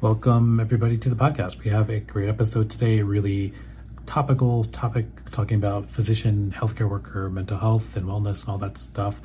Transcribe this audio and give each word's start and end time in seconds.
Welcome, 0.00 0.60
everybody, 0.60 0.96
to 0.96 1.08
the 1.08 1.16
podcast. 1.16 1.64
We 1.64 1.72
have 1.72 1.90
a 1.90 1.98
great 1.98 2.28
episode 2.28 2.70
today, 2.70 3.00
a 3.00 3.04
really 3.04 3.52
topical 4.06 4.62
topic 4.62 5.06
talking 5.32 5.56
about 5.56 5.90
physician, 5.90 6.54
healthcare 6.56 6.88
worker, 6.88 7.28
mental 7.28 7.58
health, 7.58 7.96
and 7.96 8.06
wellness, 8.06 8.42
and 8.42 8.50
all 8.50 8.58
that 8.58 8.78
stuff. 8.78 9.20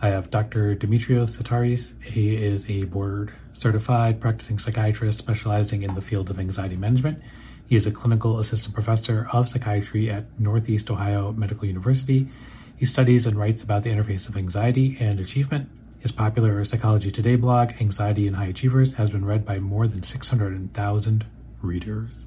I 0.00 0.08
have 0.08 0.30
Dr. 0.30 0.74
Dimitrios 0.74 1.36
Tsatiris. 1.36 2.02
He 2.02 2.34
is 2.34 2.66
a 2.70 2.84
board 2.84 3.30
certified 3.52 4.18
practicing 4.18 4.58
psychiatrist 4.58 5.18
specializing 5.18 5.82
in 5.82 5.94
the 5.94 6.00
field 6.00 6.30
of 6.30 6.40
anxiety 6.40 6.78
management. 6.78 7.20
He 7.66 7.76
is 7.76 7.86
a 7.86 7.90
clinical 7.92 8.38
assistant 8.38 8.72
professor 8.72 9.28
of 9.34 9.50
psychiatry 9.50 10.10
at 10.10 10.24
Northeast 10.40 10.90
Ohio 10.90 11.32
Medical 11.32 11.66
University. 11.66 12.30
He 12.78 12.86
studies 12.86 13.26
and 13.26 13.36
writes 13.36 13.62
about 13.62 13.82
the 13.82 13.90
interface 13.90 14.30
of 14.30 14.38
anxiety 14.38 14.96
and 14.98 15.20
achievement 15.20 15.68
his 16.06 16.12
popular 16.12 16.64
Psychology 16.64 17.10
Today 17.10 17.34
blog, 17.34 17.72
Anxiety 17.80 18.28
in 18.28 18.34
High 18.34 18.46
Achievers, 18.46 18.94
has 18.94 19.10
been 19.10 19.24
read 19.24 19.44
by 19.44 19.58
more 19.58 19.88
than 19.88 20.04
600,000 20.04 21.26
readers. 21.62 22.26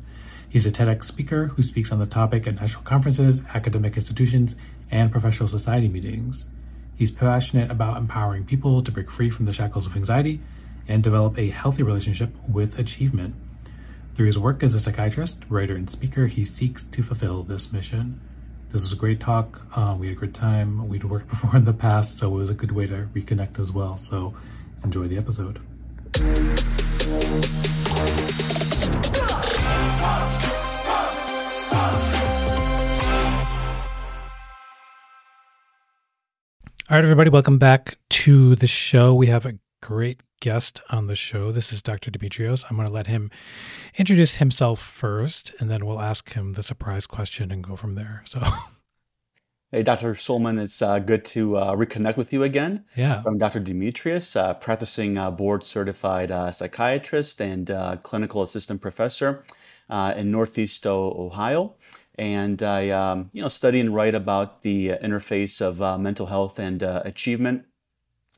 He's 0.49 0.65
a 0.65 0.71
TEDx 0.71 1.05
speaker 1.05 1.47
who 1.47 1.63
speaks 1.63 1.89
on 1.93 1.99
the 1.99 2.05
topic 2.05 2.45
at 2.45 2.55
national 2.55 2.83
conferences, 2.83 3.41
academic 3.53 3.95
institutions, 3.95 4.57
and 4.91 5.13
professional 5.13 5.47
society 5.47 5.87
meetings. 5.87 6.43
He's 6.97 7.09
passionate 7.09 7.71
about 7.71 7.95
empowering 7.95 8.43
people 8.43 8.83
to 8.83 8.91
break 8.91 9.09
free 9.09 9.29
from 9.29 9.45
the 9.45 9.53
shackles 9.53 9.85
of 9.85 9.95
anxiety 9.95 10.41
and 10.89 11.01
develop 11.01 11.39
a 11.39 11.49
healthy 11.49 11.81
relationship 11.81 12.35
with 12.49 12.77
achievement. 12.77 13.33
Through 14.13 14.27
his 14.27 14.37
work 14.37 14.61
as 14.61 14.73
a 14.73 14.81
psychiatrist, 14.81 15.45
writer, 15.47 15.77
and 15.77 15.89
speaker, 15.89 16.27
he 16.27 16.43
seeks 16.43 16.83
to 16.87 17.01
fulfill 17.01 17.43
this 17.43 17.71
mission. 17.71 18.19
This 18.71 18.83
was 18.83 18.93
a 18.93 18.97
great 18.97 19.19
talk. 19.19 19.65
Uh, 19.75 19.95
we 19.99 20.09
had 20.09 20.17
a 20.17 20.19
good 20.19 20.35
time. 20.35 20.87
We'd 20.87 21.03
worked 21.03 21.27
before 21.29 21.55
in 21.55 21.65
the 21.65 21.73
past, 21.73 22.19
so 22.19 22.27
it 22.27 22.35
was 22.35 22.49
a 22.51 22.53
good 22.53 22.71
way 22.71 22.85
to 22.85 23.09
reconnect 23.15 23.59
as 23.59 23.71
well. 23.71 23.97
So 23.97 24.35
enjoy 24.83 25.07
the 25.07 25.17
episode. 25.17 25.59
All 36.91 36.95
right, 36.95 37.03
everybody, 37.03 37.31
welcome 37.31 37.57
back 37.57 37.97
to 38.09 38.55
the 38.55 38.67
show. 38.67 39.15
We 39.15 39.27
have 39.27 39.47
a 39.47 39.57
great 39.81 40.21
guest 40.39 40.81
on 40.89 41.07
the 41.07 41.15
show. 41.15 41.51
This 41.51 41.71
is 41.71 41.81
Dr. 41.81 42.11
Dimitrios. 42.11 42.65
I'm 42.69 42.77
going 42.77 42.87
to 42.87 42.93
let 42.93 43.07
him 43.07 43.29
introduce 43.95 44.35
himself 44.35 44.81
first, 44.81 45.53
and 45.59 45.69
then 45.69 45.85
we'll 45.85 46.01
ask 46.01 46.33
him 46.33 46.53
the 46.53 46.63
surprise 46.63 47.05
question 47.07 47.51
and 47.51 47.63
go 47.63 47.75
from 47.75 47.93
there. 47.93 48.21
So, 48.25 48.41
hey, 49.71 49.83
Dr. 49.83 50.13
Sulman, 50.13 50.61
it's 50.61 50.81
uh, 50.81 50.99
good 50.99 51.25
to 51.25 51.57
uh, 51.57 51.75
reconnect 51.75 52.17
with 52.17 52.31
you 52.31 52.43
again. 52.43 52.85
Yeah. 52.95 53.21
So 53.21 53.29
I'm 53.29 53.37
Dr. 53.37 53.59
Dimitrios, 53.59 54.35
uh, 54.35 54.53
practicing 54.55 55.17
uh, 55.17 55.31
board 55.31 55.63
certified 55.63 56.31
uh, 56.31 56.51
psychiatrist 56.51 57.41
and 57.41 57.69
uh, 57.69 57.97
clinical 57.97 58.41
assistant 58.41 58.81
professor 58.81 59.43
in 59.89 60.31
Northeast 60.31 60.85
Ohio. 60.85 61.75
And 62.15 62.61
I, 62.61 62.89
um, 62.89 63.29
you 63.31 63.41
know, 63.41 63.47
study 63.47 63.79
and 63.79 63.95
write 63.95 64.13
about 64.13 64.61
the 64.61 64.89
interface 65.01 65.61
of 65.61 66.01
mental 66.01 66.25
health 66.25 66.59
and 66.59 66.83
achievement 66.83 67.65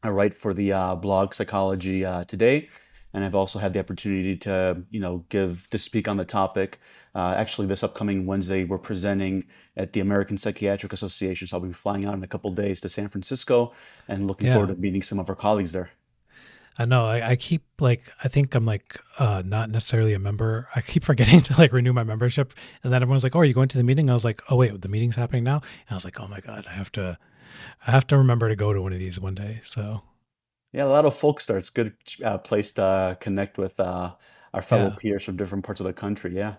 I 0.04 0.10
write 0.10 0.34
for 0.34 0.54
the 0.54 0.72
uh, 0.72 0.96
blog 0.96 1.34
Psychology 1.34 2.04
uh, 2.04 2.24
Today, 2.24 2.70
and 3.14 3.24
I've 3.24 3.36
also 3.36 3.60
had 3.60 3.74
the 3.74 3.80
opportunity 3.80 4.36
to, 4.38 4.84
you 4.90 5.00
know, 5.00 5.26
give 5.30 5.68
to 5.72 5.78
speak 5.78 6.08
on 6.08 6.18
the 6.18 6.26
topic. 6.26 6.80
Uh, 7.14 7.36
actually, 7.38 7.68
this 7.68 7.84
upcoming 7.84 8.26
Wednesday, 8.26 8.64
we're 8.64 8.78
presenting 8.78 9.46
at 9.78 9.94
the 9.94 10.00
American 10.00 10.38
Psychiatric 10.38 10.94
Association, 10.94 11.48
so 11.48 11.58
I'll 11.58 11.64
be 11.64 11.74
flying 11.74 12.06
out 12.06 12.16
in 12.16 12.24
a 12.24 12.28
couple 12.28 12.52
days 12.52 12.82
to 12.82 12.90
San 12.90 13.10
Francisco, 13.10 13.74
and 14.08 14.26
looking 14.26 14.48
yeah. 14.48 14.54
forward 14.54 14.70
to 14.70 14.76
meeting 14.76 15.04
some 15.04 15.20
of 15.20 15.30
our 15.30 15.36
colleagues 15.36 15.72
there. 15.72 15.92
I 16.80 16.86
know. 16.86 17.06
I, 17.06 17.32
I, 17.32 17.36
keep 17.36 17.64
like 17.80 18.12
I 18.24 18.30
think 18.30 18.56
I'm 18.56 18.66
like 18.66 19.00
uh 19.20 19.44
not 19.46 19.70
necessarily 19.70 20.14
a 20.14 20.20
member. 20.20 20.70
I 20.74 20.82
keep 20.82 21.04
forgetting 21.04 21.42
to 21.44 21.58
like 21.58 21.74
renew 21.74 21.94
my 21.94 22.04
membership, 22.04 22.54
and 22.84 22.94
then 22.94 23.04
everyone's 23.04 23.24
like, 23.24 23.36
"Oh, 23.36 23.40
are 23.40 23.46
you 23.46 23.54
going 23.54 23.68
to 23.68 23.78
the 23.78 23.84
meeting?" 23.84 24.10
I 24.10 24.14
was 24.14 24.26
like, 24.26 24.42
"Oh 24.50 24.56
wait, 24.56 24.82
the 24.82 24.88
meeting's 24.88 25.18
happening 25.18 25.44
now." 25.44 25.58
And 25.58 25.92
I 25.92 25.94
was 25.94 26.06
like, 26.06 26.20
"Oh 26.20 26.28
my 26.28 26.40
god, 26.40 26.66
I 26.68 26.72
have 26.72 26.92
to 26.94 27.18
I 27.86 27.92
have 27.92 28.08
to 28.08 28.18
remember 28.18 28.50
to 28.50 28.56
go 28.56 28.74
to 28.74 28.82
one 28.82 28.94
of 28.94 29.00
these 29.00 29.20
one 29.20 29.36
day. 29.36 29.62
So, 29.64 30.02
yeah, 30.72 30.86
a 30.86 30.88
lot 30.88 31.06
of 31.06 31.16
folk 31.16 31.42
starts. 31.42 31.70
Good 31.70 31.96
uh, 32.24 32.38
place 32.38 32.72
to 32.74 32.84
uh, 32.84 33.14
connect 33.16 33.58
with 33.58 33.80
uh, 33.80 34.14
our 34.54 34.62
fellow 34.62 34.90
yeah. 34.90 34.96
peers 34.98 35.24
from 35.24 35.38
different 35.38 35.66
parts 35.66 35.82
of 35.82 35.88
the 35.88 35.94
country. 35.94 36.36
Yeah. 36.36 36.56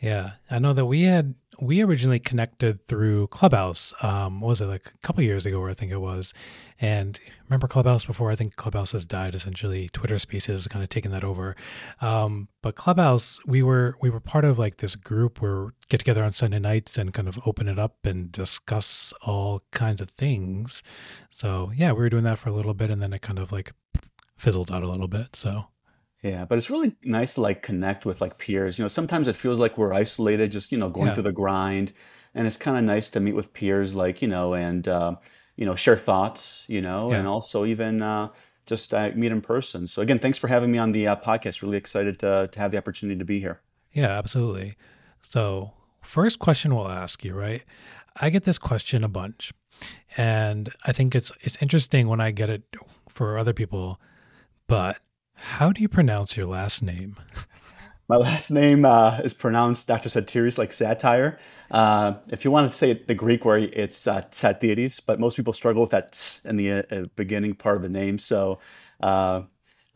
Yeah, 0.00 0.32
I 0.50 0.58
know 0.58 0.72
that 0.74 0.86
we 0.86 1.02
had 1.04 1.34
we 1.58 1.80
originally 1.82 2.18
connected 2.18 2.86
through 2.86 3.28
Clubhouse. 3.28 3.94
Um, 4.02 4.42
was 4.42 4.60
it 4.60 4.66
like 4.66 4.92
a 4.94 5.06
couple 5.06 5.22
years 5.22 5.46
ago? 5.46 5.66
I 5.66 5.72
think 5.72 5.90
it 5.90 6.00
was, 6.00 6.34
and 6.78 7.18
remember 7.48 7.66
Clubhouse 7.66 8.04
before? 8.04 8.30
I 8.30 8.34
think 8.34 8.56
Clubhouse 8.56 8.92
has 8.92 9.06
died. 9.06 9.34
Essentially, 9.34 9.88
Twitter 9.88 10.18
Spaces 10.18 10.68
kind 10.68 10.82
of 10.82 10.90
taken 10.90 11.12
that 11.12 11.24
over. 11.24 11.56
Um, 12.02 12.48
but 12.60 12.76
Clubhouse, 12.76 13.40
we 13.46 13.62
were 13.62 13.96
we 14.02 14.10
were 14.10 14.20
part 14.20 14.44
of 14.44 14.58
like 14.58 14.78
this 14.78 14.96
group 14.96 15.40
where 15.40 15.72
get 15.88 15.98
together 15.98 16.24
on 16.24 16.32
Sunday 16.32 16.58
nights 16.58 16.98
and 16.98 17.14
kind 17.14 17.28
of 17.28 17.38
open 17.46 17.66
it 17.66 17.78
up 17.78 18.04
and 18.04 18.30
discuss 18.30 19.14
all 19.22 19.62
kinds 19.70 20.02
of 20.02 20.10
things. 20.10 20.82
So 21.30 21.72
yeah, 21.74 21.92
we 21.92 22.00
were 22.00 22.10
doing 22.10 22.24
that 22.24 22.38
for 22.38 22.50
a 22.50 22.52
little 22.54 22.74
bit, 22.74 22.90
and 22.90 23.00
then 23.00 23.14
it 23.14 23.22
kind 23.22 23.38
of 23.38 23.50
like 23.50 23.72
fizzled 24.36 24.70
out 24.70 24.82
a 24.82 24.88
little 24.88 25.08
bit. 25.08 25.34
So 25.34 25.68
yeah, 26.22 26.44
but 26.44 26.58
it's 26.58 26.70
really 26.70 26.96
nice 27.02 27.34
to 27.34 27.40
like 27.40 27.62
connect 27.62 28.04
with 28.06 28.20
like 28.20 28.38
peers. 28.38 28.78
You 28.78 28.84
know, 28.84 28.88
sometimes 28.88 29.28
it 29.28 29.36
feels 29.36 29.60
like 29.60 29.76
we're 29.78 29.92
isolated, 29.92 30.50
just 30.52 30.72
you 30.72 30.78
know, 30.78 30.88
going 30.88 31.08
Yeah. 31.08 31.14
through 31.14 31.22
the 31.24 31.32
grind, 31.32 31.92
and 32.34 32.46
it's 32.46 32.56
kind 32.56 32.76
of 32.76 32.84
nice 32.84 33.10
to 33.10 33.20
meet 33.20 33.34
with 33.34 33.52
peers, 33.52 33.94
like 33.94 34.22
you 34.22 34.28
know, 34.28 34.54
and 34.54 34.86
uh, 34.88 35.16
you 35.56 35.64
know, 35.66 35.74
share 35.74 35.96
thoughts, 35.96 36.64
you 36.68 36.80
know, 36.82 37.12
and 37.12 37.24
Yeah. 37.24 37.30
also 37.30 37.64
even 37.64 38.02
uh, 38.02 38.28
just 38.66 38.92
uh, 38.92 39.10
meet 39.14 39.32
in 39.32 39.40
person. 39.40 39.86
So 39.86 40.02
again, 40.02 40.18
thanks 40.18 40.38
for 40.38 40.48
having 40.48 40.72
me 40.72 40.78
on 40.78 40.92
the 40.92 41.06
uh, 41.06 41.16
podcast. 41.16 41.62
Really 41.62 41.76
excited 41.78 42.18
to 42.20 42.48
to 42.52 42.58
have 42.60 42.70
the 42.70 42.78
opportunity 42.78 43.18
to 43.18 43.24
be 43.24 43.38
here. 43.40 43.60
Yeah, 43.92 44.10
absolutely. 44.18 44.76
So, 45.22 45.72
first 46.02 46.38
question 46.38 46.74
we'll 46.74 46.88
ask 46.88 47.24
you, 47.24 47.34
right? 47.34 47.62
I 48.16 48.30
get 48.30 48.44
this 48.44 48.58
question 48.58 49.04
a 49.04 49.08
bunch, 49.08 49.52
and 50.16 50.68
I 50.84 50.92
think 50.92 51.14
it's 51.14 51.30
it's 51.40 51.60
interesting 51.62 52.08
when 52.08 52.20
I 52.20 52.30
get 52.30 52.48
it 52.50 52.62
for 53.08 53.38
other 53.38 53.52
people, 53.52 54.00
but 54.66 54.98
how 55.36 55.72
do 55.72 55.80
you 55.82 55.88
pronounce 55.88 56.36
your 56.36 56.46
last 56.46 56.82
name? 56.82 57.16
My 58.08 58.16
last 58.16 58.50
name 58.52 58.84
uh, 58.84 59.18
is 59.24 59.34
pronounced 59.34 59.88
Dr. 59.88 60.08
Satiris, 60.08 60.58
like 60.58 60.72
satire. 60.72 61.38
Uh, 61.72 62.14
if 62.30 62.44
you 62.44 62.52
want 62.52 62.70
to 62.70 62.76
say 62.76 62.92
it 62.92 63.08
the 63.08 63.16
Greek 63.16 63.44
way, 63.44 63.64
it's 63.64 64.06
uh, 64.06 64.22
Tsatiris, 64.30 65.00
but 65.04 65.18
most 65.18 65.36
people 65.36 65.52
struggle 65.52 65.82
with 65.82 65.90
that 65.90 66.12
tss 66.12 66.44
in 66.44 66.56
the 66.56 66.70
uh, 66.72 67.06
beginning 67.16 67.54
part 67.54 67.76
of 67.76 67.82
the 67.82 67.88
name. 67.88 68.20
So 68.20 68.60
uh, 69.00 69.42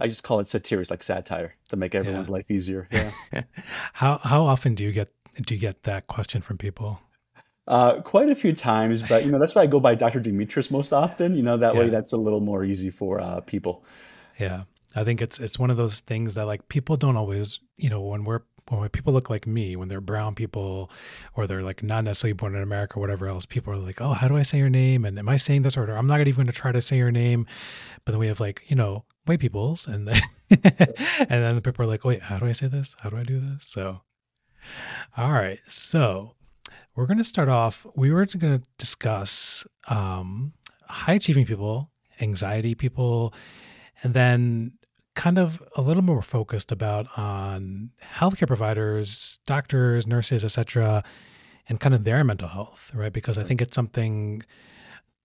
I 0.00 0.08
just 0.08 0.24
call 0.24 0.40
it 0.40 0.48
Satiris, 0.48 0.90
like 0.90 1.04
satire, 1.04 1.54
to 1.68 1.76
make 1.76 1.94
Yeah. 1.94 2.00
everyone's 2.00 2.28
life 2.30 2.50
easier. 2.50 2.88
Yeah. 2.90 3.12
How 3.92 4.18
how 4.18 4.42
often 4.42 4.74
do 4.74 4.82
you 4.82 4.90
get 4.90 5.12
do 5.40 5.54
you 5.54 5.60
get 5.60 5.84
that 5.84 6.08
question 6.08 6.42
from 6.42 6.58
people? 6.58 6.98
Uh, 7.68 8.00
quite 8.00 8.28
a 8.28 8.34
few 8.34 8.52
times, 8.52 9.04
but 9.04 9.24
you 9.24 9.30
know 9.30 9.38
that's 9.38 9.54
why 9.54 9.62
I 9.62 9.66
go 9.66 9.78
by 9.78 9.94
Dr. 9.94 10.20
Dimitrios 10.20 10.72
most 10.72 10.92
often. 10.92 11.36
You 11.36 11.42
know 11.44 11.56
that 11.58 11.76
way 11.76 11.88
that's 11.90 12.12
a 12.12 12.16
little 12.16 12.40
more 12.40 12.64
easy 12.64 12.90
for 12.90 13.20
uh, 13.20 13.40
people. 13.42 13.84
Yeah. 14.40 14.64
I 14.94 15.04
think 15.04 15.22
it's 15.22 15.38
it's 15.38 15.58
one 15.58 15.70
of 15.70 15.76
those 15.76 16.00
things 16.00 16.34
that 16.34 16.46
like 16.46 16.68
people 16.68 16.96
don't 16.96 17.16
always, 17.16 17.60
you 17.76 17.90
know, 17.90 18.00
when 18.00 18.24
we're 18.24 18.42
when 18.68 18.88
people 18.90 19.12
look 19.12 19.30
like 19.30 19.46
me, 19.46 19.74
when 19.76 19.88
they're 19.88 20.00
brown 20.00 20.34
people 20.34 20.90
or 21.34 21.46
they're 21.46 21.62
like 21.62 21.82
not 21.82 22.04
necessarily 22.04 22.34
born 22.34 22.54
in 22.54 22.62
America 22.62 22.98
or 22.98 23.00
whatever 23.00 23.26
else, 23.26 23.44
people 23.46 23.72
are 23.72 23.76
like, 23.76 24.00
"Oh, 24.00 24.12
how 24.12 24.28
do 24.28 24.36
I 24.36 24.42
say 24.42 24.58
your 24.58 24.70
name?" 24.70 25.04
and 25.04 25.18
"Am 25.18 25.28
I 25.28 25.36
saying 25.36 25.62
this 25.62 25.76
order? 25.76 25.96
I'm 25.96 26.06
not 26.06 26.20
even 26.20 26.34
going 26.34 26.46
to 26.46 26.52
try 26.52 26.72
to 26.72 26.80
say 26.80 26.96
your 26.96 27.10
name." 27.10 27.46
But 28.04 28.12
then 28.12 28.20
we 28.20 28.28
have 28.28 28.40
like, 28.40 28.62
you 28.68 28.76
know, 28.76 29.04
white 29.26 29.40
peoples 29.40 29.86
and 29.86 30.06
then, 30.08 30.20
and 30.50 31.28
then 31.28 31.54
the 31.54 31.62
people 31.62 31.84
are 31.84 31.88
like, 31.88 32.04
"Wait, 32.04 32.22
how 32.22 32.38
do 32.38 32.46
I 32.46 32.52
say 32.52 32.68
this? 32.68 32.94
How 33.00 33.10
do 33.10 33.16
I 33.16 33.24
do 33.24 33.40
this?" 33.40 33.66
So, 33.66 34.02
all 35.16 35.32
right. 35.32 35.60
So, 35.66 36.34
we're 36.94 37.06
going 37.06 37.18
to 37.18 37.24
start 37.24 37.48
off 37.48 37.86
we 37.96 38.10
were 38.10 38.26
going 38.26 38.60
to 38.60 38.62
discuss 38.78 39.66
um 39.88 40.52
high 40.86 41.14
achieving 41.14 41.46
people, 41.46 41.90
anxiety 42.20 42.74
people, 42.74 43.34
and 44.02 44.14
then 44.14 44.72
kind 45.15 45.38
of 45.38 45.62
a 45.76 45.82
little 45.82 46.03
more 46.03 46.22
focused 46.22 46.71
about 46.71 47.06
on 47.19 47.91
healthcare 48.16 48.47
providers, 48.47 49.41
doctors, 49.47 50.07
nurses, 50.07 50.45
etc., 50.45 51.03
and 51.68 51.78
kind 51.78 51.95
of 51.95 52.04
their 52.04 52.24
mental 52.24 52.48
health, 52.48 52.91
right? 52.95 53.12
Because 53.12 53.39
I 53.39 53.45
think 53.45 53.60
it's 53.60 53.74
something 53.74 54.42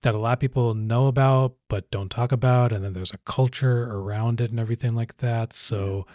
that 0.02 0.14
a 0.14 0.18
lot 0.20 0.34
of 0.34 0.40
people 0.40 0.76
know 0.76 1.08
about 1.08 1.56
but 1.68 1.90
don't 1.92 2.10
talk 2.10 2.32
about, 2.32 2.72
and 2.72 2.84
then 2.84 2.94
there's 2.94 3.14
a 3.14 3.18
culture 3.20 3.86
around 3.92 4.42
it 4.42 4.52
and 4.52 4.60
everything 4.60 4.96
like 4.96 5.18
that. 5.18 5.54
So 5.54 6.06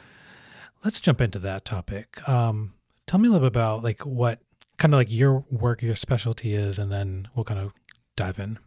let's 0.84 1.00
jump 1.00 1.20
into 1.20 1.38
that 1.40 1.64
topic. 1.64 2.26
Um, 2.28 2.74
tell 3.06 3.18
me 3.18 3.28
a 3.28 3.32
little 3.32 3.48
bit 3.48 3.56
about 3.56 3.82
like 3.82 4.06
what 4.06 4.40
kind 4.78 4.94
of 4.94 4.98
like 4.98 5.10
your 5.10 5.44
work, 5.50 5.82
your 5.82 5.96
specialty 5.96 6.54
is, 6.54 6.78
and 6.78 6.90
then 6.92 7.28
we'll 7.34 7.44
kind 7.44 7.60
of 7.60 7.72
dive 8.16 8.38
in. 8.38 8.58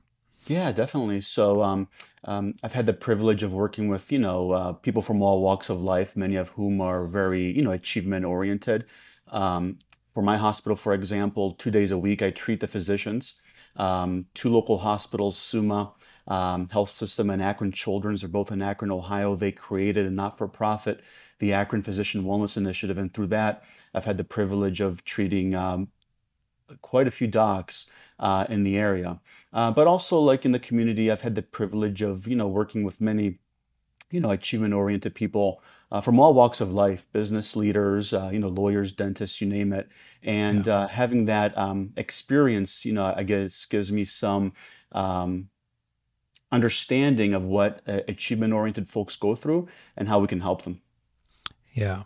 Yeah, 0.45 0.71
definitely. 0.71 1.21
So, 1.21 1.61
um, 1.61 1.87
um, 2.25 2.53
I've 2.63 2.73
had 2.73 2.85
the 2.85 2.93
privilege 2.93 3.43
of 3.43 3.53
working 3.53 3.87
with, 3.87 4.11
you 4.11 4.19
know, 4.19 4.51
uh, 4.51 4.73
people 4.73 5.01
from 5.01 5.21
all 5.21 5.41
walks 5.41 5.69
of 5.69 5.81
life, 5.81 6.17
many 6.17 6.35
of 6.35 6.49
whom 6.49 6.81
are 6.81 7.05
very, 7.07 7.43
you 7.43 7.61
know, 7.61 7.71
achievement 7.71 8.25
oriented. 8.25 8.85
Um, 9.29 9.79
for 10.03 10.21
my 10.21 10.37
hospital, 10.37 10.75
for 10.75 10.93
example, 10.93 11.53
two 11.53 11.71
days 11.71 11.91
a 11.91 11.97
week, 11.97 12.21
I 12.21 12.29
treat 12.29 12.59
the 12.59 12.67
physicians. 12.67 13.39
Um, 13.77 14.25
two 14.33 14.49
local 14.49 14.77
hospitals, 14.79 15.37
Summa 15.37 15.93
um, 16.27 16.69
Health 16.69 16.89
System 16.89 17.29
and 17.29 17.41
Akron 17.41 17.71
Children's, 17.71 18.23
are 18.23 18.27
both 18.27 18.51
in 18.51 18.61
Akron, 18.61 18.91
Ohio. 18.91 19.35
They 19.35 19.51
created 19.51 20.05
a 20.05 20.11
not 20.11 20.37
for 20.37 20.47
profit 20.47 21.01
the 21.39 21.53
Akron 21.53 21.81
Physician 21.81 22.23
Wellness 22.23 22.55
Initiative. 22.57 22.97
And 22.97 23.13
through 23.13 23.27
that, 23.27 23.63
I've 23.93 24.05
had 24.05 24.17
the 24.17 24.23
privilege 24.23 24.79
of 24.81 25.03
treating 25.03 25.55
um, 25.55 25.89
quite 26.81 27.07
a 27.07 27.11
few 27.11 27.27
docs 27.27 27.89
uh, 28.19 28.45
in 28.49 28.63
the 28.63 28.77
area. 28.77 29.19
Uh, 29.51 29.71
but 29.71 29.87
also, 29.87 30.19
like 30.19 30.45
in 30.45 30.51
the 30.51 30.59
community, 30.59 31.11
I've 31.11 31.21
had 31.21 31.35
the 31.35 31.41
privilege 31.41 32.01
of, 32.01 32.27
you 32.27 32.35
know, 32.35 32.47
working 32.47 32.83
with 32.83 33.01
many, 33.01 33.39
you 34.11 34.19
know, 34.19 34.31
achievement 34.31 34.73
oriented 34.73 35.13
people 35.15 35.61
uh, 35.91 36.01
from 36.01 36.19
all 36.19 36.33
walks 36.33 36.59
of 36.61 36.73
life, 36.73 37.05
business 37.11 37.55
leaders, 37.55 38.13
uh, 38.13 38.29
you 38.33 38.39
know, 38.39 38.47
lawyers, 38.47 38.91
dentists, 38.91 39.41
you 39.41 39.47
name 39.47 39.73
it. 39.73 39.89
And 40.23 40.65
Yeah. 40.65 40.75
uh, 40.75 40.87
having 40.87 41.25
that 41.25 41.55
um, 41.57 41.91
experience, 41.97 42.85
you 42.85 42.93
know, 42.93 43.13
I 43.15 43.23
guess 43.23 43.65
gives 43.65 43.91
me 43.91 44.03
some 44.03 44.53
um, 44.91 45.49
understanding 46.51 47.33
of 47.33 47.43
what 47.43 47.81
uh, 47.87 48.01
achievement 48.07 48.53
oriented 48.53 48.89
folks 48.89 49.15
go 49.15 49.35
through 49.35 49.67
and 49.97 50.07
how 50.07 50.19
we 50.19 50.27
can 50.27 50.39
help 50.39 50.63
them. 50.63 50.81
Yeah. 51.73 52.03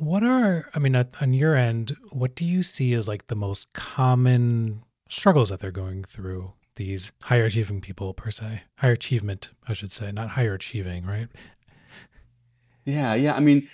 What 0.00 0.22
are, 0.22 0.70
I 0.74 0.78
mean, 0.78 0.96
on 0.96 1.34
your 1.34 1.54
end, 1.54 1.94
what 2.08 2.34
do 2.34 2.46
you 2.46 2.62
see 2.62 2.94
as 2.94 3.06
like 3.06 3.26
the 3.26 3.34
most 3.34 3.74
common 3.74 4.82
struggles 5.10 5.50
that 5.50 5.60
they're 5.60 5.70
going 5.70 6.04
through? 6.04 6.54
These 6.76 7.12
higher 7.24 7.44
achieving 7.44 7.82
people, 7.82 8.14
per 8.14 8.30
se, 8.30 8.62
higher 8.78 8.92
achievement, 8.92 9.50
I 9.68 9.74
should 9.74 9.92
say, 9.92 10.10
not 10.10 10.30
higher 10.30 10.54
achieving, 10.54 11.04
right? 11.04 11.28
Yeah, 12.86 13.12
yeah. 13.12 13.34
I 13.34 13.40
mean, 13.40 13.68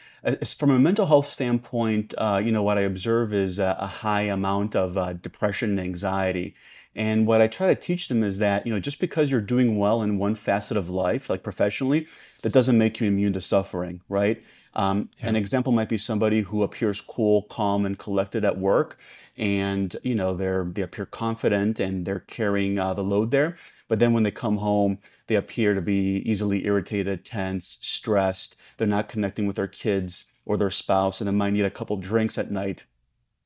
from 0.58 0.73
a 0.73 0.81
mental 0.81 1.06
health 1.06 1.28
standpoint, 1.28 2.12
uh, 2.19 2.43
you 2.44 2.50
know, 2.50 2.64
what 2.64 2.76
I 2.76 2.81
observe 2.81 3.32
is 3.32 3.61
a, 3.61 3.76
a 3.78 3.87
high 3.87 4.23
amount 4.23 4.75
of 4.75 4.99
uh, 4.99 5.12
depression 5.12 5.70
and 5.70 5.81
anxiety. 5.81 6.56
And 6.96 7.28
what 7.28 7.40
I 7.40 7.46
try 7.46 7.69
to 7.69 7.76
teach 7.76 8.08
them 8.08 8.25
is 8.25 8.38
that, 8.38 8.67
you 8.67 8.73
know, 8.73 8.81
just 8.81 8.99
because 8.99 9.31
you're 9.31 9.40
doing 9.40 9.78
well 9.78 10.02
in 10.02 10.19
one 10.19 10.34
facet 10.34 10.76
of 10.76 10.88
life, 10.88 11.31
like 11.31 11.44
professionally, 11.44 12.08
that 12.43 12.52
doesn't 12.52 12.76
make 12.76 12.99
you 12.99 13.06
immune 13.06 13.34
to 13.34 13.40
suffering, 13.40 14.00
right? 14.08 14.43
Um, 14.76 15.11
Yeah. 15.19 15.31
an 15.31 15.37
example 15.37 15.73
might 15.73 15.88
be 15.88 15.99
somebody 15.99 16.43
who 16.43 16.62
appears 16.62 17.00
cool, 17.00 17.43
calm, 17.44 17.87
and 17.87 17.99
collected 17.99 18.44
at 18.44 18.58
work, 18.58 18.99
and 19.37 19.96
you 20.05 20.14
know 20.14 20.34
they're 20.34 20.64
they 20.64 20.82
appear 20.82 21.06
confident 21.06 21.81
and 21.81 22.06
they're 22.06 22.20
carrying 22.20 22.78
uh, 22.78 22.94
the 22.94 23.02
load 23.05 23.31
there. 23.32 23.56
But 23.88 23.99
then 24.00 24.12
when 24.12 24.23
they 24.23 24.31
come 24.31 24.58
home, 24.58 24.99
they 25.28 25.37
appear 25.37 25.75
to 25.75 25.81
be 25.82 26.19
easily 26.31 26.67
irritated, 26.67 27.25
tense, 27.25 27.78
stressed. 27.81 28.56
They're 28.76 28.87
not 28.87 29.08
connecting 29.08 29.46
with 29.46 29.56
their 29.56 29.69
kids 29.69 30.25
or 30.44 30.56
their 30.56 30.70
spouse, 30.70 31.20
and 31.20 31.28
they 31.28 31.32
might 31.32 31.50
need 31.52 31.64
a 31.64 31.70
couple 31.70 31.96
drinks 31.96 32.38
at 32.38 32.50
night 32.50 32.84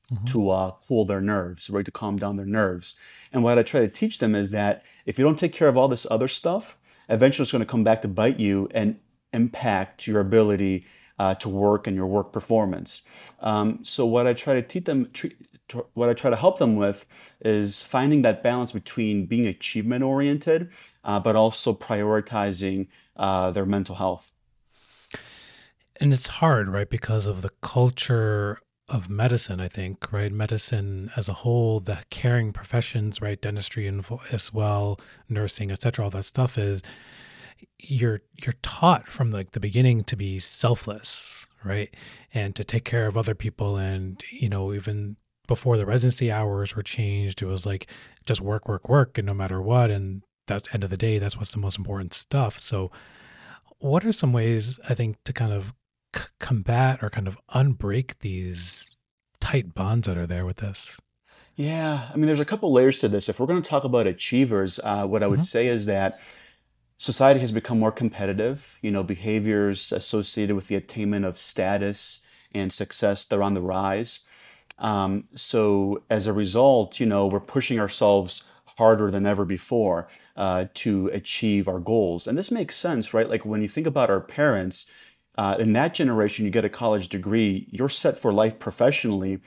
hmm 0.09 0.31
to 0.31 0.49
uh, 0.49 0.71
cool 0.87 1.05
their 1.05 1.21
nerves, 1.21 1.69
right, 1.69 1.85
to 1.85 1.91
calm 1.91 2.17
down 2.17 2.35
their 2.35 2.45
nerves. 2.45 2.95
And 3.33 3.43
what 3.43 3.57
I 3.57 3.63
try 3.63 3.81
to 3.81 3.87
teach 3.89 4.19
them 4.19 4.35
is 4.35 4.51
that 4.51 4.83
if 5.05 5.17
you 5.17 5.25
don't 5.25 5.39
take 5.39 5.53
care 5.53 5.67
of 5.67 5.77
all 5.77 5.87
this 5.87 6.05
other 6.11 6.27
stuff, 6.27 6.77
eventually 7.09 7.43
it's 7.43 7.51
going 7.51 7.63
to 7.63 7.69
come 7.69 7.83
back 7.83 8.01
to 8.03 8.07
bite 8.07 8.39
you 8.39 8.69
and 8.73 8.99
impact 9.33 10.07
your 10.07 10.19
ability 10.21 10.85
uh, 11.21 11.35
to 11.35 11.47
work 11.47 11.85
and 11.85 11.95
your 11.95 12.07
work 12.07 12.31
performance. 12.31 13.03
Um, 13.41 13.79
so 13.83 14.07
what 14.07 14.25
I 14.25 14.33
try 14.33 14.55
to 14.55 14.63
teach 14.63 14.85
them, 14.85 15.07
tre- 15.13 15.35
to- 15.69 15.85
what 15.93 16.09
I 16.09 16.13
try 16.13 16.31
to 16.31 16.35
help 16.35 16.57
them 16.57 16.75
with, 16.77 17.05
is 17.41 17.83
finding 17.83 18.23
that 18.23 18.41
balance 18.41 18.71
between 18.71 19.27
being 19.27 19.45
achievement 19.45 20.03
oriented, 20.03 20.71
uh, 21.03 21.19
but 21.19 21.35
also 21.35 21.75
prioritizing 21.75 22.87
uh, 23.17 23.51
their 23.51 23.67
mental 23.67 23.95
health. 23.95 24.31
And 25.97 26.11
it's 26.11 26.27
hard, 26.41 26.69
right? 26.69 26.89
Because 26.89 27.27
of 27.27 27.43
the 27.43 27.51
culture 27.61 28.57
of 28.89 29.07
medicine, 29.07 29.61
I 29.61 29.67
think, 29.67 30.11
right? 30.11 30.31
Medicine 30.31 31.11
as 31.15 31.29
a 31.29 31.33
whole, 31.33 31.81
the 31.81 31.99
caring 32.09 32.51
professions, 32.51 33.21
right? 33.21 33.39
Dentistry 33.39 33.85
and 33.85 34.03
as 34.31 34.51
well, 34.51 34.99
nursing, 35.29 35.69
etc. 35.69 36.05
All 36.05 36.09
that 36.09 36.23
stuff 36.23 36.57
is 36.57 36.81
you're 37.79 38.21
you're 38.43 38.55
taught 38.61 39.07
from 39.07 39.31
like 39.31 39.51
the 39.51 39.59
beginning 39.59 40.03
to 40.05 40.15
be 40.15 40.39
selfless, 40.39 41.47
right? 41.63 41.93
And 42.33 42.55
to 42.55 42.63
take 42.63 42.85
care 42.85 43.07
of 43.07 43.17
other 43.17 43.35
people. 43.35 43.77
And 43.77 44.23
you 44.31 44.49
know, 44.49 44.73
even 44.73 45.17
before 45.47 45.77
the 45.77 45.85
residency 45.85 46.31
hours 46.31 46.75
were 46.75 46.83
changed, 46.83 47.41
it 47.41 47.45
was 47.45 47.65
like 47.65 47.87
just 48.25 48.41
work, 48.41 48.67
work, 48.67 48.87
work, 48.89 49.17
and 49.17 49.25
no 49.27 49.33
matter 49.33 49.61
what. 49.61 49.91
And 49.91 50.23
that's 50.47 50.73
end 50.73 50.83
of 50.83 50.89
the 50.89 50.97
day, 50.97 51.19
that's 51.19 51.37
what's 51.37 51.51
the 51.51 51.59
most 51.59 51.77
important 51.77 52.13
stuff. 52.13 52.59
So 52.59 52.91
what 53.79 54.05
are 54.05 54.11
some 54.11 54.33
ways 54.33 54.79
I 54.87 54.93
think 54.93 55.23
to 55.25 55.33
kind 55.33 55.53
of 55.53 55.73
c- 56.15 56.23
combat 56.39 56.99
or 57.01 57.09
kind 57.09 57.27
of 57.27 57.37
unbreak 57.53 58.19
these 58.19 58.95
tight 59.39 59.73
bonds 59.73 60.07
that 60.07 60.17
are 60.17 60.27
there 60.27 60.45
with 60.45 60.57
this? 60.57 60.99
Yeah, 61.55 62.09
I 62.11 62.15
mean, 62.15 62.27
there's 62.27 62.39
a 62.39 62.45
couple 62.45 62.71
layers 62.71 62.99
to 62.99 63.09
this. 63.09 63.29
If 63.29 63.39
we're 63.39 63.45
going 63.45 63.61
to 63.61 63.69
talk 63.69 63.83
about 63.83 64.07
achievers, 64.07 64.79
uh, 64.83 65.05
what 65.05 65.21
I 65.21 65.27
would 65.27 65.43
hmm 65.43 65.43
say 65.43 65.67
is 65.67 65.85
that 65.85 66.19
society 67.01 67.39
has 67.39 67.51
become 67.51 67.79
more 67.79 67.91
competitive. 67.91 68.77
You 68.81 68.91
know, 68.91 69.03
behaviors 69.03 69.91
associated 69.91 70.55
with 70.55 70.67
the 70.67 70.75
attainment 70.75 71.25
of 71.25 71.37
status 71.37 72.21
and 72.53 72.71
success, 72.71 73.25
they're 73.25 73.41
on 73.41 73.55
the 73.55 73.61
rise. 73.61 74.19
Um, 74.77 75.25
so 75.33 76.03
as 76.09 76.27
a 76.27 76.33
result, 76.33 76.99
you 76.99 77.07
know, 77.07 77.25
we're 77.25 77.39
pushing 77.39 77.79
ourselves 77.79 78.43
harder 78.77 79.09
than 79.09 79.25
ever 79.25 79.45
before 79.45 80.07
uh, 80.37 80.65
to 80.75 81.07
achieve 81.07 81.67
our 81.67 81.79
goals. 81.79 82.27
And 82.27 82.37
this 82.37 82.51
makes 82.51 82.75
sense, 82.75 83.13
right? 83.13 83.29
Like 83.29 83.45
when 83.45 83.61
you 83.61 83.67
think 83.67 83.87
about 83.87 84.09
our 84.11 84.21
parents, 84.21 84.85
uh, 85.37 85.55
in 85.59 85.73
that 85.73 85.95
generation, 85.95 86.45
you 86.45 86.51
get 86.51 86.65
a 86.65 86.69
college 86.69 87.09
degree, 87.09 87.67
you're 87.71 87.89
set 87.89 88.19
for 88.19 88.31
life 88.31 88.59
professionally. 88.59 89.39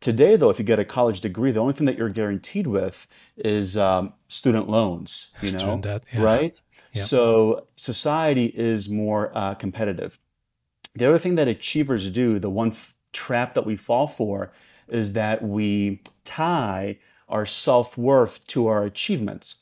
Today, 0.00 0.36
though, 0.36 0.50
if 0.50 0.58
you 0.58 0.64
get 0.64 0.78
a 0.78 0.84
college 0.84 1.20
degree, 1.20 1.52
the 1.52 1.60
only 1.60 1.72
thing 1.72 1.86
that 1.86 1.98
you're 1.98 2.08
guaranteed 2.08 2.66
with 2.66 3.06
is 3.36 3.76
um, 3.76 4.12
student 4.28 4.68
loans, 4.68 5.28
you 5.42 5.48
Student 5.48 5.68
know, 5.68 5.80
debt, 5.80 6.04
yeah, 6.12 6.22
right? 6.22 6.60
So 6.92 7.66
society 7.76 8.46
is 8.46 8.88
more 8.88 9.30
uh, 9.34 9.54
competitive. 9.54 10.18
The 10.94 11.06
other 11.08 11.18
thing 11.18 11.36
that 11.36 11.48
achievers 11.48 12.10
do, 12.10 12.38
the 12.38 12.50
one 12.50 12.68
f- 12.70 12.94
trap 13.12 13.54
that 13.54 13.66
we 13.66 13.76
fall 13.76 14.06
for, 14.06 14.52
is 14.88 15.12
that 15.12 15.42
we 15.42 16.02
tie 16.24 16.98
our 17.28 17.46
self-worth 17.46 18.46
to 18.48 18.66
our 18.66 18.84
achievements. 18.84 19.56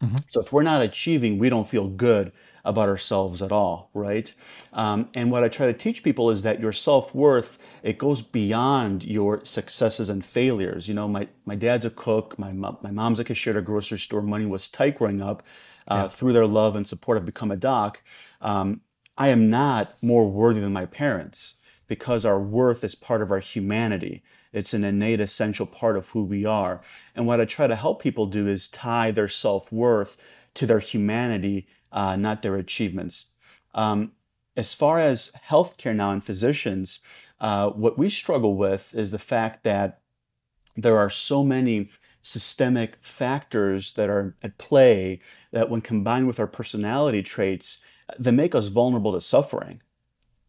hmm 0.00 0.16
So 0.26 0.40
if 0.40 0.52
we're 0.52 0.62
not 0.62 0.82
achieving, 0.82 1.38
we 1.38 1.48
don't 1.48 1.68
feel 1.68 1.88
good 1.88 2.32
about 2.64 2.88
ourselves 2.88 3.42
at 3.42 3.50
all, 3.52 3.90
right? 3.94 4.32
Um, 4.72 5.08
and 5.14 5.30
what 5.30 5.42
I 5.42 5.48
try 5.48 5.66
to 5.66 5.72
teach 5.72 6.04
people 6.04 6.30
is 6.30 6.42
that 6.42 6.60
your 6.60 6.72
self-worth, 6.72 7.58
it 7.82 7.98
goes 7.98 8.22
beyond 8.22 9.04
your 9.04 9.44
successes 9.44 10.08
and 10.08 10.24
failures. 10.24 10.86
You 10.88 10.94
know, 10.94 11.08
my, 11.08 11.28
my 11.46 11.54
dad's 11.54 11.86
a 11.86 11.90
cook, 11.90 12.38
my, 12.38 12.52
my 12.52 12.90
mom's 12.90 13.20
a 13.20 13.24
cashier 13.24 13.54
at 13.54 13.58
a 13.58 13.62
grocery 13.62 13.98
store, 13.98 14.22
money 14.22 14.46
was 14.46 14.68
tight 14.68 14.98
growing 14.98 15.22
up. 15.22 15.42
Uh, 15.88 16.02
yeah, 16.02 16.08
through 16.08 16.32
their 16.32 16.46
love 16.46 16.76
and 16.76 16.86
support, 16.86 17.18
I've 17.18 17.24
become 17.24 17.50
a 17.50 17.56
doc. 17.56 18.02
Um, 18.40 18.82
I 19.16 19.28
am 19.28 19.50
not 19.50 19.94
more 20.02 20.30
worthy 20.30 20.60
than 20.60 20.72
my 20.72 20.86
parents 20.86 21.54
because 21.88 22.24
our 22.24 22.38
worth 22.38 22.84
is 22.84 22.94
part 22.94 23.22
of 23.22 23.30
our 23.30 23.40
humanity. 23.40 24.22
It's 24.52 24.74
an 24.74 24.84
innate, 24.84 25.20
essential 25.20 25.66
part 25.66 25.96
of 25.96 26.08
who 26.10 26.22
we 26.24 26.44
are. 26.44 26.80
And 27.16 27.26
what 27.26 27.40
I 27.40 27.44
try 27.44 27.66
to 27.66 27.74
help 27.74 28.00
people 28.00 28.26
do 28.26 28.46
is 28.46 28.68
tie 28.68 29.10
their 29.10 29.28
self 29.28 29.72
worth 29.72 30.16
to 30.54 30.66
their 30.66 30.78
humanity, 30.78 31.66
uh, 31.92 32.16
not 32.16 32.42
their 32.42 32.56
achievements. 32.56 33.26
Um, 33.74 34.12
as 34.56 34.74
far 34.74 34.98
as 34.98 35.32
healthcare 35.48 35.94
now 35.94 36.10
and 36.10 36.22
physicians, 36.22 37.00
uh, 37.40 37.70
what 37.70 37.98
we 37.98 38.08
struggle 38.08 38.56
with 38.56 38.94
is 38.94 39.10
the 39.10 39.18
fact 39.18 39.64
that 39.64 40.00
there 40.76 40.98
are 40.98 41.10
so 41.10 41.44
many 41.44 41.90
systemic 42.22 42.96
factors 42.96 43.92
that 43.94 44.10
are 44.10 44.34
at 44.42 44.58
play 44.58 45.20
that 45.52 45.70
when 45.70 45.80
combined 45.80 46.26
with 46.26 46.40
our 46.40 46.46
personality 46.46 47.22
traits, 47.22 47.78
they 48.18 48.30
make 48.30 48.54
us 48.54 48.68
vulnerable 48.68 49.12
to 49.12 49.20
suffering, 49.20 49.80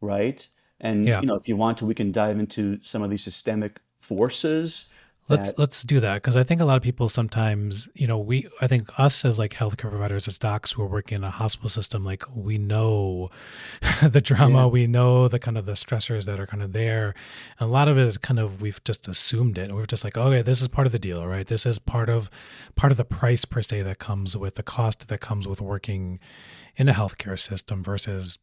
right? 0.02 0.48
And 0.80 1.06
yeah. 1.06 1.22
you 1.22 1.28
know, 1.28 1.36
if 1.36 1.48
you 1.48 1.56
want 1.56 1.78
to, 1.80 1.86
we 1.86 1.96
can 1.96 2.12
dive 2.12 2.40
into 2.40 2.80
some 2.82 3.04
of 3.04 3.10
these 3.10 3.24
systemic 3.24 3.80
forces 3.98 4.90
Let's 5.30 5.50
that, 5.50 5.60
let's 5.60 5.84
do 5.84 6.00
that 6.00 6.16
because 6.16 6.36
I 6.36 6.44
think 6.44 6.60
a 6.60 6.66
lot 6.66 6.76
of 6.76 6.82
people 6.82 7.08
sometimes, 7.08 7.88
you 7.94 8.08
know, 8.08 8.18
we 8.18 8.48
I 8.62 8.68
think 8.68 8.90
us 9.00 9.24
as 9.24 9.38
like 9.38 9.54
healthcare 9.54 9.90
providers, 9.92 10.28
as 10.28 10.40
docs 10.40 10.72
who 10.72 10.82
are 10.82 10.88
working 10.88 11.18
in 11.18 11.24
a 11.24 11.30
hospital 11.30 11.70
system, 11.70 12.04
like 12.04 12.24
we 12.34 12.58
know 12.58 13.30
the 14.02 14.10
yeah, 14.14 14.20
drama, 14.22 14.68
we 14.68 14.88
know 14.88 15.28
the 15.28 15.38
kind 15.38 15.58
of 15.58 15.66
the 15.66 15.74
stressors 15.74 16.26
that 16.26 16.40
are 16.40 16.48
kind 16.48 16.64
of 16.64 16.74
there, 16.74 17.14
and 17.60 17.70
a 17.70 17.72
lot 17.72 17.88
of 17.88 17.98
it 17.98 18.06
is 18.06 18.18
kind 18.18 18.40
of 18.40 18.62
we've 18.62 18.84
just 18.84 19.08
assumed 19.08 19.58
it. 19.60 19.72
We're 19.72 19.86
just 19.86 20.04
like, 20.04 20.18
okay, 20.18 20.42
this 20.42 20.62
is 20.62 20.68
part 20.68 20.88
of 20.88 20.94
the 20.94 21.00
deal, 21.00 21.26
right? 21.28 21.46
This 21.46 21.66
is 21.66 21.78
part 21.78 22.10
of 22.10 22.32
part 22.76 22.92
of 22.92 22.98
the 22.98 23.06
price 23.06 23.46
per 23.46 23.62
se 23.62 23.84
that 23.84 24.00
comes 24.00 24.36
with 24.36 24.56
the 24.56 24.64
cost 24.64 25.08
that 25.08 25.22
comes 25.22 25.48
with 25.48 25.62
working 25.62 26.20
in 26.76 26.90
a 26.90 26.94
healthcare 26.94 27.40
system 27.40 27.84
versus 27.84 28.40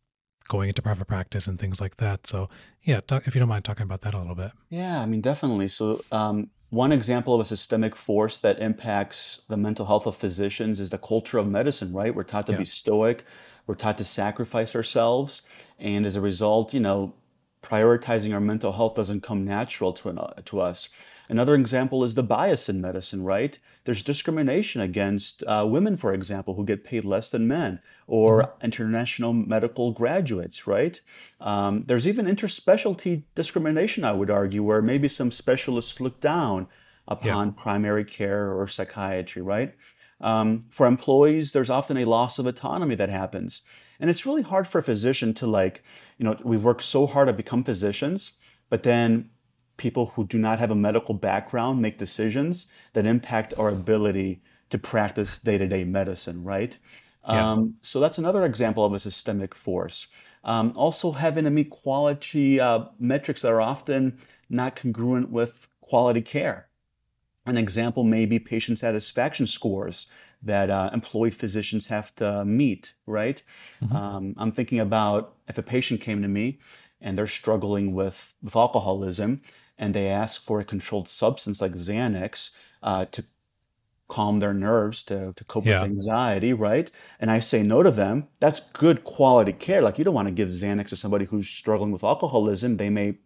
going 0.48 0.68
into 0.68 0.82
private 0.82 1.06
practice 1.06 1.46
and 1.46 1.58
things 1.58 1.80
like 1.80 1.96
that. 1.96 2.26
So 2.26 2.48
yeah, 2.82 3.00
talk, 3.00 3.26
if 3.26 3.34
you 3.34 3.40
don't 3.40 3.48
mind 3.48 3.64
talking 3.64 3.82
about 3.84 4.02
that 4.02 4.14
a 4.14 4.18
little 4.18 4.34
bit. 4.34 4.52
yeah, 4.70 5.00
I 5.00 5.06
mean, 5.06 5.20
definitely. 5.20 5.68
So, 5.68 6.00
um, 6.12 6.50
one 6.70 6.92
example 6.92 7.34
of 7.34 7.40
a 7.40 7.44
systemic 7.44 7.94
force 7.94 8.38
that 8.38 8.58
impacts 8.58 9.42
the 9.48 9.56
mental 9.56 9.86
health 9.86 10.06
of 10.06 10.16
physicians 10.16 10.80
is 10.80 10.90
the 10.90 10.98
culture 10.98 11.38
of 11.38 11.46
medicine, 11.48 11.92
right? 11.92 12.14
We're 12.14 12.24
taught 12.24 12.46
to 12.46 12.52
Yeah. 12.52 12.58
be 12.58 12.64
stoic, 12.64 13.24
we're 13.66 13.74
taught 13.74 13.98
to 13.98 14.04
sacrifice 14.04 14.74
ourselves, 14.74 15.42
and 15.78 16.04
as 16.04 16.16
a 16.16 16.20
result, 16.20 16.74
you 16.74 16.80
know, 16.80 17.14
prioritizing 17.62 18.32
our 18.32 18.40
mental 18.40 18.72
health 18.72 18.94
doesn't 18.94 19.22
come 19.22 19.44
natural 19.44 19.92
to, 19.92 20.08
an, 20.08 20.18
uh, 20.18 20.34
to 20.44 20.60
us. 20.60 20.88
Another 21.28 21.54
example 21.54 22.04
is 22.04 22.14
the 22.14 22.22
bias 22.22 22.68
in 22.68 22.80
medicine, 22.80 23.24
right? 23.24 23.58
There's 23.84 24.02
discrimination 24.02 24.80
against 24.80 25.42
uh, 25.46 25.66
women, 25.68 25.96
for 25.96 26.12
example, 26.12 26.54
who 26.54 26.64
get 26.64 26.84
paid 26.84 27.04
less 27.04 27.30
than 27.30 27.48
men, 27.48 27.80
or 28.06 28.42
mm-hmm. 28.42 28.64
international 28.64 29.32
medical 29.32 29.92
graduates, 29.92 30.66
right? 30.66 31.00
Um, 31.40 31.82
there's 31.84 32.06
even 32.06 32.26
interspecialty 32.26 33.24
discrimination, 33.34 34.04
I 34.04 34.12
would 34.12 34.30
argue, 34.30 34.62
where 34.62 34.82
maybe 34.82 35.08
some 35.08 35.30
specialists 35.30 36.00
look 36.00 36.20
down 36.20 36.68
upon 37.08 37.48
yeah. 37.48 37.62
primary 37.62 38.04
care 38.04 38.52
or 38.52 38.66
psychiatry, 38.68 39.42
right? 39.42 39.74
Um, 40.20 40.62
for 40.70 40.86
employees, 40.86 41.52
there's 41.52 41.70
often 41.70 41.96
a 41.98 42.04
loss 42.04 42.38
of 42.38 42.46
autonomy 42.46 42.94
that 42.94 43.08
happens. 43.08 43.62
And 44.00 44.10
it's 44.10 44.26
really 44.26 44.42
hard 44.42 44.66
for 44.66 44.78
a 44.78 44.82
physician 44.82 45.34
to, 45.34 45.46
like, 45.46 45.82
you 46.18 46.24
know, 46.24 46.36
we've 46.42 46.64
worked 46.64 46.82
so 46.82 47.06
hard 47.06 47.28
to 47.28 47.34
become 47.34 47.64
physicians, 47.64 48.32
but 48.70 48.82
then 48.82 49.30
people 49.76 50.06
who 50.06 50.26
do 50.26 50.38
not 50.38 50.58
have 50.58 50.70
a 50.70 50.74
medical 50.74 51.14
background 51.14 51.80
make 51.80 51.98
decisions 51.98 52.70
that 52.94 53.06
impact 53.06 53.54
our 53.58 53.68
ability 53.68 54.40
to 54.70 54.78
practice 54.78 55.38
day 55.38 55.58
to 55.58 55.66
day 55.66 55.84
medicine, 55.84 56.42
right? 56.42 56.76
Yeah. 57.28 57.52
Um, 57.52 57.74
so 57.82 58.00
that's 58.00 58.18
another 58.18 58.44
example 58.44 58.84
of 58.84 58.92
a 58.92 59.00
systemic 59.00 59.54
force. 59.54 60.06
Um, 60.44 60.72
also, 60.76 61.10
having 61.10 61.46
inequality 61.46 62.60
uh, 62.60 62.86
metrics 63.00 63.42
that 63.42 63.52
are 63.52 63.60
often 63.60 64.18
not 64.48 64.76
congruent 64.76 65.30
with 65.30 65.68
quality 65.80 66.22
care. 66.22 66.68
An 67.46 67.56
example 67.56 68.04
may 68.04 68.26
be 68.26 68.38
patient 68.38 68.78
satisfaction 68.78 69.46
scores 69.46 70.06
that 70.42 70.70
uh, 70.70 70.90
employed 70.92 71.34
physicians 71.34 71.88
have 71.88 72.14
to 72.16 72.44
meet, 72.44 72.94
right? 73.06 73.42
Mm-hmm. 73.82 73.96
Um, 73.96 74.34
I'm 74.36 74.52
thinking 74.52 74.80
about 74.80 75.34
if 75.48 75.58
a 75.58 75.62
patient 75.62 76.00
came 76.00 76.22
to 76.22 76.28
me 76.28 76.58
and 77.00 77.16
they're 77.16 77.26
struggling 77.26 77.94
with, 77.94 78.34
with 78.42 78.56
alcoholism 78.56 79.42
and 79.78 79.94
they 79.94 80.08
ask 80.08 80.42
for 80.42 80.60
a 80.60 80.64
controlled 80.64 81.08
substance 81.08 81.60
like 81.60 81.72
Xanax 81.72 82.50
uh, 82.82 83.06
to 83.06 83.24
calm 84.08 84.38
their 84.38 84.54
nerves 84.54 85.02
to, 85.02 85.32
to 85.34 85.44
cope 85.44 85.66
yeah. 85.66 85.82
with 85.82 85.90
anxiety, 85.90 86.52
right? 86.52 86.90
And 87.18 87.30
I 87.30 87.40
say 87.40 87.62
no 87.62 87.82
to 87.82 87.90
them, 87.90 88.28
that's 88.40 88.60
good 88.60 89.04
quality 89.04 89.52
care. 89.52 89.82
Like 89.82 89.98
you 89.98 90.04
don't 90.04 90.14
want 90.14 90.28
to 90.28 90.32
give 90.32 90.48
Xanax 90.48 90.88
to 90.88 90.96
somebody 90.96 91.24
who's 91.24 91.48
struggling 91.48 91.90
with 91.90 92.04
alcoholism. 92.04 92.76
They 92.76 92.90
may 92.90 93.16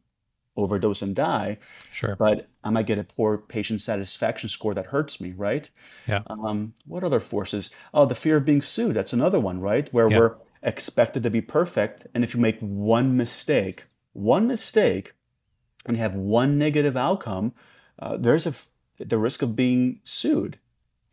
overdose 0.57 1.02
and 1.02 1.14
die. 1.14 1.59
Sure. 1.92 2.16
But 2.16 2.49
I 2.64 2.71
might 2.71 2.87
get 2.87 2.99
a 2.99 3.04
poor 3.04 3.38
patient 3.38 3.80
satisfaction 3.80 4.49
score 4.49 4.75
that 4.75 4.87
hurts 4.87 5.21
me, 5.21 5.33
right? 5.33 5.69
Yeah. 6.07 6.23
Um, 6.28 6.75
what 6.87 7.04
other 7.04 7.21
forces? 7.21 7.71
Oh, 7.95 8.07
the 8.07 8.14
fear 8.14 8.38
of 8.38 8.45
being 8.45 8.62
sued. 8.62 8.97
That's 8.97 9.12
another 9.12 9.40
one, 9.40 9.61
right? 9.61 9.92
Where 9.92 10.11
yeah. 10.11 10.19
we're 10.19 10.37
expected 10.62 11.23
to 11.23 11.30
be 11.30 11.40
perfect. 11.40 12.07
And 12.14 12.25
if 12.25 12.35
you 12.35 12.40
make 12.40 12.59
one 12.61 13.16
mistake, 13.16 13.85
one 14.12 14.47
mistake, 14.47 15.14
and 15.87 15.96
have 15.96 16.14
one 16.14 16.58
negative 16.58 16.96
outcome, 16.96 17.52
uh, 17.99 18.16
there's 18.16 18.46
a 18.46 18.54
the 18.99 19.18
risk 19.18 19.42
of 19.42 19.56
being 19.56 20.00
sued. 20.04 20.58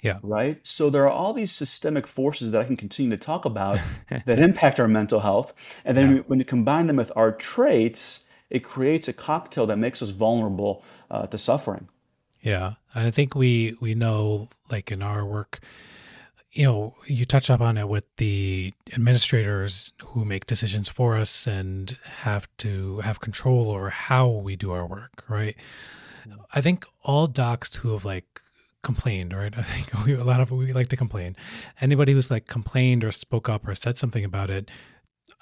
Yeah. 0.01 0.19
Right. 0.21 0.59
So 0.63 0.89
there 0.89 1.03
are 1.05 1.09
all 1.09 1.33
these 1.33 1.51
systemic 1.51 2.05
forces 2.05 2.51
that 2.51 2.61
I 2.61 2.65
can 2.65 2.77
continue 2.77 3.09
to 3.11 3.17
talk 3.17 3.45
about 3.45 3.79
that 4.25 4.39
impact 4.39 4.79
our 4.79 4.87
mental 4.87 5.21
health, 5.21 5.53
and 5.83 5.97
then 5.97 6.17
yeah. 6.17 6.21
when 6.27 6.39
you 6.39 6.45
combine 6.45 6.87
them 6.87 6.97
with 6.97 7.11
our 7.15 7.31
traits, 7.31 8.25
it 8.49 8.63
creates 8.63 9.07
a 9.07 9.13
cocktail 9.13 9.65
that 9.67 9.77
makes 9.77 10.01
us 10.01 10.09
vulnerable 10.09 10.83
uh, 11.09 11.25
to 11.27 11.37
suffering. 11.37 11.89
Yeah, 12.41 12.73
I 12.93 13.09
think 13.11 13.35
we 13.35 13.75
we 13.79 13.95
know, 13.95 14.49
like 14.69 14.91
in 14.91 15.01
our 15.01 15.25
work, 15.25 15.59
you 16.57 16.65
know, 16.65 16.95
you 17.05 17.23
touch 17.23 17.51
up 17.51 17.61
on 17.61 17.77
it 17.77 17.87
with 17.87 18.05
the 18.17 18.73
administrators 18.91 19.93
who 20.03 20.25
make 20.25 20.47
decisions 20.47 20.89
for 20.89 21.15
us 21.15 21.45
and 21.45 21.95
have 22.21 22.47
to 22.57 22.99
have 23.01 23.19
control 23.19 23.69
over 23.69 23.91
how 23.91 24.27
we 24.27 24.55
do 24.55 24.71
our 24.71 24.87
work, 24.87 25.23
right? 25.29 25.55
I 26.55 26.61
think 26.61 26.85
all 27.03 27.27
docs 27.27 27.75
who 27.75 27.93
have 27.93 28.05
like 28.05 28.41
complained, 28.81 29.33
right? 29.33 29.53
I 29.57 29.61
think 29.61 29.93
we, 30.03 30.15
a 30.15 30.23
lot 30.23 30.41
of 30.41 30.49
we 30.49 30.73
like 30.73 30.89
to 30.89 30.97
complain. 30.97 31.35
Anybody 31.79 32.13
who's 32.13 32.31
like 32.31 32.47
complained 32.47 33.03
or 33.03 33.11
spoke 33.11 33.47
up 33.47 33.67
or 33.67 33.75
said 33.75 33.95
something 33.95 34.25
about 34.25 34.49
it, 34.49 34.71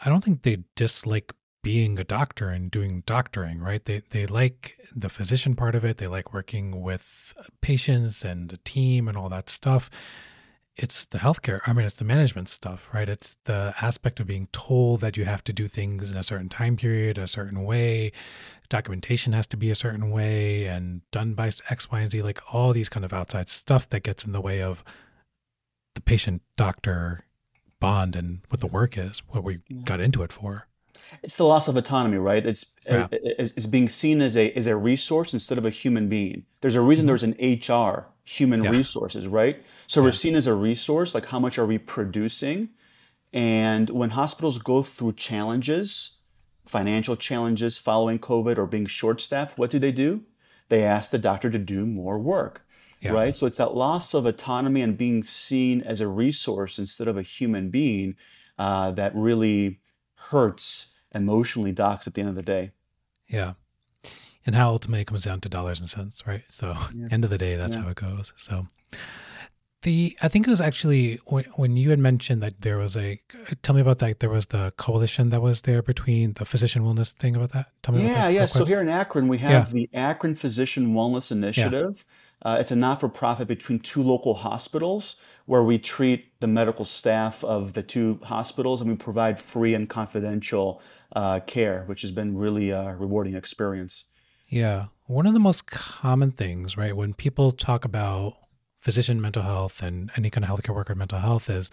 I 0.03 0.09
don't 0.09 0.21
think 0.21 0.41
they 0.41 0.65
dislike 0.75 1.33
being 1.63 1.97
a 1.97 2.03
doctor 2.03 2.49
and 2.49 2.69
doing 2.69 3.03
doctoring, 3.05 3.59
right? 3.59 3.85
They 3.85 4.01
they 4.09 4.25
like 4.25 4.77
the 4.93 5.09
physician 5.09 5.55
part 5.55 5.75
of 5.75 5.85
it. 5.85 5.97
They 5.97 6.07
like 6.07 6.33
working 6.33 6.81
with 6.81 7.33
patients 7.61 8.25
and 8.25 8.49
the 8.49 8.57
team 8.65 9.07
and 9.07 9.17
all 9.17 9.29
that 9.29 9.49
stuff 9.49 9.89
it's 10.77 11.05
the 11.05 11.19
healthcare. 11.19 11.61
I 11.65 11.73
mean, 11.73 11.85
it's 11.85 11.95
the 11.95 12.05
management 12.05 12.49
stuff, 12.49 12.89
right? 12.93 13.07
It's 13.07 13.37
the 13.45 13.73
aspect 13.81 14.19
of 14.19 14.27
being 14.27 14.47
told 14.51 14.99
that 15.01 15.15
you 15.15 15.25
have 15.25 15.43
to 15.45 15.53
do 15.53 15.67
things 15.67 16.09
in 16.11 16.17
a 16.17 16.23
certain 16.23 16.49
time 16.49 16.75
period, 16.75 17.17
a 17.17 17.27
certain 17.27 17.63
way. 17.63 18.11
Documentation 18.67 19.31
has 19.33 19.47
to 19.47 19.57
be 19.57 19.69
a 19.69 19.75
certain 19.75 20.11
way 20.11 20.65
and 20.65 21.01
done 21.11 21.33
by 21.33 21.51
X, 21.69 21.91
Y, 21.91 22.01
and 22.01 22.09
Z, 22.09 22.21
like 22.21 22.41
all 22.53 22.73
these 22.73 22.89
kind 22.89 23.05
of 23.05 23.13
outside 23.13 23.47
stuff 23.47 23.89
that 23.89 24.03
gets 24.03 24.25
in 24.25 24.33
the 24.33 24.41
way 24.41 24.61
of 24.61 24.83
the 25.93 26.01
patient 26.01 26.41
doctor 26.57 27.23
bond 27.79 28.15
and 28.15 28.41
what 28.49 28.59
the 28.59 28.67
work 28.67 28.97
is, 28.97 29.21
what 29.29 29.43
we 29.43 29.59
got 29.83 30.01
into 30.01 30.23
it 30.23 30.33
for. 30.33 30.67
It's 31.23 31.37
the 31.37 31.45
loss 31.45 31.67
of 31.69 31.77
autonomy, 31.77 32.17
right? 32.17 32.45
It's, 32.45 32.73
yeah. 32.85 33.07
it's, 33.11 33.51
it's 33.51 33.65
being 33.65 33.87
seen 33.87 34.21
as 34.21 34.35
a 34.35 34.51
as 34.51 34.67
a 34.67 34.75
resource 34.75 35.33
instead 35.33 35.57
of 35.57 35.65
a 35.65 35.69
human 35.69 36.09
being. 36.09 36.45
There's 36.61 36.75
a 36.75 36.81
reason 36.81 37.03
mm-hmm. 37.03 37.07
there's 37.07 37.23
an 37.23 37.85
HR 37.87 38.07
human 38.25 38.63
yeah. 38.63 38.71
resources, 38.71 39.27
right? 39.27 39.63
So 39.87 40.01
yeah. 40.01 40.05
we're 40.05 40.11
seen 40.11 40.35
as 40.35 40.47
a 40.47 40.53
resource, 40.53 41.13
like 41.15 41.27
how 41.27 41.39
much 41.39 41.57
are 41.57 41.65
we 41.65 41.77
producing? 41.77 42.69
And 43.31 43.89
when 43.91 44.11
hospitals 44.11 44.57
go 44.57 44.81
through 44.81 45.13
challenges, 45.13 46.17
financial 46.65 47.15
challenges 47.15 47.77
following 47.77 48.19
COVID 48.19 48.57
or 48.57 48.65
being 48.65 48.87
short 48.87 49.21
staffed, 49.21 49.57
what 49.57 49.69
do 49.69 49.77
they 49.77 49.91
do? 49.91 50.23
They 50.69 50.83
ask 50.83 51.11
the 51.11 51.19
doctor 51.19 51.51
to 51.51 51.59
do 51.59 51.85
more 51.85 52.17
work, 52.17 52.65
yeah. 52.99 53.11
right? 53.11 53.35
So 53.35 53.45
it's 53.45 53.59
that 53.59 53.75
loss 53.75 54.15
of 54.15 54.25
autonomy 54.25 54.81
and 54.81 54.97
being 54.97 55.21
seen 55.21 55.81
as 55.81 56.01
a 56.01 56.07
resource 56.07 56.79
instead 56.79 57.07
of 57.07 57.17
a 57.17 57.21
human 57.21 57.69
being 57.69 58.15
uh, 58.57 58.89
that 58.91 59.15
really 59.15 59.79
hurts 60.15 60.87
emotionally 61.13 61.71
docs 61.71 62.07
at 62.07 62.15
the 62.15 62.21
end 62.21 62.29
of 62.29 62.35
the 62.35 62.41
day. 62.41 62.71
Yeah 63.27 63.53
and 64.45 64.55
how 64.55 64.69
ultimately 64.69 65.01
it 65.01 65.07
comes 65.07 65.23
down 65.23 65.41
to 65.41 65.49
dollars 65.49 65.79
and 65.79 65.89
cents, 65.89 66.25
right? 66.27 66.43
So 66.49 66.75
yeah. 66.93 67.07
end 67.11 67.23
of 67.23 67.29
the 67.29 67.37
day, 67.37 67.55
that's 67.55 67.75
yeah. 67.75 67.83
how 67.83 67.89
it 67.89 67.95
goes. 67.95 68.33
So 68.37 68.67
the 69.81 70.17
I 70.21 70.27
think 70.27 70.47
it 70.47 70.49
was 70.49 70.61
actually 70.61 71.19
when, 71.25 71.45
when 71.55 71.77
you 71.77 71.91
had 71.91 71.99
mentioned 71.99 72.41
that 72.41 72.61
there 72.61 72.77
was 72.77 72.97
a 72.97 73.19
tell 73.61 73.75
me 73.75 73.81
about 73.81 73.99
that. 73.99 74.19
There 74.19 74.29
was 74.29 74.47
the 74.47 74.73
coalition 74.77 75.29
that 75.29 75.41
was 75.41 75.61
there 75.61 75.81
between 75.81 76.33
the 76.33 76.45
physician 76.45 76.83
wellness 76.83 77.13
thing 77.13 77.35
about 77.35 77.51
that. 77.53 77.67
Tell 77.83 77.95
me. 77.95 78.05
Yeah, 78.05 78.27
yeah. 78.27 78.45
So 78.45 78.65
here 78.65 78.81
in 78.81 78.89
Akron, 78.89 79.27
we 79.27 79.37
have 79.39 79.67
yeah. 79.67 79.73
the 79.73 79.89
Akron 79.93 80.35
Physician 80.35 80.93
Wellness 80.93 81.31
Initiative. 81.31 82.05
Uh, 82.41 82.57
it's 82.59 82.69
a 82.69 82.75
not-for-profit 82.75 83.47
between 83.47 83.79
two 83.79 84.03
local 84.03 84.35
hospitals 84.35 85.15
where 85.45 85.63
we 85.63 85.79
treat 85.79 86.39
the 86.41 86.47
medical 86.47 86.85
staff 86.85 87.43
of 87.43 87.73
the 87.73 87.81
two 87.81 88.19
hospitals 88.23 88.81
and 88.81 88.89
we 88.89 88.95
provide 88.95 89.39
free 89.39 89.73
and 89.73 89.89
confidential 89.89 90.81
uh, 91.15 91.39
care, 91.47 91.83
which 91.85 92.01
has 92.01 92.11
been 92.11 92.37
really 92.37 92.69
a 92.69 92.95
rewarding 92.97 93.35
experience. 93.35 94.05
Yeah. 94.47 94.85
One 95.07 95.25
of 95.27 95.33
the 95.33 95.39
most 95.39 95.67
common 95.67 96.31
things, 96.31 96.77
right, 96.77 96.95
when 96.95 97.13
people 97.13 97.51
talk 97.51 97.85
about 97.85 98.37
physician 98.79 99.21
mental 99.21 99.43
health 99.43 99.81
and 99.81 100.11
any 100.15 100.29
kind 100.29 100.43
of 100.45 100.49
healthcare 100.49 100.75
worker 100.75 100.95
mental 100.95 101.19
health 101.19 101.49
is 101.49 101.71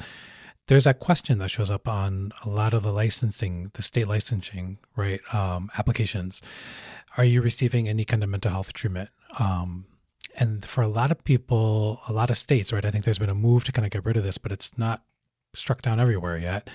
there's 0.66 0.84
that 0.84 1.00
question 1.00 1.38
that 1.38 1.50
shows 1.50 1.70
up 1.70 1.88
on 1.88 2.32
a 2.44 2.48
lot 2.48 2.72
of 2.72 2.82
the 2.82 2.92
licensing, 2.92 3.70
the 3.74 3.82
state 3.82 4.08
licensing, 4.08 4.78
right, 4.96 5.20
um, 5.34 5.70
applications. 5.76 6.40
Are 7.16 7.24
you 7.24 7.42
receiving 7.42 7.88
any 7.88 8.04
kind 8.04 8.22
of 8.22 8.30
mental 8.30 8.50
health 8.50 8.72
treatment? 8.72 9.10
Um, 9.38 9.86
and 10.36 10.64
for 10.64 10.82
a 10.82 10.88
lot 10.88 11.10
of 11.10 11.24
people, 11.24 12.00
a 12.08 12.12
lot 12.12 12.30
of 12.30 12.38
states, 12.38 12.72
right, 12.72 12.84
I 12.84 12.90
think 12.90 13.04
there's 13.04 13.18
been 13.18 13.28
a 13.28 13.34
move 13.34 13.64
to 13.64 13.72
kind 13.72 13.84
of 13.84 13.90
get 13.90 14.04
rid 14.04 14.16
of 14.16 14.22
this, 14.22 14.38
but 14.38 14.52
it's 14.52 14.78
not 14.78 15.02
struck 15.54 15.82
down 15.82 16.00
everywhere 16.00 16.38
yet 16.38 16.70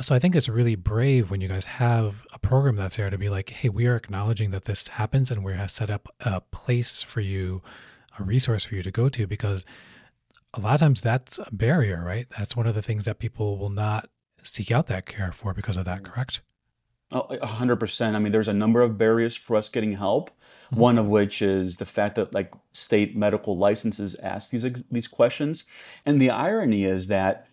so 0.00 0.14
I 0.14 0.18
think 0.18 0.36
it's 0.36 0.48
really 0.48 0.74
brave 0.74 1.30
when 1.30 1.40
you 1.40 1.48
guys 1.48 1.64
have 1.64 2.26
a 2.32 2.38
program 2.38 2.76
that's 2.76 2.96
there 2.96 3.10
to 3.10 3.18
be 3.18 3.28
like, 3.28 3.50
hey, 3.50 3.68
we 3.68 3.86
are 3.86 3.96
acknowledging 3.96 4.50
that 4.50 4.66
this 4.66 4.88
happens 4.88 5.30
and 5.30 5.44
we 5.44 5.54
have 5.54 5.70
set 5.70 5.90
up 5.90 6.14
a 6.20 6.40
place 6.40 7.02
for 7.02 7.20
you, 7.20 7.62
a 8.18 8.22
resource 8.22 8.64
for 8.64 8.74
you 8.74 8.82
to 8.82 8.90
go 8.90 9.08
to 9.08 9.26
because 9.26 9.64
a 10.54 10.60
lot 10.60 10.74
of 10.74 10.80
times 10.80 11.00
that's 11.00 11.38
a 11.38 11.48
barrier, 11.52 12.02
right? 12.04 12.26
That's 12.36 12.56
one 12.56 12.66
of 12.66 12.74
the 12.74 12.82
things 12.82 13.04
that 13.06 13.18
people 13.18 13.58
will 13.58 13.70
not 13.70 14.08
seek 14.42 14.70
out 14.70 14.86
that 14.86 15.06
care 15.06 15.32
for 15.32 15.54
because 15.54 15.76
of 15.76 15.84
that, 15.86 16.02
correct? 16.02 16.42
Oh, 17.12 17.26
100%. 17.30 18.14
I 18.14 18.18
mean, 18.18 18.32
there's 18.32 18.48
a 18.48 18.52
number 18.54 18.80
of 18.80 18.98
barriers 18.98 19.36
for 19.36 19.56
us 19.56 19.68
getting 19.68 19.92
help. 19.92 20.30
Mm-hmm. 20.30 20.80
One 20.80 20.98
of 20.98 21.06
which 21.06 21.40
is 21.40 21.76
the 21.76 21.86
fact 21.86 22.16
that 22.16 22.34
like 22.34 22.52
state 22.72 23.16
medical 23.16 23.56
licenses 23.56 24.16
ask 24.16 24.50
these 24.50 24.64
these 24.90 25.06
questions. 25.06 25.64
And 26.04 26.20
the 26.20 26.30
irony 26.30 26.84
is 26.84 27.06
that 27.06 27.46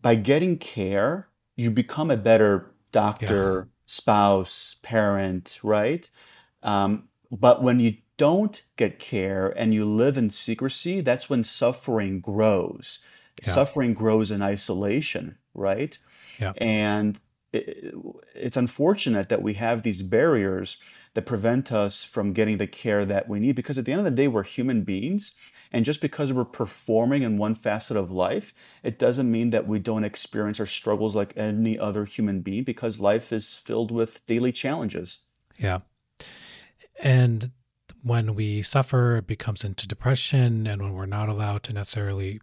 by 0.00 0.14
getting 0.14 0.58
care, 0.58 1.29
you 1.60 1.70
become 1.70 2.10
a 2.10 2.16
better 2.16 2.72
doctor, 2.90 3.66
yeah. 3.66 3.82
spouse, 3.86 4.76
parent, 4.82 5.58
right? 5.62 6.08
Um, 6.62 7.08
but 7.30 7.62
when 7.62 7.80
you 7.80 7.96
don't 8.16 8.62
get 8.76 8.98
care 8.98 9.48
and 9.48 9.74
you 9.74 9.84
live 9.84 10.16
in 10.16 10.30
secrecy, 10.30 11.02
that's 11.02 11.28
when 11.28 11.44
suffering 11.44 12.20
grows. 12.20 12.98
Yeah. 13.42 13.50
Suffering 13.50 13.92
grows 13.92 14.30
in 14.30 14.40
isolation, 14.42 15.36
right? 15.54 15.96
Yeah. 16.38 16.52
And 16.56 17.20
it, 17.52 17.94
it's 18.34 18.56
unfortunate 18.56 19.28
that 19.28 19.42
we 19.42 19.54
have 19.54 19.82
these 19.82 20.02
barriers 20.02 20.78
that 21.14 21.26
prevent 21.26 21.70
us 21.72 22.04
from 22.04 22.32
getting 22.32 22.56
the 22.56 22.66
care 22.66 23.04
that 23.04 23.28
we 23.28 23.38
need 23.38 23.54
because 23.56 23.76
at 23.76 23.84
the 23.84 23.92
end 23.92 24.00
of 24.00 24.04
the 24.06 24.10
day, 24.10 24.28
we're 24.28 24.44
human 24.44 24.82
beings. 24.82 25.32
And 25.72 25.84
just 25.84 26.00
because 26.00 26.32
we're 26.32 26.44
performing 26.44 27.22
in 27.22 27.38
one 27.38 27.54
facet 27.54 27.96
of 27.96 28.10
life, 28.10 28.52
it 28.82 28.98
doesn't 28.98 29.30
mean 29.30 29.50
that 29.50 29.68
we 29.68 29.78
don't 29.78 30.04
experience 30.04 30.58
our 30.58 30.66
struggles 30.66 31.14
like 31.14 31.36
any 31.36 31.78
other 31.78 32.04
human 32.04 32.40
being 32.40 32.64
because 32.64 32.98
life 32.98 33.32
is 33.32 33.54
filled 33.54 33.90
with 33.90 34.24
daily 34.26 34.50
challenges. 34.50 35.18
Yeah. 35.56 35.80
And 37.02 37.52
when 38.02 38.34
we 38.34 38.62
suffer, 38.62 39.16
it 39.18 39.26
becomes 39.26 39.62
into 39.62 39.86
depression. 39.86 40.66
And 40.66 40.82
when 40.82 40.94
we're 40.94 41.06
not 41.06 41.28
allowed 41.28 41.62
to 41.64 41.72
necessarily, 41.72 42.40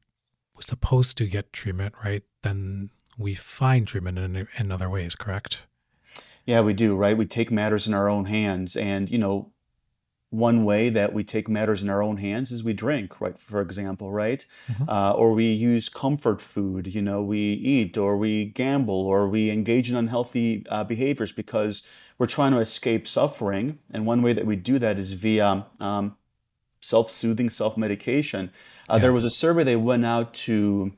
we're 0.55 0.61
supposed 0.61 1.17
to 1.17 1.25
get 1.25 1.51
treatment, 1.51 1.95
right? 2.03 2.23
Then 2.43 2.91
we 3.17 3.35
find 3.35 3.87
treatment 3.87 4.19
in, 4.19 4.47
in 4.57 4.71
other 4.71 4.89
ways, 4.89 5.15
correct? 5.15 5.63
Yeah, 6.45 6.61
we 6.61 6.73
do, 6.73 6.95
right? 6.95 7.17
We 7.17 7.25
take 7.25 7.51
matters 7.51 7.87
in 7.87 7.93
our 7.93 8.07
own 8.07 8.25
hands. 8.25 8.77
And, 8.77 9.09
you 9.09 9.17
know, 9.17 9.51
one 10.29 10.65
way 10.65 10.89
that 10.89 11.13
we 11.13 11.23
take 11.23 11.47
matters 11.47 11.83
in 11.83 11.89
our 11.89 12.03
own 12.03 12.17
hands 12.17 12.51
is 12.51 12.63
we 12.63 12.73
drink, 12.73 13.21
right? 13.21 13.39
For 13.39 13.61
example, 13.61 14.11
right? 14.11 14.45
Mm-hmm. 14.69 14.89
Uh, 14.89 15.13
or 15.13 15.31
we 15.31 15.45
use 15.45 15.87
comfort 15.87 16.41
food, 16.41 16.87
you 16.87 17.01
know, 17.01 17.21
we 17.21 17.39
eat 17.39 17.97
or 17.97 18.17
we 18.17 18.45
gamble 18.45 19.05
or 19.05 19.29
we 19.29 19.49
engage 19.49 19.89
in 19.89 19.95
unhealthy 19.95 20.65
uh, 20.69 20.83
behaviors 20.83 21.31
because 21.31 21.87
we're 22.17 22.25
trying 22.27 22.51
to 22.51 22.59
escape 22.59 23.07
suffering. 23.07 23.79
And 23.93 24.05
one 24.05 24.21
way 24.21 24.33
that 24.33 24.45
we 24.45 24.57
do 24.57 24.79
that 24.79 24.99
is 24.99 25.13
via 25.13 25.65
um, 25.79 26.17
self 26.81 27.09
soothing, 27.09 27.49
self 27.49 27.77
medication. 27.77 28.51
Uh, 28.89 28.95
yeah. 28.95 28.99
There 28.99 29.13
was 29.13 29.23
a 29.23 29.29
survey 29.29 29.63
they 29.63 29.75
went 29.77 30.05
out 30.05 30.33
to 30.33 30.91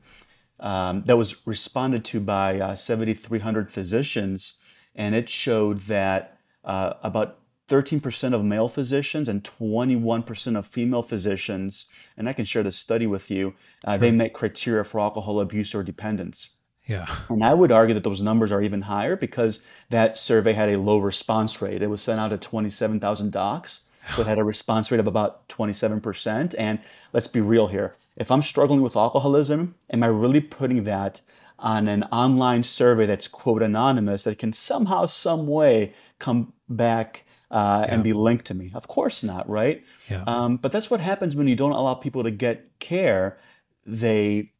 um, 0.58 1.04
that 1.04 1.16
was 1.16 1.46
responded 1.46 2.04
to 2.06 2.20
by 2.20 2.60
uh, 2.60 2.74
7,300 2.74 3.70
physicians, 3.70 4.54
and 4.94 5.14
it 5.14 5.28
showed 5.28 5.80
that 5.82 6.38
uh, 6.64 6.94
about 7.02 7.38
13% 7.70 8.34
of 8.34 8.44
male 8.44 8.68
physicians 8.68 9.28
and 9.28 9.44
21% 9.44 10.58
of 10.58 10.66
female 10.66 11.02
physicians, 11.02 11.86
and 12.16 12.28
I 12.28 12.32
can 12.32 12.44
share 12.44 12.64
this 12.64 12.76
study 12.76 13.06
with 13.06 13.30
you, 13.30 13.54
uh, 13.84 13.92
sure. 13.92 13.98
they 13.98 14.10
met 14.10 14.34
criteria 14.34 14.84
for 14.84 15.00
alcohol 15.00 15.40
abuse 15.40 15.74
or 15.74 15.82
dependence. 15.82 16.50
Yeah. 16.86 17.06
And 17.28 17.44
I 17.44 17.54
would 17.54 17.70
argue 17.70 17.94
that 17.94 18.02
those 18.02 18.20
numbers 18.20 18.50
are 18.50 18.60
even 18.60 18.82
higher 18.82 19.14
because 19.14 19.64
that 19.90 20.18
survey 20.18 20.52
had 20.52 20.70
a 20.70 20.78
low 20.78 20.98
response 20.98 21.62
rate. 21.62 21.82
It 21.82 21.86
was 21.86 22.02
sent 22.02 22.20
out 22.20 22.28
to 22.28 22.38
27,000 22.38 23.30
docs. 23.30 23.84
So 24.10 24.22
it 24.22 24.26
had 24.26 24.38
a 24.38 24.44
response 24.44 24.90
rate 24.90 24.98
of 24.98 25.06
about 25.06 25.48
27%. 25.48 26.54
And 26.58 26.80
let's 27.12 27.28
be 27.28 27.40
real 27.40 27.68
here. 27.68 27.94
If 28.16 28.32
I'm 28.32 28.42
struggling 28.42 28.82
with 28.82 28.96
alcoholism, 28.96 29.76
am 29.90 30.02
I 30.02 30.08
really 30.08 30.40
putting 30.40 30.82
that 30.84 31.20
on 31.60 31.86
an 31.86 32.02
online 32.04 32.64
survey 32.64 33.06
that's 33.06 33.28
quote 33.28 33.62
anonymous 33.62 34.24
that 34.24 34.38
can 34.38 34.52
somehow, 34.52 35.06
some 35.06 35.46
way 35.46 35.94
come 36.18 36.52
back 36.68 37.24
uh, 37.50 37.84
yeah. 37.86 37.94
and 37.94 38.04
be 38.04 38.12
linked 38.12 38.46
to 38.46 38.54
me? 38.54 38.70
Of 38.74 38.88
course 38.88 39.22
not, 39.22 39.48
right? 39.48 39.84
Yeah. 40.08 40.24
Um, 40.26 40.56
but 40.56 40.72
that's 40.72 40.90
what 40.90 41.00
happens 41.00 41.36
when 41.36 41.48
you 41.48 41.56
don't 41.56 41.72
allow 41.72 41.94
people 41.94 42.22
to 42.22 42.30
get 42.30 42.78
care. 42.78 43.38
They 43.86 44.52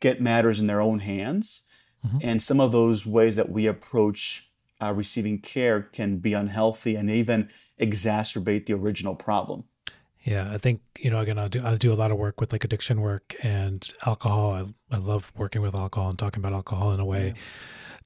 get 0.00 0.20
matters 0.20 0.60
in 0.60 0.66
their 0.66 0.80
own 0.80 0.98
hands 0.98 1.62
Mm-hmm. 2.06 2.18
And 2.22 2.42
some 2.42 2.60
of 2.60 2.72
those 2.72 3.06
ways 3.06 3.36
that 3.36 3.50
we 3.50 3.66
approach 3.66 4.50
uh, 4.80 4.92
receiving 4.92 5.38
care 5.38 5.82
can 5.82 6.18
be 6.18 6.32
unhealthy 6.32 6.96
and 6.96 7.08
even 7.10 7.48
exacerbate 7.80 8.66
the 8.66 8.74
original 8.74 9.14
problem. 9.14 9.64
Yeah, 10.20 10.52
I 10.52 10.58
think 10.58 10.80
you 11.00 11.10
know 11.10 11.18
again 11.18 11.38
I 11.38 11.48
do 11.48 11.60
I 11.64 11.74
do 11.74 11.92
a 11.92 11.94
lot 11.94 12.12
of 12.12 12.16
work 12.16 12.40
with 12.40 12.52
like 12.52 12.62
addiction 12.62 13.00
work 13.00 13.34
and 13.42 13.92
alcohol. 14.06 14.52
I, 14.52 14.94
I 14.94 14.98
love 14.98 15.32
working 15.36 15.62
with 15.62 15.74
alcohol 15.74 16.10
and 16.10 16.18
talking 16.18 16.40
about 16.40 16.52
alcohol 16.52 16.92
in 16.92 17.00
a 17.00 17.04
way, 17.04 17.28
yeah. 17.28 17.32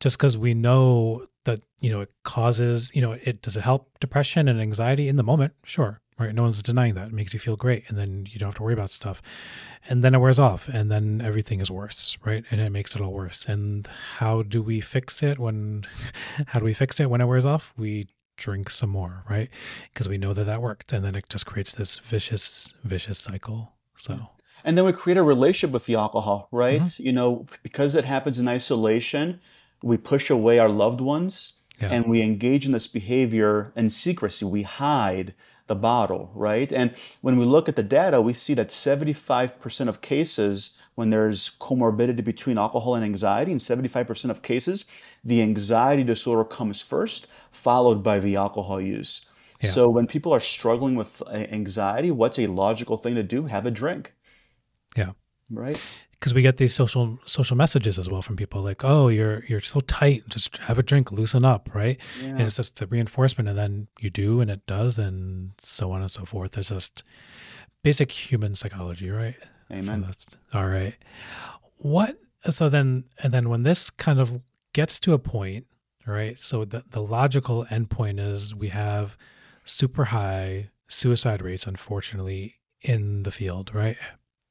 just 0.01 0.17
because 0.17 0.39
we 0.39 0.55
know 0.55 1.27
that 1.47 1.61
you 1.81 1.91
know 1.91 2.03
it 2.03 2.13
causes 2.23 2.93
you 2.95 3.01
know 3.01 3.13
it 3.13 3.43
does 3.43 3.57
it 3.57 3.63
help 3.63 3.99
depression 3.99 4.47
and 4.47 4.61
anxiety 4.61 5.09
in 5.09 5.17
the 5.17 5.23
moment, 5.23 5.55
sure, 5.65 6.01
right? 6.19 6.35
No 6.35 6.43
one's 6.43 6.63
denying 6.63 6.95
that. 6.95 7.09
It 7.09 7.13
makes 7.13 7.33
you 7.33 7.41
feel 7.41 7.57
great, 7.57 7.85
and 7.89 7.99
then 7.99 8.27
you 8.31 8.39
don't 8.39 8.49
have 8.49 8.57
to 8.57 8.63
worry 8.63 8.75
about 8.75 8.91
stuff, 8.91 9.23
and 9.89 10.05
then 10.05 10.15
it 10.15 10.19
wears 10.19 10.39
off, 10.39 10.69
and 10.69 10.91
then 10.91 11.23
everything 11.25 11.61
is 11.61 11.71
worse, 11.71 12.19
right? 12.25 12.45
And 12.51 12.61
it 12.61 12.71
makes 12.71 12.95
it 12.95 13.01
all 13.01 13.13
worse. 13.13 13.47
And 13.47 13.89
how 14.17 14.43
do 14.43 14.63
we 14.63 14.81
fix 14.81 15.23
it 15.23 15.39
when? 15.39 15.85
How 16.49 16.59
do 16.59 16.65
we 16.65 16.75
fix 16.75 17.01
it 17.01 17.11
when 17.11 17.21
it 17.21 17.27
wears 17.27 17.47
off? 17.47 17.73
We 17.77 18.09
drink 18.37 18.71
some 18.71 18.91
more, 18.91 19.25
right? 19.29 19.49
Because 19.93 20.09
we 20.09 20.19
know 20.19 20.33
that 20.33 20.45
that 20.45 20.63
worked, 20.63 20.93
and 20.93 21.05
then 21.05 21.15
it 21.15 21.29
just 21.29 21.47
creates 21.47 21.75
this 21.75 21.99
vicious, 21.99 22.73
vicious 22.85 23.19
cycle. 23.19 23.73
So. 23.97 24.31
And 24.65 24.77
then 24.77 24.85
we 24.85 24.93
create 24.93 25.17
a 25.17 25.23
relationship 25.23 25.73
with 25.73 25.87
the 25.87 25.95
alcohol, 25.95 26.49
right? 26.51 26.83
Mm-hmm. 26.83 27.03
You 27.03 27.13
know, 27.13 27.47
because 27.63 27.95
it 27.95 28.05
happens 28.05 28.41
in 28.41 28.49
isolation, 28.49 29.41
we 29.87 29.97
push 29.97 30.31
away 30.31 30.59
our 30.59 30.69
loved 30.69 31.01
ones 31.01 31.55
yeah. 31.81 31.91
and 31.93 32.07
we 32.07 32.21
engage 32.21 32.67
in 32.67 32.73
this 32.73 32.89
behavior 32.89 33.73
in 33.77 33.89
secrecy. 33.89 34.45
We 34.45 34.63
hide 34.63 35.35
the 35.69 35.75
bottle, 35.75 36.31
right? 36.35 36.73
And 36.73 36.95
when 37.21 37.37
we 37.39 37.45
look 37.45 37.69
at 37.69 37.77
the 37.77 37.83
data, 37.83 38.21
we 38.21 38.33
see 38.33 38.55
that 38.55 38.69
75% 38.69 39.89
of 39.89 40.01
cases, 40.01 40.77
when 40.95 41.11
there's 41.11 41.51
comorbidity 41.61 42.25
between 42.25 42.59
alcohol 42.59 42.95
and 42.95 43.05
anxiety, 43.05 43.53
in 43.53 43.59
75% 43.59 44.31
of 44.31 44.43
cases, 44.43 44.85
the 45.25 45.43
anxiety 45.43 46.05
disorder 46.05 46.45
comes 46.45 46.81
first, 46.81 47.27
followed 47.51 48.03
by 48.03 48.19
the 48.19 48.37
alcohol 48.37 48.81
use. 48.81 49.27
Yeah. 49.63 49.71
So 49.71 49.89
when 49.89 50.07
people 50.07 50.33
are 50.33 50.41
struggling 50.41 50.97
with 50.97 51.23
anxiety, 51.31 52.11
what's 52.11 52.39
a 52.39 52.47
logical 52.47 52.97
thing 52.97 53.15
to 53.15 53.23
do? 53.23 53.47
Have 53.47 53.67
a 53.67 53.71
drink. 53.71 54.13
Yeah. 54.97 55.13
Right 55.49 55.81
because 56.19 56.35
we 56.35 56.43
get 56.43 56.57
these 56.57 56.75
social 56.75 57.19
social 57.27 57.57
messages 57.57 57.99
as 57.99 58.09
well 58.09 58.23
from 58.23 58.37
people 58.37 58.63
like 58.63 58.85
oh 58.85 59.09
you're 59.09 59.45
you're 59.47 59.61
so 59.61 59.81
tight 59.81 60.27
just 60.29 60.57
have 60.59 60.79
a 60.79 60.83
drink 60.83 61.13
loosen 61.13 61.45
up 61.45 61.69
right? 61.75 61.99
Yeah. 62.23 62.29
and 62.31 62.43
it's 62.43 62.57
just 62.57 62.77
the 62.77 62.87
reinforcement 62.87 63.49
and 63.49 63.59
then 63.59 63.89
you 64.01 64.11
do 64.11 64.41
and 64.41 64.51
it 64.51 64.67
does 64.67 64.99
and 64.99 65.53
so 65.59 65.93
on 65.93 66.01
and 66.01 66.11
so 66.11 66.25
forth. 66.25 66.57
It's 66.57 66.71
just 66.71 67.05
basic 67.83 68.11
human 68.11 68.55
psychology 68.55 69.11
right? 69.11 69.37
Amen. 69.71 69.85
so 69.85 70.07
that's 70.07 70.27
all 70.55 70.67
right. 70.67 70.95
What 71.79 72.19
so 72.51 72.69
then 72.69 73.05
and 73.23 73.33
then 73.33 73.49
when 73.49 73.63
this 73.63 73.91
kind 73.91 74.21
of 74.21 74.41
gets 74.73 75.01
to 75.01 75.13
a 75.13 75.19
point 75.19 75.67
right 76.07 76.39
so 76.39 76.65
the, 76.65 76.85
the 76.91 77.03
logical 77.03 77.65
endpoint 77.67 78.21
is 78.21 78.55
we 78.55 78.69
have 78.69 79.17
super 79.65 80.07
high 80.07 80.71
suicide 80.87 81.43
rates 81.43 81.67
unfortunately 81.67 82.57
in 82.83 83.25
the 83.25 83.31
field 83.33 83.75
right 83.75 83.97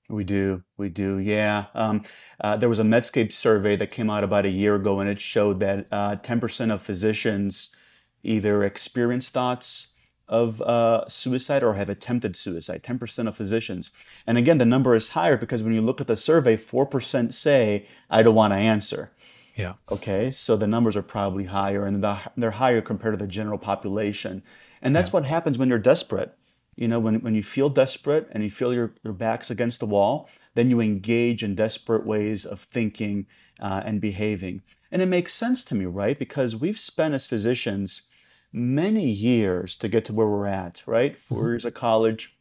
we 0.09 0.23
do, 0.23 0.63
we 0.77 0.89
do, 0.89 1.17
yeah. 1.17 1.65
Um, 1.73 2.03
uh, 2.39 2.57
there 2.57 2.69
was 2.69 2.79
a 2.79 2.83
Medscape 2.83 3.31
survey 3.31 3.75
that 3.77 3.91
came 3.91 4.09
out 4.09 4.23
about 4.23 4.45
a 4.45 4.49
year 4.49 4.75
ago, 4.75 4.99
and 4.99 5.09
it 5.09 5.19
showed 5.19 5.59
that 5.61 5.87
uh, 5.91 6.15
10% 6.17 6.71
of 6.71 6.81
physicians 6.81 7.75
either 8.23 8.63
experience 8.63 9.29
thoughts 9.29 9.93
of 10.27 10.61
uh, 10.61 11.07
suicide 11.07 11.63
or 11.63 11.75
have 11.75 11.89
attempted 11.89 12.35
suicide. 12.35 12.83
10% 12.83 13.27
of 13.27 13.35
physicians. 13.35 13.91
And 14.25 14.37
again, 14.37 14.57
the 14.57 14.65
number 14.65 14.95
is 14.95 15.09
higher 15.09 15.37
because 15.37 15.61
when 15.61 15.73
you 15.73 15.81
look 15.81 16.01
at 16.01 16.07
the 16.07 16.17
survey, 16.17 16.57
4% 16.57 17.33
say, 17.33 17.85
I 18.09 18.23
don't 18.23 18.35
want 18.35 18.53
to 18.53 18.57
answer. 18.57 19.11
Yeah. 19.55 19.73
Okay, 19.89 20.31
so 20.31 20.57
the 20.57 20.67
numbers 20.67 20.97
are 20.97 21.01
probably 21.01 21.45
higher, 21.45 21.85
and 21.85 22.03
they're 22.35 22.51
higher 22.51 22.81
compared 22.81 23.13
to 23.13 23.23
the 23.23 23.29
general 23.29 23.57
population. 23.57 24.43
And 24.81 24.95
that's 24.95 25.09
yeah. 25.09 25.13
what 25.13 25.25
happens 25.25 25.57
when 25.57 25.69
you're 25.69 25.79
desperate 25.79 26.37
you 26.75 26.88
know, 26.88 26.99
when, 26.99 27.21
when 27.21 27.35
you 27.35 27.43
feel 27.43 27.69
desperate 27.69 28.27
and 28.31 28.43
you 28.43 28.49
feel 28.49 28.73
your, 28.73 28.93
your 29.03 29.13
back's 29.13 29.49
against 29.49 29.79
the 29.79 29.85
wall, 29.85 30.29
then 30.55 30.69
you 30.69 30.81
engage 30.81 31.43
in 31.43 31.55
desperate 31.55 32.05
ways 32.05 32.45
of 32.45 32.59
thinking 32.59 33.27
uh, 33.59 33.83
and 33.85 34.01
behaving. 34.01 34.61
And 34.91 35.01
it 35.01 35.07
makes 35.07 35.33
sense 35.33 35.63
to 35.65 35.75
me, 35.75 35.85
right? 35.85 36.17
Because 36.17 36.55
we've 36.55 36.79
spent 36.79 37.13
as 37.13 37.27
physicians 37.27 38.03
many 38.51 39.09
years 39.09 39.77
to 39.77 39.88
get 39.88 40.05
to 40.05 40.13
where 40.13 40.27
we're 40.27 40.47
at, 40.47 40.83
right? 40.85 41.15
4 41.15 41.38
mm-hmm. 41.38 41.47
years 41.47 41.65
of 41.65 41.73
college, 41.73 42.35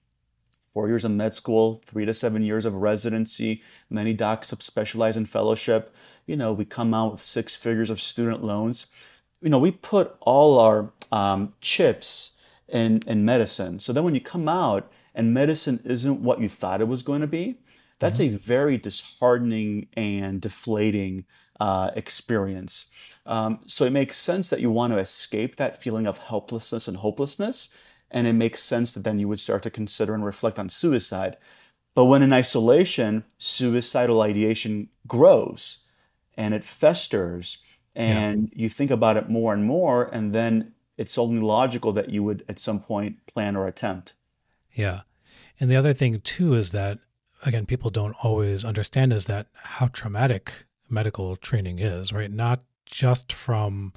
four 0.74 0.88
years 0.88 1.04
of 1.04 1.12
med 1.12 1.32
school, 1.32 1.80
three 1.86 2.04
to 2.04 2.12
seven 2.12 2.42
years 2.42 2.64
of 2.64 2.74
residency. 2.74 3.62
Many 3.88 4.12
docs 4.12 4.52
specialize 4.58 5.16
in 5.16 5.24
fellowship. 5.24 5.94
You 6.26 6.36
know, 6.36 6.52
we 6.52 6.64
come 6.64 6.92
out 6.92 7.12
with 7.12 7.20
six 7.20 7.54
figures 7.54 7.90
of 7.90 8.00
student 8.00 8.42
loans. 8.42 8.86
You 9.40 9.50
know, 9.50 9.60
we 9.60 9.70
put 9.70 10.16
all 10.20 10.58
our 10.58 10.90
um, 11.12 11.52
chips 11.60 12.32
in, 12.74 13.00
in 13.06 13.24
medicine. 13.24 13.78
So 13.78 13.92
then 13.92 14.04
when 14.04 14.14
you 14.14 14.20
come 14.20 14.48
out 14.48 14.92
and 15.14 15.32
medicine 15.32 15.80
isn't 15.84 16.20
what 16.20 16.40
you 16.40 16.48
thought 16.48 16.82
it 16.82 16.88
was 16.88 17.04
going 17.04 17.22
to 17.22 17.26
be, 17.26 17.56
that's 18.00 18.18
mm-hmm. 18.18 18.34
a 18.34 18.38
very 18.38 18.76
disheartening 18.76 19.86
and 19.96 20.40
deflating 20.40 21.24
uh, 21.60 21.92
experience. 21.94 22.86
Um, 23.24 23.60
so 23.66 23.84
it 23.84 23.92
makes 23.92 24.18
sense 24.18 24.50
that 24.50 24.60
you 24.60 24.70
want 24.70 24.92
to 24.92 24.98
escape 24.98 25.56
that 25.56 25.80
feeling 25.80 26.06
of 26.06 26.18
helplessness 26.18 26.88
and 26.88 26.96
hopelessness. 26.96 27.70
And 28.10 28.26
it 28.26 28.32
makes 28.32 28.62
sense 28.62 28.92
that 28.92 29.04
then 29.04 29.18
you 29.20 29.28
would 29.28 29.40
start 29.40 29.62
to 29.62 29.70
consider 29.70 30.12
and 30.12 30.24
reflect 30.24 30.58
on 30.58 30.68
suicide. 30.68 31.36
But 31.94 32.06
when 32.06 32.22
in 32.22 32.32
isolation, 32.32 33.24
suicidal 33.38 34.20
ideation 34.20 34.88
grows 35.06 35.78
and 36.36 36.52
it 36.52 36.64
festers, 36.64 37.58
and 37.94 38.50
yeah. 38.52 38.62
you 38.64 38.68
think 38.68 38.90
about 38.90 39.16
it 39.16 39.30
more 39.30 39.54
and 39.54 39.64
more, 39.64 40.10
and 40.12 40.34
then 40.34 40.73
it's 40.96 41.18
only 41.18 41.40
logical 41.40 41.92
that 41.92 42.10
you 42.10 42.22
would 42.22 42.44
at 42.48 42.58
some 42.58 42.80
point 42.80 43.24
plan 43.26 43.56
or 43.56 43.66
attempt. 43.66 44.14
Yeah. 44.72 45.02
And 45.58 45.70
the 45.70 45.76
other 45.76 45.94
thing 45.94 46.20
too 46.20 46.54
is 46.54 46.72
that 46.72 46.98
again 47.44 47.66
people 47.66 47.90
don't 47.90 48.16
always 48.22 48.64
understand 48.64 49.12
is 49.12 49.26
that 49.26 49.48
how 49.54 49.88
traumatic 49.88 50.52
medical 50.88 51.36
training 51.36 51.78
is, 51.78 52.12
right? 52.12 52.30
Not 52.30 52.62
just 52.86 53.32
from 53.32 53.92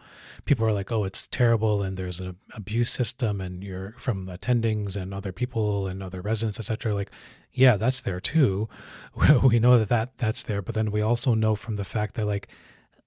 people 0.46 0.66
are 0.66 0.74
like, 0.74 0.92
oh, 0.92 1.04
it's 1.04 1.28
terrible, 1.28 1.84
and 1.84 1.98
there's 1.98 2.20
an 2.20 2.38
abuse 2.54 2.90
system, 2.90 3.42
and 3.42 3.64
you're 3.64 3.94
from 3.98 4.28
attendings 4.28 4.96
and 4.96 5.14
other 5.14 5.32
people 5.32 5.88
and 5.88 6.02
other 6.02 6.22
residents, 6.22 6.60
etc. 6.60 6.96
Like, 6.96 7.12
yeah, 7.52 7.78
that's 7.78 8.02
there 8.02 8.20
too. 8.20 8.70
we 9.44 9.60
know 9.60 9.78
that, 9.78 9.90
that 9.90 10.18
that's 10.18 10.44
there, 10.44 10.62
but 10.62 10.74
then 10.74 10.92
we 10.92 11.02
also 11.02 11.34
know 11.34 11.56
from 11.56 11.76
the 11.76 11.84
fact 11.84 12.16
that 12.16 12.26
like 12.26 12.48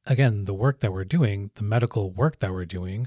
again, 0.07 0.45
the 0.45 0.55
work 0.55 0.81
that 0.81 0.93
we're 0.93 1.05
doing, 1.05 1.51
the 1.55 1.63
medical 1.63 2.11
work 2.11 2.39
that 2.41 2.53
we're 2.53 2.65
doing, 2.65 3.07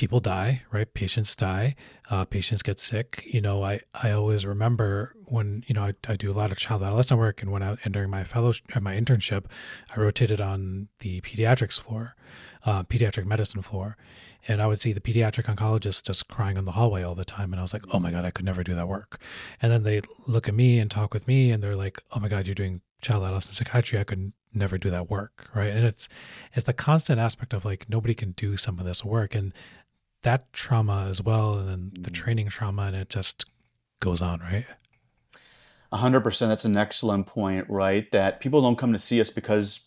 people 0.00 0.18
die, 0.18 0.62
right? 0.72 0.94
Patients 0.94 1.36
die, 1.36 1.76
uh, 2.08 2.24
patients 2.24 2.62
get 2.62 2.78
sick. 2.78 3.22
You 3.26 3.42
know, 3.42 3.62
I, 3.62 3.80
I 3.92 4.12
always 4.12 4.46
remember 4.46 5.14
when, 5.26 5.62
you 5.66 5.74
know, 5.74 5.82
I, 5.82 5.92
I 6.08 6.16
do 6.16 6.30
a 6.30 6.32
lot 6.32 6.50
of 6.50 6.56
child 6.56 6.82
adolescent 6.82 7.20
work 7.20 7.42
and 7.42 7.52
when 7.52 7.62
I, 7.62 7.76
and 7.84 7.92
during 7.92 8.08
my 8.08 8.24
fellowship, 8.24 8.64
uh, 8.74 8.80
my 8.80 8.98
internship, 8.98 9.44
I 9.94 10.00
rotated 10.00 10.40
on 10.40 10.88
the 11.00 11.20
pediatrics 11.20 11.78
floor, 11.78 12.16
uh, 12.64 12.82
pediatric 12.84 13.26
medicine 13.26 13.60
floor. 13.60 13.98
And 14.48 14.62
I 14.62 14.66
would 14.66 14.80
see 14.80 14.94
the 14.94 15.02
pediatric 15.02 15.54
oncologist 15.54 16.04
just 16.04 16.28
crying 16.28 16.56
in 16.56 16.64
the 16.64 16.72
hallway 16.72 17.02
all 17.02 17.14
the 17.14 17.26
time. 17.26 17.52
And 17.52 17.60
I 17.60 17.62
was 17.62 17.74
like, 17.74 17.84
oh 17.92 17.98
my 17.98 18.10
God, 18.10 18.24
I 18.24 18.30
could 18.30 18.46
never 18.46 18.64
do 18.64 18.74
that 18.74 18.88
work. 18.88 19.20
And 19.60 19.70
then 19.70 19.82
they 19.82 20.00
look 20.26 20.48
at 20.48 20.54
me 20.54 20.78
and 20.78 20.90
talk 20.90 21.12
with 21.12 21.28
me 21.28 21.50
and 21.50 21.62
they're 21.62 21.76
like, 21.76 22.00
oh 22.12 22.20
my 22.20 22.28
God, 22.28 22.46
you're 22.46 22.54
doing 22.54 22.80
child 23.02 23.22
adolescent 23.22 23.56
psychiatry. 23.56 23.98
I 23.98 24.04
could 24.04 24.32
never 24.54 24.78
do 24.78 24.88
that 24.90 25.10
work. 25.10 25.50
Right. 25.54 25.68
And 25.68 25.84
it's, 25.84 26.08
it's 26.54 26.64
the 26.64 26.72
constant 26.72 27.20
aspect 27.20 27.52
of 27.52 27.66
like, 27.66 27.90
nobody 27.90 28.14
can 28.14 28.30
do 28.32 28.56
some 28.56 28.78
of 28.78 28.86
this 28.86 29.04
work. 29.04 29.34
And 29.34 29.52
that 30.22 30.52
trauma 30.52 31.06
as 31.08 31.22
well, 31.22 31.58
and 31.58 31.68
then 31.68 31.90
the 31.94 32.10
mm. 32.10 32.14
training 32.14 32.48
trauma, 32.48 32.82
and 32.82 32.96
it 32.96 33.08
just 33.08 33.46
goes 34.00 34.20
on, 34.20 34.40
right? 34.40 34.66
100%. 35.92 36.48
That's 36.48 36.64
an 36.64 36.76
excellent 36.76 37.26
point, 37.26 37.66
right? 37.68 38.10
That 38.12 38.40
people 38.40 38.62
don't 38.62 38.76
come 38.76 38.92
to 38.92 38.98
see 38.98 39.20
us 39.20 39.30
because 39.30 39.80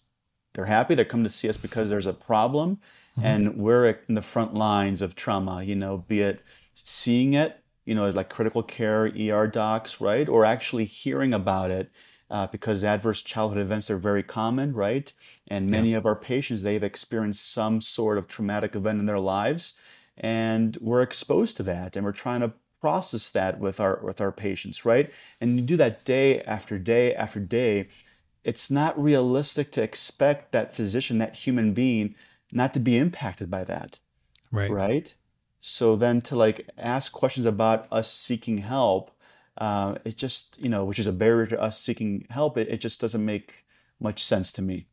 they're 0.54 0.65
happy. 0.65 0.96
They 0.96 1.06
come 1.06 1.24
to 1.24 1.30
see 1.30 1.50
us 1.50 1.58
because 1.58 1.89
there's 1.89 2.08
a 2.08 2.13
problem. 2.13 2.80
Mm-hmm. 3.17 3.26
And 3.26 3.58
we're 3.58 4.00
in 4.08 4.15
the 4.15 4.22
front 4.22 4.54
lines 4.54 5.02
of 5.02 5.15
trauma, 5.15 5.63
you 5.63 5.76
know, 5.76 6.00
be 6.08 6.22
it 6.22 6.41
seeing 6.74 7.34
it, 7.34 7.60
you 7.86 7.93
know, 7.96 8.10
like 8.10 8.30
critical 8.30 8.63
care 8.63 9.06
ER 9.06 9.48
docs, 9.48 10.02
right? 10.02 10.28
Or 10.28 10.46
actually 10.46 10.86
hearing 10.86 11.34
about 11.34 11.69
it 11.69 11.91
uh, 12.30 12.48
because 12.48 12.84
adverse 12.84 13.22
childhood 13.22 13.60
events 13.60 13.91
are 13.91 13.98
very 13.98 14.24
common, 14.24 14.74
right? 14.74 15.13
And 15.48 15.69
many 15.69 15.91
yeah. 15.91 15.98
of 15.98 16.06
our 16.06 16.15
patients, 16.15 16.63
they've 16.63 16.84
experienced 16.84 17.52
some 17.52 17.80
sort 17.80 18.17
of 18.17 18.28
traumatic 18.28 18.76
event 18.76 19.00
in 19.00 19.06
their 19.06 19.19
lives 19.19 19.76
and 20.17 20.78
we're 20.82 21.02
exposed 21.02 21.58
to 21.58 21.63
that 21.63 21.95
and 21.95 22.06
we're 22.06 22.12
trying 22.12 22.41
to 22.41 22.54
process 22.80 23.30
that 23.30 23.60
with 23.60 23.80
our 23.80 23.99
with 24.04 24.19
our 24.19 24.32
patients 24.32 24.86
right? 24.86 25.12
And 25.39 25.58
you 25.58 25.65
do 25.65 25.78
that 25.78 26.06
day 26.06 26.41
after 26.41 26.78
day 26.78 27.15
after 27.15 27.39
day 27.39 27.88
it's 28.43 28.69
not 28.69 29.02
realistic 29.02 29.71
to 29.71 29.82
expect 29.82 30.52
that 30.52 30.76
physician 30.76 31.17
that 31.19 31.36
human 31.36 31.73
being 31.73 32.15
not 32.52 32.73
to 32.73 32.80
be 32.80 32.97
impacted 32.97 33.49
by 33.49 33.63
that 33.63 33.99
right. 34.52 34.69
right? 34.69 35.13
So 35.62 35.95
then 35.95 36.19
to 36.21 36.36
like 36.36 36.69
ask 36.78 37.12
questions 37.13 37.45
about 37.45 37.88
us 37.91 38.12
seeking 38.12 38.60
help 38.60 39.12
uh, 39.58 39.95
it 40.04 40.17
just 40.17 40.60
you 40.62 40.69
know 40.69 40.84
which 40.84 40.99
is 40.99 41.08
a 41.08 41.13
barrier 41.13 41.47
to 41.47 41.62
us 41.62 41.80
seeking 41.80 42.26
help 42.30 42.58
it, 42.58 42.67
it 42.67 42.82
just 42.82 42.99
doesn't 42.99 43.23
make 43.23 43.65
much 43.99 44.23
sense 44.23 44.52
to 44.52 44.62
me. 44.62 44.88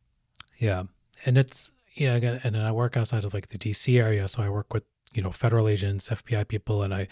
Yeah. 0.59 0.85
And 1.25 1.37
it's 1.37 1.71
yeah 1.95 2.15
again 2.15 2.41
and 2.45 2.57
i 2.57 2.71
work 2.71 2.97
outside 2.97 3.25
of 3.25 3.35
like 3.35 3.49
the 3.49 3.59
dc 3.59 3.99
area 3.99 4.27
so 4.29 4.43
i 4.43 4.49
work 4.49 4.73
with 4.73 4.85
you 5.13 5.23
know 5.23 5.31
federal 5.31 5.69
agents 5.69 6.09
fbi 6.09 6.47
people 6.47 6.83
and 6.83 6.95
i 6.95 7.07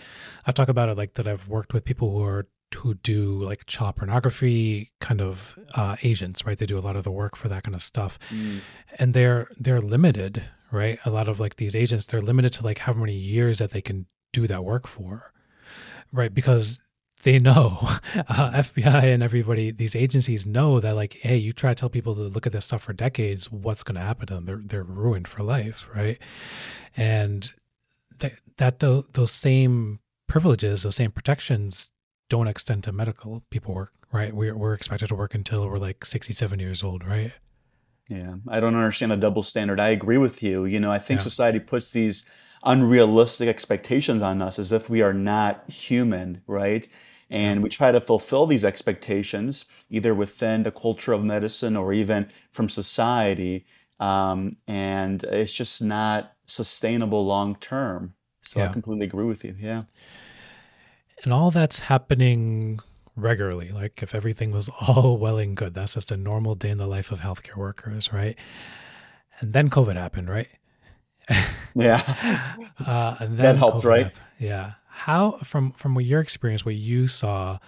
i 0.46 0.52
talk 0.52 0.68
about 0.68 0.88
it 0.88 0.96
like 0.96 1.14
that 1.14 1.26
i've 1.26 1.48
worked 1.48 1.72
with 1.72 1.84
people 1.84 2.10
who 2.10 2.22
are 2.22 2.46
who 2.76 2.94
do 2.94 3.42
like 3.42 3.66
child 3.66 3.96
pornography 3.96 4.92
kind 5.00 5.20
of 5.20 5.58
uh, 5.74 5.96
agents 6.02 6.44
right? 6.44 6.58
They 6.58 6.66
do 6.66 6.78
a 6.78 6.80
lot 6.80 6.96
of 6.96 7.04
the 7.04 7.10
work 7.10 7.36
for 7.36 7.48
that 7.48 7.62
kind 7.62 7.74
of 7.74 7.82
stuff. 7.82 8.18
Mm. 8.30 8.60
and 8.98 9.14
they're 9.14 9.48
they're 9.58 9.80
limited 9.80 10.42
right? 10.70 10.98
A 11.04 11.10
lot 11.10 11.28
of 11.28 11.40
like 11.40 11.56
these 11.56 11.74
agents 11.74 12.06
they're 12.06 12.20
limited 12.20 12.52
to 12.54 12.64
like 12.64 12.78
how 12.78 12.92
many 12.92 13.14
years 13.14 13.58
that 13.58 13.70
they 13.70 13.80
can 13.80 14.06
do 14.32 14.46
that 14.46 14.64
work 14.64 14.86
for 14.86 15.32
right? 16.12 16.32
Because 16.32 16.82
they 17.24 17.38
know 17.38 17.78
uh, 18.14 18.52
fbi 18.52 19.02
and 19.02 19.22
everybody 19.24 19.72
these 19.72 19.96
agencies 19.96 20.46
know 20.46 20.78
that 20.78 20.94
like 20.94 21.14
hey 21.14 21.36
you 21.36 21.52
try 21.52 21.72
to 21.72 21.74
tell 21.74 21.88
people 21.88 22.14
to 22.14 22.20
look 22.20 22.46
at 22.46 22.52
this 22.52 22.66
stuff 22.66 22.82
for 22.82 22.92
decades 22.92 23.50
what's 23.50 23.82
going 23.82 23.96
to 23.96 24.00
happen 24.00 24.26
to 24.26 24.34
them? 24.34 24.44
They're, 24.44 24.60
they're 24.62 24.82
ruined 24.84 25.26
for 25.26 25.42
life 25.42 25.88
right? 25.94 26.18
And 26.96 27.52
that, 28.58 28.78
that 28.78 28.86
th- 28.86 29.06
those 29.14 29.32
same 29.32 30.00
privileges, 30.26 30.82
those 30.82 30.96
same 30.96 31.10
protections 31.10 31.92
don't 32.28 32.48
extend 32.48 32.84
to 32.84 32.92
medical 32.92 33.42
people 33.50 33.74
work, 33.74 33.92
right? 34.12 34.34
We're, 34.34 34.56
we're 34.56 34.74
expected 34.74 35.08
to 35.08 35.14
work 35.14 35.34
until 35.34 35.68
we're 35.68 35.78
like 35.78 36.04
67 36.04 36.58
years 36.60 36.82
old, 36.82 37.06
right? 37.06 37.32
Yeah, 38.08 38.36
I 38.48 38.60
don't 38.60 38.74
understand 38.74 39.12
the 39.12 39.16
double 39.16 39.42
standard. 39.42 39.80
I 39.80 39.88
agree 39.88 40.18
with 40.18 40.42
you. 40.42 40.64
You 40.64 40.80
know, 40.80 40.90
I 40.90 40.98
think 40.98 41.20
yeah. 41.20 41.24
society 41.24 41.58
puts 41.58 41.92
these 41.92 42.30
unrealistic 42.64 43.48
expectations 43.48 44.22
on 44.22 44.42
us 44.42 44.58
as 44.58 44.72
if 44.72 44.90
we 44.90 45.02
are 45.02 45.12
not 45.12 45.68
human, 45.70 46.42
right? 46.46 46.86
And 47.30 47.62
we 47.62 47.68
try 47.68 47.92
to 47.92 48.00
fulfill 48.00 48.46
these 48.46 48.64
expectations 48.64 49.66
either 49.90 50.14
within 50.14 50.62
the 50.62 50.70
culture 50.70 51.12
of 51.12 51.22
medicine 51.22 51.76
or 51.76 51.92
even 51.92 52.30
from 52.52 52.68
society. 52.68 53.66
Um, 54.00 54.56
and 54.66 55.22
it's 55.24 55.52
just 55.52 55.82
not 55.82 56.32
sustainable 56.46 57.24
long 57.26 57.56
term. 57.56 58.14
So 58.48 58.60
yeah. 58.60 58.70
I 58.70 58.72
completely 58.72 59.04
agree 59.04 59.26
with 59.26 59.44
you. 59.44 59.54
Yeah. 59.60 59.82
And 61.22 61.34
all 61.34 61.50
that's 61.50 61.80
happening 61.80 62.80
regularly. 63.14 63.70
Like 63.70 64.02
if 64.02 64.14
everything 64.14 64.52
was 64.52 64.70
all 64.80 65.18
well 65.18 65.36
and 65.36 65.54
good, 65.54 65.74
that's 65.74 65.94
just 65.94 66.10
a 66.10 66.16
normal 66.16 66.54
day 66.54 66.70
in 66.70 66.78
the 66.78 66.86
life 66.86 67.12
of 67.12 67.20
healthcare 67.20 67.56
workers, 67.56 68.10
right? 68.10 68.36
And 69.40 69.52
then 69.52 69.68
COVID 69.68 69.96
happened, 69.96 70.30
right? 70.30 70.48
yeah. 71.74 72.56
uh, 72.86 73.16
and 73.20 73.36
then 73.36 73.36
that 73.36 73.56
helped, 73.58 73.84
COVID 73.84 73.84
right? 73.84 74.04
Happened. 74.04 74.22
Yeah. 74.38 74.72
How 74.88 75.32
from 75.44 75.72
from 75.72 76.00
your 76.00 76.20
experience, 76.20 76.64
what 76.64 76.74
you 76.74 77.06
saw, 77.06 77.58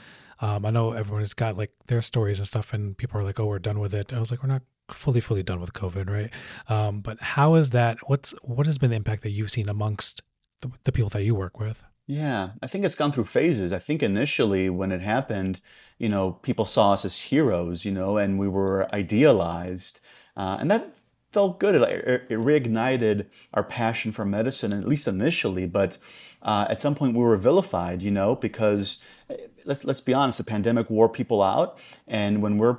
um, 0.41 0.65
I 0.65 0.71
know 0.71 0.93
everyone 0.93 1.21
has 1.21 1.35
got 1.35 1.57
like 1.57 1.71
their 1.87 2.01
stories 2.01 2.39
and 2.39 2.49
stuff, 2.49 2.73
and 2.73 2.97
people 2.97 3.21
are 3.21 3.23
like, 3.23 3.39
"Oh, 3.39 3.47
we're 3.47 3.61
done 3.61 3.79
with 3.79 3.95
it." 3.95 4.13
I 4.13 4.19
was 4.19 4.33
like, 4.33 4.43
"We're 4.43 4.49
not 4.49 4.63
fully 4.93 5.21
fully 5.21 5.45
done 5.45 5.61
with 5.61 5.73
covid 5.73 6.11
right 6.11 6.31
um, 6.69 7.01
but 7.01 7.21
how 7.21 7.55
is 7.55 7.71
that 7.71 7.97
what's 8.09 8.33
what 8.43 8.67
has 8.67 8.77
been 8.77 8.91
the 8.91 8.97
impact 8.97 9.23
that 9.23 9.31
you've 9.31 9.49
seen 9.49 9.69
amongst 9.69 10.21
the, 10.61 10.71
the, 10.85 10.93
people 10.93 11.11
that 11.11 11.25
you 11.25 11.35
work 11.35 11.59
with? 11.59 11.83
Yeah 12.07 12.51
i 12.63 12.67
think 12.67 12.85
it's 12.85 12.95
gone 12.95 13.13
through 13.13 13.25
phases. 13.25 13.73
I 13.73 13.79
think 13.79 14.03
initially 14.03 14.69
when 14.69 14.93
it 14.93 15.01
happened 15.01 15.61
you 15.99 16.09
know 16.09 16.33
people 16.43 16.65
saw 16.65 16.93
us 16.93 17.05
as 17.05 17.19
heroes 17.19 17.85
you 17.85 17.93
know 17.93 18.17
and 18.17 18.39
we 18.39 18.49
were 18.49 18.93
idealized 18.95 20.01
uh, 20.37 20.57
and 20.61 20.71
that 20.71 20.97
felt 21.33 21.61
good. 21.61 21.75
It, 21.77 22.27
it, 22.29 22.39
reignited 22.39 23.27
our 23.55 23.63
passion 23.63 24.11
for 24.11 24.25
medicine 24.25 24.73
at 24.73 24.89
least 24.89 25.07
initially 25.07 25.67
but 25.67 25.99
uh, 26.43 26.67
at 26.69 26.81
some 26.81 26.95
point 26.95 27.15
we 27.15 27.23
were 27.23 27.37
vilified 27.37 28.03
you 28.03 28.11
know 28.11 28.35
because 28.35 28.99
eh, 29.29 29.37
let's, 29.65 29.85
let's 29.85 30.01
be 30.01 30.15
honest 30.15 30.39
the 30.39 30.45
pandemic 30.45 30.91
wore 30.91 31.09
people 31.09 31.43
out 31.43 31.79
and 32.09 32.43
when 32.43 32.59
we're 32.59 32.79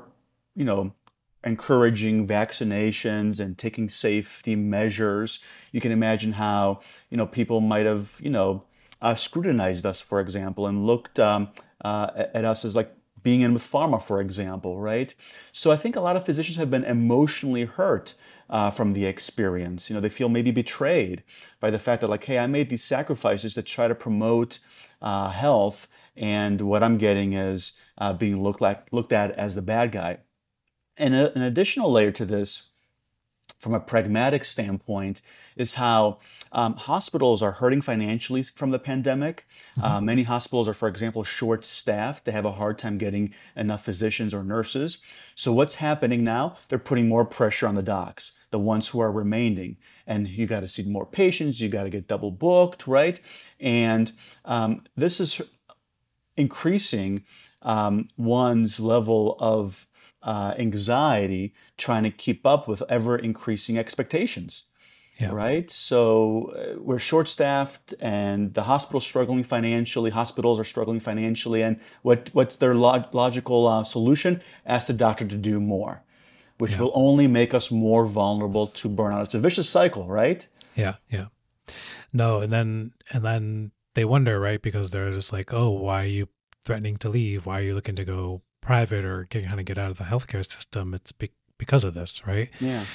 you 0.55 0.65
know 0.65 0.93
encouraging 1.43 2.27
vaccinations 2.27 3.39
and 3.39 3.57
taking 3.57 3.89
safety 3.89 4.55
measures. 4.55 5.39
You 5.71 5.81
can 5.81 5.91
imagine 5.91 6.33
how 6.33 6.81
you 7.09 7.17
know 7.17 7.27
people 7.27 7.61
might 7.61 7.85
have 7.85 8.19
you 8.23 8.29
know 8.29 8.63
uh, 9.01 9.15
scrutinized 9.15 9.85
us, 9.85 10.01
for 10.01 10.19
example, 10.19 10.67
and 10.67 10.85
looked 10.85 11.19
um, 11.19 11.49
uh, 11.83 12.09
at 12.33 12.45
us 12.45 12.63
as 12.65 12.75
like 12.75 12.95
being 13.23 13.41
in 13.41 13.53
with 13.53 13.63
pharma, 13.63 14.01
for 14.01 14.19
example, 14.19 14.79
right? 14.79 15.13
So 15.51 15.71
I 15.71 15.75
think 15.75 15.95
a 15.95 16.01
lot 16.01 16.15
of 16.15 16.25
physicians 16.25 16.57
have 16.57 16.71
been 16.71 16.83
emotionally 16.83 17.65
hurt 17.65 18.13
uh, 18.49 18.69
from 18.69 18.93
the 18.93 19.05
experience. 19.05 19.89
You 19.89 19.95
know, 19.95 20.01
they 20.01 20.09
feel 20.09 20.29
maybe 20.29 20.51
betrayed 20.51 21.23
by 21.59 21.71
the 21.71 21.79
fact 21.79 22.01
that 22.01 22.09
like, 22.09 22.23
hey, 22.23 22.39
I 22.39 22.47
made 22.47 22.69
these 22.69 22.83
sacrifices 22.83 23.53
to 23.55 23.61
try 23.61 23.87
to 23.87 23.95
promote 23.95 24.59
uh, 25.01 25.29
health, 25.29 25.87
and 26.15 26.61
what 26.61 26.83
I'm 26.83 26.97
getting 26.97 27.33
is 27.33 27.73
uh, 27.97 28.13
being 28.13 28.41
looked 28.41 28.61
like 28.61 28.87
looked 28.91 29.13
at 29.13 29.31
as 29.31 29.55
the 29.55 29.61
bad 29.61 29.91
guy. 29.91 30.19
And 30.97 31.15
a, 31.15 31.33
an 31.33 31.41
additional 31.41 31.91
layer 31.91 32.11
to 32.11 32.25
this, 32.25 32.67
from 33.59 33.73
a 33.73 33.79
pragmatic 33.79 34.43
standpoint, 34.43 35.21
is 35.55 35.75
how 35.75 36.19
um, 36.51 36.75
hospitals 36.75 37.41
are 37.41 37.53
hurting 37.53 37.81
financially 37.81 38.43
from 38.43 38.71
the 38.71 38.79
pandemic. 38.79 39.45
Mm-hmm. 39.77 39.83
Uh, 39.83 40.01
many 40.01 40.23
hospitals 40.23 40.67
are, 40.67 40.73
for 40.73 40.87
example, 40.87 41.23
short 41.23 41.63
staffed. 41.63 42.25
They 42.25 42.31
have 42.31 42.45
a 42.45 42.51
hard 42.51 42.77
time 42.77 42.97
getting 42.97 43.33
enough 43.55 43.85
physicians 43.85 44.33
or 44.33 44.43
nurses. 44.43 44.97
So, 45.35 45.53
what's 45.53 45.75
happening 45.75 46.23
now? 46.23 46.57
They're 46.69 46.79
putting 46.79 47.07
more 47.07 47.25
pressure 47.25 47.67
on 47.67 47.75
the 47.75 47.83
docs, 47.83 48.33
the 48.49 48.59
ones 48.59 48.89
who 48.89 48.99
are 48.99 49.11
remaining. 49.11 49.77
And 50.07 50.27
you 50.27 50.45
got 50.45 50.61
to 50.61 50.67
see 50.67 50.83
more 50.83 51.05
patients, 51.05 51.61
you 51.61 51.69
got 51.69 51.83
to 51.83 51.89
get 51.89 52.07
double 52.07 52.31
booked, 52.31 52.87
right? 52.87 53.19
And 53.59 54.11
um, 54.43 54.83
this 54.97 55.19
is 55.19 55.41
increasing 56.35 57.23
um, 57.61 58.09
one's 58.17 58.79
level 58.79 59.37
of 59.39 59.85
uh, 60.23 60.53
anxiety 60.57 61.53
trying 61.77 62.03
to 62.03 62.11
keep 62.11 62.45
up 62.45 62.67
with 62.67 62.83
ever 62.89 63.15
increasing 63.17 63.77
expectations. 63.77 64.65
Yeah. 65.19 65.31
Right? 65.33 65.69
So 65.69 66.51
uh, 66.55 66.79
we're 66.81 66.97
short 66.99 67.27
staffed 67.27 67.93
and 67.99 68.53
the 68.55 68.63
hospital's 68.63 69.03
struggling 69.05 69.43
financially, 69.43 70.09
hospitals 70.09 70.59
are 70.59 70.63
struggling 70.63 70.99
financially. 70.99 71.61
And 71.61 71.79
what, 72.01 72.29
what's 72.33 72.57
their 72.57 72.73
log- 72.73 73.13
logical 73.13 73.67
uh, 73.67 73.83
solution? 73.83 74.41
Ask 74.65 74.87
the 74.87 74.93
doctor 74.93 75.27
to 75.27 75.37
do 75.37 75.59
more. 75.59 76.01
which 76.57 76.73
Yeah. 76.73 76.81
will 76.81 76.91
only 76.93 77.27
make 77.27 77.53
us 77.55 77.71
more 77.71 78.05
vulnerable 78.05 78.67
to 78.67 78.87
burnout. 78.89 79.23
It's 79.23 79.33
a 79.33 79.39
vicious 79.39 79.67
cycle, 79.69 80.05
right? 80.07 80.47
Yeah, 80.75 80.95
yeah. 81.09 81.25
No, 82.13 82.41
and 82.41 82.51
then 82.51 82.91
and 83.11 83.23
then 83.25 83.71
they 83.95 84.05
wonder, 84.05 84.39
right? 84.39 84.61
Because 84.61 84.91
they're 84.91 85.11
just 85.11 85.33
like, 85.33 85.53
oh, 85.53 85.69
why 85.71 86.03
are 86.03 86.07
you 86.07 86.27
threatening 86.63 86.97
to 86.97 87.09
leave? 87.09 87.45
Why 87.47 87.59
are 87.59 87.63
you 87.63 87.73
looking 87.73 87.95
to 87.95 88.05
go 88.05 88.41
private 88.61 89.03
or 89.05 89.25
get, 89.29 89.47
kind 89.47 89.59
of 89.59 89.65
get 89.65 89.77
out 89.77 89.91
of 89.91 89.97
the 89.97 90.05
healthcare 90.05 90.45
system? 90.45 90.93
It's 90.93 91.11
be- 91.11 91.31
because 91.57 91.83
of 91.83 91.93
this, 91.93 92.25
right? 92.25 92.49
Yeah. 92.59 92.85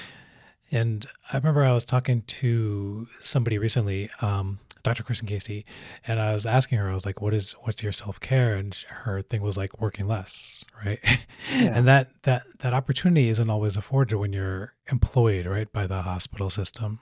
And 0.72 1.06
I 1.32 1.36
remember 1.36 1.62
I 1.62 1.72
was 1.72 1.84
talking 1.84 2.22
to 2.22 3.06
somebody 3.20 3.56
recently, 3.58 4.10
um, 4.20 4.58
Dr. 4.82 5.04
Kristen 5.04 5.28
Casey, 5.28 5.64
and 6.06 6.18
I 6.20 6.32
was 6.32 6.44
asking 6.44 6.78
her, 6.78 6.90
I 6.90 6.94
was 6.94 7.06
like, 7.06 7.20
"What 7.20 7.34
is 7.34 7.52
what's 7.62 7.82
your 7.84 7.92
self 7.92 8.18
care?" 8.18 8.54
And 8.56 8.74
her 9.04 9.22
thing 9.22 9.42
was 9.42 9.56
like 9.56 9.80
working 9.80 10.06
less, 10.08 10.64
right? 10.84 10.98
Yeah. 11.54 11.72
and 11.76 11.86
that 11.86 12.10
that 12.22 12.44
that 12.58 12.72
opportunity 12.72 13.28
isn't 13.28 13.48
always 13.48 13.76
afforded 13.76 14.16
when 14.16 14.32
you're 14.32 14.74
employed, 14.90 15.46
right, 15.46 15.72
by 15.72 15.86
the 15.86 16.02
hospital 16.02 16.50
system 16.50 16.98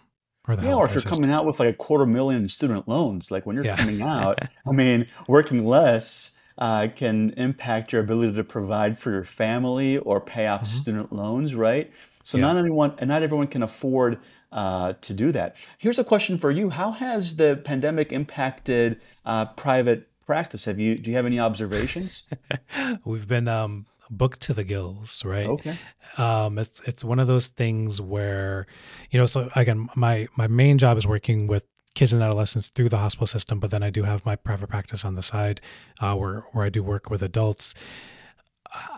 or 0.47 0.57
the 0.57 0.65
Yeah, 0.67 0.75
or 0.75 0.85
if 0.85 0.93
you're 0.93 1.01
system. 1.01 1.23
coming 1.23 1.31
out 1.35 1.47
with 1.47 1.59
like 1.61 1.71
a 1.71 1.77
quarter 1.77 2.05
million 2.05 2.49
student 2.49 2.87
loans, 2.87 3.31
like 3.31 3.47
when 3.47 3.57
you're 3.57 3.65
Yeah. 3.65 3.77
coming 3.77 4.03
out, 4.17 4.41
I 4.67 4.73
mean, 4.73 5.07
working 5.27 5.65
less 5.67 6.37
uh, 6.59 6.89
can 6.95 7.31
impact 7.37 7.93
your 7.93 8.01
ability 8.03 8.35
to 8.35 8.45
provide 8.45 8.97
for 8.99 9.11
your 9.11 9.25
family 9.25 9.99
or 9.99 10.21
pay 10.21 10.47
off 10.47 10.63
Mhm. 10.63 10.67
student 10.67 11.13
loans, 11.13 11.55
right? 11.55 11.91
So 12.23 12.39
Yeah. 12.39 12.43
not 12.47 12.57
anyone 12.57 12.95
and 12.99 13.09
not 13.09 13.23
everyone 13.23 13.49
can 13.49 13.63
afford 13.63 14.19
uh, 14.53 14.93
to 15.01 15.13
do 15.13 15.33
that. 15.33 15.57
Here's 15.79 15.99
a 15.99 16.05
question 16.05 16.39
for 16.39 16.51
you: 16.51 16.71
How 16.71 16.93
has 16.93 17.37
the 17.37 17.57
pandemic 17.65 18.13
impacted 18.13 19.01
uh, 19.27 19.47
private 19.47 20.09
practice? 20.27 20.65
Have 20.67 20.79
you 20.79 20.97
do 20.97 21.11
you 21.11 21.17
have 21.17 21.27
any 21.27 21.41
observations? 21.41 22.23
We've 23.05 23.27
been 23.27 23.49
um, 23.49 23.87
booked 24.11 24.41
to 24.43 24.55
the 24.55 24.63
gills, 24.65 25.25
right? 25.25 25.49
Okay. 25.49 25.77
um 26.19 26.59
it's 26.59 26.81
it's 26.87 27.03
one 27.03 27.19
of 27.19 27.27
those 27.27 27.49
things 27.49 28.01
where 28.01 28.67
you 29.11 29.19
know 29.19 29.27
so 29.27 29.51
again 29.57 29.89
my 29.97 30.29
my 30.37 30.47
main 30.47 30.79
job 30.79 30.97
is 30.97 31.07
working 31.07 31.49
with 31.49 31.67
kids 31.95 32.13
and 32.13 32.23
adolescents 32.23 32.69
through 32.69 32.89
the 32.89 32.99
hospital 32.99 33.27
system 33.27 33.59
but 33.59 33.71
then 33.71 33.83
i 33.83 33.91
do 33.91 34.03
have 34.03 34.25
my 34.25 34.37
private 34.37 34.69
practice 34.69 35.05
on 35.05 35.15
the 35.15 35.23
side 35.23 35.61
uh, 36.01 36.15
where 36.15 36.41
where 36.53 36.65
i 36.65 36.69
do 36.69 36.83
work 36.83 37.11
with 37.11 37.23
adults 37.23 37.75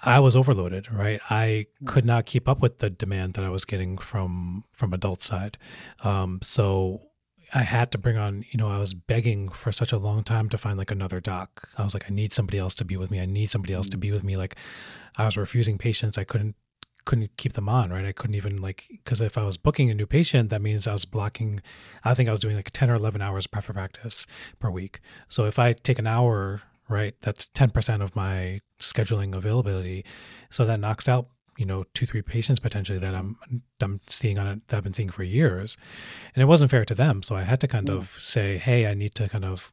i 0.03 0.19
was 0.19 0.35
overloaded 0.35 0.91
right 0.93 1.21
i 1.31 1.67
could 1.85 2.05
not 2.05 2.27
keep 2.27 2.49
up 2.49 2.61
with 2.61 2.79
the 2.79 2.91
demand 2.91 3.35
that 3.35 3.45
i 3.45 3.49
was 3.49 3.65
getting 3.65 3.99
from 3.99 4.65
from 4.73 4.93
adult 4.93 5.21
side 5.21 5.59
um 6.03 6.39
so 6.43 7.03
I 7.55 7.63
had 7.63 7.93
to 7.93 7.99
bring 7.99 8.17
on, 8.17 8.45
you 8.51 8.59
know, 8.59 8.69
I 8.69 8.79
was 8.79 8.93
begging 8.93 9.49
for 9.49 9.71
such 9.71 9.93
a 9.93 9.99
long 9.99 10.25
time 10.25 10.49
to 10.49 10.59
find 10.59 10.77
like 10.77 10.91
another 10.91 11.21
doc. 11.21 11.69
I 11.79 11.85
was 11.85 11.95
like, 11.95 12.05
I 12.11 12.13
need 12.13 12.33
somebody 12.33 12.59
else 12.59 12.75
to 12.75 12.85
be 12.85 12.97
with 12.97 13.11
me. 13.11 13.21
I 13.21 13.27
need 13.27 13.47
somebody 13.47 13.73
else 13.73 13.89
to 13.91 13.97
be 13.97 14.11
with 14.11 14.25
me. 14.25 14.37
Like, 14.37 14.57
I 15.17 15.27
was 15.27 15.37
refusing 15.37 15.79
patients. 15.79 16.19
I 16.19 16.25
couldn't 16.25 16.57
couldn't 17.07 17.35
keep 17.39 17.55
them 17.55 17.69
on, 17.69 17.91
right? 17.91 18.05
I 18.05 18.13
couldn't 18.13 18.35
even 18.35 18.57
like 18.59 18.85
because 18.91 19.23
if 19.23 19.39
I 19.39 19.45
was 19.45 19.57
booking 19.57 19.91
a 19.91 19.95
new 19.95 20.07
patient, 20.07 20.51
that 20.51 20.61
means 20.61 20.87
I 20.87 20.93
was 20.93 21.07
blocking. 21.07 21.61
I 22.05 22.13
think 22.13 22.29
I 22.29 22.33
was 22.33 22.41
doing 22.41 22.57
like 22.57 22.71
ten 22.73 22.91
or 22.91 22.95
eleven 22.97 23.23
hours 23.23 23.47
private 23.47 23.73
practice 23.73 24.27
per 24.59 24.69
week. 24.71 25.01
So 25.31 25.47
if 25.47 25.59
I 25.59 25.73
take 25.73 25.99
an 25.99 26.07
hour, 26.07 26.61
right, 26.89 27.15
that's 27.23 27.49
ten 27.49 27.71
percent 27.71 28.03
of 28.03 28.15
my 28.15 28.61
scheduling 28.79 29.35
availability. 29.35 30.05
So 30.51 30.67
that 30.67 30.81
knocks 30.81 31.09
out 31.09 31.29
you 31.57 31.65
know 31.65 31.85
two 31.95 32.05
three 32.05 32.21
patients 32.21 32.61
potentially 32.61 32.99
that 32.99 33.15
I'm 33.15 33.39
I'm 33.81 34.01
seeing 34.07 34.39
on 34.39 34.47
it 34.47 34.69
that 34.69 34.77
I've 34.77 34.85
been 34.85 34.93
seeing 34.93 35.09
for 35.09 35.23
years, 35.23 35.77
and 36.35 36.43
it 36.43 36.47
wasn't 36.47 36.71
fair 36.71 36.85
to 36.85 36.95
them. 36.95 37.23
So 37.23 37.35
I 37.37 37.43
had 37.45 37.61
to 37.61 37.69
kind 37.69 37.89
Yeah. 37.89 37.95
of 37.95 38.15
say, 38.21 38.59
hey, 38.59 38.87
I 38.87 38.93
need 38.95 39.15
to 39.15 39.29
kind 39.29 39.45
of 39.45 39.73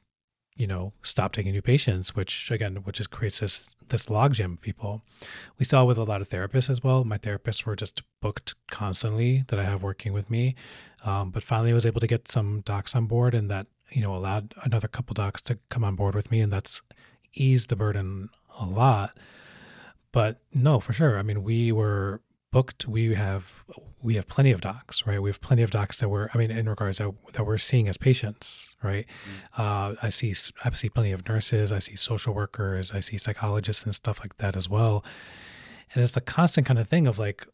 you 0.55 0.67
know 0.67 0.93
stop 1.01 1.31
taking 1.31 1.51
new 1.51 1.61
patients 1.61 2.15
which 2.15 2.51
again 2.51 2.75
which 2.83 2.97
just 2.97 3.09
creates 3.09 3.39
this 3.39 3.75
this 3.89 4.05
logjam 4.07 4.53
of 4.53 4.61
people. 4.61 5.03
We 5.57 5.65
saw 5.65 5.85
with 5.85 5.97
a 5.97 6.03
lot 6.03 6.21
of 6.21 6.29
therapists 6.29 6.69
as 6.69 6.83
well. 6.83 7.03
My 7.03 7.17
therapists 7.17 7.65
were 7.65 7.75
just 7.75 8.03
booked 8.21 8.55
constantly 8.69 9.43
that 9.49 9.59
i 9.59 9.63
have 9.63 9.83
working 9.83 10.13
with 10.13 10.29
me 10.29 10.55
um, 11.03 11.31
but 11.31 11.43
finally 11.43 11.71
I 11.71 11.73
was 11.73 11.85
able 11.85 11.99
to 11.99 12.07
get 12.07 12.31
some 12.31 12.61
docs 12.61 12.95
on 12.95 13.05
board 13.05 13.33
and 13.33 13.49
that 13.51 13.67
you 13.91 14.01
know 14.01 14.15
allowed 14.15 14.53
another 14.63 14.87
couple 14.87 15.13
docs 15.13 15.41
to 15.43 15.59
come 15.69 15.83
on 15.83 15.95
board 15.95 16.15
with 16.15 16.31
me 16.31 16.39
and 16.39 16.51
that's 16.51 16.81
eased 17.33 17.69
the 17.69 17.75
burden 17.75 18.29
a 18.59 18.65
lot. 18.65 19.17
But 20.11 20.41
no 20.53 20.79
for 20.79 20.93
sure. 20.93 21.17
I 21.17 21.23
mean 21.23 21.43
we 21.43 21.71
were 21.71 22.21
booked 22.53 22.87
we 22.87 23.15
have 23.15 23.63
we 24.01 24.13
have 24.13 24.27
plenty 24.27 24.51
of 24.51 24.61
docs 24.61 25.05
right? 25.07 25.21
We 25.21 25.29
have 25.29 25.41
plenty 25.41 25.63
of 25.63 25.71
docs 25.71 25.97
that 25.97 26.07
we're 26.07 26.29
i 26.33 26.37
mean 26.37 26.51
in 26.51 26.69
regards 26.69 26.99
that, 26.99 27.11
that 27.33 27.45
we're 27.45 27.57
seeing 27.57 27.87
as 27.89 27.97
patients 27.97 28.75
right? 28.83 29.05
Uh, 29.57 29.95
i 30.01 30.09
see 30.09 30.33
I 30.63 30.69
see 30.71 30.89
plenty 30.89 31.11
of 31.11 31.27
nurses 31.27 31.71
i 31.73 31.79
see 31.79 31.95
social 31.95 32.33
workers 32.33 32.93
i 32.93 32.99
see 33.01 33.17
psychologists 33.17 33.83
and 33.83 33.93
stuff 33.93 34.19
like 34.19 34.37
that 34.37 34.55
as 34.55 34.69
well. 34.69 35.03
And 35.93 36.03
it's 36.03 36.13
the 36.13 36.21
constant 36.21 36.65
kind 36.67 36.79
of 36.79 36.87
thing 36.87 37.07
of 37.07 37.17
like 37.17 37.47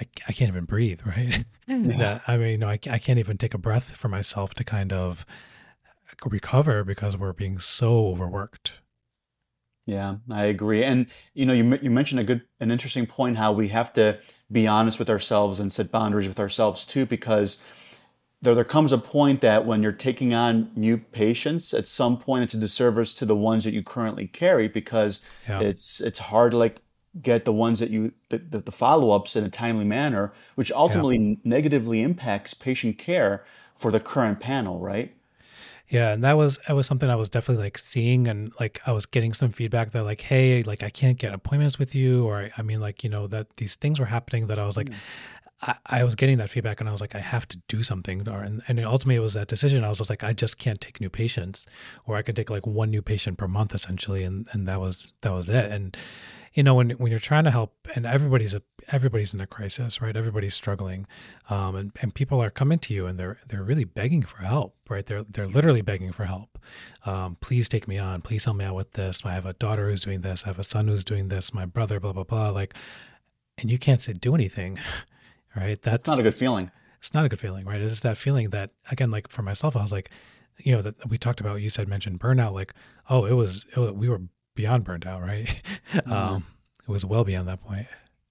i, 0.00 0.04
I 0.28 0.32
can't 0.32 0.50
even 0.50 0.64
breathe 0.64 1.00
right? 1.06 1.44
That 1.68 2.22
i 2.26 2.36
mean 2.36 2.60
no, 2.60 2.68
I, 2.68 2.78
I 2.90 2.98
can't 2.98 3.20
even 3.20 3.38
take 3.38 3.54
a 3.54 3.58
breath 3.58 3.96
for 3.96 4.08
myself 4.08 4.54
to 4.54 4.64
kind 4.64 4.92
of 4.92 5.24
recover 6.26 6.84
because 6.84 7.16
we're 7.16 7.32
being 7.32 7.58
so 7.60 8.08
overworked 8.08 8.79
Yeah, 9.86 10.16
I 10.30 10.44
agree. 10.44 10.84
And 10.84 11.10
you 11.34 11.46
know, 11.46 11.52
you 11.52 11.78
you 11.82 11.90
mentioned 11.90 12.20
a 12.20 12.24
good, 12.24 12.42
an 12.60 12.70
interesting 12.70 13.06
point 13.06 13.36
how 13.36 13.52
we 13.52 13.68
have 13.68 13.92
to 13.94 14.18
be 14.52 14.66
honest 14.66 14.98
with 14.98 15.10
ourselves 15.10 15.58
and 15.58 15.72
set 15.72 15.90
boundaries 15.90 16.28
with 16.28 16.38
ourselves 16.38 16.84
too, 16.86 17.06
because 17.06 17.62
there 18.42 18.54
there 18.54 18.64
comes 18.64 18.92
a 18.92 18.98
point 18.98 19.40
that 19.42 19.66
when 19.66 19.82
you're 19.82 19.92
taking 19.92 20.34
on 20.34 20.70
new 20.76 20.98
patients, 20.98 21.74
at 21.74 21.88
some 21.88 22.18
point 22.18 22.44
it's 22.44 22.54
a 22.54 22.58
disservice 22.58 23.14
to 23.16 23.26
the 23.26 23.36
ones 23.36 23.64
that 23.64 23.74
you 23.74 23.82
currently 23.82 24.26
carry 24.26 24.68
because 24.68 25.24
yeah 25.48 25.62
it's 25.62 26.00
it's 26.00 26.18
hard 26.20 26.52
to 26.52 26.58
like 26.58 26.82
get 27.22 27.44
the 27.44 27.52
ones 27.52 27.80
that 27.80 27.90
you 27.90 28.12
the, 28.30 28.38
the, 28.38 28.60
the 28.60 28.72
follow-ups 28.72 29.36
in 29.36 29.44
a 29.44 29.50
timely 29.50 29.84
manner, 29.84 30.32
which 30.56 30.72
ultimately 30.72 31.40
negatively 31.44 32.02
impacts 32.02 32.54
patient 32.54 32.98
care 32.98 33.44
for 33.74 33.90
the 33.90 34.00
current 34.00 34.40
panel, 34.40 34.78
right? 34.80 35.14
Yeah, 35.90 36.12
and 36.12 36.22
that 36.22 36.36
was 36.36 36.58
that 36.68 36.74
was 36.74 36.86
something 36.86 37.10
I 37.10 37.16
was 37.16 37.28
definitely 37.28 37.64
like 37.64 37.76
seeing 37.76 38.28
and 38.28 38.52
like 38.60 38.80
I 38.86 38.92
was 38.92 39.06
getting 39.06 39.32
some 39.32 39.50
feedback 39.50 39.90
that 39.90 40.04
like, 40.04 40.20
hey, 40.20 40.62
like 40.62 40.84
I 40.84 40.90
can't 40.90 41.18
get 41.18 41.34
appointments 41.34 41.80
with 41.80 41.96
you, 41.96 42.24
or 42.24 42.48
I, 42.56 42.62
mean 42.62 42.80
like 42.80 43.02
you 43.02 43.10
know 43.10 43.26
that 43.26 43.56
these 43.56 43.74
things 43.74 43.98
were 43.98 44.06
happening 44.06 44.46
that 44.46 44.58
I 44.58 44.66
was 44.66 44.76
like, 44.76 44.88
hmm. 44.88 44.94
I, 45.62 45.76
I 45.86 46.04
was 46.04 46.14
getting 46.14 46.38
that 46.38 46.50
feedback 46.50 46.80
and 46.80 46.88
I 46.88 46.92
was 46.92 47.00
like, 47.00 47.14
I 47.14 47.20
have 47.20 47.46
to 47.48 47.58
do 47.68 47.82
something, 47.82 48.26
and, 48.26 48.62
and 48.66 48.80
ultimately 48.80 49.16
it 49.16 49.20
was 49.20 49.34
that 49.34 49.48
decision. 49.48 49.84
I 49.84 49.88
was 49.88 49.98
just 49.98 50.10
like, 50.10 50.24
I 50.24 50.32
just 50.32 50.58
can't 50.58 50.80
take 50.80 51.00
new 51.00 51.10
patients, 51.10 51.66
or 52.06 52.16
I 52.16 52.22
could 52.22 52.36
take 52.36 52.50
like 52.50 52.66
one 52.66 52.90
new 52.90 53.02
patient 53.02 53.38
per 53.38 53.48
month 53.48 53.74
essentially, 53.74 54.22
and 54.22 54.46
and 54.52 54.66
that 54.68 54.80
was 54.80 55.12
that 55.22 55.32
was 55.32 55.48
it. 55.48 55.70
And 55.70 55.96
you 56.54 56.62
know 56.62 56.74
when 56.74 56.90
when 56.90 57.10
you're 57.10 57.20
trying 57.20 57.44
to 57.44 57.50
help 57.50 57.74
and 57.94 58.04
everybody's 58.06 58.54
a 58.54 58.62
everybody's 58.88 59.34
in 59.34 59.40
a 59.40 59.46
crisis 59.46 60.00
right? 60.00 60.16
Everybody's 60.16 60.54
struggling. 60.54 61.06
Um, 61.48 61.76
and 61.76 61.92
and 62.02 62.14
people 62.14 62.42
are 62.42 62.50
coming 62.50 62.78
to 62.80 62.94
you 62.94 63.06
and 63.06 63.18
they're 63.18 63.38
they're 63.48 63.62
really 63.62 63.84
begging 63.84 64.22
for 64.22 64.38
help 64.38 64.74
right? 64.88 65.06
They're 65.06 65.22
they're 65.22 65.46
literally 65.46 65.82
begging 65.82 66.12
for 66.12 66.24
help. 66.24 66.58
Um, 67.06 67.36
please 67.40 67.68
take 67.68 67.86
me 67.86 67.98
on. 67.98 68.22
Please 68.22 68.44
help 68.44 68.56
me 68.56 68.64
out 68.64 68.74
with 68.74 68.92
this. 68.92 69.22
I 69.24 69.32
have 69.32 69.46
a 69.46 69.52
daughter 69.54 69.88
who's 69.88 70.02
doing 70.02 70.22
this. 70.22 70.44
I 70.44 70.48
have 70.48 70.58
a 70.58 70.64
son 70.64 70.88
who's 70.88 71.04
doing 71.04 71.28
this. 71.28 71.54
My 71.54 71.66
brother 71.66 72.00
blah 72.00 72.12
blah 72.12 72.24
blah. 72.24 72.50
Like 72.50 72.74
and 73.58 73.70
you 73.70 73.78
can't 73.78 74.00
say 74.00 74.12
do 74.12 74.34
anything 74.34 74.78
right 75.56 75.80
that's 75.82 76.02
It's 76.02 76.08
not 76.08 76.20
a 76.20 76.22
good 76.22 76.34
feeling. 76.34 76.70
it's 76.98 77.14
not 77.14 77.24
a 77.24 77.28
good 77.28 77.40
feeling, 77.40 77.66
right? 77.66 77.80
It's 77.80 77.92
just 77.92 78.02
that 78.02 78.16
feeling 78.16 78.50
that 78.50 78.70
again, 78.90 79.10
like 79.10 79.28
for 79.28 79.42
myself, 79.42 79.76
I 79.76 79.82
was 79.82 79.92
like, 79.92 80.10
you 80.58 80.74
know, 80.74 80.82
that 80.82 81.08
we 81.08 81.18
talked 81.18 81.40
about. 81.40 81.60
You 81.60 81.70
said 81.70 81.88
mentioned 81.88 82.20
burnout, 82.20 82.52
like, 82.52 82.74
oh, 83.08 83.24
it 83.24 83.32
was, 83.32 83.64
it 83.74 83.78
was 83.78 83.92
we 83.92 84.08
were 84.08 84.20
beyond 84.54 84.84
burned 84.84 85.06
out, 85.06 85.22
right? 85.22 85.62
um, 86.06 86.44
it 86.86 86.90
was 86.90 87.04
well 87.04 87.24
beyond 87.24 87.48
that 87.48 87.62
point. 87.62 87.86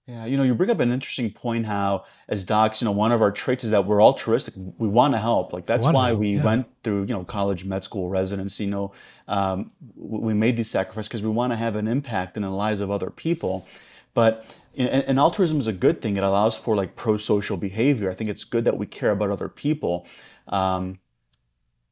Yeah, 0.10 0.26
you 0.26 0.38
know, 0.38 0.44
you 0.44 0.56
bring 0.56 0.72
up 0.72 0.80
an 0.80 0.92
interesting 0.92 1.30
point 1.30 1.68
how, 1.68 2.04
as 2.28 2.44
docs, 2.44 2.82
you 2.82 2.86
know, 2.86 2.92
one 2.92 3.12
of 3.12 3.22
our 3.22 3.32
traits 3.32 3.64
is 3.64 3.70
that 3.70 3.86
we're 3.86 4.02
altruistic. 4.02 4.56
We 4.80 4.88
want 4.88 5.14
to 5.14 5.20
help. 5.20 5.54
Like 5.54 5.68
that's 5.68 5.86
why 5.86 6.08
help, 6.08 6.20
we 6.20 6.38
yeah. 6.38 6.44
went 6.44 6.68
through, 6.84 7.02
you 7.02 7.14
know, 7.14 7.24
college, 7.24 7.64
med 7.64 7.84
school, 7.84 8.10
residency. 8.10 8.64
You 8.64 8.72
know, 8.72 8.92
um, 9.28 9.70
we 9.96 10.34
made 10.34 10.58
these 10.58 10.70
sacrifices 10.72 11.10
because 11.10 11.22
we 11.22 11.30
want 11.30 11.54
to 11.54 11.58
have 11.58 11.76
an 11.76 11.88
impact 11.88 12.38
in 12.38 12.44
the 12.44 12.50
lives 12.50 12.82
of 12.82 12.90
other 12.90 13.12
people. 13.12 13.68
But 14.16 14.48
and, 14.88 15.20
altruism 15.20 15.60
is 15.60 15.68
a 15.68 15.74
good 15.74 16.02
thing. 16.02 16.18
It 16.18 16.24
allows 16.24 16.56
for 16.58 16.76
like 16.76 16.96
pro-social 16.96 17.58
behavior. 17.58 18.10
I 18.10 18.14
think 18.14 18.30
it's 18.30 18.44
good 18.44 18.66
that 18.66 18.78
we 18.78 18.86
care 18.86 19.12
about 19.12 19.30
other 19.30 19.50
people. 19.50 20.08
Um, 20.48 21.00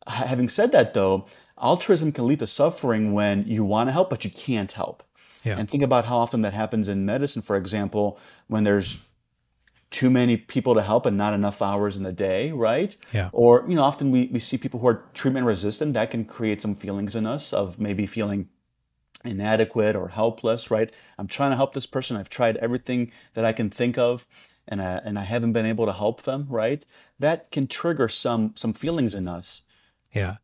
having 0.08 0.50
said 0.50 0.72
that, 0.72 0.94
though, 0.94 1.28
altruism 1.62 2.12
can 2.12 2.28
lead 2.28 2.40
to 2.40 2.48
suffering 2.48 3.14
when 3.14 3.46
you 3.48 3.64
want 3.64 3.88
to 3.90 3.92
help 3.92 4.10
but 4.10 4.24
you 4.24 4.32
can't 4.32 4.72
help. 4.72 5.04
Yeah, 5.44 5.58
And 5.60 5.70
think 5.70 5.84
about 5.84 6.06
how 6.06 6.18
often 6.18 6.42
that 6.42 6.54
happens 6.54 6.88
in 6.88 7.06
medicine, 7.06 7.42
for 7.42 7.56
example, 7.56 8.20
when 8.48 8.64
there's 8.64 9.00
too 9.90 10.10
many 10.10 10.36
people 10.36 10.76
to 10.76 10.82
help 10.82 11.06
and 11.06 11.16
not 11.16 11.34
enough 11.34 11.62
hours 11.62 11.96
in 11.96 12.04
the 12.04 12.12
day, 12.12 12.52
right? 12.52 12.96
yeah, 13.14 13.30
Or, 13.32 13.64
you 13.68 13.76
know, 13.76 13.84
often 13.84 14.12
we, 14.12 14.28
we 14.28 14.40
see 14.40 14.58
people 14.58 14.82
who 14.82 14.88
are 14.88 15.06
treatment 15.14 15.46
resistant. 15.46 15.94
That 15.94 16.12
can 16.12 16.26
create 16.26 16.62
some 16.62 16.76
feelings 16.76 17.16
in 17.16 17.26
us 17.26 17.54
of 17.54 17.80
maybe 17.80 18.06
feeling 18.06 18.50
inadequate 19.28 19.96
or 19.96 20.10
helpless, 20.10 20.72
right? 20.72 20.92
I'm 21.18 21.28
trying 21.28 21.52
to 21.52 21.56
help 21.58 21.74
this 21.74 21.86
person. 21.86 22.18
I've 22.18 22.30
tried 22.30 22.58
everything 22.58 23.12
that 23.34 23.46
I 23.46 23.54
can 23.54 23.70
think 23.70 23.98
of 23.98 24.26
and 24.68 24.82
I, 24.82 25.02
and 25.04 25.18
I 25.18 25.24
haven't 25.24 25.54
been 25.54 25.66
able 25.66 25.86
to 25.86 25.94
help 25.94 26.24
them, 26.24 26.48
right? 26.50 26.86
That 27.20 27.52
can 27.52 27.68
trigger 27.68 28.10
some 28.10 28.54
some 28.56 28.74
feelings 28.74 29.14
in 29.14 29.28
us. 29.28 29.62
yeah. 30.12 30.38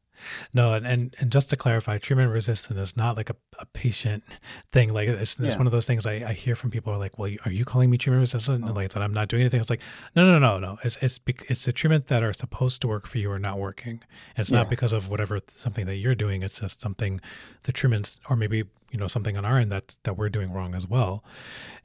No, 0.54 0.74
and, 0.74 0.86
and 0.86 1.16
and 1.20 1.32
just 1.32 1.50
to 1.50 1.56
clarify, 1.56 1.98
treatment 1.98 2.32
resistant 2.32 2.80
is 2.80 2.96
not 2.96 3.18
like 3.18 3.30
a, 3.30 3.36
a 3.60 3.66
patient 3.68 4.24
thing. 4.72 4.94
Like 4.94 5.10
it's, 5.10 5.40
it's 5.40 5.54
Yeah. 5.54 5.58
one 5.58 5.66
of 5.68 5.72
those 5.72 5.88
things 5.88 6.06
I, 6.06 6.14
I 6.28 6.34
hear 6.34 6.56
from 6.56 6.72
people 6.72 6.94
are 6.94 6.98
like, 6.98 7.18
well, 7.18 7.32
are 7.46 7.52
you 7.52 7.66
calling 7.66 7.90
me 7.90 7.98
treatment 7.98 8.22
resistant? 8.22 8.64
Oh. 8.68 8.74
Like 8.74 8.92
that 8.94 9.04
I'm 9.04 9.14
not 9.14 9.28
doing 9.28 9.42
anything. 9.42 9.60
It's 9.60 9.70
like, 9.70 9.82
no, 10.16 10.26
no, 10.26 10.40
no, 10.40 10.60
no. 10.60 10.78
It's 10.84 10.98
it's 11.02 11.20
it's 11.50 11.66
the 11.66 11.74
treatment 11.74 12.08
that 12.08 12.24
are 12.24 12.34
supposed 12.34 12.82
to 12.82 12.88
work 12.88 13.08
for 13.08 13.18
you 13.18 13.32
are 13.32 13.40
not 13.40 13.58
working. 13.60 14.02
It's 14.38 14.52
not 14.52 14.70
because 14.70 14.94
of 14.94 15.10
whatever 15.10 15.40
something 15.48 15.86
that 15.88 15.96
you're 15.98 16.16
doing. 16.16 16.44
It's 16.44 16.60
just 16.60 16.82
something 16.82 17.20
the 17.64 17.72
treatments 17.72 18.20
or 18.30 18.36
maybe 18.36 18.64
you 18.94 19.00
know 19.00 19.08
something 19.10 19.36
on 19.36 19.44
our 19.44 19.58
end 19.58 19.72
that 19.72 19.98
that 20.04 20.16
we're 20.18 20.30
doing 20.30 20.54
wrong 20.54 20.74
as 20.76 20.88
well. 20.88 21.26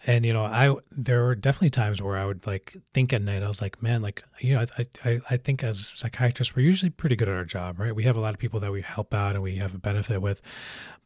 And 0.07 0.25
you 0.25 0.33
know, 0.33 0.45
I 0.45 0.77
there 0.93 1.25
were 1.25 1.35
definitely 1.35 1.71
times 1.71 2.01
where 2.01 2.17
I 2.17 2.25
would 2.25 2.47
like 2.47 2.77
think 2.95 3.13
at 3.13 3.23
night. 3.23 3.43
I 3.43 3.49
was 3.49 3.61
like, 3.61 3.83
man, 3.83 4.03
like 4.03 4.23
you 4.39 4.55
know, 4.55 4.67
I 4.79 4.87
I, 5.05 5.21
I 5.31 5.37
think 5.39 5.65
as 5.65 5.89
psychiatrists 5.89 6.55
we're 6.55 6.63
usually 6.63 6.91
pretty 6.91 7.17
good 7.17 7.29
at 7.29 7.35
our 7.35 7.45
job, 7.47 7.81
right? 7.81 7.95
We 7.95 8.05
have 8.05 8.15
a 8.17 8.21
lot 8.21 8.35
of 8.35 8.39
people 8.39 8.61
that 8.61 8.71
we 8.71 8.83
help 8.83 9.13
out 9.15 9.35
and 9.35 9.43
we 9.43 9.57
have 9.57 9.75
a 9.75 9.79
benefit 9.79 10.23
with, 10.23 10.41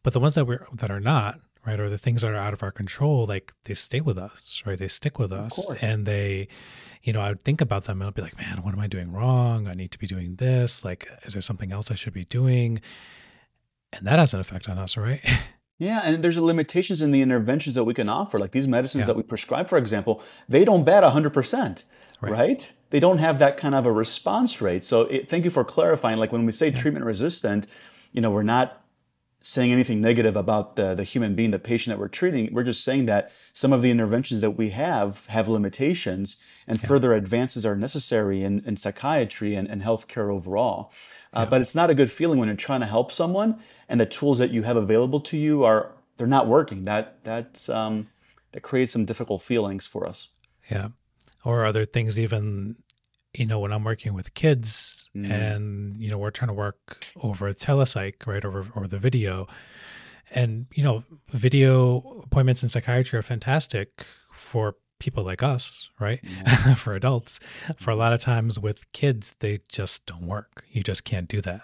but 0.03 0.13
the 0.13 0.19
ones 0.19 0.35
that 0.35 0.45
we're 0.45 0.67
that 0.73 0.91
are 0.91 0.99
not, 0.99 1.39
right, 1.65 1.79
or 1.79 1.89
the 1.89 1.97
things 1.97 2.21
that 2.21 2.31
are 2.31 2.35
out 2.35 2.53
of 2.53 2.61
our 2.61 2.71
control, 2.71 3.25
like 3.25 3.53
they 3.63 3.73
stay 3.73 4.01
with 4.01 4.17
us, 4.17 4.61
right? 4.65 4.77
They 4.77 4.89
stick 4.89 5.17
with 5.17 5.31
Of 5.31 5.45
us, 5.45 5.53
course. 5.53 5.77
and 5.81 6.05
they, 6.05 6.49
you 7.03 7.13
know, 7.13 7.21
I 7.21 7.29
would 7.29 7.41
think 7.43 7.61
about 7.61 7.85
them 7.85 8.01
and 8.01 8.07
i'd 8.09 8.13
be 8.13 8.21
like, 8.21 8.37
man, 8.37 8.61
what 8.61 8.73
am 8.73 8.79
I 8.81 8.87
doing 8.87 9.11
wrong? 9.11 9.67
I 9.69 9.73
need 9.73 9.91
to 9.91 9.97
be 9.99 10.07
doing 10.07 10.35
this. 10.35 10.83
Like, 10.83 11.07
is 11.23 11.31
there 11.33 11.41
something 11.41 11.71
else 11.71 11.89
I 11.91 11.95
should 11.95 12.13
be 12.13 12.25
doing? 12.25 12.81
And 13.93 14.05
that 14.07 14.19
has 14.19 14.33
an 14.33 14.39
effect 14.41 14.67
on 14.69 14.77
us, 14.77 14.97
right? 14.97 15.21
Yeah, 15.83 16.01
and 16.03 16.23
there's 16.23 16.37
limitations 16.37 17.01
in 17.01 17.11
the 17.11 17.21
interventions 17.21 17.75
that 17.75 17.83
we 17.83 17.93
can 17.93 18.09
offer. 18.09 18.39
Like 18.39 18.51
these 18.51 18.67
medicines 18.67 19.01
Yeah. 19.03 19.07
that 19.07 19.15
we 19.17 19.23
prescribe, 19.23 19.67
for 19.69 19.77
example, 19.77 20.21
they 20.47 20.63
don't 20.65 20.83
bat 20.83 21.03
100%, 21.03 21.83
Right. 22.21 22.31
right? 22.31 22.71
They 22.89 22.99
don't 22.99 23.17
have 23.17 23.39
that 23.39 23.57
kind 23.57 23.75
of 23.75 23.85
a 23.85 23.91
response 23.91 24.61
rate. 24.61 24.85
So 24.85 25.01
it, 25.01 25.29
thank 25.29 25.43
you 25.45 25.51
for 25.51 25.63
clarifying. 25.63 26.17
Like 26.17 26.31
when 26.31 26.45
we 26.45 26.51
say 26.51 26.67
Yeah. 26.69 26.75
treatment 26.81 27.05
resistant, 27.05 27.67
you 28.13 28.21
know, 28.21 28.31
we're 28.31 28.43
not 28.43 28.79
saying 29.45 29.73
anything 29.73 29.99
negative 29.99 30.37
about 30.37 30.77
the, 30.77 30.95
the 30.95 31.03
human 31.03 31.35
being, 31.35 31.51
the 31.51 31.59
patient 31.59 31.91
that 31.93 31.99
we're 31.99 32.07
treating. 32.07 32.49
We're 32.53 32.63
just 32.63 32.81
saying 32.81 33.07
that 33.07 33.29
some 33.51 33.73
of 33.73 33.81
the 33.81 33.91
interventions 33.91 34.39
that 34.39 34.51
we 34.51 34.69
have 34.69 35.25
have 35.25 35.49
limitations 35.49 36.37
and 36.65 36.79
Yeah. 36.79 36.87
further 36.87 37.13
advances 37.13 37.65
are 37.65 37.75
necessary 37.75 38.41
in, 38.41 38.63
in 38.65 38.77
psychiatry 38.77 39.55
and, 39.55 39.67
and 39.67 39.81
healthcare 39.81 40.29
overall. 40.33 40.93
Uh, 41.33 41.45
but 41.45 41.59
it's 41.61 41.75
not 41.75 41.89
a 41.89 41.95
good 41.95 42.11
feeling 42.11 42.39
when 42.39 42.47
you're 42.47 42.55
trying 42.55 42.79
to 42.79 42.85
help 42.85 43.11
someone 43.11 43.55
and 43.93 44.01
the 44.01 44.07
tools 44.07 44.39
that 44.39 44.49
you 44.49 44.63
have 44.63 44.75
available 44.75 45.19
to 45.19 45.37
you 45.37 45.63
are 45.63 45.91
they're 46.17 46.25
not 46.25 46.47
working. 46.47 46.85
That 46.85 47.23
that's 47.23 47.69
um, 47.69 48.09
that 48.51 48.61
creates 48.61 48.91
some 48.91 49.05
difficult 49.05 49.43
feelings 49.43 49.85
for 49.85 50.07
us. 50.07 50.29
Yeah. 50.69 50.87
Or 51.45 51.63
other 51.63 51.85
things, 51.85 52.17
even, 52.17 52.77
you 53.35 53.45
know, 53.45 53.59
when 53.59 53.71
I'm 53.71 53.83
working 53.83 54.15
with 54.15 54.33
kids 54.33 55.09
Mm. 55.15 55.29
and, 55.29 55.97
you 55.97 56.09
know, 56.09 56.17
we're 56.17 56.31
trying 56.31 56.47
to 56.47 56.55
work 56.55 57.05
over 57.21 57.47
a 57.47 57.53
telepsych, 57.53 58.25
right, 58.25 58.43
over, 58.43 58.65
over 58.75 58.87
the 58.87 58.97
video. 58.97 59.45
And, 60.31 60.65
you 60.73 60.83
know, 60.83 61.03
video 61.29 62.23
appointments 62.23 62.63
in 62.63 62.69
psychiatry 62.69 63.19
are 63.19 63.21
fantastic 63.21 64.07
for 64.31 64.75
people 64.97 65.23
like 65.23 65.43
us, 65.43 65.87
right? 65.99 66.19
Yeah. 66.23 66.73
for 66.83 66.95
adults. 66.95 67.39
For 67.77 67.91
a 67.91 67.95
lot 67.95 68.11
of 68.11 68.21
times 68.21 68.59
with 68.59 68.91
kids, 68.91 69.35
they 69.39 69.59
just 69.69 70.07
don't 70.07 70.25
work. 70.25 70.65
You 70.71 70.81
just 70.81 71.03
can't 71.03 71.27
do 71.27 71.41
that. 71.41 71.61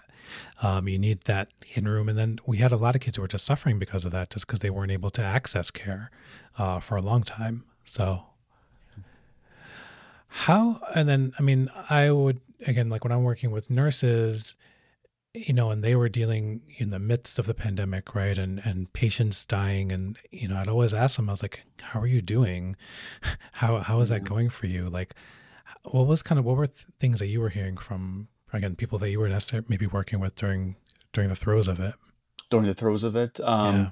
Um, 0.62 0.88
you 0.88 0.98
need 0.98 1.22
that 1.22 1.48
in 1.74 1.86
room. 1.88 2.08
And 2.08 2.18
then 2.18 2.38
we 2.46 2.58
had 2.58 2.72
a 2.72 2.76
lot 2.76 2.94
of 2.94 3.00
kids 3.00 3.16
who 3.16 3.22
were 3.22 3.28
just 3.28 3.44
suffering 3.44 3.78
because 3.78 4.04
of 4.04 4.12
that, 4.12 4.30
just 4.30 4.46
because 4.46 4.60
they 4.60 4.70
weren't 4.70 4.92
able 4.92 5.10
to 5.10 5.22
access 5.22 5.70
care 5.70 6.10
uh, 6.58 6.80
for 6.80 6.96
a 6.96 7.00
long 7.02 7.22
time. 7.22 7.64
So, 7.84 8.24
how, 10.28 10.80
and 10.94 11.08
then, 11.08 11.32
I 11.38 11.42
mean, 11.42 11.70
I 11.88 12.10
would, 12.10 12.40
again, 12.66 12.88
like 12.88 13.04
when 13.04 13.12
I'm 13.12 13.24
working 13.24 13.50
with 13.50 13.68
nurses, 13.70 14.54
you 15.34 15.52
know, 15.52 15.70
and 15.70 15.82
they 15.82 15.94
were 15.96 16.08
dealing 16.08 16.60
in 16.78 16.90
the 16.90 16.98
midst 16.98 17.38
of 17.38 17.46
the 17.46 17.54
pandemic, 17.54 18.14
right? 18.16 18.36
And 18.36 18.60
and 18.64 18.92
patients 18.92 19.46
dying, 19.46 19.92
and 19.92 20.18
you 20.32 20.48
know, 20.48 20.56
I'd 20.56 20.66
always 20.68 20.92
ask 20.92 21.16
them, 21.16 21.28
I 21.28 21.32
was 21.32 21.42
like, 21.42 21.62
"How 21.80 22.00
are 22.00 22.06
you 22.06 22.20
doing? 22.20 22.74
How 23.52 23.78
how 23.78 24.00
is 24.00 24.08
that 24.08 24.22
Mhm. 24.22 24.28
going 24.28 24.48
for 24.50 24.66
you? 24.66 24.88
Like, 24.88 25.14
what 25.84 26.08
was 26.08 26.22
kind 26.22 26.38
of 26.40 26.44
what 26.44 26.56
were 26.56 26.66
th- 26.66 26.86
things 26.98 27.20
that 27.20 27.28
you 27.28 27.40
were 27.40 27.48
hearing 27.50 27.76
from 27.76 28.26
again 28.52 28.74
people 28.76 28.98
that 28.98 29.10
you 29.10 29.20
were 29.20 29.28
necessarily 29.28 29.66
maybe 29.68 29.86
working 29.86 30.20
with 30.20 30.34
during 30.36 30.76
during 31.12 31.28
the 31.28 31.36
throes 31.36 31.68
of 31.68 31.80
it? 31.80 31.94
During 32.50 32.66
the 32.66 32.74
throes 32.74 33.04
of 33.04 33.14
it, 33.16 33.38
um, 33.44 33.76
Yeah. 33.76 33.90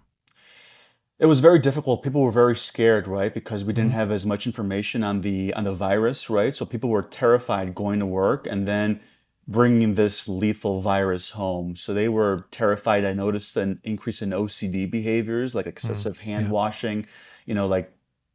it 1.20 1.26
was 1.26 1.40
very 1.40 1.58
difficult. 1.58 2.02
People 2.02 2.22
were 2.22 2.32
very 2.32 2.56
scared, 2.56 3.06
right? 3.06 3.32
Because 3.32 3.64
we 3.64 3.72
didn't 3.72 3.90
Mhm. 3.90 3.94
have 3.94 4.10
as 4.10 4.24
much 4.26 4.46
information 4.46 5.02
on 5.04 5.20
the 5.22 5.52
on 5.54 5.64
the 5.64 5.74
virus, 5.74 6.28
right? 6.30 6.54
So 6.54 6.64
people 6.64 6.90
were 6.90 7.02
terrified 7.02 7.74
going 7.74 7.98
to 8.00 8.06
work 8.06 8.46
and 8.48 8.66
then 8.66 9.00
bringing 9.46 9.94
this 9.94 10.28
lethal 10.28 10.78
virus 10.80 11.30
home. 11.30 11.74
So 11.74 11.94
they 11.94 12.08
were 12.08 12.44
terrified. 12.50 13.04
I 13.04 13.14
noticed 13.14 13.56
an 13.56 13.80
increase 13.82 14.20
in 14.22 14.32
OCD 14.32 14.84
behaviors, 14.86 15.54
like 15.54 15.66
excessive 15.66 16.18
hand 16.18 16.46
yeah. 16.46 16.52
washing. 16.52 17.06
You 17.46 17.54
know, 17.54 17.66
like 17.66 17.90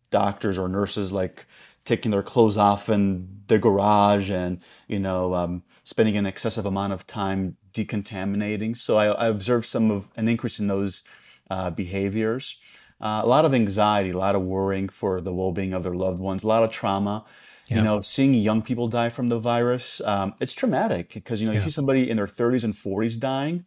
doctors 0.09 0.57
or 0.57 0.67
nurses 0.69 1.11
like 1.11 1.45
taking 1.85 2.11
their 2.11 2.23
clothes 2.23 2.57
off 2.57 2.87
in 2.89 3.27
the 3.47 3.59
garage 3.59 4.29
and 4.31 4.59
you 4.87 4.99
know 4.99 5.33
um, 5.33 5.63
spending 5.83 6.15
an 6.17 6.25
excessive 6.25 6.65
amount 6.65 6.93
of 6.93 7.05
time 7.05 7.57
decontaminating. 7.73 8.75
So 8.75 8.97
I, 8.97 9.07
I 9.07 9.27
observed 9.27 9.65
some 9.65 9.91
of 9.91 10.09
an 10.15 10.27
increase 10.27 10.59
in 10.59 10.67
those 10.67 11.03
uh, 11.49 11.69
behaviors. 11.71 12.57
Uh, 13.01 13.21
a 13.23 13.27
lot 13.27 13.43
of 13.43 13.53
anxiety, 13.53 14.11
a 14.11 14.17
lot 14.17 14.35
of 14.35 14.41
worrying 14.43 14.87
for 14.87 15.19
the 15.19 15.33
well-being 15.33 15.73
of 15.73 15.83
their 15.83 15.93
loved 15.95 16.19
ones, 16.19 16.43
a 16.43 16.47
lot 16.47 16.63
of 16.63 16.71
trauma. 16.71 17.25
You 17.69 17.81
know, 17.81 18.01
seeing 18.01 18.33
young 18.33 18.61
people 18.61 18.87
die 18.87 19.09
from 19.09 19.29
the 19.29 19.39
virus, 19.39 19.99
um, 20.05 20.35
it's 20.39 20.53
traumatic 20.53 21.13
because 21.13 21.41
you 21.41 21.47
know 21.47 21.53
you 21.53 21.61
see 21.61 21.69
somebody 21.71 22.09
in 22.09 22.17
their 22.17 22.27
30s 22.27 22.63
and 22.63 22.73
40s 22.73 23.17
dying. 23.19 23.65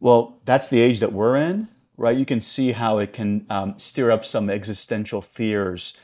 Well, 0.00 0.40
that's 0.44 0.68
the 0.68 0.80
age 0.80 1.00
that 1.00 1.12
we're 1.12 1.36
in, 1.36 1.68
right? 1.96 2.16
You 2.16 2.26
can 2.26 2.40
see 2.40 2.72
how 2.72 2.98
it 2.98 3.12
can 3.12 3.46
um, 3.48 3.78
stir 3.78 4.10
up 4.10 4.24
some 4.24 4.50
existential 4.50 5.22
fears 5.22 5.96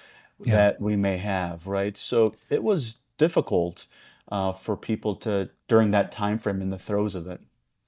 Yeah. 0.43 0.55
that 0.57 0.81
we 0.81 0.97
may 0.97 1.17
have, 1.19 1.67
right? 1.67 1.97
So 1.97 2.35
it 2.51 2.63
was 2.63 3.01
difficult 3.19 3.87
uh, 4.35 4.53
for 4.53 4.77
people 4.77 5.15
to 5.15 5.49
during 5.69 5.93
that 5.93 6.11
time 6.11 6.39
frame 6.39 6.61
in 6.61 6.71
the 6.71 6.79
throes 6.79 7.15
of 7.15 7.29
it. 7.29 7.41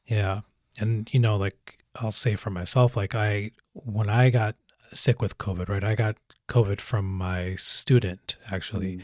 Yeah. 0.04 0.42
And, 0.78 1.12
you 1.12 1.18
know, 1.18 1.36
like 1.36 1.78
I'll 1.96 2.12
say 2.12 2.36
for 2.36 2.50
myself, 2.50 2.96
like 2.96 3.16
I, 3.16 3.50
when 3.72 4.08
I 4.08 4.30
got 4.30 4.54
sick 4.92 5.20
with 5.20 5.38
COVID, 5.38 5.68
right, 5.68 5.82
I 5.82 5.96
got 5.96 6.14
COVID 6.48 6.80
from 6.80 7.04
my 7.18 7.56
student 7.56 8.36
actually. 8.48 8.98
Mm. 8.98 9.02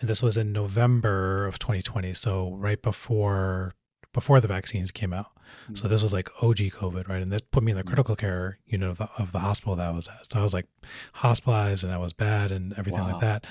And 0.00 0.10
this 0.10 0.22
was 0.22 0.36
in 0.36 0.52
November 0.52 1.46
of 1.46 1.58
2020. 1.58 2.12
So 2.12 2.54
right 2.56 2.82
before, 2.82 3.72
before 4.12 4.42
the 4.42 4.48
vaccines 4.48 4.90
came 4.90 5.14
out. 5.14 5.28
So 5.74 5.88
this 5.88 6.02
was 6.02 6.12
like 6.12 6.28
OG 6.42 6.56
COVID, 6.56 7.08
right? 7.08 7.22
And 7.22 7.32
that 7.32 7.50
put 7.52 7.62
me 7.62 7.72
in 7.72 7.78
the 7.78 7.84
critical 7.84 8.16
care 8.16 8.58
unit 8.66 8.90
of 8.90 8.98
the, 8.98 9.08
of 9.16 9.32
the 9.32 9.38
hospital 9.38 9.76
that 9.76 9.86
I 9.86 9.90
was 9.90 10.08
at. 10.08 10.30
So 10.30 10.40
I 10.40 10.42
was 10.42 10.52
like 10.52 10.66
hospitalized 11.14 11.84
and 11.84 11.92
I 11.92 11.98
was 11.98 12.12
bad 12.12 12.52
and 12.52 12.74
everything 12.76 13.00
Wow. 13.00 13.12
like 13.12 13.20
that. 13.20 13.46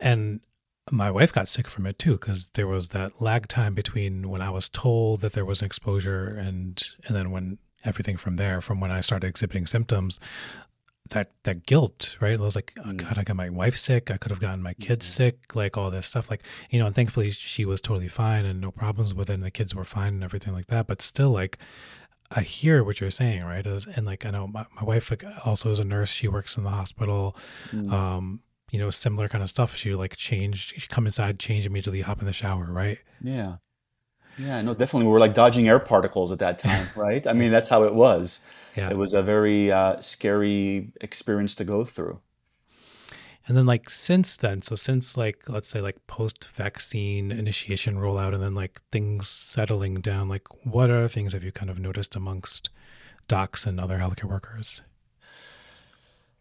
And 0.00 0.40
my 0.90 1.10
wife 1.10 1.32
got 1.32 1.48
sick 1.48 1.68
from 1.68 1.86
it 1.86 1.98
too 1.98 2.12
because 2.12 2.50
there 2.54 2.66
was 2.68 2.88
that 2.90 3.20
lag 3.20 3.48
time 3.48 3.74
between 3.74 4.28
when 4.28 4.40
I 4.40 4.50
was 4.50 4.68
told 4.68 5.20
that 5.20 5.32
there 5.32 5.44
was 5.44 5.60
an 5.62 5.66
exposure 5.66 6.28
and 6.28 6.82
and 7.06 7.16
then 7.16 7.30
when 7.30 7.58
everything 7.84 8.16
from 8.16 8.36
there, 8.36 8.60
from 8.60 8.80
when 8.80 8.90
I 8.90 9.00
started 9.00 9.26
exhibiting 9.26 9.66
symptoms, 9.66 10.18
that 11.10 11.30
that 11.44 11.66
guilt, 11.66 12.16
right? 12.20 12.36
I 12.38 12.40
was 12.42 12.56
like, 12.56 12.72
oh 12.78 12.88
Mm. 12.88 12.96
God, 12.98 13.18
I 13.18 13.22
got 13.24 13.36
my 13.36 13.48
wife 13.50 13.76
sick. 13.76 14.10
I 14.10 14.16
could 14.16 14.30
have 14.30 14.40
gotten 14.40 14.62
my 14.62 14.74
kids 14.74 15.06
Mhm. 15.06 15.10
sick, 15.10 15.54
like 15.56 15.76
all 15.76 15.90
this 15.90 16.06
stuff. 16.06 16.30
Like, 16.30 16.42
you 16.70 16.78
know, 16.78 16.86
and 16.86 16.94
thankfully 16.94 17.30
she 17.30 17.64
was 17.64 17.80
totally 17.80 18.08
fine 18.08 18.44
and 18.44 18.60
no 18.60 18.70
problems 18.70 19.14
with 19.14 19.30
it, 19.30 19.34
and 19.34 19.42
the 19.44 19.50
kids 19.50 19.74
were 19.74 19.84
fine 19.84 20.14
and 20.14 20.24
everything 20.24 20.54
like 20.54 20.66
that. 20.66 20.86
But 20.88 21.00
still, 21.02 21.30
like, 21.30 21.58
I 22.30 22.40
hear 22.40 22.82
what 22.82 23.00
you're 23.00 23.10
saying, 23.12 23.44
right? 23.44 23.64
And 23.64 24.04
like, 24.04 24.26
I 24.26 24.30
know 24.30 24.48
my, 24.48 24.66
my 24.74 24.82
wife 24.82 25.12
also 25.44 25.70
is 25.70 25.78
a 25.78 25.84
nurse. 25.84 26.10
She 26.10 26.26
works 26.26 26.56
in 26.56 26.64
the 26.64 26.70
hospital. 26.70 27.36
Mm. 27.70 27.92
Um, 27.92 28.40
you 28.76 28.82
know, 28.82 28.90
similar 28.90 29.26
kind 29.26 29.42
of 29.42 29.48
stuff. 29.48 29.74
She 29.74 29.94
like 29.94 30.18
change, 30.18 30.74
she 30.76 30.86
come 30.88 31.06
inside, 31.06 31.38
change 31.38 31.64
immediately, 31.64 32.02
hop 32.02 32.20
in 32.20 32.26
the 32.26 32.32
shower, 32.34 32.66
right? 32.70 32.98
Yeah. 33.22 33.56
Yeah, 34.36 34.60
no, 34.60 34.74
definitely. 34.74 35.06
We 35.06 35.14
were 35.14 35.18
like 35.18 35.32
dodging 35.32 35.66
air 35.66 35.78
particles 35.78 36.30
at 36.30 36.40
that 36.40 36.58
time, 36.58 36.88
right? 36.94 37.26
I 37.26 37.32
mean, 37.32 37.50
that's 37.50 37.70
how 37.70 37.84
it 37.84 37.94
was. 37.94 38.40
Yeah. 38.76 38.90
It 38.90 38.98
was 38.98 39.14
a 39.14 39.22
very 39.22 39.72
uh, 39.72 39.98
scary 40.02 40.92
experience 41.00 41.54
to 41.54 41.64
go 41.64 41.86
through. 41.86 42.20
And 43.48 43.56
then 43.56 43.64
like 43.64 43.88
since 43.88 44.36
then, 44.36 44.60
so 44.60 44.74
since 44.74 45.16
like 45.16 45.48
let's 45.48 45.68
say 45.68 45.80
like 45.80 46.06
post 46.06 46.48
vaccine 46.54 47.30
initiation 47.30 47.96
rollout 47.96 48.34
and 48.34 48.42
then 48.42 48.54
like 48.54 48.82
things 48.92 49.26
settling 49.26 50.02
down, 50.02 50.28
like 50.28 50.48
what 50.66 50.90
other 50.90 51.08
things 51.08 51.32
have 51.32 51.44
you 51.44 51.52
kind 51.52 51.70
of 51.70 51.78
noticed 51.78 52.14
amongst 52.14 52.68
docs 53.26 53.64
and 53.64 53.80
other 53.80 53.96
healthcare 53.96 54.28
workers? 54.28 54.82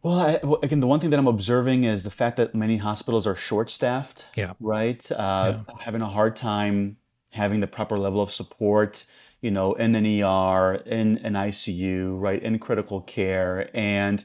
Well, 0.06 0.20
I, 0.20 0.40
well, 0.44 0.60
again, 0.62 0.82
the 0.82 0.86
one 0.86 1.00
thing 1.00 1.10
that 1.10 1.18
I'm 1.18 1.26
observing 1.26 1.84
is 1.84 2.04
the 2.04 2.12
fact 2.12 2.38
that 2.38 2.54
many 2.54 2.78
hospitals 2.78 3.26
are 3.26 3.34
short-staffed, 3.36 4.26
Yeah. 4.36 4.54
right? 4.60 5.04
Uh, 5.12 5.62
having 5.80 6.04
a 6.04 6.08
hard 6.10 6.36
time 6.36 6.98
having 7.32 7.60
the 7.60 7.66
proper 7.68 7.98
level 7.98 8.22
of 8.22 8.30
support, 8.32 9.04
you 9.42 9.50
know, 9.50 9.74
in 9.74 9.96
an 9.96 10.06
ER, 10.06 10.76
in 10.86 11.18
an 11.18 11.34
ICU, 11.34 12.16
right, 12.22 12.40
in 12.44 12.60
critical 12.60 13.02
care, 13.02 13.72
and 13.74 14.24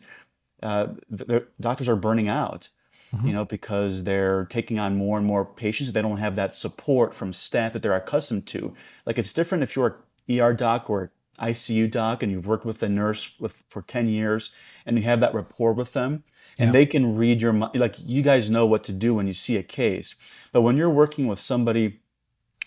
uh, 0.62 0.88
the, 1.08 1.24
the 1.24 1.46
doctors 1.58 1.88
are 1.88 1.96
burning 1.96 2.28
out, 2.28 2.68
Mhm. 3.14 3.26
you 3.28 3.32
know, 3.32 3.46
because 3.46 4.04
they're 4.04 4.44
taking 4.50 4.78
on 4.78 4.96
more 4.98 5.16
and 5.16 5.26
more 5.26 5.46
patients. 5.46 5.92
They 5.92 6.02
don't 6.02 6.18
have 6.18 6.36
that 6.36 6.52
support 6.52 7.14
from 7.14 7.32
staff 7.32 7.72
that 7.72 7.82
they're 7.82 7.96
accustomed 7.96 8.46
to. 8.48 8.74
Like 9.06 9.18
it's 9.18 9.32
different 9.32 9.64
if 9.64 9.74
you're 9.74 9.96
ER 10.28 10.52
doc 10.52 10.90
or 10.90 11.10
ICU 11.40 11.90
doc 11.90 12.22
and 12.22 12.30
you've 12.32 12.46
worked 12.46 12.64
with 12.64 12.82
a 12.82 12.88
nurse 12.88 13.32
with, 13.40 13.62
for 13.68 13.82
10 13.82 14.08
years 14.08 14.50
and 14.86 14.96
you 14.98 15.04
have 15.04 15.20
that 15.20 15.34
rapport 15.34 15.72
with 15.72 15.92
them 15.92 16.22
and 16.58 16.68
Yeah. 16.68 16.72
they 16.72 16.86
can 16.86 17.16
read 17.16 17.40
your 17.40 17.52
mind. 17.52 17.74
Like 17.74 17.96
you 17.98 18.22
guys 18.22 18.50
know 18.50 18.66
what 18.66 18.84
to 18.84 18.92
do 18.92 19.14
when 19.14 19.26
you 19.26 19.32
see 19.32 19.56
a 19.56 19.62
case. 19.62 20.16
But 20.52 20.62
when 20.62 20.76
you're 20.76 20.90
working 20.90 21.26
with 21.26 21.38
somebody 21.40 22.00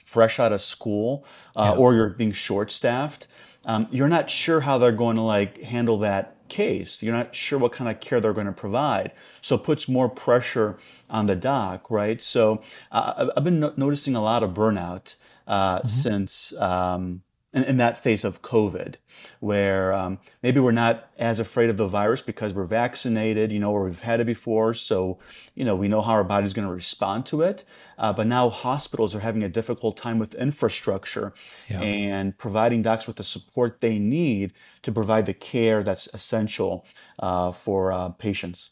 fresh 0.05 0.39
out 0.39 0.51
of 0.51 0.61
school 0.61 1.25
uh, 1.55 1.73
Yeah. 1.73 1.79
or 1.79 1.93
you're 1.93 2.13
being 2.15 2.31
short 2.31 2.71
staffed, 2.71 3.27
um, 3.65 3.87
you're 3.91 4.09
not 4.09 4.29
sure 4.29 4.61
how 4.61 4.77
they're 4.77 4.91
going 4.91 5.15
to 5.15 5.21
like 5.21 5.61
handle 5.61 5.97
that 5.99 6.35
case. 6.49 7.01
You're 7.01 7.13
not 7.15 7.33
sure 7.33 7.57
what 7.57 7.71
kind 7.71 7.89
of 7.89 7.99
care 7.99 8.19
they're 8.19 8.33
going 8.33 8.47
to 8.47 8.51
provide. 8.53 9.11
So 9.41 9.55
it 9.55 9.63
puts 9.63 9.87
more 9.87 10.09
pressure 10.09 10.77
on 11.09 11.25
the 11.27 11.35
doc, 11.35 11.89
right? 11.89 12.21
So 12.21 12.61
uh, 12.91 13.29
I've 13.37 13.43
been 13.43 13.59
no- 13.59 13.73
noticing 13.77 14.15
a 14.15 14.21
lot 14.21 14.43
of 14.43 14.51
burnout 14.51 15.15
uh, 15.47 15.85
since 15.87 16.53
um, 16.59 17.21
in, 17.53 17.63
in 17.63 17.77
that 17.77 17.97
phase 17.97 18.23
of 18.23 18.41
COVID, 18.41 18.95
where 19.39 19.93
um, 19.93 20.19
maybe 20.41 20.59
we're 20.59 20.71
not 20.71 21.09
as 21.17 21.39
afraid 21.39 21.69
of 21.69 21.77
the 21.77 21.87
virus 21.87 22.21
because 22.21 22.53
we're 22.53 22.65
vaccinated, 22.65 23.51
you 23.51 23.59
know, 23.59 23.71
or 23.71 23.83
we've 23.83 24.01
had 24.01 24.19
it 24.19 24.25
before. 24.25 24.73
So, 24.73 25.19
you 25.55 25.63
know, 25.63 25.75
we 25.75 25.87
know 25.87 26.01
how 26.01 26.13
our 26.13 26.23
body's 26.23 26.53
going 26.53 26.67
to 26.67 26.73
respond 26.73 27.25
to 27.27 27.41
it. 27.41 27.63
Uh, 27.97 28.11
but 28.13 28.27
now 28.27 28.49
hospitals 28.49 29.13
are 29.15 29.19
having 29.19 29.43
a 29.43 29.49
difficult 29.49 29.95
time 29.97 30.19
with 30.19 30.33
infrastructure 30.35 31.33
Yeah. 31.69 31.81
and 31.81 32.37
providing 32.37 32.81
docs 32.81 33.07
with 33.07 33.17
the 33.17 33.23
support 33.23 33.79
they 33.79 33.99
need 33.99 34.53
to 34.81 34.91
provide 34.91 35.25
the 35.25 35.33
care 35.33 35.83
that's 35.83 36.07
essential 36.13 36.85
uh, 37.19 37.51
for 37.51 37.91
uh, 37.91 38.09
patients. 38.09 38.71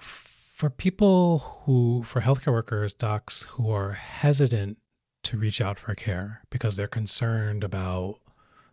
For 0.00 0.70
people 0.70 1.62
who, 1.64 2.02
for 2.02 2.22
healthcare 2.22 2.52
workers, 2.52 2.94
docs 2.94 3.42
who 3.42 3.70
are 3.70 3.92
hesitant 3.92 4.78
to 5.26 5.38
reach 5.38 5.60
out 5.60 5.78
for 5.78 5.94
care 5.94 6.42
because 6.50 6.76
they're 6.76 6.86
concerned 6.86 7.64
about 7.64 8.18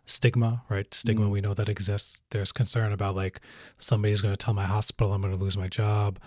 stigma, 0.06 0.62
right? 0.68 0.92
Stigma, 0.92 1.26
mm. 1.26 1.30
we 1.30 1.40
know 1.40 1.54
that 1.54 1.68
exists. 1.68 2.22
There's 2.30 2.52
concern 2.52 2.92
about 2.92 3.16
like 3.16 3.40
somebody's 3.78 4.20
going 4.20 4.34
to 4.34 4.42
tell 4.42 4.54
my 4.54 4.66
hospital 4.66 5.12
I'm 5.12 5.20
going 5.20 5.34
to 5.34 5.40
lose 5.40 5.56
my 5.56 5.68
job. 5.68 6.18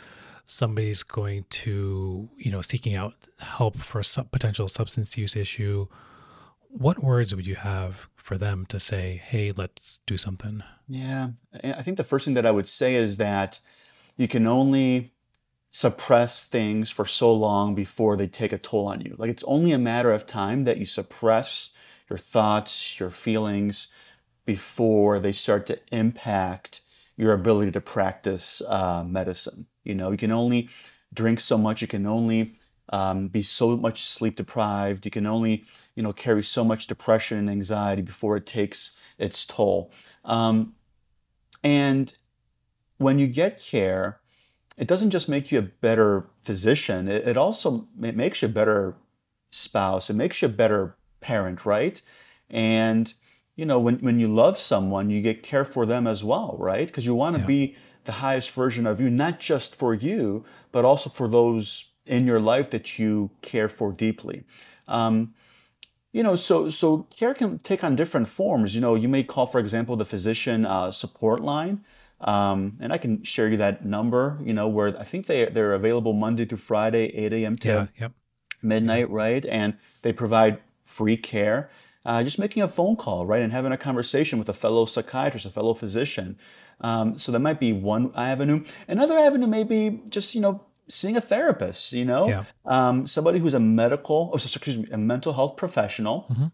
Somebody's 0.45 1.03
going 1.03 1.45
to, 1.49 2.29
you 2.37 2.51
know, 2.51 2.61
seeking 2.61 2.95
out 2.95 3.27
help 3.39 3.77
for 3.77 4.01
a 4.01 4.23
potential 4.25 4.67
substance 4.67 5.17
use 5.17 5.35
issue. 5.35 5.87
What 6.69 7.03
words 7.03 7.35
would 7.35 7.45
you 7.45 7.55
have 7.55 8.07
for 8.15 8.37
them 8.37 8.65
to 8.67 8.79
say, 8.79 9.21
hey, 9.25 9.51
let's 9.55 9.99
do 10.05 10.17
something? 10.17 10.63
Yeah, 10.87 11.29
I 11.63 11.81
think 11.81 11.97
the 11.97 12.03
first 12.03 12.25
thing 12.25 12.33
that 12.35 12.45
I 12.45 12.51
would 12.51 12.67
say 12.67 12.95
is 12.95 13.17
that 13.17 13.59
you 14.15 14.27
can 14.27 14.47
only 14.47 15.11
suppress 15.77 16.43
things 16.43 16.89
for 16.89 17.05
so 17.05 17.31
long 17.31 17.75
before 17.75 18.17
they 18.17 18.25
take 18.25 18.51
a 18.51 18.57
toll 18.57 18.87
on 18.87 18.99
you. 18.99 19.13
Like 19.19 19.29
it's 19.29 19.43
only 19.43 19.73
a 19.73 19.77
matter 19.77 20.11
of 20.11 20.25
time 20.25 20.63
that 20.63 20.79
you 20.79 20.87
suppress 20.87 21.69
your 22.09 22.17
thoughts, 22.17 22.99
your 22.99 23.11
feelings 23.11 23.89
before 24.43 25.19
they 25.19 25.31
start 25.31 25.67
to 25.67 25.79
impact 25.91 26.81
your 27.15 27.31
ability 27.31 27.71
to 27.73 27.79
practice 27.79 28.59
uh, 28.67 29.03
medicine. 29.05 29.67
You 29.83 29.93
know, 29.93 30.09
you 30.09 30.17
can 30.17 30.31
only 30.31 30.67
drink 31.13 31.39
so 31.39 31.59
much, 31.59 31.83
you 31.83 31.87
can 31.87 32.07
only 32.07 32.55
um, 32.89 33.27
be 33.27 33.43
so 33.43 33.77
much 33.77 34.03
sleep 34.03 34.35
deprived, 34.35 35.05
you 35.05 35.11
can 35.11 35.27
only, 35.27 35.63
you 35.93 36.01
know, 36.01 36.11
carry 36.11 36.41
so 36.41 36.63
much 36.63 36.87
depression 36.87 37.37
and 37.37 37.51
anxiety 37.51 38.01
before 38.01 38.35
it 38.35 38.47
takes 38.47 38.97
its 39.19 39.45
toll. 39.45 39.91
Um, 40.25 40.73
and 41.63 42.15
when 42.97 43.19
you 43.19 43.27
get 43.27 43.61
care, 43.61 44.21
it 44.77 44.87
doesn't 44.87 45.09
just 45.09 45.27
make 45.27 45.51
you 45.51 45.59
a 45.59 45.63
better 45.63 46.27
physician, 46.41 47.07
it, 47.07 47.27
it 47.27 47.37
also 47.37 47.87
it 48.01 48.15
makes 48.15 48.41
you 48.41 48.47
a 48.47 48.51
better 48.51 48.95
spouse, 49.51 50.09
it 50.09 50.15
makes 50.15 50.41
you 50.41 50.47
a 50.47 50.51
better 50.51 50.95
parent, 51.19 51.65
right? 51.65 52.01
And 52.49 53.13
you 53.55 53.65
know, 53.65 53.79
when, 53.79 53.95
when 53.97 54.19
you 54.19 54.27
love 54.27 54.57
someone, 54.59 55.09
you 55.09 55.19
get 55.21 55.41
care 55.41 55.65
for 55.65 55.85
them 55.85 56.05
as 56.05 56.23
well, 56.23 56.55
right? 56.59 56.85
Because 56.87 57.07
you 57.07 57.15
want 57.15 57.35
to 57.35 57.41
Yeah. 57.41 57.47
be 57.47 57.75
the 58.03 58.11
highest 58.13 58.51
version 58.51 58.85
of 58.85 59.01
you, 59.01 59.09
not 59.09 59.39
just 59.39 59.75
for 59.75 59.93
you, 59.93 60.45
but 60.71 60.85
also 60.85 61.09
for 61.09 61.27
those 61.27 61.91
in 62.05 62.27
your 62.27 62.39
life 62.39 62.69
that 62.69 62.99
you 62.99 63.31
care 63.41 63.67
for 63.67 63.91
deeply. 63.91 64.43
Um, 64.87 65.33
you 66.13 66.23
know, 66.23 66.35
so 66.35 66.69
so 66.69 67.07
care 67.15 67.33
can 67.33 67.57
take 67.59 67.83
on 67.83 67.95
different 67.95 68.27
forms. 68.27 68.75
You 68.75 68.81
know, 68.81 68.95
you 68.95 69.09
may 69.09 69.23
call, 69.23 69.45
for 69.45 69.59
example, 69.59 69.95
the 69.95 70.05
physician 70.05 70.65
uh, 70.65 70.91
support 70.91 71.41
line, 71.41 71.83
um, 72.21 72.77
and 72.79 72.91
I 72.91 72.97
can 72.97 73.23
share 73.23 73.47
you 73.47 73.57
that 73.57 73.85
number. 73.85 74.39
You 74.43 74.53
know, 74.53 74.67
where 74.67 74.97
I 74.99 75.03
think 75.03 75.25
they 75.27 75.45
they're 75.45 75.73
available 75.73 76.13
Monday 76.13 76.45
through 76.45 76.57
Friday, 76.59 77.05
8 77.15 77.33
a.m. 77.33 77.55
to 77.57 77.67
Yeah. 77.67 77.87
Yep. 77.99 78.11
midnight, 78.63 79.09
right? 79.09 79.45
And 79.45 79.75
they 80.01 80.13
provide 80.13 80.59
free 80.83 81.17
care. 81.17 81.69
Uh, 82.05 82.23
just 82.23 82.39
making 82.39 82.63
a 82.63 82.67
phone 82.69 82.95
call, 82.95 83.25
right, 83.25 83.41
and 83.41 83.51
having 83.51 83.73
a 83.73 83.77
conversation 83.77 84.39
with 84.39 84.47
a 84.47 84.53
fellow 84.53 84.85
psychiatrist, 84.85 85.45
a 85.45 85.49
fellow 85.49 85.73
physician. 85.73 86.37
Um, 86.79 87.17
so 87.17 87.31
that 87.33 87.39
might 87.39 87.59
be 87.59 87.73
one 87.73 88.13
avenue. 88.15 88.63
Another 88.87 89.17
avenue 89.17 89.47
may 89.47 89.63
be 89.65 90.01
just 90.09 90.33
you 90.33 90.39
know 90.41 90.63
seeing 90.87 91.17
a 91.17 91.21
therapist. 91.21 91.91
You 91.91 92.05
know, 92.05 92.29
Yeah. 92.29 92.43
um, 92.65 93.07
somebody 93.07 93.39
who's 93.39 93.53
a 93.53 93.59
medical, 93.59 94.29
oh, 94.31 94.35
excuse 94.35 94.77
me, 94.77 94.85
a 94.91 94.97
mental 94.97 95.33
health 95.33 95.57
professional, 95.57 96.27
Mhm. 96.31 96.51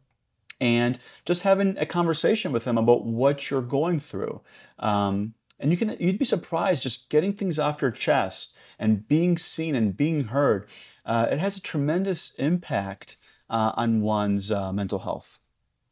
and 0.59 0.97
just 1.25 1.43
having 1.43 1.77
a 1.77 1.85
conversation 1.85 2.51
with 2.51 2.63
them 2.63 2.77
about 2.79 3.05
what 3.05 3.51
you're 3.51 3.61
going 3.61 3.99
through. 3.99 4.41
Um, 4.79 5.35
and 5.63 5.71
you 5.71 5.77
can 5.77 5.95
you'd 5.97 6.19
be 6.19 6.25
surprised 6.25 6.83
just 6.83 7.09
getting 7.09 7.33
things 7.33 7.57
off 7.57 7.81
your 7.81 7.89
chest 7.89 8.59
and 8.77 9.07
being 9.07 9.37
seen 9.37 9.75
and 9.75 9.95
being 9.95 10.25
heard. 10.25 10.67
Uh, 11.05 11.27
it 11.31 11.39
has 11.39 11.57
a 11.57 11.61
tremendous 11.61 12.33
impact 12.35 13.15
uh, 13.49 13.71
on 13.75 14.01
one's 14.01 14.51
uh, 14.51 14.73
mental 14.73 14.99
health. 14.99 15.39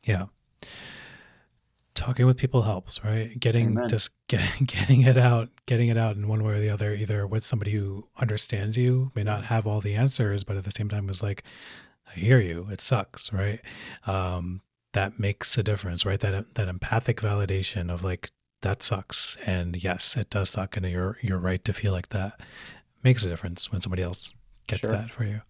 Yeah. 0.03 0.26
Talking 1.95 2.26
with 2.26 2.38
people 2.38 2.63
helps, 2.63 3.03
right? 3.03 3.39
Getting 3.39 3.67
Amen. 3.67 3.88
just 3.88 4.11
getting 4.28 4.65
getting 4.65 5.01
it 5.03 5.17
out, 5.17 5.49
getting 5.65 5.88
it 5.88 5.97
out 5.97 6.17
in 6.17 6.28
one 6.28 6.43
way 6.43 6.55
or 6.55 6.59
the 6.59 6.69
other, 6.69 6.93
either 6.93 7.26
with 7.26 7.45
somebody 7.45 7.72
who 7.72 8.07
understands 8.17 8.78
you, 8.78 9.11
may 9.15 9.24
not 9.24 9.45
have 9.45 9.65
all 9.65 9.80
the 9.80 9.95
answers, 9.95 10.43
but 10.43 10.57
at 10.57 10.65
the 10.65 10.72
same 10.72 10.89
time 10.89 11.09
is 11.09 11.24
like, 11.24 11.43
I 12.09 12.19
hear 12.19 12.41
you. 12.41 12.67
It 12.69 12.82
sucks, 12.82 13.32
right? 13.32 13.61
Um, 14.05 14.63
that 14.91 15.17
makes 15.17 15.57
a 15.57 15.63
difference, 15.63 16.05
right? 16.05 16.19
That 16.19 16.55
that 16.55 16.67
empathic 16.67 17.22
validation 17.22 17.89
of 17.89 18.03
like 18.03 18.32
that 18.62 18.84
sucks, 18.84 19.38
and 19.45 19.82
yes, 19.84 20.16
it 20.18 20.30
does 20.30 20.49
suck, 20.49 20.78
and 20.78 20.86
you're 20.86 21.18
you're 21.22 21.39
right 21.39 21.64
to 21.66 21.74
feel 21.74 21.91
like 21.91 22.09
that 22.09 22.39
makes 23.03 23.24
a 23.26 23.30
difference 23.30 23.72
when 23.72 23.82
somebody 23.82 24.03
else 24.03 24.36
gets 24.68 24.82
Sure. 24.82 24.91
that 24.91 25.12
for 25.12 25.24
you. 25.24 25.41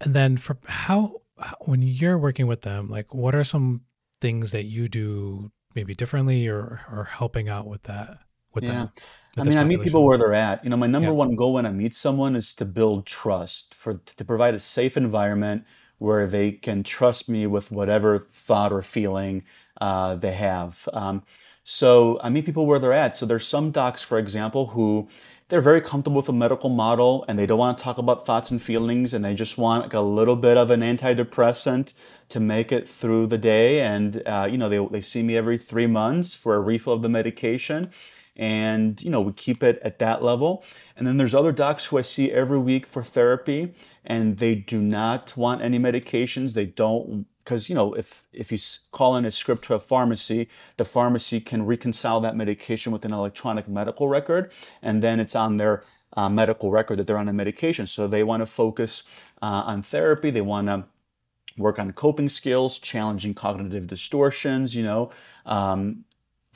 And 0.00 0.14
then 0.14 0.36
for 0.36 0.58
how 0.66 1.22
when 1.60 1.82
you're 1.82 2.18
working 2.18 2.46
with 2.46 2.62
them, 2.62 2.88
like 2.88 3.14
what 3.14 3.34
are 3.34 3.44
some 3.44 3.82
things 4.20 4.52
that 4.52 4.64
you 4.64 4.88
do 4.88 5.50
maybe 5.74 5.94
differently 5.94 6.48
or 6.48 6.80
or 6.90 7.04
helping 7.04 7.48
out 7.48 7.66
with 7.66 7.82
that 7.84 8.18
with 8.54 8.64
Yeah. 8.64 8.72
them? 8.72 8.90
I 9.38 9.44
mean, 9.44 9.58
I 9.58 9.64
meet 9.64 9.82
people 9.82 10.06
where 10.06 10.16
they're 10.16 10.32
at. 10.32 10.64
You 10.64 10.70
know, 10.70 10.78
my 10.78 10.86
number 10.86 11.08
Yeah. 11.10 11.14
one 11.14 11.36
goal 11.36 11.54
when 11.54 11.66
I 11.66 11.72
meet 11.72 11.92
someone 11.94 12.36
is 12.36 12.54
to 12.54 12.64
build 12.64 13.06
trust, 13.06 13.74
for 13.74 13.94
to 13.94 14.24
provide 14.24 14.54
a 14.54 14.58
safe 14.60 14.96
environment 14.96 15.64
where 15.98 16.26
they 16.26 16.52
can 16.52 16.82
trust 16.82 17.28
me 17.28 17.46
with 17.46 17.70
whatever 17.70 18.18
thought 18.18 18.72
or 18.72 18.82
feeling 18.82 19.44
uh, 19.80 20.14
they 20.14 20.32
have. 20.32 20.88
Um, 20.92 21.22
so 21.64 22.20
I 22.22 22.28
meet 22.28 22.46
people 22.46 22.66
where 22.66 22.78
they're 22.78 22.92
at. 22.92 23.16
So 23.16 23.26
there's 23.26 23.46
some 23.46 23.70
docs, 23.70 24.02
for 24.02 24.18
example, 24.18 24.68
who 24.68 25.08
they're 25.48 25.60
very 25.60 25.80
comfortable 25.80 26.16
with 26.16 26.28
a 26.28 26.32
medical 26.32 26.70
model 26.70 27.24
and 27.28 27.38
they 27.38 27.46
don't 27.46 27.58
want 27.58 27.78
to 27.78 27.84
talk 27.84 27.98
about 27.98 28.26
thoughts 28.26 28.50
and 28.50 28.60
feelings 28.60 29.14
and 29.14 29.24
they 29.24 29.34
just 29.34 29.58
want 29.58 29.84
like 29.84 29.94
a 29.94 30.00
little 30.00 30.36
bit 30.36 30.56
of 30.56 30.70
an 30.70 30.80
antidepressant 30.80 31.92
to 32.28 32.40
make 32.40 32.72
it 32.72 32.88
through 32.88 33.26
the 33.28 33.38
day. 33.38 33.80
And 33.80 34.22
uh, 34.26 34.48
you 34.50 34.58
know, 34.58 34.68
they 34.68 34.84
they 34.86 35.00
see 35.00 35.22
me 35.22 35.36
every 35.36 35.58
three 35.58 35.86
months 35.86 36.34
for 36.34 36.54
a 36.56 36.60
refill 36.60 36.94
of 36.94 37.02
the 37.02 37.08
medication 37.08 37.90
and 38.36 39.00
you 39.02 39.10
know 39.10 39.20
we 39.20 39.32
keep 39.32 39.62
it 39.62 39.78
at 39.82 39.98
that 39.98 40.22
level. 40.22 40.64
And 40.96 41.06
then 41.06 41.16
there's 41.16 41.34
other 41.34 41.52
docs 41.52 41.86
who 41.86 41.98
i 41.98 42.02
see 42.02 42.32
every 42.32 42.58
week 42.58 42.86
for 42.86 43.02
therapy 43.02 43.74
and 44.04 44.38
they 44.38 44.54
do 44.54 44.80
not 44.80 45.36
want 45.36 45.62
any 45.62 45.78
medications. 45.78 46.54
They 46.54 46.66
don't 46.66 47.26
because 47.44 47.68
you 47.68 47.74
know 47.74 47.94
if 47.94 48.26
if 48.32 48.50
you 48.52 48.58
call 48.90 49.16
in 49.16 49.24
a 49.24 49.30
script 49.30 49.64
to 49.64 49.74
a 49.74 49.80
pharmacy 49.80 50.48
the 50.76 50.84
pharmacy 50.84 51.40
can 51.40 51.64
reconcile 51.64 52.20
that 52.20 52.36
medication 52.36 52.92
with 52.92 53.04
an 53.04 53.12
electronic 53.12 53.68
medical 53.68 54.08
record 54.08 54.50
and 54.82 55.02
then 55.02 55.20
it's 55.20 55.36
on 55.36 55.56
their 55.56 55.84
uh, 56.16 56.28
medical 56.28 56.70
record 56.70 56.98
that 56.98 57.06
they're 57.06 57.18
on 57.18 57.28
a 57.28 57.32
medication. 57.32 57.86
So 57.86 58.08
they 58.08 58.24
want 58.24 58.40
to 58.40 58.46
focus 58.46 59.04
uh, 59.42 59.64
on 59.66 59.82
therapy. 59.82 60.30
They 60.30 60.40
want 60.40 60.68
to 60.68 60.84
work 61.58 61.78
on 61.78 61.92
coping 61.92 62.28
skills, 62.28 62.78
challenging 62.78 63.34
cognitive 63.34 63.86
distortions, 63.86 64.74
you 64.74 64.82
know, 64.82 65.10
um, 65.44 66.04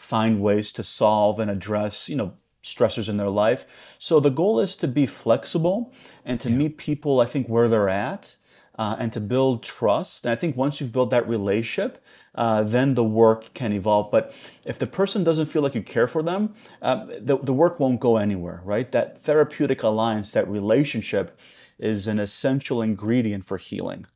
find 0.00 0.40
ways 0.40 0.72
to 0.72 0.82
solve 0.82 1.38
and 1.38 1.50
address, 1.50 2.08
you 2.08 2.16
know, 2.16 2.32
stressors 2.62 3.08
in 3.08 3.16
their 3.18 3.30
life. 3.30 3.66
So 3.98 4.18
the 4.18 4.30
goal 4.30 4.58
is 4.60 4.74
to 4.76 4.88
be 4.88 5.06
flexible 5.06 5.92
and 6.24 6.40
to 6.40 6.50
meet 6.50 6.78
people, 6.78 7.20
I 7.20 7.26
think, 7.26 7.48
where 7.48 7.68
they're 7.68 7.88
at. 7.88 8.36
Uh, 8.78 8.96
and 8.98 9.12
to 9.12 9.20
build 9.20 9.62
trust. 9.62 10.24
And 10.24 10.32
I 10.32 10.36
think 10.36 10.56
once 10.56 10.80
you've 10.80 10.92
built 10.92 11.10
that 11.10 11.28
relationship, 11.28 12.02
uh, 12.34 12.62
then 12.62 12.94
the 12.94 13.04
work 13.04 13.52
can 13.52 13.72
evolve. 13.74 14.10
But 14.10 14.32
if 14.64 14.78
the 14.78 14.86
person 14.86 15.22
doesn't 15.22 15.46
feel 15.52 15.60
like 15.60 15.74
you 15.74 15.82
care 15.82 16.06
for 16.08 16.22
them, 16.22 16.54
uh, 16.80 17.04
the, 17.20 17.36
the 17.36 17.52
work 17.52 17.78
won't 17.78 18.00
go 18.00 18.16
anywhere, 18.16 18.62
right? 18.64 18.90
That 18.90 19.18
therapeutic 19.18 19.82
alliance, 19.82 20.32
that 20.32 20.48
relationship 20.48 21.38
is 21.78 22.06
an 22.06 22.18
essential 22.18 22.80
ingredient 22.80 23.44
for 23.44 23.58
healing. 23.58 24.06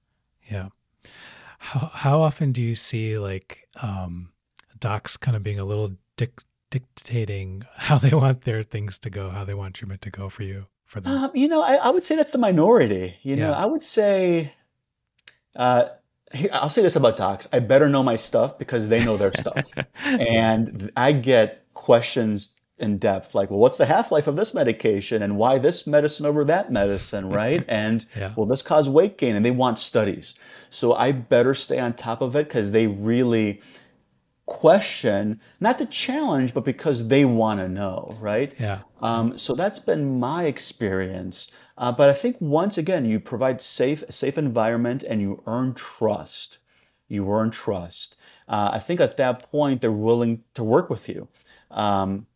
Yeah. 0.51 0.69
How 1.59 1.91
how 1.93 2.23
often 2.23 2.53
do 2.53 2.63
you 2.63 2.75
see 2.75 3.19
like 3.19 3.69
um, 3.83 4.31
docs 4.85 5.17
kind 5.17 5.35
of 5.35 5.43
being 5.43 5.59
a 5.59 5.65
little 5.65 5.93
dic- 6.19 6.45
dictating 6.71 7.65
how 7.77 7.97
they 7.97 8.13
want 8.13 8.43
their 8.43 8.63
things 8.63 8.99
to 8.99 9.11
go, 9.11 9.31
how 9.31 9.43
they 9.43 9.55
want 9.55 9.75
treatment 9.75 10.03
to 10.03 10.11
go 10.11 10.29
for 10.29 10.43
you 10.43 10.67
for 10.85 11.01
them? 11.01 11.25
Um, 11.25 11.31
you 11.35 11.49
know, 11.49 11.63
I, 11.63 11.77
I 11.77 11.91
would 11.91 12.05
say 12.05 12.17
that's 12.17 12.33
the 12.33 12.39
minority. 12.39 13.17
You 13.23 13.37
know, 13.37 13.53
I 13.53 13.65
would 13.65 13.83
say, 13.83 14.53
uh, 15.57 15.87
I'll 16.53 16.69
say 16.69 16.83
this 16.83 16.97
about 16.97 17.17
docs: 17.17 17.49
I 17.53 17.61
better 17.61 17.89
know 17.89 18.03
my 18.03 18.17
stuff 18.17 18.59
because 18.59 18.89
they 18.89 19.03
know 19.03 19.17
their 19.17 19.33
stuff, 19.33 19.73
and 20.05 20.91
I 20.97 21.13
get 21.13 21.65
questions 21.73 22.57
in 22.77 22.99
depth 22.99 23.35
like, 23.35 23.51
"Well, 23.51 23.61
what's 23.61 23.79
the 23.79 23.87
half 23.87 24.13
life 24.13 24.27
of 24.27 24.37
this 24.37 24.53
medication, 24.53 25.23
and 25.23 25.39
why 25.39 25.59
this 25.59 25.87
medicine 25.87 26.27
over 26.27 26.45
that 26.45 26.71
medicine, 26.71 27.31
right?" 27.31 27.65
And 27.69 28.05
Yeah. 28.19 28.35
will 28.37 28.47
this 28.47 28.63
cause 28.63 28.89
weight 28.89 29.17
gain? 29.17 29.35
And 29.37 29.45
they 29.45 29.51
want 29.51 29.79
studies, 29.79 30.35
so 30.69 30.93
I 30.93 31.13
better 31.13 31.55
stay 31.55 31.79
on 31.79 31.95
top 31.95 32.21
of 32.21 32.37
it 32.37 32.49
because 32.49 32.73
they 32.73 32.87
really 32.87 33.63
question, 34.47 35.41
not 35.61 35.79
to 35.79 35.87
challenge, 35.87 36.53
but 36.55 36.65
because 36.65 37.09
they 37.09 37.25
want 37.25 37.61
to 37.61 37.69
know, 37.69 38.17
right? 38.21 38.55
Yeah. 38.59 38.81
Um, 39.01 39.39
so 39.39 39.55
that's 39.55 39.79
been 39.79 40.19
my 40.21 40.45
experience. 40.45 41.51
Uh, 41.79 41.93
but 41.93 42.09
I 42.09 42.13
think 42.13 42.37
once 42.41 42.77
again, 42.79 43.05
you 43.07 43.21
provide 43.21 43.61
safe, 43.61 44.03
a 44.03 44.13
safe 44.13 44.37
environment 44.39 45.03
and 45.03 45.21
you 45.21 45.43
earn 45.47 45.75
trust. 45.75 46.59
You 47.09 47.31
earn 47.31 47.51
trust. 47.51 48.17
Uh, 48.49 48.71
I 48.75 48.79
think 48.79 49.01
at 49.01 49.17
that 49.17 49.51
point 49.51 49.81
they're 49.81 49.93
willing 49.93 50.45
to 50.55 50.63
work 50.63 50.91
with 50.91 51.09
you. 51.09 51.29
Um, 51.71 52.27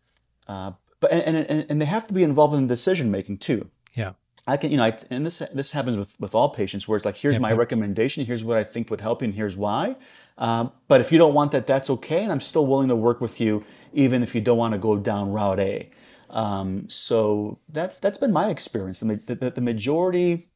uh, 0.46 0.72
but 1.00 1.12
and, 1.12 1.36
and, 1.36 1.66
and 1.68 1.80
they 1.80 1.86
have 1.86 2.06
to 2.08 2.14
be 2.14 2.22
involved 2.22 2.54
in 2.54 2.62
the 2.62 2.68
decision 2.68 3.10
making 3.10 3.38
too. 3.38 3.70
Yeah. 3.94 4.12
I 4.46 4.56
can, 4.56 4.70
you 4.70 4.78
know, 4.78 4.84
I, 4.84 4.96
and 5.10 5.26
this 5.26 5.42
this 5.52 5.72
happens 5.72 5.98
with 5.98 6.18
with 6.18 6.34
all 6.34 6.48
patients, 6.48 6.88
where 6.88 6.96
it's 6.96 7.04
like, 7.04 7.16
here's 7.16 7.34
Yeah, 7.34 7.40
my 7.40 7.50
but- 7.50 7.58
recommendation, 7.58 8.24
here's 8.24 8.42
what 8.42 8.56
I 8.56 8.64
think 8.64 8.88
would 8.88 9.02
help 9.02 9.20
you, 9.20 9.26
and 9.26 9.34
here's 9.34 9.58
why. 9.58 9.96
Um, 10.38 10.72
but 10.86 11.00
if 11.00 11.10
you 11.10 11.18
don't 11.18 11.34
want 11.34 11.52
that, 11.52 11.66
that's 11.66 11.90
okay, 11.90 12.22
and 12.22 12.32
I'm 12.32 12.40
still 12.40 12.66
willing 12.66 12.88
to 12.88 12.96
work 12.96 13.20
with 13.20 13.40
you, 13.40 13.64
even 13.92 14.22
if 14.22 14.34
you 14.34 14.40
don't 14.40 14.56
want 14.56 14.72
to 14.72 14.78
go 14.78 14.96
down 14.96 15.32
Route 15.32 15.60
A. 15.60 15.90
Um, 16.30 16.88
so 16.88 17.58
that's 17.68 17.98
that's 17.98 18.18
been 18.18 18.32
my 18.32 18.48
experience. 18.48 19.00
The, 19.00 19.16
the, 19.16 19.50
the 19.50 19.60
majority, 19.60 20.48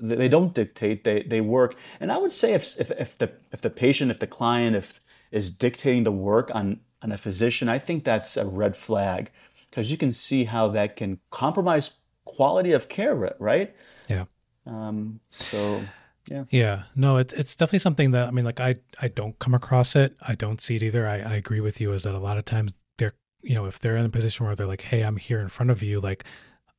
they 0.00 0.14
they 0.14 0.28
don't 0.28 0.54
dictate; 0.54 1.04
they 1.04 1.22
they 1.22 1.40
work. 1.40 1.74
And 1.98 2.12
I 2.12 2.18
would 2.18 2.32
say 2.32 2.54
if 2.54 2.78
if, 2.80 2.90
if 2.92 3.18
the 3.18 3.32
if 3.52 3.60
the 3.62 3.70
patient, 3.70 4.10
if 4.10 4.20
the 4.20 4.26
client, 4.26 4.76
if 4.76 5.00
is 5.32 5.50
dictating 5.50 6.04
the 6.04 6.12
work 6.12 6.50
on 6.54 6.80
on 7.02 7.10
a 7.10 7.18
physician, 7.18 7.68
I 7.68 7.78
think 7.78 8.04
that's 8.04 8.36
a 8.36 8.46
red 8.46 8.76
flag 8.76 9.30
because 9.68 9.90
you 9.90 9.98
can 9.98 10.12
see 10.12 10.44
how 10.44 10.68
that 10.68 10.96
can 10.96 11.18
compromise 11.30 11.92
quality 12.24 12.72
of 12.72 12.88
care, 12.88 13.34
right? 13.38 13.74
Yeah. 14.08 14.24
Um, 14.66 15.20
so 15.30 15.82
yeah, 16.28 16.44
Yeah, 16.50 16.82
no, 16.94 17.16
it's 17.18 17.32
it's 17.34 17.56
definitely 17.56 17.80
something 17.80 18.10
that 18.12 18.28
I 18.28 18.30
mean, 18.30 18.44
like 18.44 18.60
I 18.60 18.76
I 19.00 19.08
don't 19.08 19.38
come 19.38 19.54
across 19.54 19.96
it. 19.96 20.16
I 20.20 20.34
don't 20.34 20.60
see 20.60 20.76
it 20.76 20.82
either. 20.82 21.06
I, 21.06 21.16
I 21.16 21.34
agree 21.34 21.60
with 21.60 21.80
you. 21.80 21.92
Is 21.92 22.02
that 22.04 22.14
a 22.14 22.18
lot 22.18 22.38
of 22.38 22.44
times 22.44 22.74
they're 22.98 23.14
you 23.42 23.54
know 23.54 23.66
if 23.66 23.78
they're 23.78 23.96
in 23.96 24.06
a 24.06 24.10
position 24.10 24.46
where 24.46 24.54
they're 24.54 24.66
like, 24.66 24.82
hey, 24.82 25.02
I'm 25.02 25.16
here 25.16 25.40
in 25.40 25.48
front 25.48 25.70
of 25.70 25.82
you, 25.82 26.00
like 26.00 26.24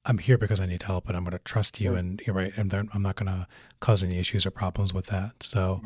I'm 0.05 0.17
here 0.17 0.37
because 0.37 0.61
I 0.61 0.65
need 0.65 0.83
help 0.83 1.07
and 1.07 1.17
I'm 1.17 1.23
going 1.23 1.37
to 1.37 1.43
trust 1.43 1.81
you, 1.81 1.95
and 1.95 2.21
you're 2.25 2.35
right, 2.35 2.53
and 2.55 2.73
I'm 2.73 3.01
not 3.01 3.15
going 3.15 3.27
to 3.27 3.45
cause 3.81 4.03
any 4.03 4.17
issues 4.17 4.45
or 4.45 4.51
problems 4.51 4.93
with 4.93 5.07
that. 5.07 5.43
So, 5.43 5.81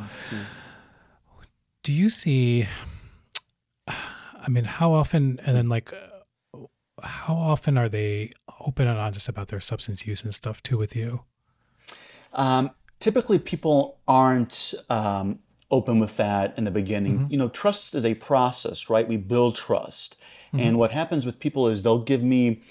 do 1.84 1.92
you 1.92 2.10
see? 2.10 2.68
I 3.88 4.50
mean, 4.50 4.64
how 4.64 4.94
often, 4.94 5.40
and 5.46 5.56
then 5.56 5.68
like, 5.70 5.92
how 7.02 7.36
often 7.36 7.78
are 7.78 7.90
they 7.90 8.32
open 8.60 8.88
and 8.88 8.98
honest 8.98 9.30
about 9.30 9.48
their 9.50 9.60
substance 9.60 10.06
use 10.06 10.24
and 10.24 10.34
stuff 10.34 10.62
too 10.64 10.78
with 10.78 10.96
you? 10.96 11.22
Um, 12.34 12.72
typically, 13.02 13.40
people 13.40 14.00
aren't 14.08 14.74
um, 14.90 15.40
open 15.70 16.00
with 16.00 16.18
that 16.18 16.58
in 16.58 16.64
the 16.64 16.72
beginning. 16.72 17.16
You 17.30 17.38
know, 17.38 17.50
trust 17.50 17.96
is 17.96 18.06
a 18.06 18.14
process, 18.16 18.90
right? 18.90 19.08
We 19.08 19.18
build 19.18 19.56
trust. 19.56 20.22
And 20.54 20.78
what 20.78 20.92
happens 20.92 21.26
with 21.26 21.40
people 21.40 21.68
is 21.70 21.84
they'll 21.84 22.04
give 22.04 22.24
me 22.24 22.62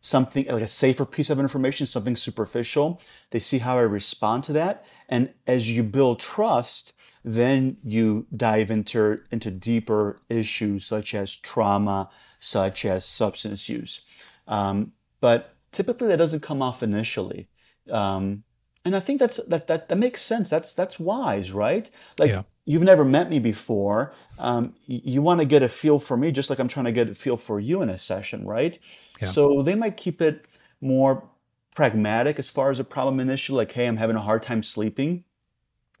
something 0.00 0.46
like 0.46 0.62
a 0.62 0.68
safer 0.68 1.04
piece 1.04 1.30
of 1.30 1.40
information, 1.40 1.84
something 1.84 2.16
superficial. 2.16 3.00
They 3.30 3.40
see 3.40 3.58
how 3.58 3.76
I 3.76 3.82
respond 3.82 4.44
to 4.44 4.52
that. 4.52 4.84
And 5.08 5.32
as 5.46 5.70
you 5.70 5.82
build 5.82 6.20
trust, 6.20 6.92
then 7.24 7.76
you 7.82 8.26
dive 8.36 8.70
into, 8.70 9.20
into 9.32 9.50
deeper 9.50 10.20
issues 10.28 10.86
such 10.86 11.14
as 11.14 11.36
trauma, 11.36 12.08
such 12.38 12.84
as 12.84 13.04
substance 13.04 13.68
use. 13.68 14.02
Um, 14.46 14.92
but 15.20 15.56
typically 15.72 16.06
that 16.08 16.18
doesn't 16.18 16.40
come 16.40 16.62
off 16.62 16.84
initially. 16.84 17.48
Um, 17.90 18.44
and 18.84 18.94
I 18.96 19.00
think 19.00 19.20
that's 19.20 19.38
that, 19.46 19.66
that 19.66 19.88
that 19.88 19.96
makes 19.96 20.22
sense. 20.22 20.48
That's 20.48 20.72
that's 20.74 20.98
wise, 20.98 21.52
right? 21.52 21.90
Like 22.18 22.30
Yeah. 22.30 22.42
you've 22.64 22.82
never 22.82 23.04
met 23.04 23.28
me 23.30 23.38
before. 23.38 24.12
Um, 24.38 24.74
y- 24.88 25.00
you 25.04 25.22
want 25.22 25.40
to 25.40 25.46
get 25.46 25.62
a 25.62 25.68
feel 25.68 25.98
for 25.98 26.16
me, 26.16 26.30
just 26.32 26.48
like 26.50 26.58
I'm 26.58 26.68
trying 26.68 26.86
to 26.86 26.92
get 26.92 27.08
a 27.08 27.14
feel 27.14 27.36
for 27.36 27.58
you 27.60 27.82
in 27.82 27.88
a 27.90 27.98
session, 27.98 28.46
right? 28.46 28.78
Yeah. 29.20 29.28
So 29.28 29.62
they 29.62 29.74
might 29.74 29.96
keep 29.96 30.22
it 30.22 30.46
more 30.80 31.28
pragmatic 31.74 32.38
as 32.38 32.50
far 32.50 32.70
as 32.70 32.80
a 32.80 32.84
problem 32.84 33.20
initially, 33.20 33.56
like, 33.56 33.72
hey, 33.72 33.86
I'm 33.86 33.96
having 33.96 34.16
a 34.16 34.20
hard 34.20 34.42
time 34.42 34.62
sleeping, 34.62 35.24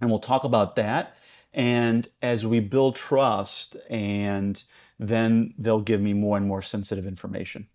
and 0.00 0.10
we'll 0.10 0.18
talk 0.20 0.44
about 0.44 0.76
that. 0.76 1.16
And 1.52 2.06
as 2.22 2.46
we 2.46 2.60
build 2.60 2.94
trust, 2.96 3.76
and 3.90 4.62
then 4.98 5.54
they'll 5.58 5.80
give 5.80 6.00
me 6.00 6.14
more 6.14 6.36
and 6.36 6.46
more 6.46 6.62
sensitive 6.62 7.06
information. 7.06 7.68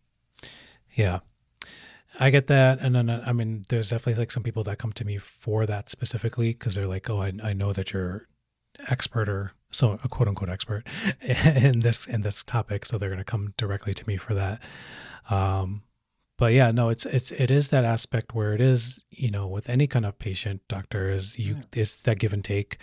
Yeah. 0.96 1.20
I 2.20 2.30
get 2.30 2.48
that. 2.48 2.80
And 2.80 2.96
then, 2.96 3.10
uh, 3.10 3.24
I 3.26 3.34
mean, 3.34 3.66
there's 3.70 3.90
definitely 3.90 4.22
like 4.22 4.32
some 4.32 4.44
people 4.44 4.64
that 4.66 4.78
come 4.78 4.94
to 4.94 5.06
me 5.06 5.18
for 5.18 5.66
that 5.66 5.90
specifically 5.90 6.50
because 6.50 6.76
they're 6.76 6.88
like, 6.88 7.10
oh, 7.10 7.22
I, 7.22 7.34
I 7.44 7.54
know 7.54 7.74
that 7.74 7.94
you're 7.94 8.28
expert 8.88 9.30
or 9.30 9.52
so 9.72 10.00
a 10.04 10.08
quote 10.08 10.28
unquote 10.28 10.50
expert 10.50 10.84
in 11.22 11.80
this, 11.80 12.06
in 12.08 12.22
this 12.22 12.44
topic. 12.44 12.86
So 12.86 12.98
they're 12.98 13.10
going 13.10 13.18
to 13.18 13.24
come 13.24 13.54
directly 13.58 13.94
to 13.94 14.08
me 14.08 14.18
for 14.18 14.34
that. 14.34 14.62
Um, 15.30 15.84
but 16.38 16.54
yeah, 16.54 16.72
no, 16.72 16.90
it's, 16.90 17.06
it's, 17.06 17.32
it 17.32 17.52
is 17.52 17.70
that 17.70 17.86
aspect 17.86 18.34
where 18.34 18.54
it 18.54 18.62
is, 18.62 19.04
you 19.10 19.32
know, 19.32 19.48
with 19.48 19.70
any 19.70 19.88
kind 19.88 20.06
of 20.06 20.18
patient 20.18 20.62
doctor 20.68 21.10
is 21.10 21.38
you, 21.38 21.58
it's 21.74 22.02
that 22.02 22.20
give 22.20 22.34
and 22.34 22.44
take, 22.44 22.78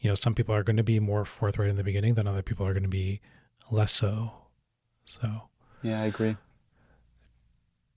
you 0.00 0.10
know, 0.10 0.14
some 0.14 0.34
people 0.34 0.54
are 0.54 0.64
going 0.64 0.76
to 0.76 0.82
be 0.82 1.00
more 1.00 1.24
forthright 1.24 1.70
in 1.70 1.76
the 1.76 1.84
beginning 1.84 2.14
than 2.14 2.26
other 2.26 2.42
people 2.42 2.66
are 2.66 2.72
going 2.72 2.82
to 2.82 2.88
be 2.88 3.20
less 3.70 3.92
so. 3.92 4.32
So. 5.04 5.42
Yeah, 5.82 6.02
I 6.02 6.06
agree. 6.06 6.36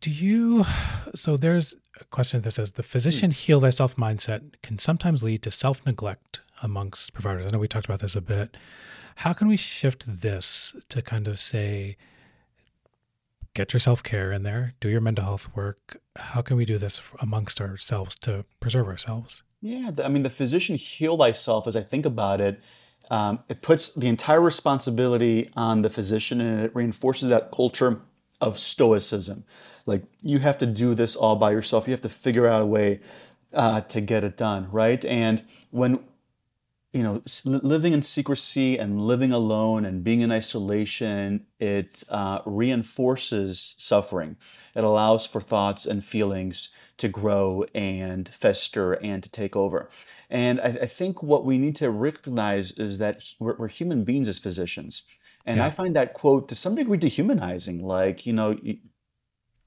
Do 0.02 0.12
you? 0.12 0.66
So 1.16 1.38
there's 1.38 1.76
a 2.00 2.04
question 2.06 2.42
that 2.42 2.52
says 2.52 2.74
the 2.74 2.84
physician 2.84 3.32
heal 3.32 3.60
thyself 3.62 3.96
mindset 3.96 4.62
can 4.62 4.78
sometimes 4.78 5.24
lead 5.24 5.42
to 5.42 5.50
self 5.50 5.84
neglect 5.84 6.42
amongst 6.62 7.14
providers. 7.14 7.48
I 7.48 7.50
know 7.50 7.58
we 7.58 7.68
talked 7.68 7.88
about 7.88 8.00
this 8.00 8.16
a 8.16 8.22
bit. 8.22 8.56
How 9.16 9.34
can 9.34 9.48
we 9.48 9.58
shift 9.58 10.22
this 10.22 10.76
to 10.90 11.02
kind 11.02 11.28
of 11.28 11.40
say, 11.40 11.98
get 13.56 13.74
your 13.74 13.80
self 13.80 14.04
care 14.04 14.32
in 14.32 14.44
there, 14.44 14.76
do 14.80 14.88
your 14.88 15.02
mental 15.02 15.26
health 15.26 15.50
work? 15.56 16.00
How 16.16 16.44
can 16.44 16.58
we 16.58 16.66
do 16.66 16.78
this 16.78 17.02
amongst 17.20 17.60
ourselves 17.60 18.16
to 18.18 18.46
preserve 18.60 18.88
ourselves? 18.88 19.42
Yeah, 19.60 19.90
the- 19.92 20.06
I 20.06 20.10
mean, 20.10 20.22
the 20.24 20.30
physician 20.30 20.76
heal 20.76 21.18
thyself, 21.18 21.66
as 21.66 21.76
I 21.76 21.82
think 21.82 22.06
about 22.06 22.40
it, 22.40 22.62
um, 23.10 23.40
it 23.50 23.64
puts 23.64 23.94
the 23.96 24.08
entire 24.08 24.42
responsibility 24.42 25.50
on 25.56 25.82
the 25.82 25.90
physician 25.90 26.40
and 26.40 26.62
it 26.64 26.76
reinforces 26.76 27.30
that 27.30 27.52
culture 27.52 28.02
of 28.42 28.58
stoicism. 28.58 29.44
Like, 29.86 30.04
you 30.22 30.40
have 30.40 30.58
to 30.60 30.66
do 30.66 30.94
this 30.94 31.16
all 31.16 31.36
by 31.36 31.52
yourself. 31.52 31.88
You 31.88 31.94
have 31.94 32.02
to 32.02 32.10
figure 32.10 32.48
out 32.48 32.62
a 32.62 32.66
way 32.66 33.00
uh, 33.54 33.82
to 33.82 34.02
get 34.02 34.24
it 34.24 34.38
done, 34.38 34.70
right? 34.72 35.04
And 35.06 35.44
when 35.72 36.00
you 36.92 37.04
know, 37.04 37.22
living 37.46 37.94
in 37.94 38.02
secrecy 38.02 38.78
and 38.78 39.00
living 39.00 39.32
alone 39.32 39.86
and 39.86 40.04
being 40.04 40.22
in 40.22 40.32
isolation, 40.32 41.46
it 41.60 42.04
uh, 42.10 42.40
reinforces 42.46 43.76
suffering. 43.78 44.38
It 44.76 44.84
allows 44.84 45.28
for 45.28 45.40
thoughts 45.40 45.86
and 45.86 46.04
feelings 46.04 46.70
to 46.98 47.08
grow 47.08 47.64
and 47.76 48.28
fester 48.28 48.94
and 48.94 49.22
to 49.22 49.30
take 49.30 49.56
over. 49.56 49.88
And 50.32 50.60
I, 50.60 50.80
I 50.82 50.86
think 50.88 51.22
what 51.22 51.46
we 51.46 51.60
need 51.60 51.76
to 51.78 51.92
recognize 51.92 52.72
is 52.72 52.98
that 52.98 53.24
we're, 53.40 53.56
we're 53.56 53.68
human 53.68 54.04
beings 54.04 54.28
as 54.28 54.40
physicians. 54.40 55.04
And 55.50 55.62
I 55.62 55.70
find 55.72 55.96
that 55.96 56.14
quote 56.14 56.48
to 56.50 56.56
some 56.56 56.76
degree 56.76 56.98
dehumanizing. 56.98 57.84
Like, 57.86 58.26
you 58.26 58.34
know, 58.34 58.58
you, 58.62 58.78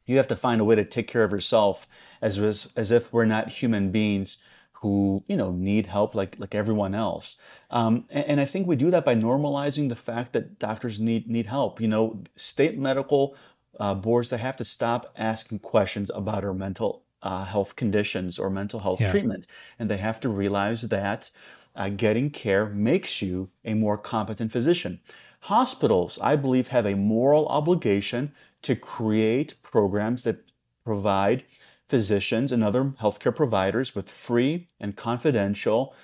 you 0.06 0.16
have 0.16 0.28
to 0.28 0.36
find 0.36 0.60
a 0.60 0.64
way 0.64 0.74
to 0.74 0.84
take 0.84 1.08
care 1.08 1.24
of 1.24 1.32
yourself 1.32 1.86
as, 2.20 2.38
as, 2.38 2.72
as 2.76 2.90
if 2.90 3.12
we're 3.12 3.24
not 3.24 3.48
human 3.48 3.90
beings 3.90 4.38
who 4.82 5.22
you 5.28 5.36
know 5.36 5.52
need 5.52 5.86
help 5.86 6.12
like 6.12 6.36
like 6.40 6.56
everyone 6.56 6.92
else 6.92 7.36
um, 7.70 8.04
and, 8.10 8.26
and 8.26 8.40
i 8.40 8.44
think 8.44 8.66
we 8.66 8.74
do 8.74 8.90
that 8.90 9.04
by 9.04 9.14
normalizing 9.14 9.88
the 9.88 9.94
fact 9.94 10.32
that 10.32 10.58
doctors 10.58 10.98
need 10.98 11.28
need 11.30 11.46
help 11.46 11.80
you 11.80 11.86
know 11.86 12.20
state 12.34 12.76
medical 12.76 13.36
uh, 13.78 13.94
boards 13.94 14.28
they 14.30 14.38
have 14.38 14.56
to 14.56 14.64
stop 14.64 15.12
asking 15.16 15.60
questions 15.60 16.10
about 16.14 16.44
our 16.44 16.52
mental 16.52 17.04
uh, 17.22 17.44
health 17.44 17.76
conditions 17.76 18.40
or 18.40 18.50
mental 18.50 18.80
health 18.80 19.00
Yeah. 19.00 19.10
treatment 19.12 19.46
and 19.78 19.88
they 19.88 19.98
have 19.98 20.18
to 20.18 20.28
realize 20.28 20.82
that 20.82 21.30
uh, 21.76 21.88
getting 21.88 22.28
care 22.28 22.66
makes 22.66 23.22
you 23.22 23.48
a 23.64 23.74
more 23.74 23.96
competent 23.96 24.50
physician 24.50 25.00
hospitals 25.42 26.18
i 26.22 26.34
believe 26.36 26.68
have 26.68 26.86
a 26.86 26.96
moral 26.96 27.46
obligation 27.48 28.32
to 28.62 28.76
create 28.76 29.54
programs 29.62 30.22
that 30.22 30.44
provide 30.84 31.44
physicians 31.88 32.52
and 32.52 32.64
other 32.64 32.84
healthcare 33.02 33.34
providers 33.34 33.94
with 33.94 34.08
free 34.08 34.66
and 34.80 34.96
confidential 34.96 35.94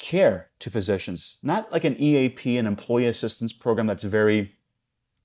care 0.00 0.46
to 0.58 0.70
physicians, 0.70 1.36
not 1.42 1.70
like 1.70 1.84
an 1.84 1.96
EAP, 2.00 2.56
an 2.56 2.66
employee 2.66 3.06
assistance 3.06 3.52
program 3.52 3.86
that's 3.86 4.02
very 4.02 4.54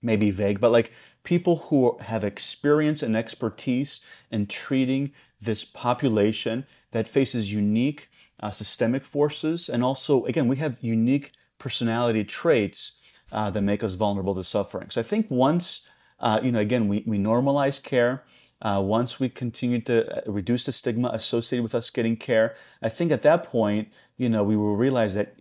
maybe 0.01 0.29
vague, 0.29 0.59
but 0.59 0.71
like 0.71 0.91
people 1.23 1.57
who 1.67 1.97
have 2.01 2.23
experience 2.23 3.01
and 3.01 3.15
expertise 3.15 4.01
in 4.29 4.45
treating 4.45 5.11
this 5.41 5.63
population 5.63 6.65
that 6.91 7.07
faces 7.07 7.51
unique 7.51 8.09
uh, 8.41 8.51
systemic 8.51 9.03
forces. 9.03 9.69
And 9.69 9.83
also, 9.83 10.25
again, 10.25 10.47
we 10.47 10.57
have 10.57 10.77
unique 10.81 11.31
personality 11.57 12.23
traits 12.23 12.99
uh, 13.31 13.49
that 13.49 13.61
make 13.61 13.83
us 13.83 13.95
vulnerable 13.95 14.35
to 14.35 14.43
suffering. 14.43 14.89
So 14.89 15.01
I 15.01 15.03
think 15.03 15.29
once, 15.29 15.87
uh, 16.19 16.39
you 16.43 16.51
know, 16.51 16.59
again, 16.59 16.87
we, 16.87 17.03
we 17.05 17.17
normalize 17.17 17.81
care, 17.81 18.23
uh, 18.61 18.81
once 18.83 19.19
we 19.19 19.29
continue 19.29 19.81
to 19.81 20.17
uh, 20.17 20.31
reduce 20.31 20.63
the 20.65 20.71
stigma 20.71 21.09
associated 21.09 21.63
with 21.63 21.75
us 21.75 21.89
getting 21.89 22.15
care, 22.15 22.55
I 22.81 22.89
think 22.89 23.11
at 23.11 23.21
that 23.23 23.43
point, 23.43 23.89
you 24.17 24.29
know, 24.29 24.43
we 24.43 24.55
will 24.55 24.75
realize 24.75 25.13
that 25.15 25.35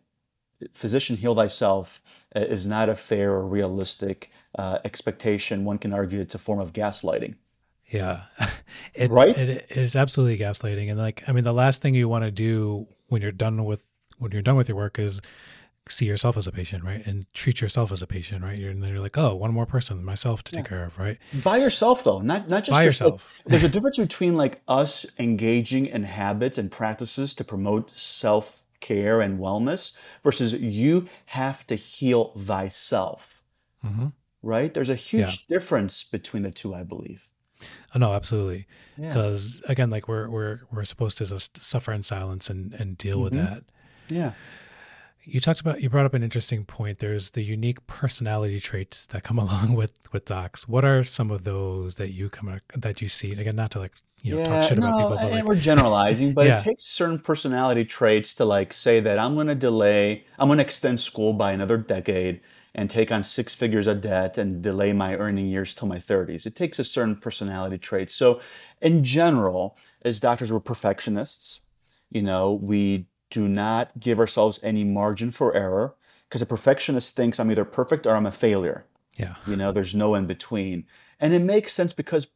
physician 0.73 1.17
heal 1.17 1.35
thyself 1.35 2.01
uh, 2.35 2.41
is 2.41 2.67
not 2.67 2.89
a 2.89 2.97
fair 2.97 3.33
or 3.33 3.47
realistic 3.47 4.31
uh, 4.59 4.79
expectation. 4.85 5.65
One 5.65 5.79
can 5.79 5.93
argue 5.93 6.21
it's 6.21 6.35
a 6.35 6.39
form 6.39 6.61
of 6.61 6.73
gaslighting. 6.73 7.37
Yeah, 7.89 8.23
it's, 8.95 9.12
right. 9.12 9.37
It 9.37 9.67
is 9.71 9.95
absolutely 9.95 10.39
gaslighting, 10.39 10.91
and 10.91 10.99
like 10.99 11.23
I 11.29 11.33
mean, 11.33 11.45
the 11.45 11.53
last 11.53 11.83
thing 11.83 11.95
you 11.95 12.09
want 12.09 12.25
to 12.25 12.31
do 12.31 12.87
when 13.09 13.21
you're 13.21 13.31
done 13.31 13.65
with 13.65 13.83
when 14.19 14.33
you're 14.33 14.43
done 14.43 14.57
with 14.57 14.69
your 14.69 14.77
work 14.77 14.99
is 14.99 15.21
see 15.89 16.07
yourself 16.07 16.37
as 16.37 16.47
a 16.47 16.53
patient, 16.53 16.85
right? 16.85 17.05
And 17.07 17.26
treat 17.35 17.61
yourself 17.61 17.93
as 17.93 18.03
a 18.03 18.07
patient, 18.07 18.43
right? 18.43 18.59
You're, 18.59 18.70
and 18.70 18.82
then 18.82 18.91
you're 18.91 19.01
like, 19.01 19.18
oh, 19.18 19.35
one 19.35 19.53
more 19.53 19.66
person, 19.66 20.05
myself 20.05 20.43
to 20.45 20.53
yeah. 20.53 20.62
take 20.62 20.68
care 20.68 20.85
of, 20.85 20.99
right? 20.99 21.18
By 21.43 21.59
yourself, 21.59 22.05
though, 22.05 22.20
not 22.20 22.49
not 22.49 22.64
just 22.64 22.72
by 22.72 22.85
yourself. 22.85 23.30
Like, 23.45 23.51
there's 23.51 23.64
a 23.64 23.68
difference 23.68 23.99
between 23.99 24.37
like 24.37 24.62
us 24.66 25.05
engaging 25.18 25.87
in 25.87 26.05
habits 26.05 26.59
and 26.59 26.70
practices 26.70 27.35
to 27.35 27.45
promote 27.45 27.91
self 27.91 28.64
care 28.80 29.20
and 29.20 29.39
wellness 29.39 29.97
versus 30.22 30.55
you 30.55 31.07
have 31.26 31.66
to 31.66 31.74
heal 31.74 32.32
thyself, 32.39 33.43
mm-hmm. 33.85 34.09
right? 34.43 34.72
There's 34.72 34.91
a 34.91 34.95
huge 34.95 35.47
yeah. 35.49 35.57
difference 35.57 36.05
between 36.05 36.43
the 36.43 36.51
two, 36.51 36.74
I 36.74 36.82
believe. 36.82 37.28
Oh, 37.95 37.99
no, 37.99 38.12
absolutely. 38.12 38.66
Because 38.99 39.62
yeah. 39.64 39.72
again, 39.72 39.91
like 39.91 40.09
we're 40.09 40.28
we're 40.28 40.61
we're 40.72 40.85
supposed 40.85 41.18
to 41.18 41.26
just 41.26 41.62
suffer 41.62 41.93
in 41.93 42.03
silence 42.03 42.49
and 42.49 42.72
and 42.74 42.97
deal 42.97 43.16
mm-hmm. 43.16 43.24
with 43.24 43.32
that. 43.35 43.64
Yeah 44.09 44.32
you 45.25 45.41
talked 45.41 45.61
about 45.61 45.83
you 45.83 45.91
brought 45.91 46.07
up 46.07 46.14
an 46.14 46.22
interesting 46.22 46.64
point. 46.64 46.99
There's 46.99 47.31
the 47.31 47.43
unique 47.43 47.85
personality 47.87 48.61
traits 48.61 49.07
that 49.07 49.22
come 49.22 49.39
along 49.45 49.75
with 49.75 49.93
with 50.12 50.25
docs. 50.25 50.68
What 50.68 50.85
are 50.85 51.03
some 51.03 51.31
of 51.31 51.45
those 51.45 51.97
that 51.97 52.11
you 52.12 52.29
come 52.29 52.59
that 52.77 53.03
you 53.03 53.09
see? 53.09 53.33
Again 53.33 53.57
not 53.57 53.70
to 53.72 53.81
like 53.81 53.93
you 54.22 54.35
know 54.35 54.41
yeah, 54.41 54.47
talk 54.47 54.68
shit 54.68 54.79
no, 54.79 54.87
about 54.87 54.97
people 54.97 55.16
but 55.16 55.31
like, 55.33 55.45
we're 55.45 55.55
generalizing 55.55 56.33
but 56.35 56.47
yeah. 56.47 56.59
it 56.59 56.62
takes 56.62 56.83
certain 56.83 57.18
personality 57.18 57.85
traits 57.85 58.35
to 58.35 58.43
like 58.43 58.72
say 58.72 58.99
that 58.99 59.18
i'm 59.18 59.35
going 59.35 59.49
to 59.49 59.55
delay 59.55 60.25
i'm 60.39 60.49
going 60.49 60.57
to 60.57 60.64
extend 60.64 60.99
school 60.99 61.35
by 61.35 61.53
another 61.53 61.77
decade 61.77 62.41
and 62.75 62.91
take 62.91 63.12
on 63.12 63.22
six 63.22 63.55
figures 63.55 63.87
of 63.87 64.01
debt 64.01 64.37
and 64.37 64.62
delay 64.62 64.93
my 64.93 65.16
earning 65.16 65.47
years 65.47 65.72
till 65.75 65.89
my 65.89 65.99
30s 65.99 66.47
it 66.47 66.57
takes 66.57 66.79
a 66.79 66.85
certain 66.85 67.16
personality 67.16 67.79
trait. 67.79 68.11
So 68.11 68.41
in 68.81 69.05
general 69.05 69.77
as 70.03 70.20
doctors 70.20 70.53
we're 70.53 70.61
perfectionists. 70.61 71.61
You 72.11 72.22
know 72.22 72.55
we 72.55 73.07
do 73.35 73.49
not 73.49 73.99
give 73.99 74.20
ourselves 74.20 74.61
any 74.62 74.85
margin 74.85 75.32
for 75.32 75.55
error 75.55 75.95
because 76.28 76.41
a 76.41 76.47
perfectionist 76.47 77.16
thinks 77.16 77.41
I'm 77.41 77.51
either 77.51 77.64
perfect 77.64 78.07
or 78.07 78.14
I'm 78.14 78.26
a 78.26 78.32
failure. 78.32 78.87
Yeah. 79.16 79.35
You 79.47 79.57
know, 79.57 79.72
there's 79.72 79.95
no 79.95 80.14
in 80.14 80.26
between. 80.26 80.87
And 81.18 81.35
it 81.35 81.41
makes 81.41 81.72
sense 81.72 81.93
because 81.93 82.28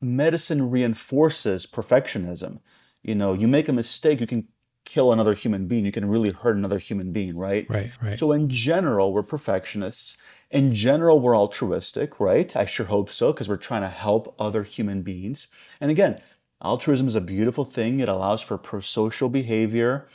medicine 0.00 0.68
reinforces 0.68 1.64
perfectionism. 1.64 2.58
You 3.02 3.14
know, 3.14 3.32
you 3.32 3.46
make 3.46 3.68
a 3.68 3.72
mistake, 3.72 4.20
you 4.20 4.26
can 4.26 4.48
kill 4.84 5.12
another 5.12 5.32
human 5.32 5.68
being, 5.68 5.84
you 5.84 5.92
can 5.92 6.08
really 6.08 6.30
hurt 6.30 6.56
another 6.56 6.78
human 6.78 7.12
being, 7.12 7.38
right? 7.38 7.66
Right, 7.68 7.90
right. 8.02 8.18
So 8.18 8.32
in 8.32 8.48
general, 8.48 9.12
we're 9.12 9.22
perfectionists. 9.22 10.16
In 10.50 10.74
general, 10.74 11.20
we're 11.20 11.36
altruistic, 11.36 12.18
right? 12.18 12.54
I 12.56 12.64
sure 12.64 12.86
hope 12.86 13.10
so 13.10 13.32
because 13.32 13.48
we're 13.48 13.56
trying 13.56 13.82
to 13.82 13.88
help 13.88 14.34
other 14.40 14.64
human 14.64 15.02
beings. 15.02 15.46
And 15.80 15.90
again, 15.90 16.18
altruism 16.60 17.06
is 17.06 17.14
a 17.14 17.20
beautiful 17.20 17.64
thing. 17.64 18.00
It 18.00 18.08
allows 18.08 18.42
for 18.42 18.58
pro-social 18.58 19.28
behavior. 19.28 20.08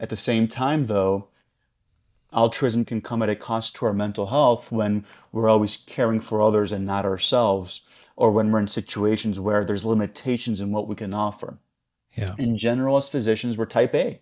At 0.00 0.08
the 0.08 0.16
same 0.16 0.48
time, 0.48 0.86
though, 0.86 1.28
altruism 2.32 2.86
can 2.86 3.02
come 3.02 3.22
at 3.22 3.28
a 3.28 3.36
cost 3.36 3.76
to 3.76 3.86
our 3.86 3.92
mental 3.92 4.26
health 4.26 4.72
when 4.72 5.04
we're 5.30 5.48
always 5.48 5.76
caring 5.76 6.20
for 6.20 6.40
others 6.40 6.72
and 6.72 6.86
not 6.86 7.04
ourselves, 7.04 7.82
or 8.16 8.30
when 8.30 8.50
we're 8.50 8.60
in 8.60 8.68
situations 8.68 9.38
where 9.38 9.62
there's 9.62 9.84
limitations 9.84 10.60
in 10.60 10.72
what 10.72 10.88
we 10.88 10.96
can 10.96 11.12
offer. 11.12 11.58
Yeah. 12.14 12.34
In 12.38 12.56
general, 12.56 12.96
as 12.96 13.10
physicians, 13.10 13.58
we're 13.58 13.66
type 13.66 13.94
A. 13.94 14.20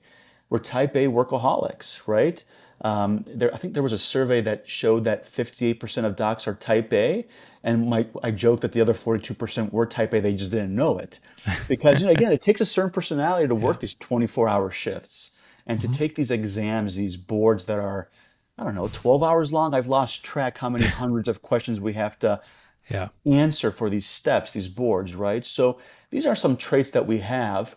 We're 0.50 0.58
type 0.58 0.96
A 0.96 1.06
workaholics, 1.06 2.06
right? 2.08 2.42
Um, 2.80 3.24
there, 3.26 3.52
I 3.54 3.56
think 3.56 3.74
there 3.74 3.82
was 3.82 3.92
a 3.92 3.98
survey 3.98 4.40
that 4.42 4.68
showed 4.68 5.04
that 5.04 5.24
58% 5.24 6.04
of 6.04 6.16
docs 6.16 6.48
are 6.48 6.54
type 6.54 6.92
A, 6.92 7.24
and 7.62 7.88
my, 7.88 8.06
I 8.22 8.30
joke 8.32 8.60
that 8.60 8.72
the 8.72 8.80
other 8.80 8.94
42% 8.94 9.72
were 9.72 9.86
type 9.86 10.12
A, 10.12 10.20
they 10.20 10.34
just 10.34 10.50
didn't 10.50 10.74
know 10.74 10.98
it. 10.98 11.20
Because, 11.68 12.00
you 12.00 12.06
know, 12.06 12.12
again, 12.12 12.32
it 12.32 12.40
takes 12.40 12.60
a 12.60 12.66
certain 12.66 12.90
personality 12.90 13.46
to 13.46 13.54
work 13.66 13.76
yeah. 13.76 13.80
these 13.80 13.94
24 13.94 14.48
hour 14.48 14.70
shifts 14.70 15.32
and 15.68 15.78
mm-hmm. 15.78 15.92
to 15.92 15.98
take 15.98 16.14
these 16.16 16.30
exams, 16.30 16.96
these 16.96 17.16
boards 17.16 17.66
that 17.66 17.78
are, 17.78 18.10
I 18.56 18.64
don't 18.64 18.74
know, 18.74 18.88
12 18.92 19.22
hours 19.22 19.52
long. 19.52 19.74
I've 19.74 19.86
lost 19.86 20.24
track 20.24 20.58
how 20.58 20.70
many 20.70 20.86
hundreds 21.02 21.28
of 21.28 21.42
questions 21.42 21.80
we 21.80 21.92
have 21.92 22.18
to 22.20 22.40
yeah. 22.88 23.08
answer 23.26 23.70
for 23.70 23.88
these 23.90 24.06
steps, 24.06 24.54
these 24.54 24.68
boards, 24.68 25.14
right? 25.14 25.44
So 25.44 25.78
these 26.10 26.26
are 26.26 26.34
some 26.34 26.56
traits 26.56 26.90
that 26.90 27.06
we 27.06 27.18
have. 27.18 27.76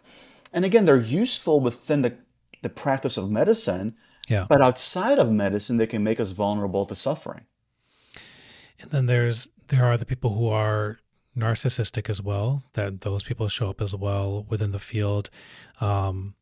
And 0.53 0.65
again, 0.65 0.85
they're 0.85 0.97
useful 0.97 1.59
within 1.59 2.01
the, 2.01 2.15
the 2.61 2.69
practice 2.69 3.17
of 3.17 3.29
medicine, 3.29 3.95
yeah. 4.27 4.45
but 4.47 4.61
outside 4.61 5.19
of 5.19 5.31
medicine, 5.31 5.77
they 5.77 5.87
can 5.87 6.03
make 6.03 6.19
us 6.19 6.31
vulnerable 6.31 6.85
to 6.85 6.95
suffering. 6.95 7.45
And 8.79 8.89
then 8.89 9.05
there's 9.05 9.47
there 9.67 9.85
are 9.85 9.97
the 9.97 10.05
people 10.05 10.33
who 10.33 10.47
are 10.49 10.97
narcissistic 11.37 12.09
as 12.09 12.21
well. 12.21 12.63
That 12.73 13.01
those 13.01 13.23
people 13.23 13.47
show 13.47 13.69
up 13.69 13.81
as 13.81 13.95
well 13.95 14.45
within 14.49 14.71
the 14.71 14.79
field. 14.79 15.29
Um, 15.79 16.35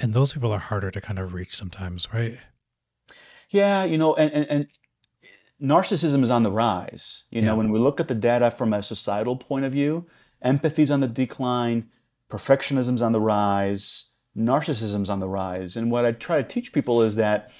and 0.00 0.12
those 0.12 0.32
people 0.32 0.52
are 0.52 0.58
harder 0.58 0.90
to 0.90 1.00
kind 1.00 1.18
of 1.18 1.34
reach 1.34 1.56
sometimes, 1.56 2.08
right? 2.12 2.38
Yeah, 3.50 3.84
you 3.84 3.98
know, 3.98 4.14
and, 4.14 4.32
and, 4.32 4.46
and 4.50 4.66
narcissism 5.62 6.22
is 6.22 6.30
on 6.30 6.42
the 6.42 6.50
rise. 6.50 7.24
You 7.30 7.42
know, 7.42 7.56
when 7.56 7.70
we 7.70 7.78
look 7.78 8.00
at 8.00 8.08
the 8.08 8.14
data 8.14 8.50
from 8.50 8.72
a 8.72 8.82
societal 8.82 9.36
point 9.36 9.64
of 9.64 9.72
view, 9.72 10.06
empathy's 10.40 10.90
on 10.90 11.00
the 11.00 11.08
decline, 11.08 11.88
perfectionism's 12.30 13.02
on 13.02 13.12
the 13.12 13.20
rise, 13.20 14.10
narcissism's 14.36 15.10
on 15.10 15.20
the 15.20 15.28
rise. 15.28 15.76
And 15.76 15.90
what 15.90 16.06
I 16.06 16.12
try 16.12 16.40
to 16.40 16.48
teach 16.48 16.72
people 16.72 17.02
is 17.02 17.16
that 17.16 17.50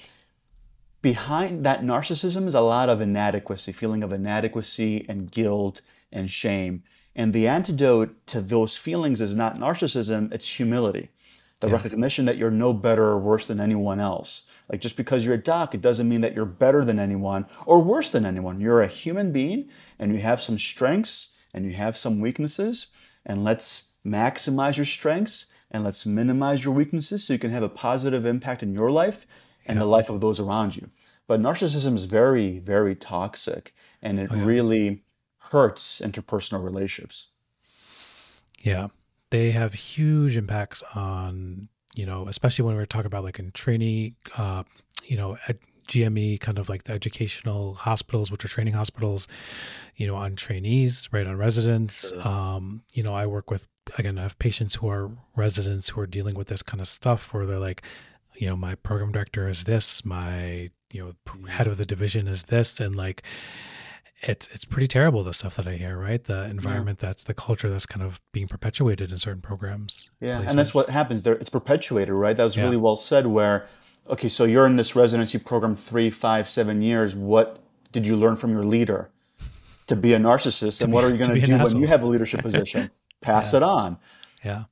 behind 1.01 1.65
that 1.65 1.81
narcissism 1.81 2.47
is 2.47 2.55
a 2.55 2.61
lot 2.61 2.89
of 2.89 2.99
inadequacy, 2.99 3.71
feeling 3.71 4.03
of 4.03 4.11
inadequacy 4.11 5.05
and 5.07 5.31
guilt 5.31 5.81
and 6.11 6.29
shame. 6.31 6.83
And 7.15 7.31
the 7.31 7.47
antidote 7.47 8.25
to 8.27 8.41
those 8.41 8.75
feelings 8.75 9.21
is 9.21 9.35
not 9.35 9.57
narcissism, 9.57 10.33
it's 10.33 10.47
humility 10.47 11.09
the 11.63 11.69
yeah. 11.69 11.75
recognition 11.75 12.25
that 12.25 12.35
you're 12.35 12.51
no 12.51 12.73
better 12.73 13.05
or 13.05 13.17
worse 13.17 13.47
than 13.47 13.61
anyone 13.61 13.99
else. 13.99 14.43
Like 14.69 14.81
just 14.81 14.97
because 14.97 15.23
you're 15.23 15.35
a 15.35 15.41
doc, 15.41 15.73
it 15.73 15.79
doesn't 15.79 16.09
mean 16.09 16.19
that 16.19 16.35
you're 16.35 16.45
better 16.45 16.83
than 16.83 16.99
anyone 16.99 17.45
or 17.65 17.81
worse 17.81 18.11
than 18.11 18.25
anyone. 18.25 18.59
You're 18.59 18.81
a 18.81 18.87
human 18.87 19.31
being 19.31 19.69
and 19.97 20.11
you 20.11 20.19
have 20.19 20.41
some 20.41 20.57
strengths 20.57 21.29
and 21.53 21.65
you 21.65 21.71
have 21.71 21.97
some 21.97 22.19
weaknesses. 22.19 22.87
And 23.25 23.45
let's 23.45 23.91
maximize 24.05 24.75
your 24.75 24.85
strengths 24.85 25.45
and 25.71 25.85
let's 25.85 26.05
minimize 26.05 26.65
your 26.65 26.73
weaknesses 26.73 27.23
so 27.23 27.31
you 27.31 27.39
can 27.39 27.51
have 27.51 27.63
a 27.63 27.69
positive 27.69 28.25
impact 28.25 28.61
in 28.61 28.73
your 28.73 28.91
life 28.91 29.25
and 29.65 29.77
yeah. 29.77 29.83
the 29.83 29.89
life 29.89 30.09
of 30.09 30.19
those 30.19 30.41
around 30.41 30.75
you. 30.75 30.89
But 31.27 31.39
narcissism 31.39 31.95
is 31.95 32.03
very, 32.03 32.59
very 32.59 32.93
toxic 32.93 33.73
and 34.01 34.19
it 34.19 34.29
oh, 34.33 34.35
yeah. 34.35 34.45
really 34.45 35.03
hurts 35.37 36.01
interpersonal 36.01 36.61
relationships. 36.61 37.27
Yeah 38.61 38.87
they 39.33 39.49
have 39.49 39.73
huge 39.73 40.37
impacts 40.37 40.83
on 40.93 41.67
you 41.95 42.05
know 42.05 42.27
especially 42.27 42.63
when 42.63 42.75
we're 42.75 42.85
talking 42.85 43.07
about 43.07 43.23
like 43.23 43.39
in 43.39 43.51
trainee 43.51 44.13
uh, 44.37 44.61
you 45.05 45.17
know 45.17 45.37
ed, 45.47 45.57
GME 45.87 46.39
kind 46.39 46.59
of 46.59 46.69
like 46.69 46.83
the 46.83 46.93
educational 46.93 47.73
hospitals, 47.73 48.31
which 48.31 48.45
are 48.45 48.47
training 48.47 48.73
hospitals, 48.73 49.27
you 49.97 50.07
know, 50.07 50.15
on 50.15 50.37
trainees, 50.37 51.09
right, 51.11 51.27
on 51.27 51.35
residents. 51.35 52.07
Sure. 52.07 52.25
Um, 52.25 52.83
you 52.93 53.03
know, 53.03 53.13
I 53.13 53.25
work 53.25 53.51
with 53.51 53.67
again, 53.97 54.17
I 54.17 54.21
have 54.21 54.39
patients 54.39 54.75
who 54.75 54.87
are 54.87 55.11
residents 55.35 55.89
who 55.89 55.99
are 55.99 56.07
dealing 56.07 56.35
with 56.35 56.47
this 56.47 56.63
kind 56.63 56.79
of 56.79 56.87
stuff 56.87 57.33
where 57.33 57.45
they're 57.45 57.59
like, 57.59 57.81
you 58.35 58.47
know, 58.47 58.55
my 58.55 58.75
program 58.75 59.11
director 59.11 59.49
is 59.49 59.65
this, 59.65 60.05
my 60.05 60.69
you 60.89 61.03
know, 61.03 61.47
head 61.49 61.67
of 61.67 61.77
the 61.77 61.85
division 61.85 62.29
is 62.29 62.43
this, 62.43 62.79
and 62.79 62.95
like 62.95 63.23
it's 64.23 64.47
it's 64.47 64.65
pretty 64.65 64.87
terrible 64.87 65.23
the 65.23 65.33
stuff 65.33 65.55
that 65.57 65.67
I 65.67 65.73
hear, 65.73 65.97
right? 65.97 66.23
The 66.23 66.45
environment 66.45 66.99
yeah. 67.01 67.09
that's 67.09 67.25
the 67.25 67.33
culture 67.33 67.69
that's 67.69 67.85
kind 67.85 68.03
of 68.03 68.21
being 68.31 68.47
perpetuated 68.47 69.11
in 69.11 69.19
certain 69.19 69.41
programs. 69.41 70.09
Yeah, 70.19 70.37
places. 70.37 70.49
and 70.49 70.59
that's 70.59 70.73
what 70.73 70.89
happens 70.89 71.23
there. 71.23 71.35
It's 71.35 71.49
perpetuated, 71.49 72.13
right? 72.13 72.35
That 72.35 72.43
was 72.43 72.55
yeah. 72.55 72.63
really 72.63 72.77
well 72.77 72.95
said. 72.95 73.27
Where, 73.27 73.67
okay, 74.09 74.27
so 74.27 74.45
you're 74.45 74.65
in 74.65 74.77
this 74.77 74.95
residency 74.95 75.39
program 75.39 75.75
three, 75.75 76.09
five, 76.09 76.47
seven 76.49 76.81
years. 76.81 77.15
What 77.15 77.61
did 77.91 78.07
you 78.07 78.15
learn 78.15 78.37
from 78.37 78.51
your 78.51 78.63
leader? 78.63 79.09
To 79.87 79.97
be 79.97 80.13
a 80.13 80.17
narcissist, 80.17 80.81
and 80.81 80.91
be, 80.91 80.93
what 80.93 81.03
are 81.03 81.09
you 81.09 81.17
going 81.17 81.41
to 81.41 81.45
do 81.45 81.57
when 81.57 81.75
you 81.75 81.87
have 81.87 82.03
a 82.03 82.05
leadership 82.05 82.41
position? 82.49 82.89
Pass 83.19 83.51
yeah. 83.51 83.57
it 83.57 83.63
on. 83.63 83.97
Yeah, 84.43 84.63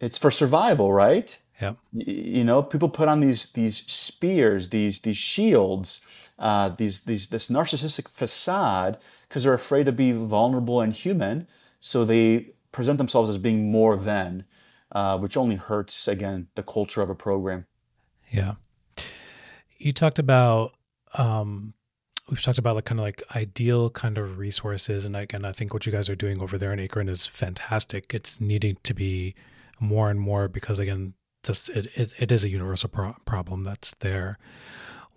it's 0.00 0.18
for 0.18 0.30
survival, 0.30 0.92
right? 0.92 1.38
Yeah. 1.62 1.74
You 1.92 2.42
know, 2.42 2.62
people 2.62 2.88
put 2.88 3.08
on 3.08 3.20
these 3.20 3.52
these 3.52 3.76
spears, 3.76 4.70
these 4.70 5.00
these 5.00 5.16
shields, 5.16 6.00
uh, 6.40 6.70
these 6.70 7.02
these 7.02 7.28
this 7.28 7.48
narcissistic 7.48 8.08
facade 8.08 8.98
because 9.28 9.44
they're 9.44 9.54
afraid 9.54 9.86
to 9.86 9.92
be 9.92 10.10
vulnerable 10.10 10.80
and 10.80 10.92
human. 10.92 11.46
So 11.78 12.04
they 12.04 12.54
present 12.72 12.98
themselves 12.98 13.30
as 13.30 13.38
being 13.38 13.70
more 13.70 13.96
than, 13.96 14.44
uh, 14.92 15.18
which 15.18 15.36
only 15.36 15.56
hurts 15.56 16.08
again 16.08 16.48
the 16.54 16.62
culture 16.62 17.02
of 17.02 17.10
a 17.10 17.14
program. 17.14 17.66
Yeah. 18.30 18.54
You 19.78 19.92
talked 19.92 20.18
about 20.18 20.74
um, 21.14 21.74
we've 22.30 22.42
talked 22.42 22.58
about 22.58 22.76
like 22.76 22.84
kind 22.84 23.00
of 23.00 23.04
like 23.04 23.22
ideal 23.34 23.90
kind 23.90 24.16
of 24.16 24.38
resources 24.38 25.04
and 25.04 25.16
again 25.16 25.44
i 25.44 25.52
think 25.52 25.74
what 25.74 25.84
you 25.84 25.92
guys 25.92 26.08
are 26.08 26.14
doing 26.14 26.40
over 26.40 26.56
there 26.56 26.72
in 26.72 26.78
akron 26.78 27.08
is 27.08 27.26
fantastic 27.26 28.14
it's 28.14 28.40
needing 28.40 28.76
to 28.82 28.94
be 28.94 29.34
more 29.80 30.10
and 30.10 30.20
more 30.20 30.48
because 30.48 30.78
again 30.78 31.14
just 31.42 31.68
it, 31.70 31.86
it, 31.96 32.14
it 32.18 32.30
is 32.30 32.44
a 32.44 32.48
universal 32.48 32.88
pro- 32.88 33.16
problem 33.24 33.64
that's 33.64 33.94
there 34.00 34.38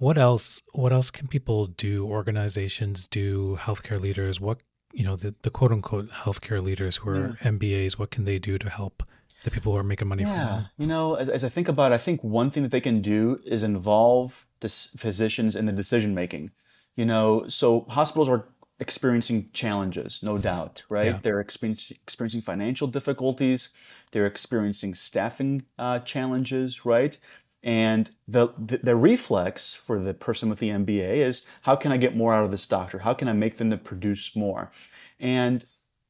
what 0.03 0.17
else 0.17 0.61
what 0.73 0.91
else 0.91 1.09
can 1.17 1.27
people 1.27 1.67
do 1.67 2.05
organizations 2.05 3.07
do 3.07 3.57
healthcare 3.61 3.99
leaders 3.99 4.39
what 4.39 4.59
you 4.91 5.03
know 5.03 5.15
the, 5.15 5.33
the 5.41 5.49
quote 5.49 5.71
unquote 5.71 6.09
healthcare 6.11 6.61
leaders 6.61 6.97
who 6.97 7.09
are 7.09 7.37
yeah. 7.41 7.51
mbas 7.51 7.97
what 7.99 8.11
can 8.11 8.25
they 8.25 8.37
do 8.37 8.57
to 8.57 8.69
help 8.69 9.03
the 9.43 9.51
people 9.51 9.71
who 9.71 9.77
are 9.77 9.83
making 9.83 10.07
money 10.07 10.23
yeah. 10.23 10.29
from 10.29 10.55
them 10.55 10.69
you 10.77 10.87
know 10.87 11.15
as, 11.15 11.29
as 11.29 11.43
i 11.43 11.49
think 11.49 11.67
about 11.67 11.91
it 11.91 11.95
i 11.95 11.97
think 11.97 12.23
one 12.23 12.49
thing 12.51 12.63
that 12.63 12.71
they 12.71 12.81
can 12.89 13.01
do 13.01 13.39
is 13.45 13.63
involve 13.63 14.45
the 14.59 14.69
physicians 14.69 15.55
in 15.55 15.65
the 15.65 15.73
decision 15.73 16.13
making 16.13 16.51
you 16.95 17.05
know, 17.05 17.45
so 17.47 17.81
hospitals 17.89 18.29
are 18.29 18.45
experiencing 18.79 19.49
challenges, 19.53 20.21
no 20.21 20.37
doubt, 20.37 20.83
right? 20.89 21.07
Yeah. 21.07 21.19
They're 21.21 21.39
experiencing, 21.39 21.97
experiencing 22.03 22.41
financial 22.41 22.87
difficulties, 22.87 23.69
they're 24.11 24.25
experiencing 24.25 24.93
staffing 24.93 25.63
uh, 25.79 25.99
challenges, 25.99 26.85
right? 26.85 27.17
And 27.63 28.11
the, 28.27 28.49
the, 28.57 28.77
the 28.77 28.95
reflex 28.95 29.73
for 29.73 29.97
the 29.97 30.13
person 30.13 30.49
with 30.49 30.59
the 30.59 30.69
MBA 30.69 31.17
is 31.17 31.45
how 31.61 31.75
can 31.75 31.91
I 31.91 31.97
get 31.97 32.15
more 32.15 32.33
out 32.33 32.43
of 32.43 32.51
this 32.51 32.67
doctor? 32.67 32.99
How 32.99 33.13
can 33.13 33.29
I 33.29 33.33
make 33.33 33.57
them 33.57 33.69
to 33.71 33.77
produce 33.77 34.35
more? 34.35 34.71
And 35.19 35.65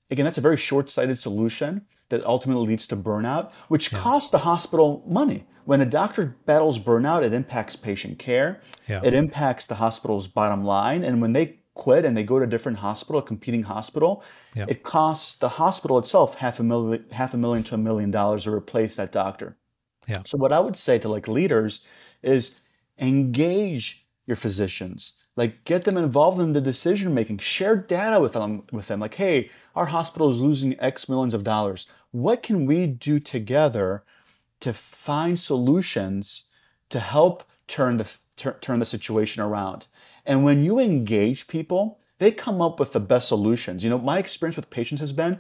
again, 0.10 0.26
that's 0.26 0.39
a 0.39 0.41
very 0.41 0.58
short-sighted 0.58 1.20
solution 1.20 1.86
that 2.10 2.26
ultimately 2.26 2.68
leads 2.68 2.88
to 2.88 2.97
burnout, 2.97 3.51
which 3.68 3.91
yeah. 3.91 3.99
costs 3.99 4.32
the 4.32 4.39
hospital 4.39 5.04
money. 5.08 5.45
When 5.66 5.80
a 5.80 5.86
doctor 5.86 6.36
battles 6.45 6.80
burnout, 6.80 7.24
it 7.24 7.34
impacts 7.34 7.76
patient 7.76 8.20
care. 8.20 8.60
Yeah. 8.89 9.01
It 9.04 9.14
impacts 9.14 9.66
the 9.66 9.76
hospital's 9.76 10.28
bottom 10.28 10.64
line. 10.66 11.04
And 11.04 11.22
when 11.22 11.34
they 11.34 11.60
quit 11.74 12.06
and 12.06 12.16
they 12.18 12.24
go 12.24 12.39
to 12.39 12.45
a 12.45 12.47
different 12.47 12.80
hospital, 12.80 13.20
a 13.20 13.24
competing 13.24 13.64
hospital, 13.64 14.24
yeah. 14.56 14.66
it 14.68 14.84
costs 14.84 15.36
the 15.36 15.49
hospital 15.49 15.97
itself 15.97 16.36
half 16.36 16.60
a 16.60 16.64
million, 16.64 17.06
half 17.12 17.34
a 17.34 17.38
million 17.38 17.64
to 17.66 17.76
a 17.76 17.78
million 17.78 18.12
dollars 18.12 18.43
to 18.43 18.54
replace 18.54 18.95
that 18.95 19.12
doctor. 19.12 19.58
Yeah. 20.08 20.22
So 20.26 20.38
what 20.38 20.54
I 20.54 20.60
would 20.60 20.76
say 20.76 20.99
to 20.99 21.10
like 21.10 21.28
leaders 21.28 21.86
is 22.22 22.60
engage 22.97 24.06
your 24.26 24.36
physicians. 24.36 25.14
Like 25.36 25.66
get 25.66 25.84
them 25.84 25.97
involved 25.97 26.39
in 26.39 26.54
the 26.54 26.62
decision 26.62 27.14
making 27.14 27.39
share 27.39 27.76
data 27.76 28.20
with 28.20 28.34
them 28.34 28.64
with 28.72 28.88
them. 28.88 28.99
Like 28.99 29.16
hey 29.16 29.49
our 29.76 29.88
hospital 29.88 30.30
is 30.30 30.39
losing 30.39 30.80
x 30.80 31.10
millions 31.10 31.34
of 31.34 31.43
dollars. 31.43 31.88
What 32.12 32.43
can 32.43 32.66
we 32.66 32.86
do 32.88 33.20
together 33.20 34.04
to 34.60 34.74
find 34.74 35.39
solutions 35.39 36.45
to 36.89 36.99
help 36.99 37.43
turn 37.68 37.97
the 37.97 38.18
turn 38.36 38.80
the 38.80 38.86
situation 38.86 39.41
around? 39.41 39.88
And 40.26 40.45
when 40.45 40.64
you 40.64 40.80
engage 40.80 41.47
people 41.47 41.99
they 42.20 42.32
come 42.32 42.62
up 42.62 42.80
with 42.80 42.93
the 42.93 43.01
best 43.01 43.28
solutions. 43.28 43.84
You 43.84 43.89
know 43.89 43.97
my 43.97 44.20
experience 44.20 44.56
with 44.56 44.70
patients 44.70 45.01
has 45.01 45.12
been 45.12 45.39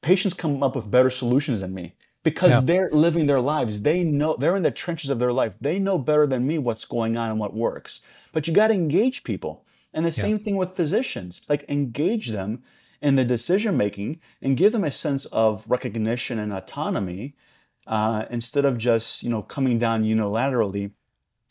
patients 0.00 0.32
come 0.32 0.62
up 0.62 0.76
with 0.76 0.90
better 0.90 1.10
solutions 1.10 1.60
than 1.60 1.74
me 1.74 1.94
because 2.22 2.52
yeah. 2.52 2.60
they're 2.60 2.90
living 2.90 3.26
their 3.26 3.40
lives. 3.40 3.82
They 3.82 4.04
know 4.04 4.36
they're 4.38 4.56
in 4.56 4.62
the 4.62 4.70
trenches 4.70 5.10
of 5.10 5.18
their 5.18 5.32
life. 5.32 5.54
They 5.60 5.78
know 5.78 5.98
better 5.98 6.26
than 6.26 6.46
me 6.46 6.58
what's 6.58 6.84
going 6.84 7.16
on 7.16 7.30
and 7.30 7.40
what 7.40 7.54
works. 7.54 8.00
But 8.32 8.46
you 8.46 8.54
got 8.54 8.68
to 8.68 8.74
engage 8.74 9.24
people. 9.24 9.64
And 9.94 10.04
the 10.04 10.10
yeah. 10.10 10.22
same 10.22 10.38
thing 10.38 10.56
with 10.56 10.76
physicians. 10.76 11.42
Like 11.48 11.64
engage 11.68 12.28
them 12.28 12.62
in 13.00 13.14
the 13.14 13.24
decision 13.24 13.76
making 13.76 14.20
and 14.42 14.56
give 14.56 14.72
them 14.72 14.84
a 14.84 14.92
sense 14.92 15.24
of 15.26 15.64
recognition 15.68 16.38
and 16.38 16.52
autonomy 16.52 17.34
uh, 17.86 18.26
instead 18.30 18.64
of 18.64 18.76
just 18.78 19.22
you 19.22 19.30
know 19.30 19.42
coming 19.42 19.78
down 19.78 20.04
unilaterally, 20.04 20.92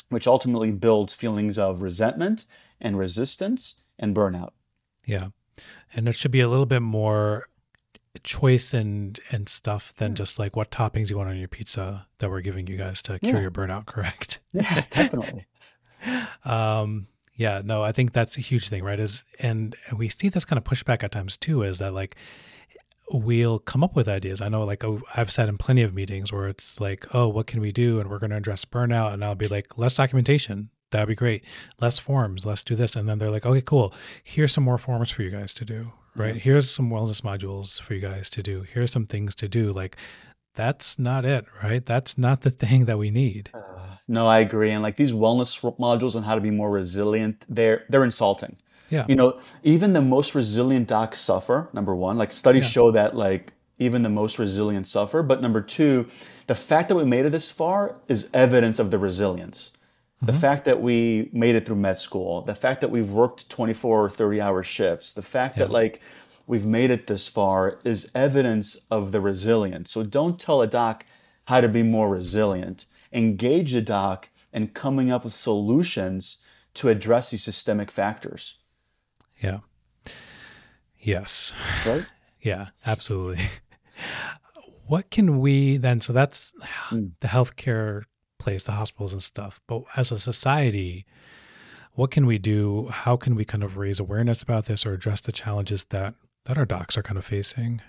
which 0.09 0.27
ultimately 0.27 0.71
builds 0.71 1.13
feelings 1.13 1.57
of 1.57 1.81
resentment 1.81 2.45
and 2.79 2.97
resistance 2.97 3.81
and 3.97 4.15
burnout. 4.15 4.51
Yeah, 5.05 5.29
and 5.93 6.07
it 6.07 6.13
should 6.13 6.31
be 6.31 6.41
a 6.41 6.47
little 6.47 6.67
bit 6.67 6.81
more 6.81 7.49
choice 8.23 8.73
and 8.73 9.19
and 9.31 9.47
stuff 9.49 9.93
than 9.97 10.15
just 10.15 10.39
like 10.39 10.55
what 10.55 10.71
toppings 10.71 11.09
you 11.09 11.17
want 11.17 11.29
on 11.29 11.37
your 11.37 11.47
pizza 11.47 12.07
that 12.19 12.29
we're 12.29 12.41
giving 12.41 12.67
you 12.67 12.77
guys 12.77 13.01
to 13.01 13.19
cure 13.19 13.35
yeah. 13.35 13.41
your 13.41 13.51
burnout 13.51 13.85
correct? 13.85 14.39
Yeah 14.53 14.83
definitely. 14.89 15.45
Um 16.45 17.07
yeah 17.35 17.61
no 17.63 17.83
i 17.83 17.91
think 17.91 18.13
that's 18.13 18.35
a 18.37 18.41
huge 18.41 18.67
thing 18.67 18.83
right 18.83 18.99
is 18.99 19.23
and 19.39 19.75
we 19.95 20.09
see 20.09 20.27
this 20.27 20.43
kind 20.43 20.57
of 20.57 20.63
pushback 20.63 21.03
at 21.03 21.11
times 21.11 21.37
too 21.37 21.61
is 21.61 21.77
that 21.77 21.93
like 21.93 22.15
we'll 23.11 23.59
come 23.59 23.83
up 23.83 23.95
with 23.95 24.07
ideas. 24.07 24.41
I 24.41 24.49
know 24.49 24.63
like 24.63 24.83
oh, 24.83 25.01
i've 25.15 25.31
sat 25.31 25.49
in 25.49 25.57
plenty 25.57 25.81
of 25.81 25.93
meetings 25.93 26.31
where 26.31 26.47
it's 26.47 26.79
like 26.81 27.07
oh 27.13 27.27
what 27.27 27.47
can 27.47 27.61
we 27.61 27.71
do? 27.71 27.99
And 27.99 28.09
we're 28.09 28.19
going 28.19 28.31
to 28.31 28.37
address 28.37 28.65
burnout 28.65 29.13
and 29.13 29.23
i'll 29.23 29.35
be 29.35 29.47
like 29.47 29.77
less 29.77 29.95
documentation. 29.95 30.69
That'd 30.91 31.09
be 31.09 31.15
great. 31.15 31.43
Less 31.81 31.99
forms. 31.99 32.45
Let's 32.45 32.63
do 32.63 32.73
this. 32.73 32.95
And 32.95 33.09
then 33.09 33.19
they're 33.19 33.31
like 33.31 33.45
okay 33.45 33.61
cool. 33.61 33.93
Here's 34.23 34.51
some 34.51 34.63
more 34.63 34.77
forms 34.77 35.11
for 35.11 35.23
you 35.23 35.29
guys 35.29 35.53
to 35.55 35.65
do 35.65 35.91
right? 36.17 36.35
Here's 36.35 36.69
some 36.69 36.89
wellness 36.89 37.21
modules 37.21 37.81
for 37.81 37.93
you 37.93 38.01
guys 38.01 38.29
to 38.31 38.43
do. 38.43 38.61
Here's 38.61 38.91
some 38.91 39.05
things 39.05 39.35
to 39.35 39.47
do. 39.47 39.71
Like, 39.71 39.97
that's 40.55 40.97
not 40.97 41.23
it, 41.23 41.45
right? 41.63 41.85
That's 41.85 42.17
not 42.17 42.41
the 42.41 42.51
thing 42.63 42.85
that 42.85 42.97
we 42.97 43.11
need. 43.11 43.51
Uh, 43.53 43.95
no, 44.07 44.27
I 44.27 44.39
agree. 44.39 44.71
And 44.71 44.81
like 44.83 44.95
these 44.95 45.11
wellness 45.11 45.59
modules 45.77 46.15
on 46.15 46.23
how 46.23 46.35
to 46.35 46.41
be 46.41 46.51
more 46.51 46.71
resilient, 46.71 47.45
they're 47.47 47.85
they're 47.89 48.03
insulting. 48.03 48.57
Yeah. 48.89 49.05
You 49.07 49.15
know, 49.15 49.39
even 49.63 49.93
the 49.93 50.01
most 50.01 50.33
resilient 50.33 50.87
docs 50.87 51.19
suffer. 51.19 51.69
Number 51.73 51.93
one, 51.93 52.17
like 52.17 52.31
studies 52.31 52.63
yeah. 52.63 52.69
show 52.69 52.91
that 52.91 53.15
like 53.15 53.53
even 53.79 54.01
the 54.01 54.09
most 54.09 54.39
resilient 54.39 54.87
suffer. 54.87 55.21
But 55.21 55.41
number 55.41 55.61
two, 55.61 56.07
the 56.47 56.55
fact 56.55 56.89
that 56.89 56.95
we 56.95 57.05
made 57.05 57.25
it 57.25 57.31
this 57.31 57.51
far 57.51 57.97
is 58.07 58.29
evidence 58.33 58.79
of 58.79 58.91
the 58.91 58.97
resilience. 58.97 59.76
The 60.21 60.31
mm-hmm. 60.31 60.41
fact 60.41 60.65
that 60.65 60.81
we 60.81 61.29
made 61.31 61.55
it 61.55 61.65
through 61.67 61.75
med 61.75 61.99
school, 61.99 62.41
the 62.41 62.55
fact 62.55 62.81
that 62.81 62.89
we've 62.89 63.11
worked 63.11 63.49
24 63.49 64.05
or 64.05 64.09
30 64.09 64.41
hour 64.41 64.63
shifts, 64.63 65.13
the 65.13 65.21
fact 65.21 65.57
yeah. 65.57 65.65
that 65.65 65.71
like 65.71 66.01
we've 66.47 66.65
made 66.65 66.89
it 66.89 67.05
this 67.05 67.27
far 67.27 67.79
is 67.83 68.11
evidence 68.15 68.77
of 68.89 69.11
the 69.11 69.21
resilience. 69.21 69.91
So 69.91 70.03
don't 70.03 70.39
tell 70.39 70.61
a 70.61 70.67
doc 70.67 71.05
how 71.45 71.61
to 71.61 71.69
be 71.69 71.83
more 71.83 72.09
resilient. 72.09 72.87
Engage 73.13 73.75
a 73.75 73.81
doc 73.81 74.29
in 74.51 74.69
coming 74.69 75.11
up 75.11 75.23
with 75.23 75.33
solutions 75.33 76.37
to 76.73 76.89
address 76.89 77.29
these 77.29 77.43
systemic 77.43 77.91
factors. 77.91 78.55
Yeah. 79.39 79.59
Yes. 80.99 81.53
Right? 81.85 82.05
Yeah, 82.39 82.67
absolutely. 82.85 83.43
what 84.87 85.09
can 85.09 85.39
we 85.39 85.75
then? 85.77 85.99
So 85.99 86.13
that's 86.13 86.53
mm. 86.89 87.11
the 87.19 87.27
healthcare 87.27 88.03
place, 88.47 88.63
the 88.63 88.71
hospitals 88.71 89.11
and 89.11 89.21
stuff. 89.21 89.59
But 89.67 89.83
as 89.97 90.09
a 90.09 90.19
society, 90.19 91.05
what 91.95 92.11
can 92.11 92.25
we 92.25 92.37
do? 92.37 92.87
How 92.89 93.17
can 93.17 93.35
we 93.35 93.43
kind 93.43 93.61
of 93.61 93.75
raise 93.75 93.99
awareness 93.99 94.41
about 94.41 94.67
this 94.67 94.85
or 94.85 94.93
address 94.93 95.19
the 95.19 95.33
challenges 95.33 95.83
that 95.85 96.15
that 96.45 96.57
our 96.57 96.65
docs 96.65 96.97
are 96.97 97.03
kind 97.03 97.17
of 97.17 97.25
facing? 97.25 97.81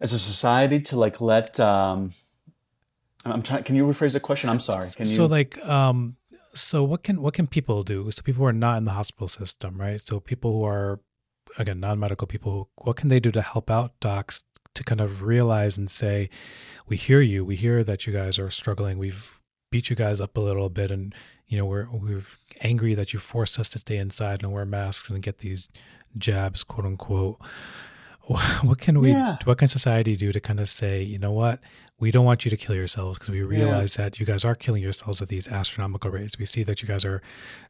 As 0.00 0.12
a 0.12 0.18
society, 0.18 0.80
to 0.88 0.96
like 0.96 1.20
let 1.20 1.60
um, 1.60 2.12
I'm 3.24 3.42
trying. 3.42 3.62
Can 3.62 3.76
you 3.76 3.86
rephrase 3.86 4.14
the 4.14 4.20
question? 4.20 4.50
I'm 4.50 4.58
sorry. 4.58 4.88
Can 4.96 5.06
you? 5.06 5.14
So 5.14 5.26
like 5.26 5.64
um, 5.64 6.16
so 6.52 6.82
what 6.82 7.04
can 7.04 7.22
what 7.22 7.34
can 7.34 7.46
people 7.46 7.84
do? 7.84 8.10
So 8.10 8.22
people 8.22 8.40
who 8.40 8.46
are 8.46 8.52
not 8.66 8.78
in 8.78 8.86
the 8.86 8.96
hospital 9.00 9.28
system, 9.28 9.80
right? 9.80 10.00
So 10.00 10.18
people 10.18 10.50
who 10.54 10.64
are 10.64 10.98
again 11.58 11.78
non-medical 11.78 12.26
people, 12.26 12.70
what 12.74 12.96
can 12.96 13.08
they 13.08 13.20
do 13.20 13.30
to 13.30 13.40
help 13.40 13.70
out 13.70 13.92
docs 14.00 14.42
to 14.74 14.84
kind 14.84 15.00
of 15.00 15.22
realize 15.22 15.78
and 15.78 15.90
say, 15.90 16.28
we 16.86 16.96
hear 16.96 17.20
you. 17.20 17.44
We 17.44 17.56
hear 17.56 17.82
that 17.84 18.06
you 18.06 18.12
guys 18.12 18.38
are 18.38 18.50
struggling. 18.50 18.98
We've 18.98 19.38
beat 19.70 19.90
you 19.90 19.96
guys 19.96 20.20
up 20.20 20.36
a 20.36 20.40
little 20.40 20.68
bit, 20.68 20.90
and 20.90 21.14
you 21.46 21.58
know 21.58 21.66
we're 21.66 21.88
we're 21.90 22.22
angry 22.60 22.94
that 22.94 23.12
you 23.12 23.18
forced 23.18 23.58
us 23.58 23.68
to 23.70 23.78
stay 23.78 23.96
inside 23.96 24.42
and 24.42 24.52
wear 24.52 24.64
masks 24.64 25.10
and 25.10 25.22
get 25.22 25.38
these 25.38 25.68
jabs, 26.16 26.62
quote 26.62 26.86
unquote. 26.86 27.40
What 28.26 28.78
can 28.78 29.00
we? 29.00 29.10
Yeah. 29.10 29.36
What 29.44 29.58
can 29.58 29.68
society 29.68 30.16
do 30.16 30.32
to 30.32 30.40
kind 30.40 30.58
of 30.58 30.66
say, 30.66 31.02
you 31.02 31.18
know 31.18 31.32
what? 31.32 31.60
We 31.98 32.10
don't 32.10 32.24
want 32.24 32.46
you 32.46 32.50
to 32.50 32.56
kill 32.56 32.74
yourselves 32.74 33.18
because 33.18 33.28
we 33.28 33.42
realize 33.42 33.98
yeah. 33.98 34.04
that 34.04 34.18
you 34.18 34.24
guys 34.24 34.46
are 34.46 34.54
killing 34.54 34.82
yourselves 34.82 35.20
at 35.20 35.28
these 35.28 35.46
astronomical 35.46 36.10
rates. 36.10 36.38
We 36.38 36.46
see 36.46 36.62
that 36.62 36.80
you 36.80 36.88
guys 36.88 37.04
are 37.04 37.20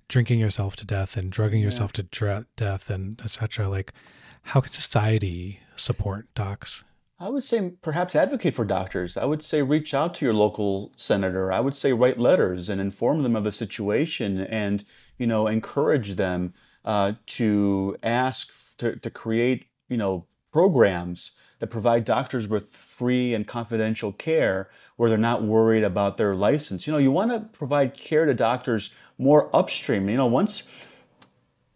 drinking 0.07 0.39
yourself 0.39 0.77
to 0.77 0.87
death 0.87 1.17
and 1.17 1.33
drugging 1.33 1.59
yeah. 1.59 1.65
yourself 1.65 1.93
to 1.95 2.05
dre- 2.05 2.45
death 2.55 2.89
and 2.89 3.21
etc. 3.25 3.69
Like, 3.69 3.93
how 4.43 4.61
can 4.61 4.71
society 4.71 5.59
support 5.75 6.33
docs? 6.37 6.85
I 7.19 7.29
would 7.29 7.45
say 7.45 7.71
perhaps 7.81 8.17
advocate 8.17 8.55
for 8.55 8.65
doctors. 8.65 9.17
I 9.17 9.25
would 9.25 9.41
say 9.41 9.63
reach 9.63 9.95
out 9.95 10.15
to 10.17 10.25
your 10.25 10.35
local 10.35 10.93
senator. 10.97 11.53
I 11.53 11.61
would 11.61 11.75
say 11.75 11.93
write 11.93 12.19
letters 12.19 12.69
and 12.69 12.81
inform 12.81 13.23
them 13.23 13.37
of 13.37 13.45
the 13.45 13.53
situation 13.53 14.41
and, 14.41 14.85
you 15.17 15.27
know, 15.27 15.47
encourage 15.47 16.17
them 16.17 16.55
uh, 16.85 17.13
to 17.27 17.97
ask 18.03 18.77
to, 18.79 18.97
to 18.97 19.11
create, 19.11 19.67
you 19.89 19.97
know, 19.97 20.27
programs 20.51 21.33
that 21.61 21.69
provide 21.69 22.05
doctors 22.05 22.49
with 22.49 22.75
free 22.75 23.33
and 23.33 23.47
confidential 23.47 24.13
care 24.13 24.69
where 24.97 25.09
they're 25.09 25.19
not 25.19 25.45
worried 25.45 25.85
about 25.85 26.17
their 26.17 26.35
license. 26.35 26.87
You 26.87 26.93
know, 26.93 26.99
you 26.99 27.13
want 27.13 27.31
to 27.31 27.41
provide 27.57 27.97
care 27.97 28.27
to 28.27 28.35
doctors 28.35 28.93
more 29.19 29.55
upstream. 29.55 30.09
You 30.09 30.17
know, 30.17 30.27
once 30.27 30.65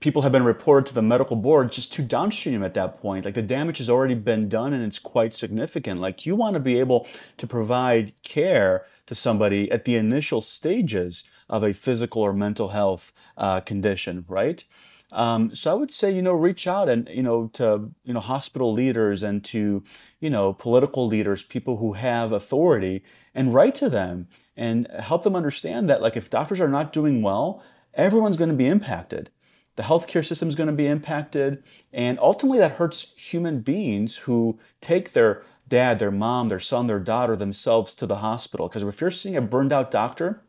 people 0.01 0.23
have 0.23 0.33
been 0.33 0.45
reported 0.45 0.87
to 0.87 0.95
the 0.95 1.03
medical 1.03 1.37
board 1.37 1.73
just 1.73 1.93
too 1.93 2.03
downstream 2.03 2.63
at 2.63 2.75
that 2.75 3.01
point. 3.01 3.25
Like 3.25 3.35
the 3.35 3.43
damage 3.43 3.79
has 3.79 3.91
already 3.91 4.15
been 4.15 4.49
done 4.49 4.73
and 4.73 4.85
it's 4.85 4.99
quite 4.99 5.35
significant. 5.35 6.01
Like 6.01 6.25
you 6.25 6.37
want 6.37 6.55
to 6.55 6.61
be 6.61 6.79
able 6.79 7.07
to 7.37 7.47
provide 7.47 8.21
care 8.23 8.87
to 9.07 9.15
somebody 9.15 9.71
at 9.71 9.85
the 9.85 9.97
initial 9.97 10.41
stages 10.41 11.25
of 11.49 11.65
a 11.65 11.73
physical 11.73 12.23
or 12.23 12.33
mental 12.33 12.69
health 12.69 13.13
uh, 13.37 13.61
condition, 13.61 14.25
right? 14.29 14.65
Um, 15.11 15.55
so 15.55 15.73
I 15.73 15.75
would 15.75 15.91
say, 15.91 16.13
you 16.13 16.21
know, 16.21 16.35
reach 16.35 16.67
out 16.67 16.91
and, 16.91 17.09
you 17.09 17.23
know, 17.23 17.49
to, 17.55 17.91
you 18.05 18.13
know, 18.13 18.21
hospital 18.21 18.73
leaders 18.73 19.23
and 19.23 19.43
to, 19.47 19.83
you 20.21 20.29
know, 20.29 20.53
political 20.53 21.07
leaders, 21.07 21.43
people 21.43 21.79
who 21.79 21.95
have 21.95 22.31
authority 22.31 23.03
and 23.35 23.55
write 23.55 23.75
to 23.77 23.89
them 23.89 24.29
and 24.55 24.87
help 24.99 25.23
them 25.23 25.35
understand 25.35 25.89
that, 25.89 26.03
like, 26.03 26.17
if 26.17 26.29
doctors 26.29 26.61
are 26.61 26.69
not 26.69 26.93
doing 26.93 27.23
well, 27.23 27.63
everyone's 27.95 28.37
going 28.37 28.51
to 28.51 28.57
be 28.57 28.67
impacted 28.67 29.31
the 29.79 29.85
healthcare 29.85 30.27
system 30.27 30.49
is 30.49 30.57
going 30.57 30.67
to 30.67 30.73
be 30.73 30.89
impacted. 30.89 31.63
And 31.93 32.19
ultimately, 32.19 32.59
that 32.59 32.73
hurts 32.73 33.17
human 33.17 33.61
beings 33.61 34.17
who 34.17 34.59
take 34.81 35.13
their 35.13 35.45
dad, 35.69 36.01
their 36.01 36.11
mom, 36.11 36.49
their 36.49 36.59
son, 36.59 36.89
their 36.89 36.99
daughter 36.99 37.37
themselves 37.37 37.95
to 37.95 38.07
the 38.07 38.17
hospital. 38.17 38.67
Because 38.67 38.83
if 38.83 39.01
you're 39.01 39.13
seeing 39.13 39.37
a 39.37 39.41
burned 39.41 39.73
out 39.73 39.93
doctor, 39.93 40.43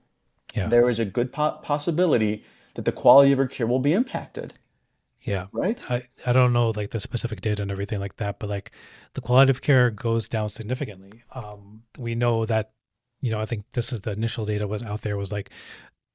yeah. 0.56 0.68
there 0.68 0.90
is 0.90 1.00
a 1.00 1.06
good 1.06 1.32
po- 1.32 1.60
possibility 1.62 2.44
that 2.74 2.86
the 2.86 2.92
quality 2.92 3.32
of 3.32 3.38
your 3.38 3.48
care 3.48 3.68
will 3.68 3.78
be 3.78 3.94
impacted. 3.94 4.56
Yeah. 5.22 5.46
Right. 5.52 5.80
I, 5.92 6.08
I 6.26 6.34
don't 6.34 6.52
know 6.52 6.72
like 6.72 6.90
the 6.90 7.00
specific 7.00 7.42
data 7.42 7.62
and 7.62 7.70
everything 7.70 8.00
like 8.00 8.16
that, 8.16 8.40
but 8.40 8.50
like 8.50 8.72
the 9.14 9.22
quality 9.22 9.52
of 9.52 9.62
care 9.62 9.92
goes 9.92 10.28
down 10.28 10.50
significantly. 10.50 11.22
Um, 11.36 11.84
we 12.00 12.16
know 12.16 12.48
that, 12.48 12.72
you 13.22 13.30
know, 13.30 13.40
I 13.40 13.46
think 13.46 13.66
this 13.74 13.94
is 13.94 14.02
the 14.02 14.12
initial 14.12 14.46
data 14.46 14.68
was 14.68 14.82
out 14.82 15.02
there 15.02 15.18
was 15.18 15.32
like 15.32 15.52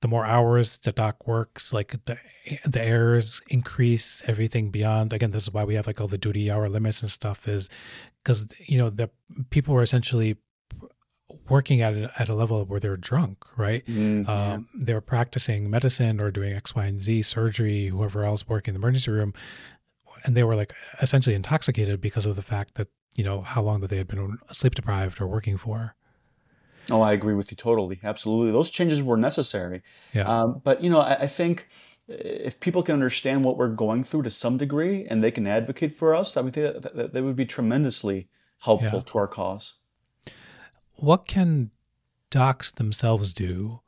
the 0.05 0.09
more 0.09 0.27
hours 0.27 0.77
the 0.77 0.93
doc 0.93 1.27
works, 1.27 1.73
like 1.73 1.97
the 2.05 2.19
the 2.67 2.83
errors 2.83 3.41
increase, 3.49 4.23
everything 4.27 4.71
beyond. 4.71 5.15
Again, 5.15 5.31
this 5.31 5.45
is 5.45 5.51
why 5.51 5.65
we 5.65 5.77
have 5.77 5.87
like 5.87 5.99
all 5.99 6.09
the 6.09 6.19
duty 6.19 6.51
hour 6.51 6.69
limits 6.69 7.01
and 7.01 7.11
stuff, 7.11 7.49
is 7.49 7.71
because 8.23 8.47
you 8.59 8.77
know 8.77 8.91
the 8.91 9.09
people 9.49 9.73
were 9.73 9.83
essentially 9.83 10.37
working 11.49 11.81
at 11.81 11.95
a, 11.95 12.13
at 12.19 12.29
a 12.29 12.37
level 12.37 12.67
where 12.67 12.79
they're 12.79 12.99
drunk, 12.99 13.39
right? 13.57 13.83
Mm, 13.87 14.29
um, 14.29 14.69
they're 14.75 15.01
practicing 15.01 15.71
medicine 15.71 16.21
or 16.21 16.31
doing 16.31 16.53
X, 16.53 16.75
Y, 16.75 16.85
and 16.85 17.01
Z 17.01 17.23
surgery, 17.23 17.87
whoever 17.87 18.25
else 18.25 18.47
working 18.47 18.75
in 18.75 18.79
the 18.79 18.85
emergency 18.87 19.11
room, 19.11 19.33
and 20.23 20.37
they 20.37 20.45
were 20.45 20.55
like 20.55 20.75
essentially 21.01 21.35
intoxicated 21.35 22.03
because 22.03 22.27
of 22.27 22.37
the 22.37 22.43
fact 22.43 22.75
that 22.75 22.89
you 23.15 23.25
know 23.25 23.41
how 23.41 23.63
long 23.63 23.81
that 23.81 23.89
they 23.89 23.97
had 23.97 24.09
been 24.09 24.37
sleep 24.53 24.75
deprived 24.75 25.19
or 25.19 25.27
working 25.27 25.57
for. 25.57 25.97
Oh, 26.91 27.01
I 27.01 27.13
agree 27.13 27.35
with 27.35 27.51
you 27.51 27.57
totally. 27.57 28.01
Absolutely. 28.03 28.53
Those 28.53 28.71
changes 28.71 29.03
were 29.03 29.17
necessary. 29.17 29.83
Yeah. 30.13 30.25
Um, 30.25 30.61
but, 30.65 30.83
you 30.83 30.91
know, 30.91 31.01
I, 31.01 31.15
I, 31.23 31.27
think 31.27 31.69
if 32.09 32.61
people 32.61 32.83
can 32.83 32.95
understand 32.95 33.45
what 33.45 33.57
we're 33.57 33.69
going 33.69 34.05
through 34.05 34.23
to 34.23 34.31
some 34.31 34.57
degree 34.57 35.07
and 35.07 35.23
they 35.23 35.31
can 35.31 35.47
advocate 35.47 35.93
for 35.93 36.15
us, 36.15 36.37
I 36.37 36.43
would 36.43 36.53
think 36.53 36.83
that, 36.83 36.95
that, 36.95 37.13
that 37.13 37.23
would 37.23 37.37
be 37.37 37.47
tremendously 37.47 38.29
helpful 38.61 38.99
yeah. 38.99 39.05
to 39.07 39.19
our 39.19 39.27
cause. 39.27 39.75
What 40.97 41.27
can 41.27 41.71
docs 42.31 42.73
themselves 42.73 43.33
do 43.33 43.81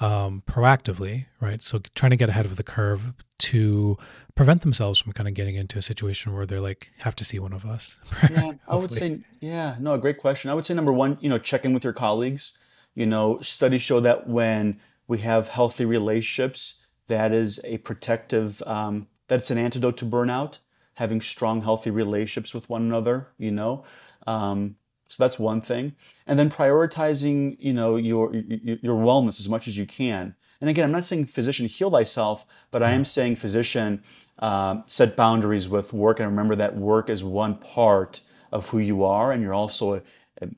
um, 0.00 0.42
proactively, 0.46 1.26
right? 1.40 1.62
So 1.62 1.80
trying 1.94 2.10
to 2.10 2.16
get 2.16 2.28
ahead 2.28 2.46
of 2.46 2.56
the 2.56 2.62
curve 2.62 3.12
to 3.38 3.96
prevent 4.34 4.62
themselves 4.62 5.00
from 5.00 5.12
kind 5.12 5.28
of 5.28 5.34
getting 5.34 5.54
into 5.56 5.78
a 5.78 5.82
situation 5.82 6.34
where 6.34 6.46
they're 6.46 6.60
like 6.60 6.90
have 6.98 7.14
to 7.16 7.24
see 7.24 7.38
one 7.38 7.52
of 7.52 7.64
us. 7.64 8.00
yeah, 8.30 8.52
I 8.66 8.76
would 8.76 8.92
say, 8.92 9.20
yeah, 9.40 9.76
no, 9.78 9.96
great 9.98 10.18
question. 10.18 10.50
I 10.50 10.54
would 10.54 10.66
say 10.66 10.74
number 10.74 10.92
one, 10.92 11.18
you 11.20 11.28
know, 11.28 11.38
check 11.38 11.64
in 11.64 11.72
with 11.72 11.84
your 11.84 11.92
colleagues. 11.92 12.52
You 12.94 13.06
know, 13.06 13.40
studies 13.40 13.82
show 13.82 14.00
that 14.00 14.28
when 14.28 14.80
we 15.06 15.18
have 15.18 15.48
healthy 15.48 15.84
relationships, 15.84 16.84
that 17.08 17.32
is 17.32 17.60
a 17.64 17.78
protective, 17.78 18.62
um, 18.66 19.08
that's 19.28 19.50
an 19.50 19.58
antidote 19.58 19.96
to 19.98 20.06
burnout. 20.06 20.58
Having 20.94 21.22
strong, 21.22 21.62
healthy 21.62 21.90
relationships 21.90 22.54
with 22.54 22.70
one 22.70 22.82
another. 22.82 23.28
You 23.36 23.50
know. 23.50 23.84
Um, 24.26 24.76
so 25.08 25.22
that's 25.22 25.38
one 25.38 25.60
thing. 25.60 25.94
And 26.26 26.38
then 26.38 26.50
prioritizing, 26.50 27.56
you 27.60 27.72
know, 27.72 27.96
your, 27.96 28.34
your 28.34 28.96
wellness 28.96 29.38
as 29.38 29.48
much 29.48 29.68
as 29.68 29.78
you 29.78 29.86
can. 29.86 30.34
And 30.60 30.70
again, 30.70 30.84
I'm 30.84 30.92
not 30.92 31.04
saying 31.04 31.26
physician 31.26 31.66
heal 31.66 31.90
thyself, 31.90 32.46
but 32.70 32.82
I 32.82 32.90
am 32.90 33.00
mm-hmm. 33.00 33.04
saying 33.04 33.36
physician 33.36 34.02
uh, 34.38 34.82
set 34.86 35.16
boundaries 35.16 35.68
with 35.68 35.92
work 35.92 36.20
and 36.20 36.28
remember 36.28 36.54
that 36.56 36.76
work 36.76 37.10
is 37.10 37.22
one 37.22 37.56
part 37.56 38.20
of 38.50 38.68
who 38.70 38.78
you 38.78 39.04
are, 39.04 39.32
and 39.32 39.42
you're 39.42 39.54
also 39.54 39.94
a, 39.94 40.02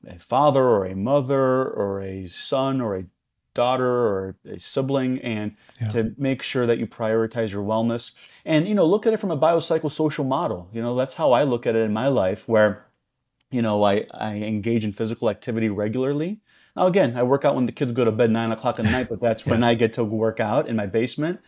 a 0.07 0.19
father 0.19 0.63
or 0.63 0.85
a 0.85 0.95
mother 0.95 1.69
or 1.69 2.01
a 2.01 2.27
son 2.27 2.79
or 2.79 2.95
a 2.95 3.05
daughter 3.53 3.89
or 3.89 4.35
a 4.45 4.59
sibling 4.59 5.19
and 5.21 5.55
yeah. 5.81 5.87
to 5.87 6.13
make 6.15 6.43
sure 6.43 6.67
that 6.67 6.77
you 6.77 6.85
prioritize 6.85 7.51
your 7.51 7.63
wellness 7.63 8.13
and 8.45 8.67
you 8.67 8.75
know 8.75 8.85
look 8.85 9.07
at 9.07 9.13
it 9.13 9.17
from 9.17 9.31
a 9.31 9.37
biopsychosocial 9.37 10.27
model 10.27 10.69
you 10.71 10.79
know 10.79 10.95
that's 10.95 11.15
how 11.15 11.31
i 11.31 11.41
look 11.41 11.65
at 11.65 11.75
it 11.75 11.79
in 11.79 11.91
my 11.91 12.07
life 12.07 12.47
where 12.47 12.85
you 13.51 13.61
know, 13.61 13.83
I, 13.83 14.05
I 14.11 14.35
engage 14.35 14.85
in 14.85 14.93
physical 14.93 15.29
activity 15.29 15.69
regularly. 15.69 16.41
Now, 16.75 16.87
again, 16.87 17.17
I 17.17 17.23
work 17.23 17.45
out 17.45 17.55
when 17.55 17.65
the 17.65 17.71
kids 17.71 17.91
go 17.91 18.05
to 18.05 18.11
bed 18.11 18.31
nine 18.31 18.51
o'clock 18.51 18.79
at 18.79 18.85
night, 18.91 19.09
but 19.09 19.19
that's 19.19 19.45
yeah. 19.45 19.53
when 19.53 19.63
I 19.63 19.75
get 19.75 19.93
to 19.93 20.03
work 20.03 20.39
out 20.39 20.67
in 20.67 20.75
my 20.75 20.85
basement. 20.85 21.39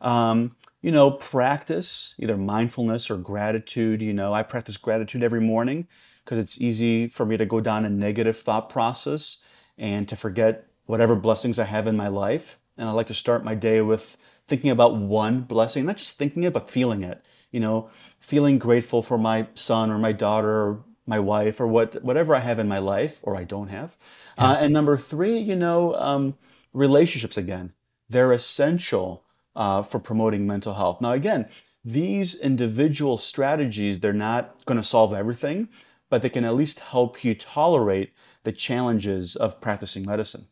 Um, 0.00 0.56
you 0.80 0.92
know, 0.92 1.10
practice 1.10 2.14
either 2.18 2.36
mindfulness 2.36 3.10
or 3.10 3.16
gratitude. 3.16 4.00
You 4.00 4.14
know, 4.14 4.32
I 4.32 4.42
practice 4.42 4.76
gratitude 4.76 5.22
every 5.22 5.40
morning 5.40 5.88
because 6.24 6.38
it's 6.38 6.60
easy 6.60 7.08
for 7.08 7.26
me 7.26 7.36
to 7.36 7.46
go 7.46 7.60
down 7.60 7.84
a 7.84 7.90
negative 7.90 8.36
thought 8.36 8.68
process 8.68 9.38
and 9.76 10.08
to 10.08 10.16
forget 10.16 10.66
whatever 10.86 11.16
blessings 11.16 11.58
I 11.58 11.64
have 11.64 11.86
in 11.86 11.96
my 11.96 12.08
life. 12.08 12.58
And 12.76 12.88
I 12.88 12.92
like 12.92 13.08
to 13.08 13.14
start 13.14 13.44
my 13.44 13.54
day 13.54 13.80
with 13.80 14.16
thinking 14.46 14.70
about 14.70 14.96
one 14.96 15.42
blessing, 15.42 15.84
not 15.84 15.96
just 15.96 16.16
thinking 16.16 16.44
it, 16.44 16.52
but 16.52 16.70
feeling 16.70 17.02
it. 17.02 17.22
You 17.50 17.60
know, 17.60 17.90
feeling 18.20 18.58
grateful 18.58 19.02
for 19.02 19.18
my 19.18 19.46
son 19.54 19.90
or 19.90 19.98
my 19.98 20.12
daughter 20.12 20.50
or 20.50 20.84
my 21.08 21.18
wife 21.18 21.60
or 21.60 21.66
what 21.66 22.04
whatever 22.04 22.34
I 22.34 22.40
have 22.40 22.58
in 22.58 22.68
my 22.68 22.78
life 22.78 23.20
or 23.22 23.36
I 23.36 23.44
don't 23.44 23.68
have. 23.68 23.96
Yeah. 24.36 24.50
Uh, 24.50 24.56
and 24.60 24.72
number 24.72 24.96
three, 24.96 25.38
you 25.38 25.56
know, 25.56 25.94
um, 25.94 26.36
relationships 26.72 27.36
again. 27.36 27.72
They're 28.08 28.32
essential 28.32 29.24
uh, 29.56 29.82
for 29.82 29.98
promoting 29.98 30.46
mental 30.46 30.74
health. 30.74 31.00
Now, 31.00 31.12
again, 31.12 31.48
these 31.84 32.34
individual 32.34 33.18
strategies, 33.18 34.00
they're 34.00 34.12
not 34.12 34.64
going 34.66 34.78
to 34.78 34.86
solve 34.86 35.12
everything, 35.12 35.68
but 36.10 36.22
they 36.22 36.28
can 36.28 36.44
at 36.44 36.54
least 36.54 36.80
help 36.80 37.24
you 37.24 37.34
tolerate 37.34 38.12
the 38.44 38.52
challenges 38.52 39.36
of 39.36 39.60
practicing 39.60 40.06
medicine. 40.06 40.46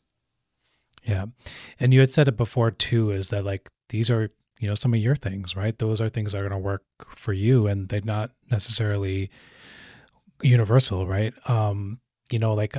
Yeah. 1.04 1.26
And 1.78 1.94
you 1.94 2.00
had 2.00 2.10
said 2.10 2.28
it 2.28 2.36
before 2.36 2.70
too, 2.70 3.10
is 3.10 3.30
that 3.30 3.44
like 3.44 3.70
these 3.90 4.10
are, 4.10 4.30
you 4.58 4.68
know, 4.68 4.74
some 4.74 4.92
of 4.92 5.00
your 5.00 5.16
things, 5.16 5.54
right? 5.54 5.78
Those 5.78 6.00
are 6.00 6.08
things 6.08 6.32
that 6.32 6.38
are 6.38 6.48
going 6.48 6.60
to 6.60 6.66
work 6.66 6.82
for 7.14 7.32
you 7.32 7.66
and 7.66 7.88
they're 7.88 8.00
not 8.02 8.32
necessarily 8.50 9.30
universal, 10.42 11.06
right? 11.06 11.34
Um, 11.48 12.00
you 12.30 12.38
know, 12.38 12.54
like 12.54 12.76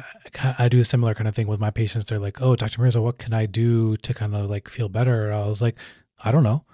I 0.57 0.67
do 0.67 0.79
a 0.79 0.85
similar 0.85 1.13
kind 1.13 1.27
of 1.27 1.35
thing 1.35 1.47
with 1.47 1.59
my 1.59 1.71
patients. 1.71 2.05
They're 2.05 2.19
like, 2.19 2.41
"Oh, 2.41 2.55
Dr. 2.55 2.81
Mirza, 2.81 3.01
what 3.01 3.17
can 3.17 3.33
I 3.33 3.45
do 3.45 3.95
to 3.97 4.13
kind 4.13 4.35
of 4.35 4.49
like 4.49 4.67
feel 4.67 4.89
better?" 4.89 5.31
I 5.31 5.45
was 5.45 5.61
like, 5.61 5.77
"I 6.23 6.31
don't 6.31 6.43
know." 6.43 6.65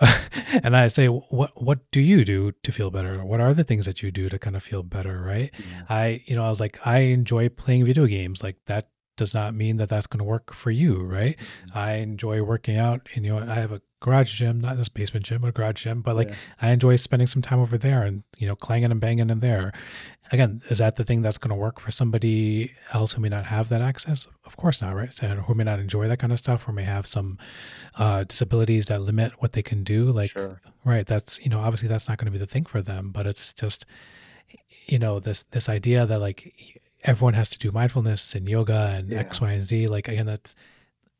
and 0.62 0.76
I 0.76 0.88
say, 0.88 1.06
"What 1.06 1.50
what 1.62 1.90
do 1.90 2.00
you 2.00 2.24
do 2.24 2.52
to 2.62 2.72
feel 2.72 2.90
better? 2.90 3.24
What 3.24 3.40
are 3.40 3.54
the 3.54 3.64
things 3.64 3.86
that 3.86 4.02
you 4.02 4.10
do 4.10 4.28
to 4.28 4.38
kind 4.38 4.56
of 4.56 4.62
feel 4.62 4.82
better?" 4.82 5.22
Right? 5.22 5.50
Yeah. 5.58 5.82
I, 5.88 6.22
you 6.26 6.36
know, 6.36 6.44
I 6.44 6.50
was 6.50 6.60
like, 6.60 6.78
I 6.86 6.98
enjoy 6.98 7.48
playing 7.48 7.86
video 7.86 8.06
games. 8.06 8.42
Like 8.42 8.56
that 8.66 8.90
does 9.16 9.34
not 9.34 9.54
mean 9.54 9.78
that 9.78 9.88
that's 9.88 10.06
going 10.06 10.18
to 10.18 10.24
work 10.24 10.54
for 10.54 10.70
you, 10.70 11.02
right? 11.02 11.36
Mm-hmm. 11.36 11.78
I 11.78 11.92
enjoy 11.94 12.42
working 12.42 12.76
out, 12.76 13.08
and 13.14 13.24
you 13.24 13.34
know, 13.34 13.50
I 13.50 13.54
have 13.54 13.72
a 13.72 13.80
garage 14.00 14.38
gym, 14.38 14.60
not 14.60 14.76
this 14.76 14.88
basement 14.88 15.26
gym, 15.26 15.42
but 15.42 15.54
garage 15.54 15.82
gym. 15.82 16.02
But 16.02 16.16
like, 16.16 16.28
yeah. 16.28 16.36
I 16.62 16.70
enjoy 16.70 16.96
spending 16.96 17.26
some 17.26 17.42
time 17.42 17.58
over 17.58 17.76
there 17.76 18.02
and 18.02 18.22
you 18.38 18.46
know, 18.46 18.56
clanging 18.56 18.90
and 18.90 19.00
banging 19.00 19.30
in 19.30 19.40
there. 19.40 19.72
Again, 20.30 20.60
is 20.68 20.78
that 20.78 20.96
the 20.96 21.04
thing 21.04 21.22
that's 21.22 21.38
going 21.38 21.50
to 21.50 21.54
work 21.54 21.80
for 21.80 21.90
somebody 21.90 22.74
else 22.92 23.14
who 23.14 23.22
may 23.22 23.30
not 23.30 23.46
have 23.46 23.70
that 23.70 23.80
access? 23.80 24.26
Of 24.44 24.56
course 24.56 24.82
not, 24.82 24.94
right? 24.94 25.12
So, 25.12 25.26
who 25.26 25.54
may 25.54 25.64
not 25.64 25.80
enjoy 25.80 26.06
that 26.08 26.18
kind 26.18 26.32
of 26.32 26.38
stuff, 26.38 26.68
or 26.68 26.72
may 26.72 26.84
have 26.84 27.06
some 27.06 27.38
uh, 27.96 28.24
disabilities 28.24 28.86
that 28.86 29.00
limit 29.00 29.32
what 29.38 29.52
they 29.52 29.62
can 29.62 29.84
do. 29.84 30.12
Like, 30.12 30.30
sure. 30.30 30.60
right? 30.84 31.06
That's 31.06 31.40
you 31.40 31.48
know, 31.48 31.60
obviously 31.60 31.88
that's 31.88 32.08
not 32.08 32.18
going 32.18 32.26
to 32.26 32.32
be 32.32 32.38
the 32.38 32.46
thing 32.46 32.66
for 32.66 32.82
them. 32.82 33.10
But 33.10 33.26
it's 33.26 33.52
just, 33.54 33.86
you 34.86 34.98
know, 34.98 35.18
this 35.18 35.44
this 35.44 35.68
idea 35.68 36.04
that 36.04 36.20
like 36.20 36.82
everyone 37.04 37.34
has 37.34 37.50
to 37.50 37.58
do 37.58 37.72
mindfulness 37.72 38.34
and 38.34 38.48
yoga 38.48 38.92
and 38.94 39.10
yeah. 39.10 39.20
X, 39.20 39.40
Y, 39.40 39.50
and 39.50 39.62
Z. 39.62 39.88
Like 39.88 40.08
again, 40.08 40.26
that's 40.26 40.54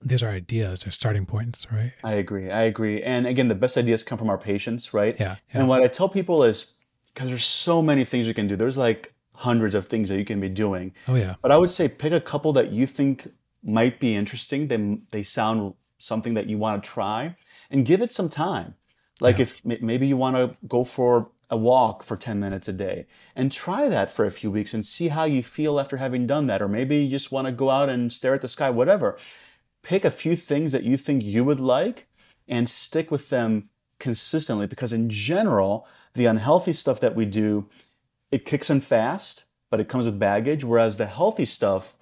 these 0.00 0.22
are 0.22 0.30
ideas 0.30 0.86
or 0.86 0.90
starting 0.90 1.26
points, 1.26 1.66
right? 1.72 1.92
I 2.04 2.14
agree. 2.14 2.50
I 2.50 2.62
agree. 2.62 3.02
And 3.02 3.26
again, 3.26 3.48
the 3.48 3.54
best 3.54 3.76
ideas 3.76 4.02
come 4.02 4.18
from 4.18 4.30
our 4.30 4.38
patients, 4.38 4.94
right? 4.94 5.18
Yeah. 5.18 5.36
yeah. 5.52 5.60
And 5.60 5.68
what 5.68 5.82
I 5.82 5.88
tell 5.88 6.08
people 6.08 6.44
is 6.44 6.74
because 7.12 7.28
there's 7.28 7.44
so 7.44 7.82
many 7.82 8.04
things 8.04 8.28
you 8.28 8.34
can 8.34 8.46
do. 8.46 8.56
There's 8.56 8.78
like 8.78 9.12
hundreds 9.34 9.74
of 9.74 9.86
things 9.86 10.08
that 10.08 10.18
you 10.18 10.24
can 10.24 10.40
be 10.40 10.48
doing. 10.48 10.92
Oh 11.08 11.14
yeah. 11.14 11.34
But 11.42 11.52
I 11.52 11.58
would 11.58 11.70
say 11.70 11.88
pick 11.88 12.12
a 12.12 12.20
couple 12.20 12.52
that 12.54 12.72
you 12.72 12.86
think 12.86 13.28
might 13.62 13.98
be 13.98 14.14
interesting. 14.14 14.68
They 14.68 14.98
they 15.10 15.22
sound 15.22 15.74
something 15.98 16.34
that 16.34 16.46
you 16.46 16.58
want 16.58 16.82
to 16.82 16.88
try, 16.88 17.36
and 17.70 17.84
give 17.84 18.00
it 18.00 18.12
some 18.12 18.28
time. 18.28 18.74
Like 19.20 19.38
yeah. 19.38 19.42
if 19.42 19.64
maybe 19.64 20.06
you 20.06 20.16
want 20.16 20.36
to 20.36 20.56
go 20.68 20.84
for 20.84 21.30
a 21.50 21.56
walk 21.56 22.02
for 22.02 22.16
10 22.16 22.38
minutes 22.38 22.68
a 22.68 22.72
day 22.72 23.06
and 23.34 23.50
try 23.50 23.88
that 23.88 24.10
for 24.10 24.26
a 24.26 24.30
few 24.30 24.50
weeks 24.50 24.74
and 24.74 24.84
see 24.84 25.08
how 25.08 25.24
you 25.24 25.42
feel 25.42 25.80
after 25.80 25.96
having 25.96 26.26
done 26.26 26.46
that. 26.46 26.60
Or 26.60 26.68
maybe 26.68 26.96
you 26.96 27.10
just 27.10 27.32
want 27.32 27.46
to 27.46 27.52
go 27.52 27.70
out 27.70 27.88
and 27.88 28.12
stare 28.12 28.34
at 28.34 28.42
the 28.42 28.48
sky, 28.48 28.68
whatever. 28.68 29.16
Pick 29.88 30.04
a 30.04 30.10
few 30.10 30.36
things 30.36 30.72
that 30.72 30.84
you 30.84 30.98
think 30.98 31.24
you 31.24 31.44
would 31.44 31.60
like 31.60 32.08
and 32.46 32.68
stick 32.68 33.10
with 33.10 33.30
them 33.30 33.70
consistently 33.98 34.66
because, 34.66 34.92
in 34.92 35.08
general, 35.08 35.86
the 36.12 36.26
unhealthy 36.26 36.74
stuff 36.74 37.00
that 37.00 37.14
we 37.14 37.24
do, 37.24 37.70
it 38.30 38.44
kicks 38.44 38.68
in 38.68 38.82
fast, 38.82 39.44
but 39.70 39.80
it 39.80 39.88
comes 39.88 40.04
with 40.04 40.18
baggage. 40.18 40.62
Whereas 40.62 40.98
the 40.98 41.06
healthy 41.06 41.46
stuff, 41.46 41.96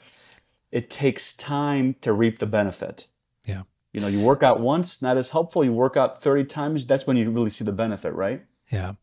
it 0.73 0.91
takes 0.91 1.37
time 1.37 1.95
to 2.01 2.13
reap 2.13 2.41
the 2.41 2.47
benefit. 2.47 3.07
Yeah. 3.47 3.63
You 3.93 4.01
know, 4.01 4.09
you 4.09 4.21
work 4.21 4.43
out 4.43 4.59
once, 4.59 5.01
not 5.01 5.17
as 5.17 5.31
helpful. 5.31 5.65
You 5.65 5.73
work 5.73 5.97
out 5.97 6.21
30 6.21 6.45
times, 6.47 6.87
that's 6.87 7.07
when 7.07 7.17
you 7.17 7.31
really 7.31 7.51
see 7.51 7.65
the 7.65 7.71
benefit, 7.71 8.13
right? 8.15 8.45
Yeah. 8.73 8.95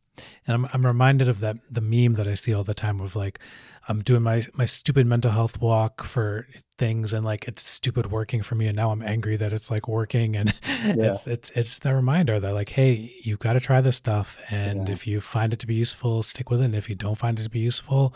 And 0.45 0.55
I'm, 0.55 0.67
I'm 0.73 0.85
reminded 0.85 1.29
of 1.29 1.39
that 1.39 1.55
the 1.71 1.79
meme 1.79 2.15
that 2.15 2.27
I 2.27 2.33
see 2.33 2.53
all 2.53 2.65
the 2.65 2.73
time 2.73 2.99
of 2.99 3.15
like 3.15 3.39
I'm 3.87 4.01
doing 4.01 4.21
my 4.21 4.43
my 4.53 4.65
stupid 4.65 5.05
mental 5.05 5.31
health 5.31 5.59
walk 5.59 6.03
for 6.03 6.47
things 6.77 7.13
and 7.13 7.25
like 7.25 7.47
it's 7.47 7.61
stupid 7.61 8.11
working 8.11 8.41
for 8.41 8.55
me 8.55 8.67
and 8.67 8.75
now 8.75 8.91
I'm 8.91 9.01
angry 9.01 9.35
that 9.37 9.51
it's 9.51 9.69
like 9.69 9.87
working 9.87 10.35
and 10.35 10.53
yeah. 10.83 11.11
it's 11.11 11.27
it's 11.27 11.49
it's 11.51 11.79
the 11.79 11.93
reminder 11.93 12.39
that 12.39 12.53
like 12.53 12.69
hey 12.69 13.13
you've 13.21 13.39
got 13.39 13.53
to 13.53 13.59
try 13.59 13.81
this 13.81 13.97
stuff 13.97 14.37
and 14.49 14.87
yeah. 14.87 14.93
if 14.93 15.05
you 15.05 15.19
find 15.19 15.53
it 15.53 15.59
to 15.59 15.67
be 15.67 15.75
useful 15.75 16.23
stick 16.23 16.49
with 16.49 16.61
it 16.61 16.65
and 16.65 16.75
if 16.75 16.89
you 16.89 16.95
don't 16.95 17.17
find 17.17 17.39
it 17.39 17.43
to 17.43 17.49
be 17.49 17.59
useful 17.59 18.13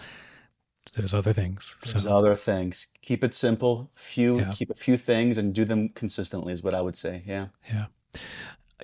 there's 0.96 1.14
other 1.14 1.34
things 1.34 1.78
there's 1.84 2.04
so. 2.04 2.18
other 2.18 2.34
things 2.34 2.88
keep 3.02 3.24
it 3.24 3.34
simple 3.34 3.90
few 3.94 4.40
yeah. 4.40 4.52
keep 4.52 4.70
a 4.70 4.76
few 4.76 4.98
things 4.98 5.38
and 5.38 5.54
do 5.54 5.66
them 5.66 5.90
consistently 5.90 6.54
is 6.54 6.64
what 6.64 6.74
I 6.74 6.82
would 6.82 6.96
say 6.96 7.24
yeah 7.26 7.48
yeah 7.70 7.86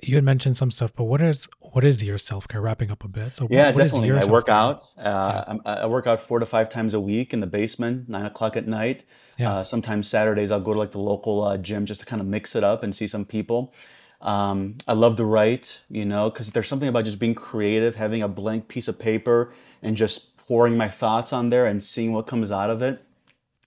you 0.02 0.16
had 0.16 0.24
mentioned 0.24 0.56
some 0.56 0.70
stuff, 0.70 0.92
but 0.94 1.04
what 1.04 1.20
is 1.20 1.48
what 1.60 1.84
is 1.84 2.02
your 2.02 2.18
self 2.18 2.48
care? 2.48 2.60
Wrapping 2.60 2.90
up 2.90 3.04
a 3.04 3.08
bit. 3.08 3.32
So 3.34 3.46
yeah, 3.50 3.70
what, 3.70 3.76
definitely. 3.76 4.10
I 4.10 4.24
work 4.26 4.48
out. 4.48 4.82
Uh, 4.98 5.58
yeah. 5.64 5.72
I 5.72 5.86
work 5.86 6.06
out 6.06 6.20
four 6.20 6.40
to 6.40 6.46
five 6.46 6.68
times 6.68 6.94
a 6.94 7.00
week 7.00 7.32
in 7.32 7.40
the 7.40 7.46
basement, 7.46 8.08
nine 8.08 8.26
o'clock 8.26 8.56
at 8.56 8.66
night. 8.66 9.04
Yeah. 9.38 9.52
Uh, 9.52 9.64
sometimes 9.64 10.08
Saturdays 10.08 10.50
I'll 10.50 10.60
go 10.60 10.72
to 10.72 10.78
like 10.78 10.90
the 10.90 10.98
local 11.00 11.44
uh, 11.44 11.58
gym 11.58 11.86
just 11.86 12.00
to 12.00 12.06
kind 12.06 12.20
of 12.20 12.26
mix 12.26 12.56
it 12.56 12.64
up 12.64 12.82
and 12.82 12.94
see 12.94 13.06
some 13.06 13.24
people. 13.24 13.72
Um, 14.20 14.76
I 14.88 14.94
love 14.94 15.16
to 15.16 15.24
write, 15.24 15.80
you 15.90 16.04
know, 16.04 16.30
because 16.30 16.50
there's 16.50 16.66
something 16.66 16.88
about 16.88 17.04
just 17.04 17.20
being 17.20 17.34
creative, 17.34 17.94
having 17.94 18.22
a 18.22 18.28
blank 18.28 18.68
piece 18.68 18.88
of 18.88 18.98
paper 18.98 19.52
and 19.82 19.96
just 19.96 20.36
pouring 20.38 20.76
my 20.76 20.88
thoughts 20.88 21.32
on 21.32 21.50
there 21.50 21.66
and 21.66 21.82
seeing 21.84 22.12
what 22.12 22.26
comes 22.26 22.50
out 22.50 22.70
of 22.70 22.82
it. 22.82 23.02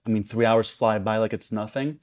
I 0.06 0.10
mean, 0.10 0.24
three 0.24 0.44
hours 0.44 0.68
fly 0.68 0.98
by 0.98 1.18
like 1.18 1.32
it's 1.32 1.52
nothing. 1.52 2.00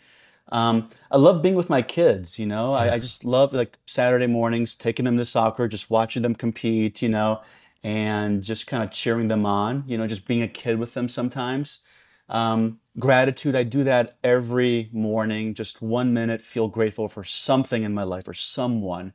Um, 0.50 0.90
I 1.10 1.18
love 1.18 1.42
being 1.42 1.56
with 1.56 1.70
my 1.70 1.82
kids, 1.82 2.38
you 2.38 2.46
know. 2.46 2.74
I, 2.74 2.94
I, 2.94 3.00
just 3.00 3.26
love 3.26 3.52
like 3.52 3.80
Saturday 3.88 4.28
mornings, 4.28 4.76
taking 4.76 5.06
them 5.06 5.18
to 5.18 5.26
soccer, 5.26 5.68
just 5.68 5.90
watching 5.90 6.22
them 6.22 6.36
compete, 6.36 7.02
you 7.02 7.10
know, 7.10 7.42
and 7.84 8.44
just 8.44 8.68
kind 8.68 8.84
of 8.84 8.92
cheering 8.92 9.28
them 9.28 9.46
on, 9.46 9.84
you 9.88 9.98
know, 9.98 10.06
just 10.06 10.28
being 10.28 10.44
a 10.44 10.48
kid 10.48 10.78
with 10.78 10.94
them 10.94 11.08
sometimes. 11.08 11.84
Um, 12.30 12.80
gratitude, 13.00 13.56
I 13.56 13.64
do 13.64 13.84
that 13.86 14.18
every 14.24 14.90
morning, 14.92 15.56
just 15.56 15.82
one 15.82 16.14
minute, 16.14 16.42
feel 16.42 16.68
grateful 16.68 17.08
for 17.08 17.24
something 17.24 17.84
in 17.84 17.94
my 17.94 18.04
life 18.04 18.28
or 18.28 18.34
someone, 18.34 19.14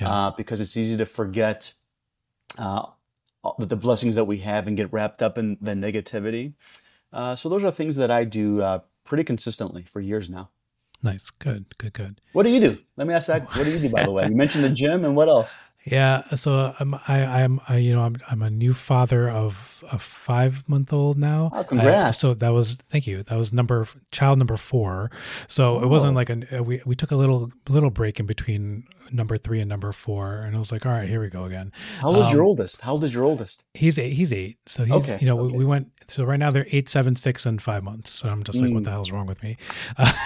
yeah. 0.00 0.10
uh, 0.10 0.30
because 0.30 0.62
it's 0.62 0.76
easy 0.76 0.96
to 0.96 1.06
forget 1.06 1.74
uh, 2.58 2.86
the 3.58 3.76
blessings 3.76 4.14
that 4.14 4.24
we 4.24 4.38
have 4.38 4.66
and 4.66 4.76
get 4.76 4.92
wrapped 4.92 5.22
up 5.22 5.36
in 5.36 5.58
the 5.60 5.72
negativity. 5.72 6.54
Uh, 7.12 7.36
so 7.36 7.48
those 7.48 7.64
are 7.64 7.70
things 7.70 7.96
that 7.96 8.10
I 8.10 8.24
do 8.24 8.62
uh, 8.62 8.80
pretty 9.04 9.24
consistently 9.24 9.82
for 9.82 10.00
years 10.00 10.30
now. 10.30 10.50
Nice. 11.02 11.30
Good. 11.30 11.66
Good. 11.78 11.92
Good. 11.92 12.20
What 12.32 12.42
do 12.42 12.50
you 12.50 12.60
do? 12.60 12.78
Let 12.96 13.06
me 13.06 13.14
ask 13.14 13.28
that. 13.28 13.44
What 13.56 13.64
do 13.64 13.70
you 13.70 13.78
do, 13.78 13.88
by 13.88 14.04
the 14.04 14.10
way? 14.10 14.28
You 14.28 14.36
mentioned 14.36 14.64
the 14.64 14.70
gym, 14.70 15.04
and 15.04 15.16
what 15.16 15.28
else? 15.28 15.56
Yeah. 15.86 16.24
So 16.34 16.74
I'm. 16.78 16.94
I, 17.08 17.24
I'm. 17.42 17.58
I, 17.66 17.78
you 17.78 17.94
know. 17.94 18.02
I'm. 18.02 18.16
I'm 18.28 18.42
a 18.42 18.50
new 18.50 18.74
father 18.74 19.30
of 19.30 19.82
a 19.90 19.98
five 19.98 20.62
month 20.68 20.92
old 20.92 21.16
now. 21.16 21.50
Oh, 21.54 21.64
congrats! 21.64 22.18
so 22.18 22.34
that 22.34 22.50
was. 22.50 22.76
Thank 22.76 23.06
you. 23.06 23.22
That 23.22 23.38
was 23.38 23.54
number 23.54 23.86
child 24.10 24.38
number 24.38 24.58
four. 24.58 25.10
So 25.48 25.78
oh. 25.78 25.82
it 25.82 25.86
wasn't 25.86 26.12
oh. 26.12 26.16
like 26.16 26.28
a. 26.28 26.62
We 26.62 26.82
we 26.84 26.94
took 26.94 27.12
a 27.12 27.16
little 27.16 27.50
little 27.70 27.88
break 27.88 28.20
in 28.20 28.26
between 28.26 28.84
number 29.12 29.36
three 29.36 29.60
and 29.60 29.68
number 29.68 29.92
four, 29.92 30.36
and 30.36 30.54
I 30.54 30.58
was 30.58 30.72
like, 30.72 30.86
all 30.86 30.92
right, 30.92 31.08
here 31.08 31.20
we 31.20 31.28
go 31.28 31.44
again. 31.44 31.72
How 32.00 32.08
old 32.08 32.18
is 32.18 32.26
um, 32.26 32.34
your 32.34 32.42
oldest? 32.42 32.80
How 32.80 32.92
old 32.92 33.04
is 33.04 33.14
your 33.14 33.24
oldest? 33.24 33.64
He's 33.74 33.98
eight. 33.98 34.12
He's 34.12 34.32
eight. 34.32 34.58
So 34.66 34.84
he's 34.84 35.10
okay, 35.10 35.18
you 35.20 35.26
know 35.26 35.38
okay. 35.38 35.52
we, 35.52 35.58
we, 35.58 35.64
went. 35.64 35.88
So 36.08 36.24
right 36.24 36.38
now 36.38 36.50
they're 36.50 36.66
eight, 36.70 36.88
seven, 36.88 37.16
six, 37.16 37.46
and 37.46 37.60
five 37.60 37.82
months. 37.82 38.10
So 38.10 38.28
I'm 38.28 38.42
just 38.42 38.60
like, 38.60 38.70
mm. 38.70 38.74
what 38.74 38.84
the 38.84 38.90
hell's 38.90 39.10
wrong 39.10 39.26
with 39.26 39.42
me? 39.42 39.56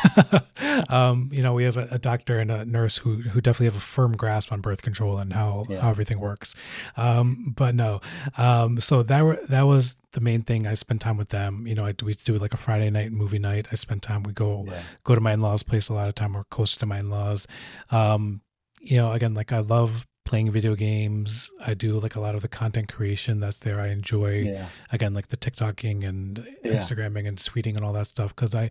um, 0.89 1.29
you 1.33 1.43
know, 1.43 1.53
we 1.53 1.65
have 1.65 1.77
a, 1.77 1.89
a, 1.91 1.99
doctor 1.99 2.39
and 2.39 2.51
a 2.51 2.65
nurse 2.65 2.99
who 2.99 3.17
who 3.17 3.41
definitely 3.41 3.67
have 3.67 3.77
a 3.77 3.81
firm 3.81 4.17
grasp 4.17 4.53
on 4.53 4.61
birth 4.61 4.83
control 4.83 5.19
and 5.19 5.33
how 5.33 5.67
yeah. 5.69 5.81
how 5.81 5.91
everything 5.91 6.21
works. 6.21 6.55
Um, 6.97 7.53
but 7.57 7.75
no, 7.75 8.01
um, 8.37 8.81
so 8.81 9.03
that 9.03 9.23
were 9.23 9.41
that 9.49 9.63
was 9.63 9.97
the 10.13 10.21
main 10.21 10.43
thing. 10.43 10.67
I 10.67 10.75
spend 10.75 11.01
time 11.01 11.17
with 11.17 11.29
them. 11.29 11.67
You 11.67 11.75
know, 11.75 11.85
I 11.85 11.95
we 12.03 12.15
do 12.15 12.35
like 12.37 12.55
a 12.55 12.57
Friday 12.57 12.91
night 12.91 13.13
movie 13.13 13.39
night. 13.39 13.69
I 13.71 13.75
spend 13.75 14.03
time. 14.03 14.23
We 14.23 14.33
go 14.33 14.65
yeah. 14.67 14.83
go 15.05 15.15
to 15.15 15.21
my 15.21 15.33
in 15.33 15.41
laws' 15.41 15.63
place 15.63 15.89
a 15.89 15.95
lot 15.95 16.09
of 16.09 16.15
time. 16.15 16.33
We're 16.33 16.45
close 16.45 16.77
to 16.77 16.87
my 16.87 17.01
in 17.01 17.11
laws. 17.11 17.47
Um, 17.91 18.41
you 18.85 18.97
know, 18.97 19.13
again, 19.13 19.35
like 19.35 19.53
I 19.53 19.61
love 19.61 20.07
playing 20.25 20.51
video 20.51 20.75
games. 20.75 21.51
I 21.65 21.75
do 21.75 22.01
like 22.01 22.17
a 22.17 22.21
lot 22.21 22.35
of 22.35 22.43
the 22.43 22.49
content 22.49 22.93
creation 22.93 23.41
that's 23.41 23.61
there. 23.61 23.81
I 23.81 23.89
enjoy 23.89 24.41
yeah. 24.41 24.69
again 24.91 25.13
like 25.13 25.29
the 25.29 25.37
TikToking 25.37 26.07
and 26.07 26.47
yeah. 26.65 26.75
Instagramming 26.75 27.29
and 27.29 27.37
tweeting 27.37 27.77
and 27.77 27.85
all 27.85 27.93
that 27.93 28.07
stuff 28.07 28.35
because 28.35 28.55
I, 28.55 28.71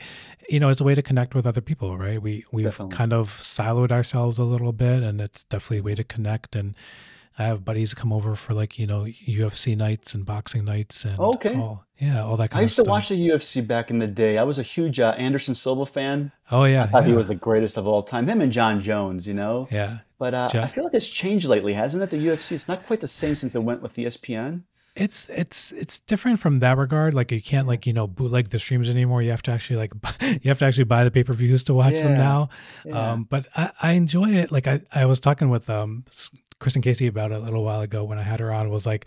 you 0.50 0.60
know, 0.60 0.70
it's 0.70 0.82
a 0.82 0.84
way 0.84 0.96
to 0.96 1.02
connect 1.02 1.36
with 1.36 1.46
other 1.46 1.62
people, 1.62 1.98
right? 1.98 2.22
We 2.22 2.46
we've 2.52 2.66
definitely. 2.66 2.96
kind 2.96 3.14
of 3.14 3.30
siloed 3.30 3.92
ourselves 3.92 4.40
a 4.40 4.44
little 4.44 4.74
bit, 4.74 5.04
and 5.04 5.22
it's 5.22 5.44
definitely 5.44 5.80
a 5.80 5.84
way 5.84 5.96
to 5.96 6.04
connect. 6.04 6.56
And 6.56 6.76
I 7.38 7.44
have 7.44 7.66
buddies 7.66 7.94
come 7.94 8.14
over 8.14 8.36
for 8.36 8.54
like 8.54 8.78
you 8.78 8.86
know 8.86 9.06
UFC 9.06 9.76
nights 9.76 10.14
and 10.14 10.26
boxing 10.26 10.66
nights 10.66 11.06
and 11.06 11.20
okay, 11.20 11.56
all, 11.56 11.86
yeah, 11.98 12.24
all 12.24 12.38
that. 12.38 12.52
kind 12.52 12.64
of 12.64 12.70
stuff. 12.72 12.88
I 12.88 12.96
used 12.96 13.10
to 13.10 13.10
watch 13.10 13.10
the 13.10 13.30
UFC 13.30 13.66
back 13.66 13.90
in 13.90 14.00
the 14.00 14.08
day. 14.08 14.38
I 14.38 14.44
was 14.44 14.60
a 14.60 14.64
huge 14.64 15.00
uh, 15.00 15.16
Anderson 15.18 15.56
Silva 15.56 15.86
fan. 15.86 16.32
Oh 16.52 16.66
yeah, 16.66 16.84
I 16.84 16.86
thought 16.88 17.04
yeah. 17.04 17.10
he 17.10 17.16
was 17.16 17.28
the 17.28 17.36
greatest 17.36 17.78
of 17.78 17.88
all 17.88 18.04
time. 18.04 18.28
Him 18.28 18.42
and 18.42 18.52
Jon 18.52 18.80
Jones, 18.82 19.28
you 19.28 19.34
know. 19.34 19.68
Yeah, 19.72 20.00
but 20.20 20.34
uh, 20.34 20.50
I 20.54 20.68
feel 20.68 20.84
like 20.84 20.94
it's 20.94 21.10
changed 21.10 21.48
lately, 21.48 21.74
hasn't 21.74 22.04
it? 22.04 22.10
The 22.10 22.28
UFC, 22.28 22.54
it's 22.54 22.68
not 22.68 22.86
quite 22.86 23.00
the 23.00 23.08
same 23.08 23.36
since 23.36 23.56
it 23.56 23.64
went 23.64 23.82
with 23.82 23.96
the 23.96 24.06
ESPN. 24.06 24.64
It's 24.96 25.28
it's 25.30 25.72
it's 25.72 26.00
different 26.02 26.40
from 26.40 26.60
that 26.60 26.78
regard. 26.78 27.16
Like 27.16 27.32
you 27.32 27.42
can't 27.42 27.68
like 27.68 27.88
you 27.88 27.94
know 27.94 28.06
bootleg 28.06 28.50
the 28.50 28.60
streams 28.60 28.88
anymore. 28.88 29.24
You 29.24 29.32
have 29.32 29.42
to 29.44 29.52
actually 29.52 29.78
like 29.78 29.92
you 30.22 30.50
have 30.50 30.60
to 30.60 30.66
actually 30.66 30.84
buy 30.84 31.04
the 31.04 31.10
pay 31.10 31.24
per 31.24 31.34
views 31.34 31.64
to 31.64 31.74
watch 31.74 31.96
yeah. 31.96 32.04
them 32.04 32.18
now. 32.18 32.50
Yeah. 32.86 33.12
Um, 33.12 33.24
but 33.24 33.48
I, 33.56 33.72
I 33.82 33.92
enjoy 33.94 34.30
it. 34.30 34.52
Like 34.52 34.68
I, 34.68 34.82
I 34.94 35.06
was 35.06 35.20
talking 35.20 35.50
with 35.50 35.68
um 35.68 36.06
Kristen 36.64 36.82
Casey 36.82 37.08
about 37.08 37.32
it 37.32 37.36
a 37.36 37.40
little 37.42 37.64
while 37.64 37.82
ago 37.82 38.04
when 38.04 38.18
I 38.18 38.24
had 38.24 38.40
her 38.40 38.52
on. 38.52 38.70
Was 38.70 38.88
like, 38.88 39.06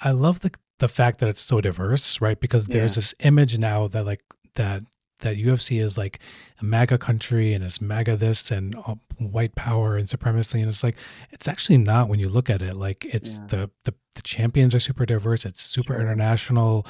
I 0.00 0.12
love 0.12 0.40
the 0.40 0.52
the 0.78 0.88
fact 0.88 1.20
that 1.20 1.28
it's 1.28 1.42
so 1.42 1.60
diverse, 1.60 2.20
right? 2.20 2.40
Because 2.40 2.66
there's 2.66 2.96
yeah. 2.96 3.00
this 3.00 3.14
image 3.20 3.58
now 3.58 3.88
that 3.88 4.06
like 4.06 4.22
that 4.54 4.82
that 5.22 5.36
UFC 5.36 5.80
is 5.80 5.96
like 5.96 6.20
a 6.60 6.64
MAGA 6.64 6.98
country 6.98 7.54
and 7.54 7.64
it's 7.64 7.80
MAGA 7.80 8.16
this 8.16 8.50
and 8.50 8.76
uh, 8.86 8.94
white 9.18 9.54
power 9.54 9.96
and 9.96 10.08
supremacy. 10.08 10.60
And 10.60 10.68
it's 10.68 10.84
like, 10.84 10.96
it's 11.30 11.48
actually 11.48 11.78
not 11.78 12.08
when 12.08 12.20
you 12.20 12.28
look 12.28 12.50
at 12.50 12.60
it. 12.60 12.76
Like, 12.76 13.04
it's 13.06 13.38
yeah. 13.38 13.46
the, 13.46 13.70
the, 13.84 13.94
the, 14.14 14.22
champions 14.22 14.74
are 14.74 14.80
super 14.80 15.06
diverse. 15.06 15.44
It's 15.44 15.62
super 15.62 15.94
sure. 15.94 16.02
international. 16.02 16.86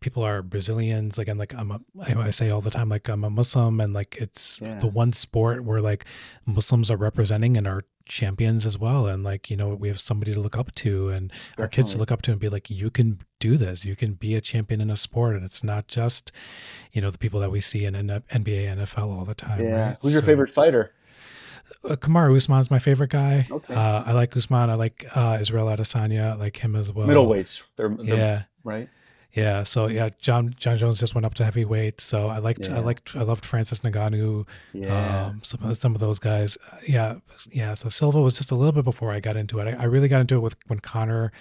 People 0.00 0.22
are 0.22 0.42
Brazilians. 0.42 1.18
Like, 1.18 1.28
I'm 1.28 1.38
like, 1.38 1.54
I'm 1.54 1.70
a, 1.70 1.80
I 2.00 2.30
say 2.30 2.50
all 2.50 2.60
the 2.60 2.70
time, 2.70 2.88
like, 2.88 3.08
I'm 3.08 3.24
a 3.24 3.30
Muslim 3.30 3.80
and 3.80 3.92
like, 3.92 4.16
it's 4.20 4.60
yeah. 4.60 4.78
the 4.78 4.86
one 4.86 5.12
sport 5.12 5.64
where 5.64 5.80
like 5.80 6.04
Muslims 6.44 6.90
are 6.90 6.96
representing 6.96 7.56
and 7.56 7.66
are 7.66 7.82
champions 8.06 8.64
as 8.64 8.78
well 8.78 9.06
and 9.06 9.24
like 9.24 9.50
you 9.50 9.56
know 9.56 9.74
we 9.74 9.88
have 9.88 9.98
somebody 9.98 10.32
to 10.32 10.40
look 10.40 10.56
up 10.56 10.72
to 10.76 11.08
and 11.08 11.28
Definitely. 11.28 11.62
our 11.62 11.68
kids 11.68 11.92
to 11.92 11.98
look 11.98 12.12
up 12.12 12.22
to 12.22 12.30
and 12.30 12.40
be 12.40 12.48
like 12.48 12.70
you 12.70 12.88
can 12.88 13.18
do 13.40 13.56
this 13.56 13.84
you 13.84 13.96
can 13.96 14.14
be 14.14 14.34
a 14.36 14.40
champion 14.40 14.80
in 14.80 14.90
a 14.90 14.96
sport 14.96 15.34
and 15.34 15.44
it's 15.44 15.64
not 15.64 15.88
just 15.88 16.30
you 16.92 17.02
know 17.02 17.10
the 17.10 17.18
people 17.18 17.40
that 17.40 17.50
we 17.50 17.60
see 17.60 17.84
in 17.84 17.94
nba 17.94 18.28
nfl 18.28 19.18
all 19.18 19.24
the 19.24 19.34
time 19.34 19.60
yeah 19.60 19.88
right? 19.88 19.96
who's 20.00 20.12
your 20.12 20.22
favorite 20.22 20.50
fighter 20.50 20.92
uh, 21.84 21.96
Kamaru 21.96 22.36
Usman's 22.36 22.70
my 22.70 22.78
favorite 22.78 23.10
guy. 23.10 23.44
Okay. 23.50 23.74
Uh, 23.74 24.04
I 24.06 24.12
like 24.12 24.36
Usman. 24.36 24.70
I 24.70 24.74
like 24.74 25.04
uh, 25.16 25.38
Israel 25.40 25.66
Adesanya. 25.66 26.32
I 26.32 26.34
like 26.34 26.56
him 26.56 26.76
as 26.76 26.92
well. 26.92 27.08
Middleweights. 27.08 27.64
They're, 27.74 27.88
they're, 27.88 28.16
yeah. 28.16 28.42
Right. 28.62 28.88
Yeah, 29.36 29.64
so 29.64 29.86
yeah, 29.86 30.08
John 30.18 30.54
Jon 30.58 30.78
Jones 30.78 30.98
just 30.98 31.14
went 31.14 31.26
up 31.26 31.34
to 31.34 31.44
heavyweight. 31.44 32.00
So 32.00 32.28
I 32.28 32.38
liked 32.38 32.68
yeah. 32.68 32.76
I 32.76 32.80
liked 32.80 33.14
I 33.14 33.22
loved 33.22 33.44
Francis 33.44 33.82
Ngannou. 33.82 34.46
Yeah, 34.72 35.26
um, 35.26 35.42
some 35.44 35.74
some 35.74 35.94
of 35.94 36.00
those 36.00 36.18
guys. 36.18 36.56
Yeah, 36.88 37.16
yeah. 37.50 37.74
So 37.74 37.90
Silva 37.90 38.18
was 38.22 38.38
just 38.38 38.50
a 38.50 38.54
little 38.54 38.72
bit 38.72 38.84
before 38.84 39.12
I 39.12 39.20
got 39.20 39.36
into 39.36 39.60
it. 39.60 39.68
I, 39.68 39.82
I 39.82 39.84
really 39.84 40.08
got 40.08 40.22
into 40.22 40.36
it 40.36 40.40
with 40.40 40.56
when 40.68 40.80
Conor 40.80 41.32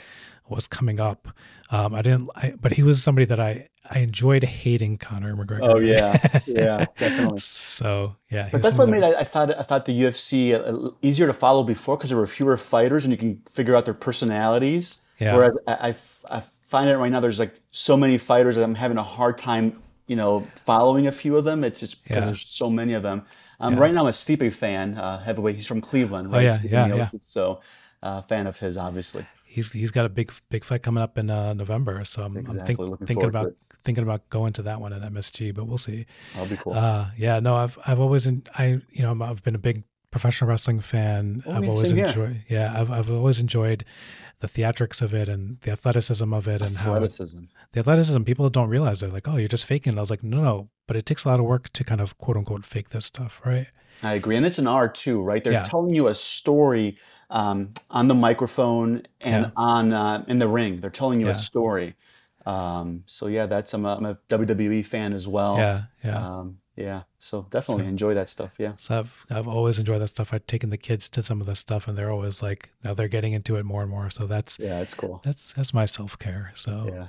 was 0.50 0.68
coming 0.68 1.00
up. 1.00 1.30
Um, 1.72 1.96
I 1.96 2.02
didn't, 2.02 2.30
I, 2.36 2.54
but 2.60 2.74
he 2.74 2.84
was 2.84 3.02
somebody 3.02 3.26
that 3.28 3.40
I 3.40 3.70
I 3.90 4.00
enjoyed 4.00 4.44
hating 4.44 4.98
Conor 4.98 5.34
McGregor. 5.34 5.60
Oh 5.62 5.80
yeah, 5.80 6.42
yeah, 6.46 6.86
definitely. 6.98 7.40
so 7.40 8.18
yeah, 8.30 8.50
but 8.52 8.62
that's 8.62 8.78
what 8.78 8.90
made 8.90 9.04
I, 9.04 9.22
I, 9.22 9.24
thought 9.24 9.58
I 9.58 9.64
thought 9.64 9.86
the 9.86 10.04
UFC 10.04 10.54
uh, 10.54 10.92
easier 11.02 11.28
to 11.28 11.34
follow 11.34 11.64
before 11.64 11.96
because 11.96 12.10
there 12.10 12.20
were 12.20 12.28
fewer 12.28 12.58
fighters 12.58 13.06
and 13.06 13.14
you 13.14 13.18
can 13.18 13.42
figure 13.50 13.74
out 13.74 13.86
their 13.86 13.94
personalities. 13.94 15.02
Yeah. 15.18 15.34
Whereas 15.34 15.58
I, 15.66 15.96
I, 16.30 16.40
I 16.40 16.44
find 16.76 16.90
it 16.90 16.98
right 16.98 17.12
now 17.12 17.22
there's 17.22 17.40
like 17.40 17.56
so 17.72 17.96
many 17.96 18.18
fighters 18.18 18.58
that 18.58 18.64
I'm 18.64 18.76
having 18.76 18.98
a 18.98 19.04
hard 19.04 19.38
time, 19.38 19.82
you 20.08 20.18
know, 20.18 20.46
following 20.56 21.08
a 21.08 21.12
few 21.12 21.38
of 21.38 21.46
them. 21.46 21.64
It's 21.64 21.80
just 21.80 22.04
because 22.04 22.24
yeah. 22.24 22.26
there's 22.26 22.46
so 22.46 22.70
many 22.70 22.94
of 22.94 23.02
them. 23.02 23.24
Um, 23.62 23.76
yeah. 23.76 23.80
Right 23.80 23.94
now, 23.94 24.02
I'm 24.02 24.08
a 24.08 24.12
Stipe 24.12 24.54
fan, 24.54 24.98
uh, 24.98 25.20
heavyweight. 25.20 25.56
He's 25.56 25.68
from 25.68 25.80
Cleveland, 25.80 26.28
oh, 26.28 26.32
right? 26.32 26.52
Oh, 26.52 26.60
yeah, 26.64 26.88
yeah, 26.88 26.96
yeah. 26.96 27.10
So 27.22 27.62
uh, 28.04 28.22
fan 28.24 28.46
of 28.46 28.60
his, 28.60 28.76
obviously. 28.76 29.26
He's 29.46 29.72
he's 29.72 29.92
got 29.92 30.06
a 30.06 30.10
big 30.10 30.34
big 30.50 30.66
fight 30.66 30.84
coming 30.84 31.02
up 31.02 31.18
in 31.18 31.30
uh, 31.30 31.54
November, 31.54 32.04
so 32.04 32.24
I'm, 32.24 32.36
Exactly, 32.36 32.76
I'm 32.78 32.98
think, 32.98 33.08
thinking 33.08 33.30
about 33.30 33.54
thinking 33.86 34.04
about 34.04 34.28
going 34.30 34.52
to 34.54 34.64
that 34.64 34.82
one 34.82 34.92
at 34.92 35.02
MSG, 35.02 35.56
but 35.56 35.66
we'll 35.66 35.78
see. 35.78 36.06
That'll 36.34 36.50
be 36.50 36.58
cool. 36.58 36.74
Uh, 36.74 37.12
yeah, 37.16 37.40
no, 37.40 37.56
I've 37.56 37.80
I've 37.88 38.02
always 38.02 38.28
en- 38.28 38.44
I 38.60 38.82
you 38.92 39.04
know 39.04 39.18
I've 39.24 39.44
been 39.44 39.56
a 39.56 39.60
big 39.70 39.84
professional 40.12 40.50
wrestling 40.50 40.82
fan. 40.82 41.42
Oh, 41.46 41.54
I've 41.54 41.70
always 41.70 41.92
enjoyed 41.92 42.44
yeah 42.50 42.74
I've 42.78 42.92
I've 42.92 43.10
always 43.10 43.40
enjoyed 43.40 43.86
the 44.40 44.48
theatrics 44.48 45.02
of 45.02 45.14
it 45.14 45.28
and 45.30 45.60
the 45.62 45.72
athleticism 45.72 46.34
of 46.34 46.48
it 46.48 46.62
and 46.62 46.76
how 46.78 46.96
it, 46.96 47.18
the 47.72 47.80
athleticism 47.80 48.24
people 48.24 48.48
don't 48.50 48.70
realize 48.70 49.00
they're 49.00 49.10
like 49.10 49.28
oh 49.28 49.38
you're 49.38 49.48
just 49.48 49.66
faking 49.66 49.94
it. 49.94 49.98
I 49.98 50.00
was 50.00 50.10
like 50.10 50.24
no 50.24 50.42
no 50.42 50.70
but 50.88 50.96
it 50.98 51.06
takes 51.06 51.26
a 51.26 51.30
lot 51.30 51.40
of 51.40 51.46
work 51.46 51.70
to 51.74 51.84
kind 51.84 52.02
of 52.02 52.18
quote 52.18 52.38
unquote 52.38 52.66
fake 52.66 52.90
this 52.90 53.06
stuff 53.06 53.42
right 53.46 53.68
I 54.04 54.14
agree, 54.16 54.36
and 54.36 54.46
it's 54.46 54.60
an 54.60 54.68
art 54.68 54.94
too, 54.94 55.22
right? 55.22 55.42
They're 55.42 55.54
Yeah. 55.54 55.64
telling 55.64 55.96
you 55.96 56.08
a 56.10 56.14
story 56.14 56.98
um, 57.30 57.72
on 57.90 58.10
the 58.10 58.14
microphone 58.14 59.04
and 59.22 59.46
Yeah. 59.46 59.52
on 59.56 59.94
uh, 59.94 60.26
in 60.28 60.38
the 60.40 60.50
ring. 60.50 60.82
They're 60.82 60.90
telling 60.92 61.22
you 61.22 61.28
Yeah. 61.28 61.32
a 61.32 61.36
story. 61.36 61.96
Um, 62.46 63.04
so 63.08 63.28
yeah, 63.28 63.46
that's 63.48 63.74
I'm 63.74 63.86
a, 63.86 63.96
I'm 63.96 64.06
a 64.06 64.20
WWE 64.30 64.86
fan 64.86 65.14
as 65.14 65.28
well. 65.28 65.58
yeah 65.58 65.84
yeah 66.04 66.18
Um, 66.40 66.58
yeah. 66.76 67.04
So 67.20 67.46
definitely 67.50 67.86
enjoy 67.88 68.14
that 68.16 68.30
stuff. 68.30 68.54
Yeah. 68.58 68.74
So 68.78 69.00
I've 69.00 69.26
I've 69.30 69.48
always 69.48 69.80
enjoyed 69.80 70.02
that 70.02 70.10
stuff. 70.10 70.34
I've 70.34 70.46
taken 70.48 70.70
the 70.70 70.78
kids 70.78 71.10
to 71.10 71.22
some 71.22 71.40
of 71.42 71.48
this 71.48 71.60
stuff, 71.60 71.88
and 71.88 71.98
they're 71.98 72.12
always 72.12 72.42
like 72.44 72.70
now 72.84 72.94
they're 72.94 73.08
getting 73.08 73.34
into 73.34 73.56
it 73.56 73.64
more 73.66 73.82
and 73.82 73.90
more. 73.92 74.10
So 74.10 74.28
that's 74.28 74.60
Yeah, 74.60 74.80
it's 74.82 74.94
cool. 74.94 75.22
that's 75.24 75.54
that's 75.54 75.74
my 75.74 75.86
self 75.86 76.18
care. 76.20 76.52
So 76.54 76.90
Yeah. 76.94 77.08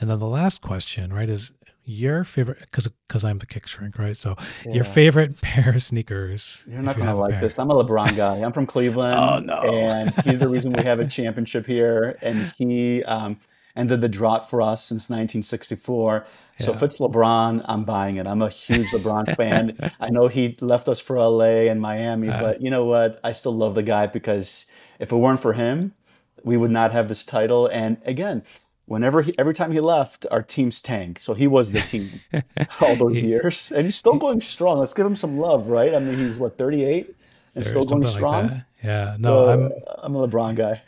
and 0.00 0.08
then 0.10 0.18
the 0.18 0.26
last 0.26 0.60
question, 0.62 1.12
right, 1.12 1.28
is 1.30 1.52
your 1.84 2.22
favorite 2.22 2.60
because 2.60 2.88
because 3.08 3.24
I'm 3.24 3.38
the 3.38 3.46
kick 3.46 3.66
shrink, 3.66 3.98
right? 3.98 4.16
So 4.16 4.36
your 4.64 4.84
favorite 4.84 5.40
pair 5.40 5.70
of 5.74 5.82
sneakers. 5.82 6.64
You're 6.68 6.80
not 6.80 6.96
you 6.96 7.02
gonna 7.02 7.18
like 7.18 7.40
this. 7.40 7.58
I'm 7.58 7.70
a 7.70 7.74
LeBron 7.74 8.16
guy. 8.16 8.36
I'm 8.40 8.52
from 8.52 8.66
Cleveland. 8.74 9.18
Oh, 9.18 9.38
no. 9.40 9.60
And 9.62 10.14
he's 10.24 10.38
the 10.38 10.48
reason 10.48 10.72
we 10.72 10.84
have 10.84 11.00
a 11.00 11.06
championship 11.08 11.66
here. 11.66 12.16
And 12.22 12.52
he 12.56 13.02
um, 13.04 13.38
ended 13.76 14.00
the 14.00 14.08
drought 14.08 14.48
for 14.50 14.60
us 14.62 14.84
since 14.84 15.08
1964. 15.10 16.26
So 16.58 16.70
Yeah. 16.70 16.76
if 16.76 16.82
it's 16.82 16.98
LeBron, 16.98 17.64
I'm 17.66 17.84
buying 17.84 18.16
it. 18.16 18.26
I'm 18.26 18.42
a 18.42 18.48
huge 18.48 18.88
LeBron 18.90 19.36
fan. 19.36 19.76
I 20.00 20.10
know 20.10 20.28
he 20.28 20.56
left 20.60 20.88
us 20.88 21.00
for 21.00 21.16
LA 21.18 21.68
and 21.70 21.80
Miami, 21.80 22.28
Uh. 22.28 22.40
but 22.40 22.60
you 22.62 22.70
know 22.70 22.84
what? 22.84 23.18
I 23.24 23.32
still 23.32 23.52
love 23.54 23.74
the 23.74 23.82
guy 23.82 24.06
because 24.06 24.66
if 24.98 25.10
it 25.12 25.16
weren't 25.16 25.40
for 25.40 25.54
him, 25.54 25.92
we 26.44 26.56
would 26.56 26.70
not 26.70 26.92
have 26.92 27.08
this 27.08 27.24
title. 27.24 27.66
And 27.68 27.96
again, 28.04 28.42
whenever 28.86 29.22
he, 29.22 29.32
every 29.38 29.54
time 29.54 29.72
he 29.72 29.80
left, 29.80 30.26
our 30.30 30.42
team's 30.42 30.80
tank. 30.80 31.18
So 31.20 31.34
he 31.34 31.46
was 31.46 31.72
the 31.72 31.80
team 31.80 32.20
all 32.80 32.96
those 32.96 33.16
years, 33.16 33.72
and 33.72 33.84
he's 33.86 33.96
still 33.96 34.16
going 34.18 34.40
strong. 34.40 34.78
Let's 34.78 34.92
give 34.94 35.06
him 35.06 35.16
some 35.16 35.38
love, 35.38 35.68
right? 35.68 35.94
I 35.94 35.98
mean, 35.98 36.18
he's 36.18 36.36
what 36.36 36.58
38 36.58 37.14
and 37.54 37.64
still 37.64 37.84
going 37.84 38.02
something 38.02 38.08
like 38.08 38.12
strong. 38.12 38.64
Yeah, 38.84 39.14
no, 39.18 39.46
So, 39.46 39.48
I'm 39.50 39.72
I'm 40.02 40.14
a 40.16 40.26
LeBron 40.28 40.56
guy. 40.56 40.82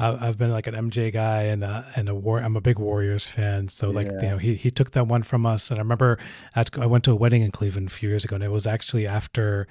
I've 0.00 0.38
been 0.38 0.52
like 0.52 0.66
an 0.68 0.74
MJ 0.74 1.12
guy 1.12 1.42
and 1.42 1.64
a, 1.64 1.84
and 1.96 2.08
a 2.08 2.14
war. 2.14 2.38
I'm 2.38 2.56
a 2.56 2.60
big 2.60 2.78
Warriors 2.78 3.26
fan. 3.26 3.68
So 3.68 3.90
like 3.90 4.06
you 4.06 4.28
know 4.28 4.38
he 4.38 4.54
he 4.54 4.70
took 4.70 4.92
that 4.92 5.06
one 5.08 5.22
from 5.22 5.44
us. 5.44 5.70
And 5.70 5.78
I 5.78 5.82
remember 5.82 6.18
at, 6.54 6.76
I 6.78 6.86
went 6.86 7.04
to 7.04 7.12
a 7.12 7.16
wedding 7.16 7.42
in 7.42 7.50
Cleveland 7.50 7.88
a 7.88 7.90
few 7.90 8.08
years 8.08 8.24
ago, 8.24 8.36
and 8.36 8.44
it 8.44 8.50
was 8.50 8.66
actually 8.66 9.06
after 9.06 9.66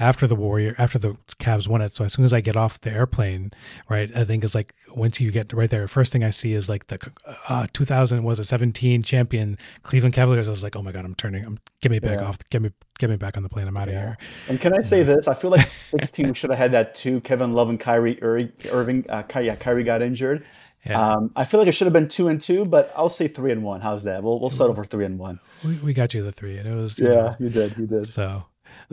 after 0.00 0.26
the 0.26 0.34
Warrior 0.36 0.74
after 0.78 0.98
the 0.98 1.16
Cavs 1.38 1.68
won 1.68 1.80
it. 1.80 1.94
So 1.94 2.04
as 2.04 2.12
soon 2.12 2.24
as 2.24 2.32
I 2.32 2.40
get 2.40 2.56
off 2.56 2.80
the 2.80 2.92
airplane, 2.92 3.52
right, 3.88 4.10
I 4.16 4.24
think 4.24 4.42
it's 4.44 4.54
like 4.54 4.74
once 4.94 5.20
you 5.20 5.30
get 5.30 5.52
right 5.52 5.70
there, 5.70 5.86
first 5.86 6.12
thing 6.12 6.24
I 6.24 6.30
see 6.30 6.52
is 6.54 6.68
like 6.68 6.88
the 6.88 6.98
uh, 7.48 7.66
2000 7.72 8.24
was 8.24 8.38
a 8.38 8.44
17 8.44 9.02
champion 9.02 9.58
Cleveland 9.82 10.14
Cavaliers. 10.14 10.48
I 10.48 10.50
was 10.50 10.62
like, 10.64 10.74
oh 10.74 10.82
my 10.82 10.90
god, 10.92 11.04
I'm 11.04 11.14
turning. 11.14 11.44
I'm 11.46 11.58
get 11.82 11.92
me 11.92 11.98
back 12.00 12.18
Yeah. 12.20 12.26
off. 12.26 12.38
Get 12.50 12.62
me 12.62 12.70
get 12.98 13.10
me 13.10 13.16
back 13.16 13.36
on 13.36 13.44
the 13.44 13.48
plane. 13.48 13.68
I'm 13.68 13.76
out 13.76 13.86
of 13.88 13.94
Yeah. 13.94 14.00
here. 14.00 14.18
And 14.48 14.60
can 14.60 14.72
I 14.76 14.82
say 14.82 15.04
this? 15.04 15.28
I 15.28 15.34
feel 15.34 15.50
like 15.50 15.68
16 15.68 16.34
should 16.34 16.50
have 16.50 16.58
had 16.58 16.72
that 16.72 16.96
too. 16.96 17.20
Kevin 17.20 17.52
Love 17.52 17.68
and 17.68 17.78
Kyrie 17.78 18.20
Irving. 18.22 19.04
Uh, 19.08 19.22
Ky- 19.22 19.42
yeah, 19.42 19.54
Kyrie 19.54 19.67
got 19.84 20.02
injured. 20.02 20.44
Yeah. 20.86 21.14
Um, 21.14 21.32
I 21.34 21.44
feel 21.44 21.58
like 21.60 21.68
it 21.68 21.72
should 21.72 21.86
have 21.86 21.92
been 21.92 22.08
two 22.08 22.28
and 22.28 22.40
two, 22.40 22.64
but 22.64 22.92
I'll 22.94 23.08
say 23.08 23.28
three 23.28 23.50
and 23.50 23.62
one. 23.62 23.80
How's 23.80 24.04
that? 24.04 24.22
We'll 24.22 24.38
we'll 24.40 24.50
settle 24.50 24.74
for 24.74 24.84
three 24.84 25.04
and 25.04 25.18
one. 25.18 25.40
We, 25.64 25.74
we 25.76 25.92
got 25.92 26.14
you 26.14 26.22
the 26.22 26.32
three, 26.32 26.56
and 26.56 26.68
it 26.68 26.74
was 26.74 26.98
you 26.98 27.08
Yeah, 27.08 27.14
know, 27.14 27.36
you 27.40 27.48
did. 27.48 27.76
You 27.76 27.86
did. 27.86 28.06
So, 28.06 28.44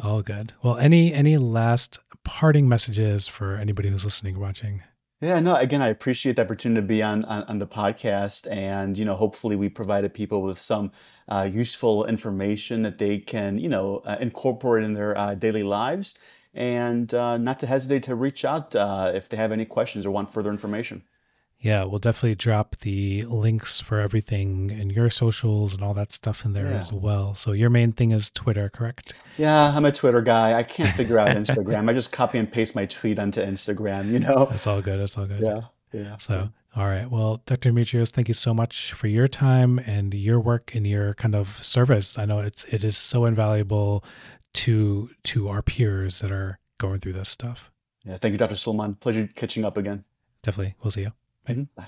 all 0.01 0.21
good. 0.21 0.53
Well, 0.63 0.78
any 0.78 1.13
any 1.13 1.38
last 1.38 1.99
parting 2.23 2.67
messages 2.67 3.28
for 3.28 3.55
anybody 3.55 3.89
who's 3.89 4.03
listening, 4.03 4.36
or 4.36 4.39
watching? 4.39 4.82
Yeah, 5.21 5.39
no, 5.39 5.55
again, 5.55 5.82
I 5.82 5.88
appreciate 5.88 6.36
the 6.36 6.41
opportunity 6.41 6.82
to 6.82 6.88
be 6.88 7.01
on, 7.01 7.23
on, 7.26 7.43
on 7.43 7.59
the 7.59 7.65
podcast. 7.65 8.51
And, 8.51 8.97
you 8.97 9.05
know, 9.05 9.15
hopefully 9.15 9.55
we 9.55 9.69
provided 9.69 10.13
people 10.13 10.41
with 10.41 10.59
some 10.59 10.91
uh, 11.30 11.49
useful 11.51 12.05
information 12.05 12.82
that 12.82 12.97
they 12.97 13.19
can, 13.19 13.57
you 13.57 13.69
know, 13.69 14.01
uh, 14.05 14.17
incorporate 14.19 14.84
in 14.84 14.93
their 14.93 15.17
uh, 15.17 15.34
daily 15.34 15.63
lives. 15.63 16.19
And 16.56 17.14
uh, 17.14 17.38
not 17.38 17.60
to 17.60 17.68
hesitate 17.68 18.03
to 18.03 18.16
reach 18.16 18.45
out 18.45 18.74
uh, 18.76 19.12
if 19.14 19.28
they 19.30 19.38
have 19.38 19.51
any 19.51 19.66
questions 19.66 20.06
or 20.06 20.12
want 20.12 20.32
further 20.32 20.49
information. 20.49 21.03
Yeah, 21.60 21.84
we'll 21.86 21.99
definitely 21.99 22.36
drop 22.36 22.76
the 22.82 23.24
links 23.24 23.80
for 23.82 23.99
everything 23.99 24.72
and 24.72 24.91
your 24.91 25.10
socials 25.10 25.74
and 25.74 25.82
all 25.82 25.93
that 25.95 26.12
stuff 26.12 26.45
in 26.45 26.53
there 26.53 26.68
Yeah. 26.70 26.76
as 26.76 26.93
well. 26.93 27.34
So 27.34 27.53
your 27.53 27.70
main 27.70 27.91
thing 27.91 28.12
is 28.12 28.30
Twitter, 28.30 28.70
correct? 28.70 29.14
Yeah, 29.38 29.76
I'm 29.76 29.86
a 29.86 29.91
Twitter 29.91 30.22
guy. 30.22 30.58
I 30.58 30.64
can't 30.64 30.95
figure 30.97 31.18
out 31.18 31.30
Instagram. 31.30 31.89
I 31.89 31.93
just 31.93 32.12
copy 32.12 32.38
and 32.39 32.51
paste 32.51 32.76
my 32.76 32.86
tweet 32.86 33.20
onto 33.20 33.41
Instagram, 33.41 34.12
you 34.12 34.20
know? 34.20 34.47
That's 34.49 34.68
all 34.68 34.82
good. 34.82 34.99
That's 34.99 35.18
all 35.18 35.26
good. 35.26 35.41
Yeah, 35.41 35.62
yeah. 35.91 36.18
So, 36.18 36.49
all 36.76 36.86
right. 36.88 37.10
Well, 37.10 37.41
Dr. 37.45 37.72
Dimitrios, 37.72 38.12
thank 38.12 38.28
you 38.28 38.34
so 38.34 38.53
much 38.53 38.91
for 38.93 39.08
your 39.08 39.28
time 39.28 39.80
and 39.80 40.14
your 40.14 40.39
work 40.39 40.76
and 40.76 40.86
your 40.86 41.14
kind 41.16 41.36
of 41.36 41.64
service. 41.64 42.18
I 42.18 42.26
know 42.26 42.39
it's 42.39 42.66
it 42.66 42.84
is 42.84 42.97
so 42.97 43.26
invaluable 43.26 44.03
to 44.56 45.10
to 45.24 45.47
our 45.49 45.62
peers 45.62 46.20
that 46.20 46.32
are 46.32 46.60
going 46.78 46.99
through 46.99 47.14
this 47.14 47.30
stuff. 47.30 47.72
Yeah, 48.03 48.18
thank 48.18 48.34
you, 48.34 48.38
Dr. 48.38 48.56
Sulman. 48.56 48.99
Pleasure 48.99 49.28
catching 49.36 49.66
up 49.66 49.78
again. 49.78 50.03
Definitely. 50.43 50.76
We'll 50.84 50.91
see 50.91 51.01
you. 51.01 51.14
Bye. 51.45 51.53
Mhm. 51.56 51.68
Bye. 51.76 51.88